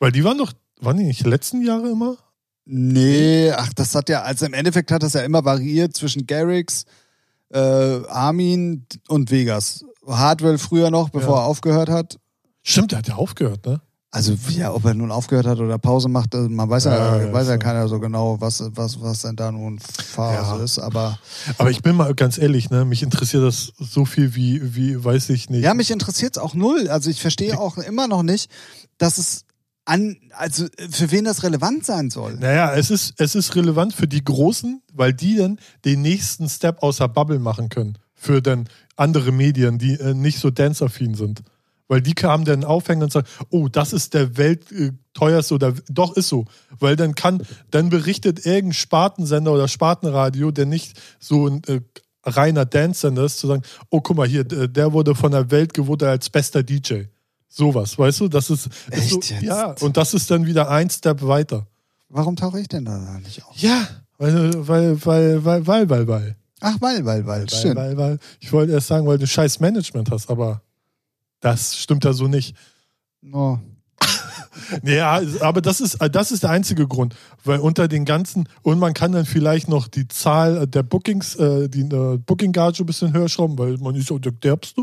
Weil 0.00 0.12
die 0.12 0.24
waren 0.24 0.36
doch, 0.36 0.52
waren 0.80 0.98
die 0.98 1.04
nicht 1.04 1.24
letzten 1.26 1.62
Jahre 1.64 1.88
immer? 1.90 2.18
Nee, 2.66 3.50
ach, 3.52 3.72
das 3.72 3.94
hat 3.94 4.10
ja, 4.10 4.22
also 4.22 4.44
im 4.44 4.52
Endeffekt 4.52 4.90
hat 4.90 5.02
das 5.02 5.14
ja 5.14 5.22
immer 5.22 5.44
variiert 5.46 5.94
zwischen 5.96 6.26
Garrix, 6.26 6.84
äh, 7.50 7.58
Armin 7.58 8.84
und 9.08 9.30
Vegas. 9.30 9.84
Hardwell 10.06 10.58
früher 10.58 10.90
noch, 10.90 11.08
bevor 11.10 11.36
Ja. 11.36 11.42
er 11.42 11.46
aufgehört 11.46 11.88
hat. 11.88 12.18
Stimmt, 12.62 12.92
der 12.92 12.98
hat 12.98 13.08
ja 13.08 13.14
aufgehört, 13.16 13.64
ne? 13.66 13.80
Also 14.10 14.36
ja, 14.50 14.72
ob 14.72 14.84
er 14.84 14.94
nun 14.94 15.10
aufgehört 15.10 15.44
hat 15.44 15.58
oder 15.58 15.76
Pause 15.76 16.08
macht, 16.08 16.36
also 16.36 16.48
man 16.48 16.70
weiß 16.70 16.84
ja, 16.84 17.20
Ja, 17.20 17.32
weiß 17.32 17.48
ja 17.48 17.56
keiner 17.58 17.88
so 17.88 17.98
genau, 17.98 18.40
was, 18.40 18.62
was, 18.76 19.00
was 19.00 19.22
denn 19.22 19.34
da 19.34 19.50
nun 19.50 19.80
Phase 19.80 20.56
Ja. 20.58 20.62
ist. 20.64 20.78
Aber 20.78 21.18
Aber 21.58 21.70
ich 21.72 21.82
bin 21.82 21.96
mal 21.96 22.14
ganz 22.14 22.38
ehrlich, 22.38 22.70
ne? 22.70 22.84
Mich 22.84 23.02
interessiert 23.02 23.42
das 23.42 23.72
so 23.80 24.04
viel 24.04 24.36
wie, 24.36 24.76
wie 24.76 25.02
weiß 25.04 25.30
ich 25.30 25.50
nicht. 25.50 25.64
ja, 25.64 25.74
mich 25.74 25.90
interessiert 25.90 26.36
es 26.36 26.42
auch 26.42 26.54
null. 26.54 26.88
Also 26.88 27.10
ich 27.10 27.20
verstehe 27.20 27.58
auch 27.58 27.76
immer 27.76 28.06
noch 28.06 28.22
nicht, 28.22 28.48
dass 28.98 29.18
es 29.18 29.46
an, 29.84 30.16
also 30.38 30.66
für 30.90 31.10
wen 31.10 31.24
das 31.24 31.42
relevant 31.42 31.84
sein 31.84 32.08
soll. 32.08 32.36
Naja, 32.36 32.72
es 32.72 32.90
ist, 32.92 33.14
es 33.18 33.34
ist 33.34 33.56
relevant 33.56 33.94
für 33.94 34.06
die 34.06 34.22
Großen, 34.24 34.80
weil 34.92 35.12
die 35.12 35.36
dann 35.38 35.58
den 35.84 36.02
nächsten 36.02 36.48
Step 36.48 36.84
außer 36.84 37.08
Bubble 37.08 37.40
machen 37.40 37.68
können. 37.68 37.98
Für 38.14 38.40
dann 38.40 38.68
andere 38.96 39.32
Medien, 39.32 39.78
die 39.78 39.94
äh, 39.94 40.14
nicht 40.14 40.38
so 40.38 40.50
dance-affin 40.50 41.14
sind. 41.14 41.42
Weil 41.86 42.00
die 42.00 42.14
kamen 42.14 42.44
dann 42.44 42.64
aufhängen 42.64 43.02
und 43.02 43.12
sagen, 43.12 43.26
oh, 43.50 43.68
das 43.68 43.92
ist 43.92 44.14
der 44.14 44.36
weltteuerste 44.38 45.54
oder 45.54 45.74
doch 45.88 46.16
ist 46.16 46.28
so. 46.28 46.46
Weil 46.78 46.96
dann 46.96 47.14
kann, 47.14 47.42
dann 47.70 47.90
berichtet 47.90 48.46
irgendein 48.46 48.72
Spartensender 48.72 49.52
oder 49.52 49.68
Spartenradio, 49.68 50.50
der 50.50 50.64
nicht 50.64 50.98
so 51.18 51.46
ein 51.46 51.62
äh, 51.64 51.80
reiner 52.24 52.64
Dance-Sender 52.64 53.24
ist, 53.24 53.38
zu 53.38 53.48
sagen, 53.48 53.62
oh, 53.90 54.00
guck 54.00 54.16
mal 54.16 54.26
hier, 54.26 54.44
der 54.44 54.68
der 54.68 54.92
wurde 54.92 55.14
von 55.14 55.32
der 55.32 55.50
Welt 55.50 55.74
gewotet 55.74 56.08
als 56.08 56.30
bester 56.30 56.62
DJ. 56.62 57.04
Sowas, 57.48 57.98
weißt 57.98 58.20
du? 58.20 58.28
Das 58.28 58.50
ist, 58.50 58.66
ist 58.66 58.72
Echt 58.90 59.10
so, 59.10 59.34
jetzt? 59.34 59.42
ja, 59.42 59.74
und 59.80 59.96
das 59.96 60.14
ist 60.14 60.30
dann 60.30 60.46
wieder 60.46 60.70
ein 60.70 60.90
Step 60.90 61.22
weiter. 61.22 61.66
Warum 62.08 62.34
tauche 62.34 62.60
ich 62.60 62.68
denn 62.68 62.84
da 62.84 62.98
nicht 63.20 63.44
auf? 63.44 63.56
Ja, 63.56 63.86
weil, 64.18 64.66
weil, 64.66 65.06
weil, 65.06 65.44
weil, 65.44 65.66
weil, 65.66 65.88
weil, 65.88 66.08
weil. 66.08 66.36
Ach, 66.60 66.76
weil, 66.80 67.04
weil, 67.04 67.26
weil, 67.26 67.42
Weil, 67.42 67.50
stimmt. 67.50 67.76
weil, 67.76 67.96
weil. 67.96 68.18
Ich 68.40 68.52
wollte 68.52 68.72
erst 68.72 68.86
sagen, 68.88 69.06
weil 69.06 69.18
du 69.18 69.26
scheiß 69.26 69.60
Management 69.60 70.10
hast, 70.10 70.30
aber 70.30 70.62
das 71.40 71.76
stimmt 71.76 72.04
ja 72.04 72.12
so 72.12 72.26
nicht. 72.28 72.54
Oh. 73.32 73.58
Ja, 74.82 75.20
aber 75.40 75.60
das 75.60 75.80
ist, 75.80 75.98
das 76.12 76.30
ist 76.30 76.44
der 76.44 76.50
einzige 76.50 76.86
Grund, 76.86 77.14
weil 77.44 77.58
unter 77.58 77.88
den 77.88 78.04
ganzen, 78.04 78.48
und 78.62 78.78
man 78.78 78.94
kann 78.94 79.12
dann 79.12 79.26
vielleicht 79.26 79.68
noch 79.68 79.88
die 79.88 80.06
Zahl 80.08 80.66
der 80.66 80.82
Bookings, 80.84 81.34
äh, 81.36 81.68
die 81.68 81.80
äh, 81.82 82.18
Booking-Gage 82.18 82.82
ein 82.82 82.86
bisschen 82.86 83.12
höher 83.12 83.28
schrauben, 83.28 83.58
weil 83.58 83.76
man 83.78 83.94
ist 83.96 84.08
ja 84.10 84.18
der 84.18 84.32
Derbste. 84.32 84.82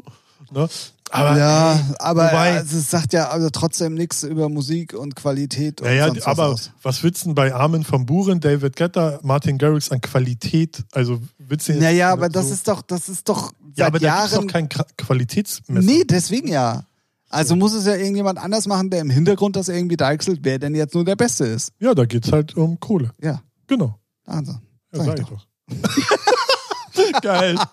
Ne? 0.52 0.68
Aber 1.10 1.38
ja, 1.38 1.80
aber 2.00 2.26
wobei- 2.26 2.58
also, 2.58 2.78
es 2.78 2.90
sagt 2.92 3.14
ja 3.14 3.30
also 3.30 3.50
trotzdem 3.50 3.94
nichts 3.96 4.24
über 4.24 4.50
Musik 4.50 4.94
und 4.94 5.16
Qualität 5.16 5.82
und 5.82 5.88
sonst 5.88 6.26
was 6.26 6.28
aber 6.28 6.56
was 6.84 7.04
willst 7.04 7.24
du 7.24 7.30
denn 7.30 7.36
bei 7.36 7.54
Armin 7.54 7.86
van 7.90 8.06
Buren, 8.06 8.40
David 8.40 8.76
Guetta, 8.76 9.20
Martin 9.24 9.58
Garrix 9.58 9.90
an 9.92 10.00
Qualität? 10.02 10.84
Also 10.92 11.22
willst 11.52 11.68
du 11.68 11.74
jetzt 11.74 11.82
Naja, 11.82 12.12
aber 12.12 12.30
das 12.30 12.48
so- 12.48 12.54
ist 12.54 12.68
doch, 12.68 12.82
das 12.82 13.08
ist 13.10 13.30
doch 13.30 13.52
seit 13.68 13.78
ja, 13.78 13.86
aber 13.88 14.00
da 14.00 14.06
Jahren. 14.08 14.32
doch 14.32 14.48
kein 14.48 14.68
Qua- 14.70 14.88
Qualitätsmesser. 14.98 15.86
nee, 15.86 16.04
deswegen 16.04 16.48
ja. 16.48 16.84
Also 17.30 17.56
muss 17.56 17.74
es 17.74 17.86
ja 17.86 17.96
irgendjemand 17.96 18.40
anders 18.40 18.68
machen, 18.68 18.90
der 18.90 19.00
im 19.02 19.10
Hintergrund 19.10 19.56
das 19.56 19.70
irgendwie 19.70 19.96
deichselt, 19.96 20.40
wer 20.44 20.60
denn 20.60 20.76
jetzt 20.76 20.96
nur 20.96 21.06
der 21.06 21.16
Beste 21.16 21.46
ist. 21.46 21.72
Ja, 21.80 21.94
da 21.94 22.04
geht's 22.06 22.32
halt 22.32 22.58
um 22.58 22.80
Kohle. 22.80 23.12
Ja, 23.22 23.42
Genau. 23.68 23.98
also. 24.26 24.52
Ja, 24.94 25.04
Sag 25.04 25.06
sag 25.06 25.20
ich 25.20 25.22
ich 25.22 25.30
doch. 25.30 27.22
Geil. 27.22 27.58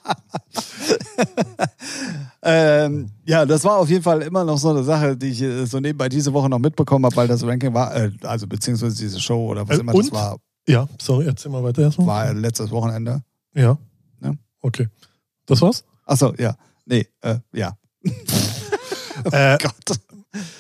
Ähm, 2.43 3.11
ja, 3.25 3.45
das 3.45 3.65
war 3.65 3.79
auf 3.79 3.91
jeden 3.91 4.03
Fall 4.03 4.23
immer 4.23 4.45
noch 4.45 4.59
so 4.59 4.71
eine 4.71 4.85
Sache, 4.85 5.17
die 5.17 5.29
ich 5.29 5.43
äh, 5.43 5.65
so 5.67 5.81
nebenbei 5.81 6.09
diese 6.09 6.33
Woche 6.33 6.49
noch 6.49 6.61
mitbekommen 6.61 7.05
habe, 7.05 7.17
weil 7.17 7.27
das 7.29 7.45
Ranking 7.45 7.75
war, 7.75 7.95
äh, 7.97 8.13
also 8.23 8.47
beziehungsweise 8.47 8.97
diese 8.97 9.19
Show 9.21 9.49
oder 9.51 9.69
was 9.69 9.77
Äh, 9.79 9.81
immer 9.81 9.95
und? 9.95 10.05
das 10.07 10.13
war, 10.13 10.37
Ja, 10.69 10.87
sorry, 11.01 11.27
erzähl 11.27 11.51
mal 11.51 11.63
weiter 11.65 11.83
erstmal. 11.83 12.07
war 12.07 12.33
letztes 12.35 12.71
Wochenende. 12.71 13.23
Ja. 13.59 13.77
Ja. 14.23 14.35
Okay. 14.61 14.89
Das 15.47 15.61
war's? 15.61 15.85
Achso, 16.05 16.35
ja. 16.39 16.57
Nee, 16.87 17.07
äh, 17.23 17.39
ja. 17.53 17.77
Äh, 19.33 19.59
Gott. 19.61 19.99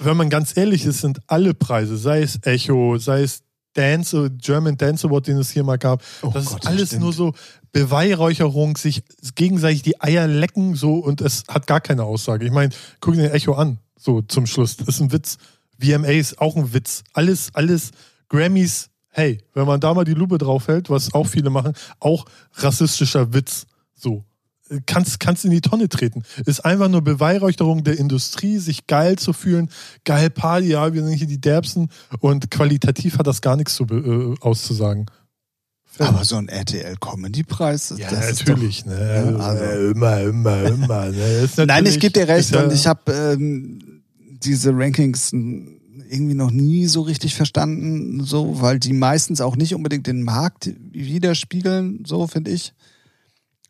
wenn 0.01 0.16
man 0.16 0.30
ganz 0.30 0.57
ehrlich 0.57 0.84
ist, 0.84 1.01
sind 1.01 1.20
alle 1.28 1.55
Preise, 1.55 1.96
sei 1.96 2.22
es 2.22 2.40
Echo, 2.42 2.99
sei 2.99 3.22
es 3.22 3.42
Dance, 3.74 4.30
German 4.32 4.76
Dance 4.76 5.07
Award, 5.07 5.28
den 5.28 5.36
es 5.38 5.51
hier 5.51 5.62
mal 5.62 5.78
gab, 5.78 6.03
Oh 6.22 6.30
das 6.34 6.46
Gott, 6.46 6.64
ist 6.64 6.66
alles 6.66 6.88
stimmt. 6.88 7.03
nur 7.03 7.12
so 7.12 7.34
Beweihräucherung, 7.70 8.76
sich 8.76 9.05
gegenseitig 9.36 9.82
die 9.82 10.01
Eier 10.01 10.26
lecken, 10.26 10.74
so 10.74 10.94
und 10.94 11.20
es 11.20 11.44
hat 11.46 11.68
gar 11.68 11.80
keine 11.80 12.03
Aussage. 12.03 12.44
Ich 12.46 12.51
meine, 12.51 12.74
guck 13.01 13.14
dir 13.14 13.32
Echo 13.32 13.55
an, 13.55 13.78
so 13.96 14.22
zum 14.22 14.46
Schluss. 14.46 14.76
Das 14.76 14.88
ist 14.88 15.01
ein 15.01 15.12
Witz. 15.12 15.36
VMAs 15.80 16.38
auch 16.38 16.57
ein 16.57 16.72
Witz. 16.72 17.05
Alles, 17.12 17.51
alles 17.55 17.92
Grammys, 18.28 18.88
hey, 19.11 19.39
wenn 19.55 19.67
man 19.67 19.81
da 19.81 19.95
mal 19.95 20.05
die 20.05 20.15
Lupe 20.15 20.39
drauf 20.39 20.69
hält, 20.69 20.91
was 20.91 21.15
auch 21.15 21.27
viele 21.27 21.51
machen, 21.51 21.73
auch 22.01 22.25
rassistischer 22.55 23.33
Witz. 23.35 23.67
So. 23.95 24.25
Kannst, 24.85 25.19
kannst 25.19 25.47
in 25.47 25.51
die 25.51 25.63
Tonne 25.63 25.89
treten. 25.89 26.25
Ist 26.45 26.63
einfach 26.65 26.91
nur 26.91 27.01
Beweihräucherung 27.01 27.85
der 27.85 27.99
Industrie, 27.99 28.59
sich 28.59 28.87
geil 28.87 29.17
zu 29.17 29.33
fühlen. 29.33 29.71
Geil 30.05 30.29
Party, 30.29 30.67
ja, 30.69 30.93
wir 30.93 31.03
sind 31.03 31.15
hier 31.15 31.27
die 31.27 31.41
Derbsten. 31.41 31.89
Und 32.21 32.51
qualitativ 32.51 33.17
hat 33.19 33.27
das 33.27 33.41
gar 33.41 33.57
nichts 33.57 33.75
zu, 33.75 33.85
äh, 33.85 34.35
auszusagen. 34.41 35.07
Aber 35.99 36.23
so 36.23 36.37
ein 36.37 36.49
RTL-Comedy-Preis, 36.49 37.95
Ja, 37.97 38.11
das 38.11 38.31
ist 38.33 38.47
natürlich. 38.47 38.85
ne? 38.85 39.35
Ja, 39.39 39.39
also- 39.39 39.65
Äh, 39.65 39.91
immer, 39.93 40.21
immer, 40.21 40.63
immer. 40.65 41.07
Ne? 41.11 41.17
Ist 41.45 41.59
Doch, 41.59 41.65
Nein, 41.67 41.87
ich 41.87 41.99
gebe 41.99 42.13
dir 42.13 42.29
recht 42.29 42.51
ist 42.51 42.57
und 42.57 42.73
ich 42.73 42.87
habe 42.87 43.11
ähm, 43.13 44.03
diese 44.21 44.71
Rankings 44.77 45.33
irgendwie 46.11 46.35
noch 46.35 46.51
nie 46.51 46.87
so 46.87 47.03
richtig 47.03 47.35
verstanden, 47.35 48.23
so, 48.25 48.61
weil 48.61 48.79
die 48.79 48.93
meistens 48.93 49.41
auch 49.41 49.57
nicht 49.57 49.75
unbedingt 49.75 50.07
den 50.07 50.23
Markt 50.23 50.71
widerspiegeln, 50.93 52.05
so 52.07 52.27
finde 52.27 52.51
ich. 52.51 52.73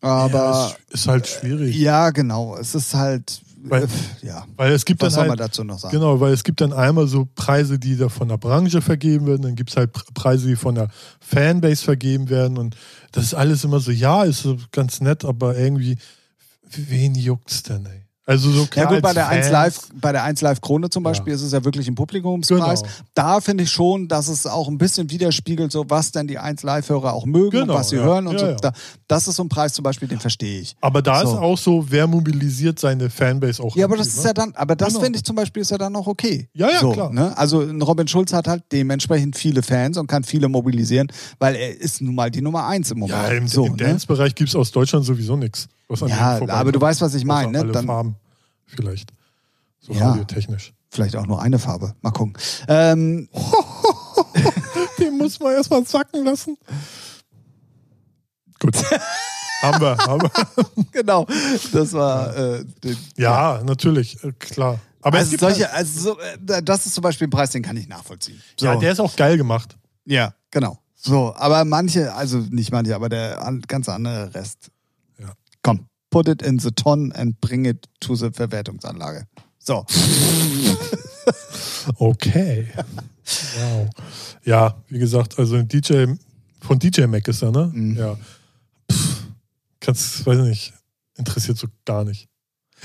Aber 0.01 0.39
ja, 0.71 0.77
ist, 0.95 1.09
halt 1.09 1.27
schwierig. 1.27 1.77
ja, 1.77 2.11
genau, 2.11 2.57
es 2.57 2.75
ist 2.77 2.95
halt, 2.95 3.41
Weil- 3.65 3.85
äh, 3.85 4.27
ja, 4.27 4.47
Weil 4.57 4.73
es 4.73 4.85
gibt 4.85 5.03
was 5.03 5.15
soll 5.15 5.23
dann 5.23 5.29
man 5.31 5.39
halt, 5.41 5.51
dazu 5.51 5.65
noch 5.65 5.79
sagen? 5.81 5.93
Genau, 5.93 6.21
weil 6.21 6.33
es 6.33 6.45
gibt 6.45 6.61
dann 6.61 6.73
einmal 6.73 7.09
so 7.09 7.27
Preise, 7.35 7.81
die 7.81 7.97
da 7.97 8.09
von 8.09 8.29
der 8.29 8.37
Branche 8.39 8.81
vergeben 8.81 9.27
werden, 9.27 9.43
dann 9.43 9.57
gibt 9.57 9.71
es 9.71 9.77
halt 9.77 9.93
Pre- 9.93 10.05
Preise, 10.15 10.47
die 10.47 10.55
von 10.57 10.77
der 10.77 10.89
Fanbase 11.21 11.83
vergeben 11.83 12.29
werden 12.29 12.59
und 12.59 12.77
das 13.11 13.25
ist 13.25 13.35
alles 13.35 13.65
immer 13.65 13.81
so, 13.81 13.91
ja, 13.91 14.23
ist 14.23 14.43
so 14.43 14.57
ganz 14.71 15.01
nett, 15.01 15.25
aber 15.25 15.57
irgendwie, 15.59 15.97
wen 16.71 17.17
juckt's 17.17 17.65
denn, 17.65 17.85
ey? 17.87 18.05
Also 18.29 18.51
so 18.51 18.61
Ja 18.61 18.67
klar 18.67 18.87
gut, 18.93 19.01
bei 19.03 19.15
der 19.15 19.27
1 19.29 19.47
Fans- 19.47 19.53
Live, 19.53 19.89
bei 20.03 20.13
der 20.13 20.23
1 20.23 20.43
Live 20.43 20.61
Krone 20.61 20.91
zum 20.91 21.03
Ja. 21.03 21.11
Beispiel 21.11 21.33
ist 21.33 21.41
es 21.41 21.53
ja 21.53 21.65
wirklich 21.65 21.89
ein 21.89 21.95
Publikumspreis. 21.95 22.83
Genau. 22.83 22.93
Da 23.15 23.41
finde 23.41 23.65
ich 23.65 23.71
schon, 23.71 24.07
dass 24.07 24.29
es 24.29 24.47
auch 24.47 24.69
ein 24.69 24.77
bisschen 24.77 25.11
widerspiegelt, 25.11 25.73
so 25.73 25.87
was 25.89 26.13
denn 26.13 26.29
die 26.29 26.39
1 26.39 26.63
Live-Hörer 26.63 27.15
auch 27.15 27.25
mögen 27.25 27.51
Genau, 27.61 27.73
und 27.73 27.79
was 27.81 27.89
sie 27.89 27.97
ja. 27.97 28.03
hören 28.03 28.27
und 28.27 28.35
Ja, 28.35 28.39
so. 28.41 28.47
ja. 28.47 28.57
Da, 28.57 28.73
das 29.09 29.29
ist 29.29 29.37
so 29.37 29.45
ein 29.45 29.49
Preis 29.49 29.73
zum 29.73 29.83
Beispiel, 29.83 30.09
den 30.09 30.21
verstehe 30.21 30.61
ich. 30.61 30.77
Aber 30.83 31.01
da 31.01 31.23
So. 31.23 31.29
ist 31.33 31.39
auch 31.39 31.57
so, 31.57 31.87
wer 31.89 32.07
mobilisiert 32.07 32.79
seine 32.79 33.09
Fanbase 33.09 33.63
auch. 33.63 33.75
Ja, 33.75 33.87
aber 33.87 33.97
das 33.97 34.09
ist 34.09 34.19
ne? 34.19 34.25
ja 34.25 34.33
dann, 34.35 34.53
aber 34.57 34.77
das 34.77 34.89
Genau. 34.89 35.01
finde 35.05 35.17
ich 35.17 35.25
zum 35.25 35.35
Beispiel 35.35 35.63
ist 35.63 35.71
ja 35.71 35.79
dann 35.79 35.95
noch 35.95 36.07
okay. 36.07 36.51
Ja, 36.53 36.69
ja, 36.71 36.81
so, 36.81 36.91
klar. 36.93 37.11
Ne? 37.11 37.33
Also 37.39 37.63
Robin 37.63 38.07
Schulz 38.09 38.35
hat 38.35 38.47
halt 38.47 38.63
dementsprechend 38.73 39.37
viele 39.39 39.63
Fans 39.63 39.97
und 39.97 40.07
kann 40.07 40.23
viele 40.23 40.49
mobilisieren, 40.51 41.09
weil 41.39 41.55
er 41.57 41.81
ist 41.81 42.03
nun 42.03 42.15
mal 42.15 42.31
die 42.31 42.43
Nummer 42.43 42.67
eins 42.67 42.91
im 42.91 42.99
Moment. 42.99 43.19
Ja, 43.19 43.29
im, 43.29 43.49
so, 43.49 43.65
im 43.65 43.73
ne? 43.73 43.85
Dance-Bereich 43.85 44.35
gibt 44.35 44.51
es 44.51 44.55
aus 44.55 44.71
Deutschland 44.71 45.07
sowieso 45.07 45.35
nichts. 45.35 45.67
Was 45.89 46.03
an 46.03 46.09
Ja, 46.09 46.41
aber 46.49 46.73
du 46.73 46.81
weißt, 46.81 47.01
was 47.01 47.15
ich 47.15 47.25
meine, 47.25 47.53
ne? 47.53 47.61
Alle 47.61 47.73
Dann- 47.73 47.87
Farben 47.87 48.17
vielleicht. 48.67 49.13
So 49.81 49.93
Ja. 49.93 50.11
radiotechnisch. 50.11 50.73
Vielleicht 50.91 51.17
auch 51.17 51.27
nur 51.27 51.41
eine 51.43 51.59
Farbe. 51.59 51.95
Mal 52.03 52.11
gucken. 52.11 52.35
Ähm, 52.67 53.29
Den 54.99 55.19
muss 55.19 55.39
man 55.41 55.53
erstmal 55.55 55.85
sacken 55.87 56.25
lassen. 56.25 56.57
Gut. 58.61 58.75
haben 59.63 59.81
wir, 59.81 59.97
haben 59.99 60.23
wir. 60.23 60.85
genau. 60.93 61.27
Das 61.73 61.93
war 61.93 62.37
äh, 62.37 62.65
den, 62.83 62.97
Ja, 63.17 63.61
natürlich, 63.65 64.23
äh, 64.25 64.33
klar. 64.33 64.81
Aber 65.01 65.19
also 65.19 65.37
solche, 65.37 65.67
halt, 65.67 65.75
also 65.75 66.01
so, 66.15 66.19
äh, 66.21 66.63
das 66.63 66.87
ist 66.87 66.95
zum 66.95 67.03
Beispiel 67.03 67.29
ein 67.29 67.31
Preis, 67.31 67.51
den 67.51 67.63
kann 67.63 67.77
ich 67.77 67.87
nachvollziehen. 67.89 68.41
So. 68.59 68.67
ja, 68.67 68.77
der 68.77 68.93
ist 68.93 69.01
auch 69.01 69.15
geil 69.15 69.37
gemacht. 69.37 69.77
ja, 70.05 70.35
genau. 70.51 70.79
So, 71.01 71.33
aber 71.37 71.65
manche, 71.65 72.13
also 72.13 72.39
nicht 72.51 72.73
manche, 72.73 72.97
aber 72.97 73.09
der 73.09 73.41
an, 73.41 73.61
ganz 73.69 73.89
andere 73.89 74.35
Rest. 74.35 74.73
Ja. 75.69 75.75
Komm, 75.75 75.87
put 76.11 76.29
it 76.29 76.43
in 76.43 76.59
the 76.59 76.71
ton 76.71 77.13
and 77.13 77.41
bring 77.41 77.65
it 77.65 77.87
to 78.01 78.15
the 78.15 78.31
Verwertungsanlage. 78.31 79.25
So. 79.59 79.85
Okay. 81.97 82.67
wow. 83.59 83.89
Ja, 84.45 84.83
wie 84.89 84.99
gesagt, 84.99 85.39
also 85.39 85.57
ein 85.57 85.69
DJ, 85.69 86.07
von 86.61 86.79
DJ 86.79 87.07
Mac 87.07 87.27
ist 87.29 87.43
er, 87.43 87.51
ne? 87.51 87.71
Mhm. 87.73 87.97
Ja. 87.97 88.17
Pff, 88.91 89.27
kannst, 89.81 90.27
weiß 90.27 90.39
nicht, 90.41 90.73
interessiert 91.17 91.59
so 91.59 91.69
gar 91.85 92.05
nicht. 92.05 92.29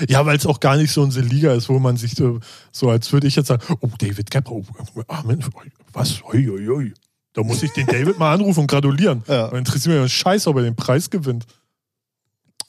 Ja, 0.08 0.26
weil 0.26 0.36
es 0.36 0.46
auch 0.46 0.58
gar 0.58 0.76
nicht 0.76 0.92
so 0.92 1.02
unsere 1.02 1.24
Liga 1.24 1.52
ist, 1.52 1.68
wo 1.68 1.78
man 1.78 1.96
sich 1.96 2.14
so, 2.14 2.40
so 2.72 2.90
als 2.90 3.12
würde 3.12 3.28
ich 3.28 3.36
jetzt 3.36 3.46
sagen, 3.46 3.62
oh, 3.80 3.90
David 3.98 4.30
Kepper, 4.30 4.52
oh, 4.52 4.64
ah, 5.06 5.22
Mensch, 5.24 5.46
was? 5.92 6.20
Ui, 6.32 6.48
ui, 6.48 6.68
ui. 6.68 6.94
Da 7.32 7.42
muss 7.42 7.62
ich 7.62 7.72
den 7.72 7.86
David 7.86 8.18
mal 8.18 8.32
anrufen 8.32 8.60
und 8.60 8.66
gratulieren. 8.66 9.22
Ja. 9.28 9.48
Interessiert 9.48 9.92
mich 9.92 10.00
einen 10.00 10.08
Scheiß, 10.08 10.46
ob 10.46 10.56
er 10.56 10.62
den 10.62 10.76
Preis 10.76 11.10
gewinnt. 11.10 11.46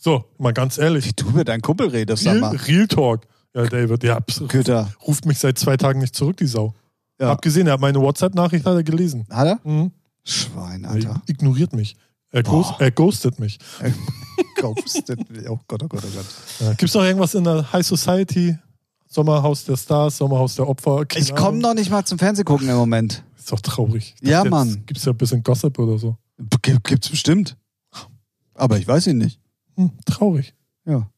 So, 0.06 0.24
mal 0.38 0.54
ganz 0.54 0.78
ehrlich. 0.78 1.04
Wie 1.08 1.14
du 1.14 1.32
mit 1.32 1.48
deinem 1.48 1.64
Kumpel 1.64 1.88
redest, 1.88 2.22
sag 2.26 2.34
Real, 2.34 2.42
mal. 2.42 2.56
Real 2.56 2.88
Talk. 2.88 3.22
Ja, 3.56 3.66
David, 3.66 4.04
ja, 4.04 4.20
Köter. 4.48 4.92
ruft 5.08 5.26
mich 5.26 5.40
seit 5.40 5.58
zwei 5.58 5.78
Tagen 5.78 5.98
nicht 6.00 6.16
zurück, 6.16 6.38
die 6.38 6.46
Sau. 6.46 6.76
Ja. 7.20 7.30
Hab 7.30 7.42
gesehen, 7.42 7.66
er 7.66 7.74
hat 7.74 7.80
meine 7.82 8.00
WhatsApp-Nachricht 8.00 8.68
hat 8.68 8.76
er 8.76 8.84
gelesen. 8.84 9.26
Hat 9.32 9.48
er? 9.48 9.60
Mhm. 9.64 9.92
Schwein, 10.24 10.84
Er 10.84 10.92
Alter. 10.92 11.22
ignoriert 11.26 11.74
mich. 11.74 11.96
Er, 12.32 12.44
ghost, 12.44 12.76
er 12.78 12.92
ghostet 12.92 13.40
mich. 13.40 13.58
Ghosted. 14.62 15.20
Oh 15.50 15.60
Gott, 15.68 15.82
oh 15.82 15.88
Gott, 15.88 16.04
oh 16.06 16.16
Gott. 16.16 16.26
Ja. 16.60 16.70
Gibt 16.74 16.84
es 16.84 16.94
noch 16.94 17.04
irgendwas 17.04 17.34
in 17.34 17.44
der 17.44 17.74
High 17.74 17.84
Society? 17.88 18.56
Sommerhaus 19.08 19.66
der 19.66 19.76
Stars, 19.78 20.18
Sommerhaus 20.18 20.56
der 20.56 20.68
Opfer? 20.70 21.04
Keine 21.08 21.24
Ich 21.26 21.34
komme 21.34 21.58
noch 21.58 21.74
nicht 21.74 21.90
mal 21.90 22.06
zum 22.06 22.20
Fernsehgucken 22.20 22.70
im 22.70 22.76
Moment. 22.76 23.24
Ist 23.40 23.52
doch 23.52 23.60
traurig. 23.60 24.14
Ich 24.22 24.30
Ja, 24.30 24.40
dachte, 24.40 24.50
Mann. 24.52 24.68
Jetzt 24.70 24.86
gibt's 24.88 25.06
ja 25.06 25.14
ein 25.14 25.18
bisschen 25.18 25.42
Gossip 25.42 25.80
oder 25.80 25.98
so. 25.98 26.16
G 26.62 26.76
gibt's 26.84 27.10
bestimmt. 27.10 27.58
Aber 28.54 28.78
ich 28.78 28.88
weiß 28.88 29.08
ihn 29.08 29.18
nicht. 29.18 29.40
Hm, 29.76 29.92
traurig. 30.06 30.54
Ja. 30.86 31.10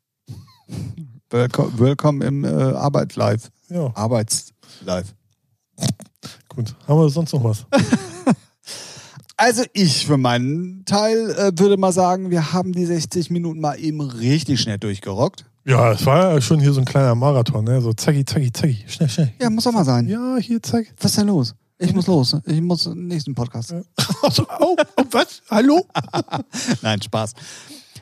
Willkommen, 1.29 1.77
willkommen 1.77 2.21
im 2.21 2.43
äh, 2.43 2.47
Arbeit 2.47 3.15
live. 3.15 3.51
Ja, 3.69 3.91
Arbeits 3.95 4.53
live. 4.85 5.13
gut. 6.47 6.73
Haben 6.87 6.99
wir 6.99 7.09
sonst 7.09 7.33
noch 7.33 7.43
was? 7.43 7.65
Also 9.39 9.63
ich 9.73 10.07
für 10.07 10.17
meinen 10.17 10.83
Teil 10.85 11.29
äh, 11.29 11.51
würde 11.59 11.77
mal 11.77 11.91
sagen, 11.91 12.31
wir 12.31 12.53
haben 12.53 12.73
die 12.73 12.87
60 12.87 13.29
Minuten 13.29 13.59
mal 13.59 13.75
eben 13.75 14.01
richtig 14.01 14.59
schnell 14.59 14.79
durchgerockt. 14.79 15.45
Ja, 15.63 15.91
es 15.91 16.03
war 16.07 16.33
ja 16.33 16.41
schon 16.41 16.59
hier 16.59 16.73
so 16.73 16.81
ein 16.81 16.85
kleiner 16.85 17.13
Marathon, 17.13 17.63
ne? 17.63 17.79
So 17.79 17.93
zacki, 17.93 18.25
zacki, 18.25 18.51
zacki. 18.51 18.83
Schnell, 18.87 19.09
schnell. 19.09 19.33
Ja, 19.39 19.51
muss 19.51 19.65
doch 19.65 19.71
mal 19.71 19.85
sein. 19.85 20.07
Ja, 20.07 20.37
hier, 20.37 20.59
zack. 20.63 20.87
Was 20.99 21.11
ist 21.11 21.19
denn 21.19 21.27
los? 21.27 21.53
Ich 21.77 21.93
muss 21.93 22.07
los. 22.07 22.35
Ich 22.47 22.61
muss 22.61 22.87
nächsten 22.87 23.35
Podcast. 23.35 23.75
Also, 24.23 24.47
oh, 24.59 24.75
oh, 24.95 25.03
was? 25.11 25.43
Hallo? 25.51 25.85
Nein, 26.81 26.99
Spaß. 26.99 27.35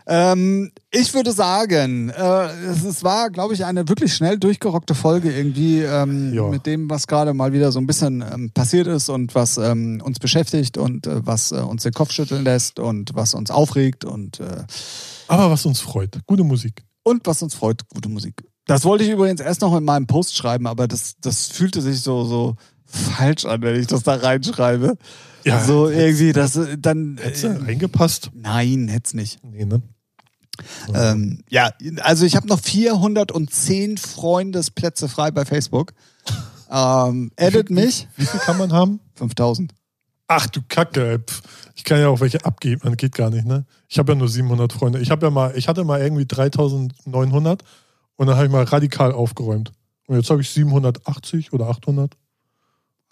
Ähm, 0.07 0.71
ich 0.91 1.13
würde 1.13 1.31
sagen, 1.31 2.09
äh, 2.09 2.45
es, 2.69 2.83
es 2.83 3.03
war, 3.03 3.29
glaube 3.31 3.53
ich, 3.55 3.65
eine 3.65 3.87
wirklich 3.89 4.13
schnell 4.13 4.37
durchgerockte 4.37 4.93
Folge 4.95 5.31
irgendwie 5.35 5.81
ähm, 5.81 6.33
Ja. 6.33 6.47
mit 6.47 6.65
dem, 6.65 6.89
was 6.89 7.07
gerade 7.07 7.33
mal 7.33 7.53
wieder 7.53 7.71
so 7.71 7.79
ein 7.79 7.87
bisschen 7.87 8.21
ähm, 8.21 8.51
passiert 8.53 8.87
ist 8.87 9.09
und 9.09 9.33
was 9.35 9.57
ähm, 9.57 10.01
uns 10.03 10.19
beschäftigt 10.19 10.77
und 10.77 11.07
äh, 11.07 11.25
was 11.25 11.51
äh, 11.51 11.55
uns 11.55 11.83
den 11.83 11.93
Kopf 11.93 12.11
schütteln 12.11 12.43
lässt 12.43 12.79
und 12.79 13.15
was 13.15 13.33
uns 13.33 13.49
aufregt 13.49 14.05
und, 14.05 14.39
äh, 14.39 14.63
Aber 15.27 15.49
was 15.49 15.65
uns 15.65 15.79
freut. 15.79 16.19
Gute 16.27 16.43
Musik. 16.43 16.83
und 17.03 17.25
was 17.25 17.41
uns 17.41 17.55
freut, 17.55 17.81
gute 17.89 18.09
Musik. 18.09 18.43
Das 18.67 18.83
wollte 18.83 19.03
ich 19.03 19.11
übrigens 19.11 19.41
erst 19.41 19.61
noch 19.61 19.75
in 19.77 19.83
meinem 19.83 20.07
Post 20.07 20.35
schreiben, 20.35 20.65
aber 20.67 20.87
das, 20.87 21.15
das 21.21 21.47
fühlte 21.47 21.81
sich 21.81 22.01
so, 22.01 22.25
so 22.25 22.55
falsch 22.85 23.45
an, 23.45 23.61
wenn 23.61 23.79
ich 23.79 23.87
das 23.87 24.03
da 24.03 24.15
reinschreibe. 24.15 24.97
Ja, 25.43 25.63
so 25.63 25.87
irgendwie, 25.89 26.31
das 26.33 26.55
äh, 26.55 26.75
dann. 26.79 27.19
Hättest 27.21 27.43
Äh, 27.43 27.53
du 27.55 27.65
eingepasst? 27.65 28.31
nein, 28.33 28.87
hätte 28.87 29.03
es 29.05 29.13
nicht. 29.13 29.43
Nee, 29.43 29.65
ne? 29.65 29.83
Ähm, 30.93 31.43
ja, 31.49 31.71
also 32.01 32.25
ich 32.25 32.35
habe 32.35 32.47
noch 32.47 32.59
410 32.59 33.97
Freundesplätze 33.97 35.09
frei 35.09 35.31
bei 35.31 35.45
Facebook. 35.45 35.93
Ähm, 36.69 37.31
edit 37.35 37.69
mich. 37.69 38.07
Wie 38.17 38.25
viel 38.25 38.39
kann 38.39 38.57
man 38.57 38.73
haben? 38.73 38.99
5000. 39.15 39.73
Ach 40.27 40.47
du 40.47 40.61
Kacke, 40.67 41.23
ich 41.75 41.83
kann 41.83 41.99
ja 41.99 42.07
auch 42.07 42.19
welche 42.19 42.43
abgeben, 42.45 42.81
man 42.83 42.97
geht 42.97 43.13
gar 43.13 43.29
nicht, 43.29 43.45
ne? 43.45 43.65
Ich 43.87 43.99
habe 43.99 44.13
ja 44.13 44.17
nur 44.17 44.27
700 44.27 44.73
Freunde. 44.73 44.99
Ich 44.99 45.11
habe 45.11 45.27
ja 45.27 45.29
mal, 45.29 45.55
ich 45.55 45.67
hatte 45.67 45.83
mal 45.83 46.01
irgendwie 46.01 46.25
3900 46.25 47.63
und 48.15 48.27
dann 48.27 48.35
habe 48.35 48.47
ich 48.47 48.51
mal 48.51 48.63
radikal 48.63 49.11
aufgeräumt. 49.11 49.71
Und 50.07 50.15
jetzt 50.15 50.29
habe 50.29 50.41
ich 50.41 50.49
780 50.49 51.53
oder 51.53 51.67
800. 51.67 52.15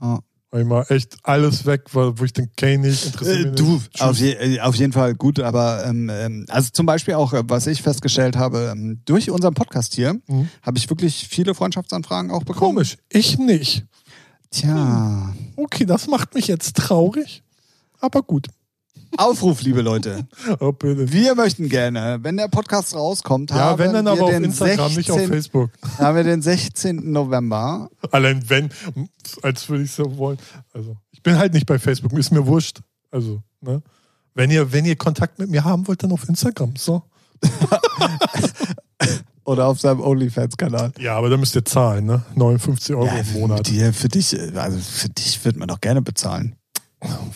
Ja. 0.02 0.20
Ich 0.56 0.66
mal 0.66 0.86
echt 0.90 1.18
alles 1.24 1.66
weg, 1.66 1.86
weil- 1.94 2.18
wo 2.20 2.24
ich 2.24 2.34
den 2.34 2.50
Kane 2.56 2.78
nicht 2.80 3.06
interessiert. 3.08 3.46
Äh, 3.48 3.52
du, 3.56 3.82
auf, 4.00 4.18
je, 4.20 4.34
äh, 4.34 4.60
auf 4.62 4.76
jeden 4.76 4.94
Fall 4.94 5.16
gut, 5.16 5.40
aber 5.40 5.84
ähm, 5.86 6.10
ähm, 6.14 6.46
also 6.50 6.70
zum 6.72 6.86
Beispiel 6.86 7.16
auch, 7.16 7.34
äh, 7.34 7.42
was 7.48 7.66
ich 7.68 7.82
festgestellt 7.82 8.36
habe, 8.36 8.70
ähm, 8.72 9.02
durch 9.06 9.32
unseren 9.32 9.56
Podcast 9.56 9.96
hier 9.96 10.14
Mhm. 10.28 10.50
habe 10.62 10.78
ich 10.78 10.90
wirklich 10.90 11.28
viele 11.28 11.56
Freundschaftsanfragen 11.56 12.30
auch 12.32 12.44
bekommen. 12.44 12.76
Komisch, 12.76 12.98
ich 13.10 13.40
nicht. 13.40 13.86
Tja. 14.52 15.34
Okay, 15.56 15.86
das 15.86 16.06
macht 16.08 16.36
mich 16.36 16.48
jetzt 16.48 16.76
traurig. 16.78 17.42
Aber 18.00 18.22
gut. 18.22 18.48
Aufruf, 19.18 19.62
liebe 19.62 19.82
Leute. 19.82 20.28
Oh, 20.60 20.72
bitte. 20.72 21.12
Wir 21.12 21.36
möchten 21.36 21.70
gerne, 21.70 22.20
wenn 22.22 22.38
der 22.38 22.48
Podcast 22.48 22.96
rauskommt, 22.96 23.52
Ja, 23.52 23.58
haben 23.58 23.80
wenn 23.80 23.94
dann 23.94 24.06
wir 24.06 24.12
aber 24.14 24.24
auf 24.24 24.30
den 24.32 24.44
Instagram, 24.46 24.94
nicht 24.96 25.12
auf 25.12 25.18
16. 25.18 25.34
Facebook. 25.34 25.72
haben 25.98 26.16
wir 26.16 26.24
den 26.24 26.42
16. 26.42 27.12
November. 27.12 27.90
Allein 28.12 28.50
wenn, 28.50 28.70
als 29.42 29.70
würde 29.70 29.84
ich 29.84 29.92
so 29.92 30.18
wollen. 30.18 30.38
Also, 30.74 30.98
ich 31.12 31.22
bin 31.22 31.38
halt 31.38 31.54
nicht 31.54 31.66
bei 31.66 31.78
Facebook, 31.80 32.14
ist 32.14 32.32
mir 32.32 32.46
wurscht. 32.46 32.80
Also, 33.12 33.42
ne? 33.62 33.82
Wenn 34.34 34.50
ihr, 34.50 34.72
wenn 34.72 34.86
ihr 34.86 34.96
Kontakt 34.96 35.38
mit 35.38 35.50
mir 35.50 35.64
haben 35.64 35.88
wollt, 35.88 36.02
dann 36.02 36.12
auf 36.12 36.28
Instagram. 36.28 36.76
So. 36.76 37.04
Oder 39.46 39.68
auf 39.68 39.80
seinem 39.80 40.00
OnlyFans-Kanal. 40.00 40.94
Ja, 41.00 41.18
aber 41.18 41.30
da 41.30 41.38
müsst 41.38 41.54
ihr 41.56 41.66
zahlen, 41.66 42.06
ne? 42.06 42.24
59 42.36 42.96
Euro 42.96 43.10
im 43.16 43.34
Monat. 43.34 43.68
Die, 43.68 43.92
für 43.92 44.08
dich, 44.08 44.36
also 44.56 44.80
für 44.80 45.10
dich 45.10 45.44
wird 45.44 45.58
man 45.58 45.68
doch 45.68 45.82
gerne 45.82 46.02
bezahlen. 46.02 46.56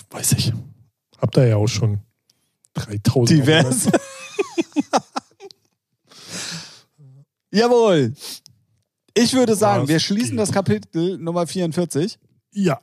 Weiß 0.09 0.31
ich. 0.31 0.53
Habt 1.17 1.37
ihr 1.37 1.47
ja 1.47 1.55
auch 1.57 1.67
schon 1.67 1.99
3000. 2.73 3.29
Divers. 3.29 3.87
Jawohl. 7.51 8.13
Ich 9.13 9.33
würde 9.33 9.55
sagen, 9.55 9.87
wir 9.87 9.99
schließen 9.99 10.37
das 10.37 10.51
Kapitel 10.51 11.17
Nummer 11.17 11.47
44. 11.47 12.19
Ja. 12.51 12.79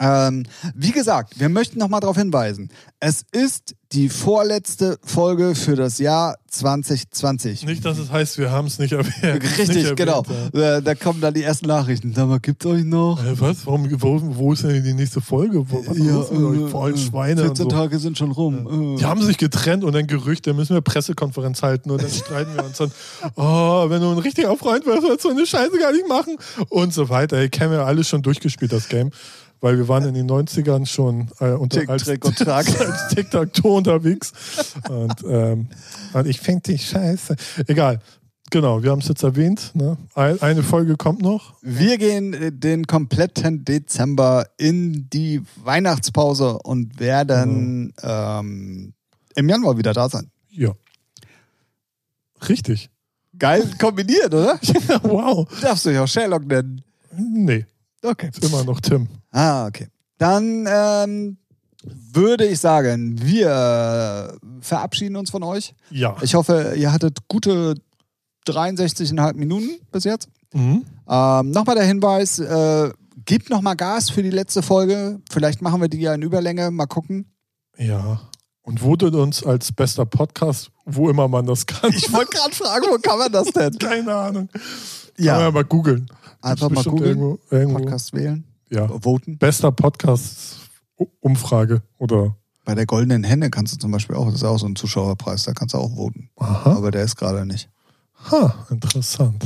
Ähm, 0.00 0.46
wie 0.74 0.92
gesagt, 0.92 1.38
wir 1.38 1.50
möchten 1.50 1.78
nochmal 1.78 2.00
darauf 2.00 2.16
hinweisen. 2.16 2.70
Es 3.00 3.22
ist 3.32 3.74
die 3.92 4.08
vorletzte 4.08 4.98
Folge 5.04 5.54
für 5.54 5.76
das 5.76 5.98
Jahr 5.98 6.36
2020. 6.48 7.66
Nicht, 7.66 7.84
dass 7.84 7.98
es 7.98 8.10
heißt, 8.10 8.38
wir 8.38 8.50
haben 8.50 8.66
es 8.66 8.78
nicht 8.78 8.92
erwähnt. 8.92 9.22
Richtig, 9.42 9.68
nicht 9.68 9.76
erwähnt, 9.78 9.96
genau. 9.96 10.22
Ja. 10.54 10.78
Äh, 10.78 10.82
Da 10.82 10.94
kommen 10.94 11.20
dann 11.20 11.34
die 11.34 11.42
ersten 11.42 11.66
Nachrichten. 11.66 12.14
Sag 12.14 12.28
mal, 12.28 12.40
gibt's 12.40 12.64
euch 12.64 12.84
noch? 12.84 13.22
Äh, 13.22 13.38
was? 13.38 13.66
Warum, 13.66 13.88
wo, 14.00 14.20
wo 14.22 14.52
ist 14.54 14.64
denn 14.64 14.82
die 14.82 14.94
nächste 14.94 15.20
Folge? 15.20 15.70
Wo, 15.70 15.84
was 15.86 15.96
mit 15.98 16.62
euch? 16.64 16.70
Vor 16.70 16.84
allem 16.84 16.96
Schweine 16.96 17.42
und 17.42 17.48
14 17.58 17.64
so. 17.64 17.68
Tage 17.68 17.98
sind 17.98 18.16
schon 18.16 18.30
rum. 18.30 18.94
Äh. 18.94 19.00
Die 19.00 19.04
haben 19.04 19.22
sich 19.22 19.36
getrennt 19.36 19.84
und 19.84 19.92
dann 19.92 20.06
Gerüchte, 20.06 20.54
müssen 20.54 20.74
wir 20.74 20.80
Pressekonferenz 20.80 21.62
halten 21.62 21.90
und 21.90 22.02
dann 22.02 22.10
streiten 22.24 22.54
wir 22.54 22.64
uns 22.64 22.78
dann, 22.78 22.90
oh, 23.36 23.90
wenn 23.90 24.00
du 24.00 24.10
ein 24.12 24.18
richtiger 24.18 24.56
Freund 24.56 24.86
wärst, 24.86 25.02
würdest 25.02 25.24
du 25.24 25.28
so 25.28 25.34
eine 25.36 25.46
Scheiße 25.46 25.78
gar 25.78 25.92
nicht 25.92 26.08
machen 26.08 26.36
und 26.70 26.94
so 26.94 27.08
weiter. 27.10 27.36
Ey, 27.36 27.50
kennen 27.50 27.72
wir 27.72 27.84
alles 27.84 28.08
schon 28.08 28.22
durchgespielt, 28.22 28.72
das 28.72 28.88
Game. 28.88 29.10
Weil 29.60 29.76
wir 29.76 29.88
waren 29.88 30.04
in 30.04 30.14
den 30.14 30.30
90ern 30.30 30.86
schon 30.86 31.30
äh, 31.38 31.50
unter, 31.50 31.80
Tick, 31.80 31.88
als, 31.90 32.04
Trick 32.04 32.24
und 32.24 32.36
Track. 32.36 32.66
als 32.80 33.08
Tic-Tac-Toe 33.08 33.76
unterwegs. 33.76 34.32
Und, 34.88 35.22
ähm, 35.28 35.68
und 36.14 36.26
ich 36.26 36.40
finde 36.40 36.72
dich 36.72 36.88
scheiße. 36.88 37.36
Egal. 37.66 38.00
Genau, 38.50 38.82
wir 38.82 38.90
haben 38.90 38.98
es 38.98 39.08
jetzt 39.08 39.22
erwähnt. 39.22 39.70
Ne? 39.74 39.96
Ein, 40.14 40.42
eine 40.42 40.62
Folge 40.64 40.96
kommt 40.96 41.22
noch. 41.22 41.54
Wir 41.62 41.98
gehen 41.98 42.34
äh, 42.34 42.50
den 42.50 42.86
kompletten 42.86 43.64
Dezember 43.64 44.46
in 44.56 45.08
die 45.10 45.42
Weihnachtspause 45.62 46.58
und 46.58 46.98
werden 46.98 47.94
ähm, 48.02 48.94
im 49.36 49.48
Januar 49.48 49.78
wieder 49.78 49.92
da 49.92 50.08
sein. 50.08 50.30
Ja. 50.50 50.72
Richtig. 52.48 52.90
Geil 53.38 53.70
kombiniert, 53.78 54.34
oder? 54.34 54.58
Ja, 54.88 55.00
wow. 55.04 55.46
Darfst 55.60 55.86
du 55.86 55.90
dich 55.90 55.98
auch 55.98 56.08
Sherlock 56.08 56.44
nennen. 56.44 56.82
Nee, 57.16 57.66
Okay. 58.02 58.30
ist 58.32 58.44
immer 58.44 58.64
noch 58.64 58.80
Tim. 58.80 59.08
Ah, 59.30 59.66
okay. 59.66 59.88
Dann 60.18 60.66
ähm, 60.68 61.38
würde 61.82 62.46
ich 62.46 62.60
sagen, 62.60 63.16
wir 63.22 64.36
verabschieden 64.60 65.16
uns 65.16 65.30
von 65.30 65.42
euch. 65.42 65.74
Ja. 65.90 66.16
Ich 66.22 66.34
hoffe, 66.34 66.74
ihr 66.76 66.92
hattet 66.92 67.28
gute 67.28 67.74
63,5 68.46 69.34
Minuten 69.34 69.80
bis 69.92 70.04
jetzt. 70.04 70.28
Mhm. 70.52 70.84
Ähm, 71.08 71.50
nochmal 71.50 71.76
der 71.76 71.84
Hinweis, 71.84 72.38
äh, 72.38 72.90
gebt 73.24 73.50
nochmal 73.50 73.76
Gas 73.76 74.10
für 74.10 74.22
die 74.22 74.30
letzte 74.30 74.62
Folge. 74.62 75.20
Vielleicht 75.30 75.62
machen 75.62 75.80
wir 75.80 75.88
die 75.88 76.00
ja 76.00 76.14
in 76.14 76.22
Überlänge. 76.22 76.70
Mal 76.70 76.86
gucken. 76.86 77.32
Ja. 77.76 78.20
Und 78.62 78.80
votet 78.80 79.14
uns 79.14 79.44
als 79.44 79.72
bester 79.72 80.04
Podcast, 80.04 80.70
wo 80.84 81.08
immer 81.08 81.28
man 81.28 81.46
das 81.46 81.66
kann. 81.66 81.92
Ich 81.92 82.12
wollte 82.12 82.36
gerade 82.36 82.54
fragen, 82.54 82.86
wo 82.90 82.98
kann 82.98 83.18
man 83.18 83.32
das 83.32 83.48
denn? 83.52 83.72
Keine 83.78 84.14
Ahnung. 84.14 84.48
Kann 84.48 84.60
man 85.16 85.24
Ja, 85.24 85.40
ja 85.40 85.50
mal 85.50 85.64
googeln. 85.64 86.06
Einfach 86.42 86.70
mal 86.70 86.84
googeln, 86.84 87.18
Irgendwo, 87.18 87.38
irgendwo. 87.50 87.78
Podcast 87.80 88.12
wählen, 88.12 88.44
Ja. 88.70 88.88
voten. 89.02 89.38
Bester 89.38 89.72
Podcast 89.72 90.58
U- 90.98 91.06
Umfrage 91.20 91.82
oder. 91.98 92.36
Bei 92.64 92.74
der 92.74 92.86
Goldenen 92.86 93.24
Henne 93.24 93.50
kannst 93.50 93.74
du 93.74 93.78
zum 93.78 93.90
Beispiel 93.90 94.16
auch, 94.16 94.26
das 94.26 94.34
ist 94.36 94.44
auch 94.44 94.58
so 94.58 94.66
ein 94.66 94.76
Zuschauerpreis, 94.76 95.44
da 95.44 95.52
kannst 95.52 95.74
du 95.74 95.78
auch 95.78 95.94
voten. 95.96 96.30
Aha. 96.36 96.72
Aber 96.76 96.90
der 96.90 97.02
ist 97.04 97.16
gerade 97.16 97.44
nicht. 97.46 97.68
Ha, 98.30 98.66
interessant. 98.70 99.44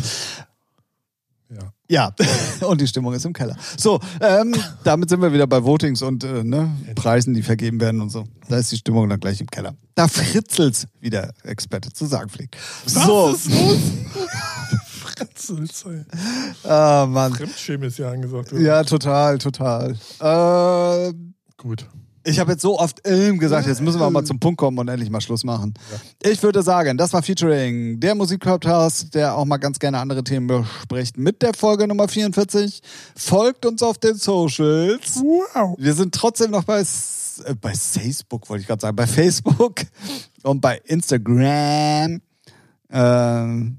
Ja. 1.50 1.72
Ja, 1.88 2.14
und 2.68 2.80
die 2.80 2.86
Stimmung 2.88 3.12
ist 3.14 3.24
im 3.24 3.32
Keller. 3.32 3.56
So, 3.76 4.00
ähm, 4.20 4.54
damit 4.82 5.10
sind 5.10 5.20
wir 5.22 5.32
wieder 5.32 5.46
bei 5.46 5.62
Votings 5.62 6.02
und 6.02 6.24
äh, 6.24 6.42
ne, 6.42 6.70
Preisen, 6.96 7.34
die 7.34 7.42
vergeben 7.42 7.78
werden 7.80 8.00
und 8.00 8.10
so. 8.10 8.24
Da 8.48 8.56
ist 8.56 8.72
die 8.72 8.76
Stimmung 8.78 9.08
dann 9.08 9.20
gleich 9.20 9.40
im 9.40 9.46
Keller. 9.48 9.76
Da 9.94 10.08
fritzelt's, 10.08 10.86
wie 11.00 11.10
der 11.10 11.32
Experte 11.44 11.92
zu 11.92 12.06
sagen 12.06 12.30
pflegt. 12.30 12.56
So, 12.86 13.28
Was 13.32 13.46
ist 13.46 13.50
los? 13.60 13.78
Fritzels, 14.86 15.84
ey. 15.86 16.04
ah, 16.70 17.06
Mann. 17.08 17.34
Fremdschämen 17.34 17.88
ist 17.88 17.98
ja 17.98 18.10
angesagt. 18.10 18.52
oder? 18.52 18.60
Ja, 18.60 18.82
total, 18.84 19.38
total. 19.38 19.96
Äh, 20.20 21.12
Gut. 21.56 21.86
ich 22.24 22.38
habe 22.38 22.52
jetzt 22.52 22.62
so 22.62 22.78
oft 22.78 23.00
ähm 23.06 23.38
gesagt, 23.38 23.66
jetzt 23.66 23.80
müssen 23.80 24.00
wir 24.00 24.10
mal 24.10 24.24
zum 24.24 24.40
Punkt 24.40 24.58
kommen 24.58 24.78
und 24.78 24.88
endlich 24.88 25.10
mal 25.10 25.20
Schluss 25.20 25.44
machen. 25.44 25.74
Ich 26.22 26.42
würde 26.42 26.62
sagen, 26.62 26.96
das 26.96 27.12
war 27.12 27.22
Featuring, 27.22 28.00
der 28.00 28.14
Musikpodcast, 28.14 29.14
der 29.14 29.36
auch 29.36 29.44
mal 29.44 29.58
ganz 29.58 29.78
gerne 29.78 29.98
andere 29.98 30.24
Themen 30.24 30.46
bespricht, 30.46 31.16
mit 31.18 31.42
der 31.42 31.54
Folge 31.54 31.86
Nummer 31.86 32.08
44. 32.08 32.80
Folgt 33.16 33.66
uns 33.66 33.82
auf 33.82 33.98
den 33.98 34.14
Socials. 34.16 35.16
Wow. 35.22 35.76
Wir 35.78 35.94
sind 35.94 36.14
trotzdem 36.14 36.50
noch 36.50 36.64
bei, 36.64 36.80
äh, 36.80 37.54
bei 37.60 37.74
Facebook, 37.74 38.48
wollte 38.48 38.62
ich 38.62 38.66
gerade 38.66 38.80
sagen, 38.80 38.96
bei 38.96 39.06
Facebook 39.06 39.82
und 40.42 40.60
bei 40.60 40.80
Instagram. 40.84 42.20
Ähm, 42.90 43.78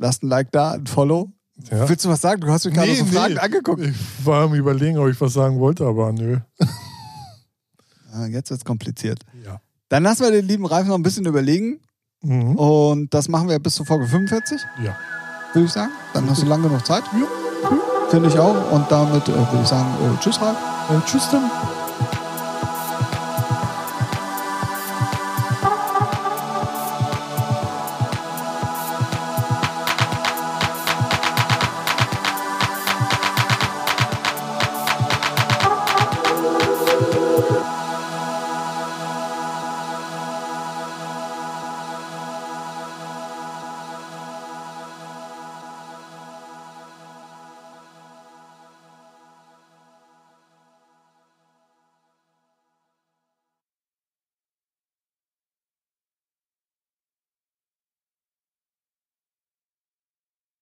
lasst 0.00 0.22
ein 0.22 0.28
Like 0.28 0.50
da, 0.50 0.72
ein 0.72 0.86
Follow. 0.86 1.30
Ja. 1.70 1.88
Willst 1.88 2.04
du 2.04 2.08
was 2.08 2.20
sagen? 2.22 2.40
Du 2.40 2.48
hast 2.48 2.64
mich 2.64 2.74
gerade 2.74 2.94
so 2.94 3.04
Fragen 3.04 3.38
angeguckt. 3.38 3.82
Ich 3.82 3.94
war 4.26 4.44
am 4.44 4.54
überlegen, 4.54 4.96
ob 4.98 5.08
ich 5.08 5.20
was 5.20 5.34
sagen 5.34 5.60
wollte, 5.60 5.84
aber 5.86 6.12
nö. 6.12 6.38
Ah, 8.12 8.26
jetzt 8.26 8.50
wird's 8.50 8.64
kompliziert. 8.64 9.20
Ja. 9.44 9.60
Dann 9.88 10.02
lassen 10.02 10.22
wir 10.24 10.32
den 10.32 10.44
lieben 10.44 10.66
Ralf 10.66 10.84
noch 10.88 10.96
ein 10.96 11.02
bisschen 11.04 11.26
überlegen. 11.26 11.78
Mhm. 12.22 12.56
Und 12.56 13.14
das 13.14 13.28
machen 13.28 13.48
wir 13.48 13.56
bis 13.60 13.76
zur 13.76 13.86
Folge 13.86 14.08
45, 14.08 14.60
Ja. 14.82 14.96
würde 15.52 15.66
ich 15.66 15.72
sagen. 15.72 15.92
Dann 16.12 16.28
hast 16.28 16.42
du 16.42 16.46
lange 16.46 16.64
genug 16.64 16.84
Zeit. 16.84 17.04
Ja. 17.12 17.68
Finde 18.10 18.28
ich 18.28 18.36
auch. 18.36 18.72
Und 18.72 18.90
damit 18.90 19.28
äh, 19.28 19.32
würde 19.32 19.60
ich 19.62 19.68
sagen, 19.68 19.88
äh, 20.02 20.20
tschüss 20.20 20.40
Ralf. 20.40 20.56
Äh, 20.90 21.06
tschüss 21.08 21.30
dann. 21.30 21.48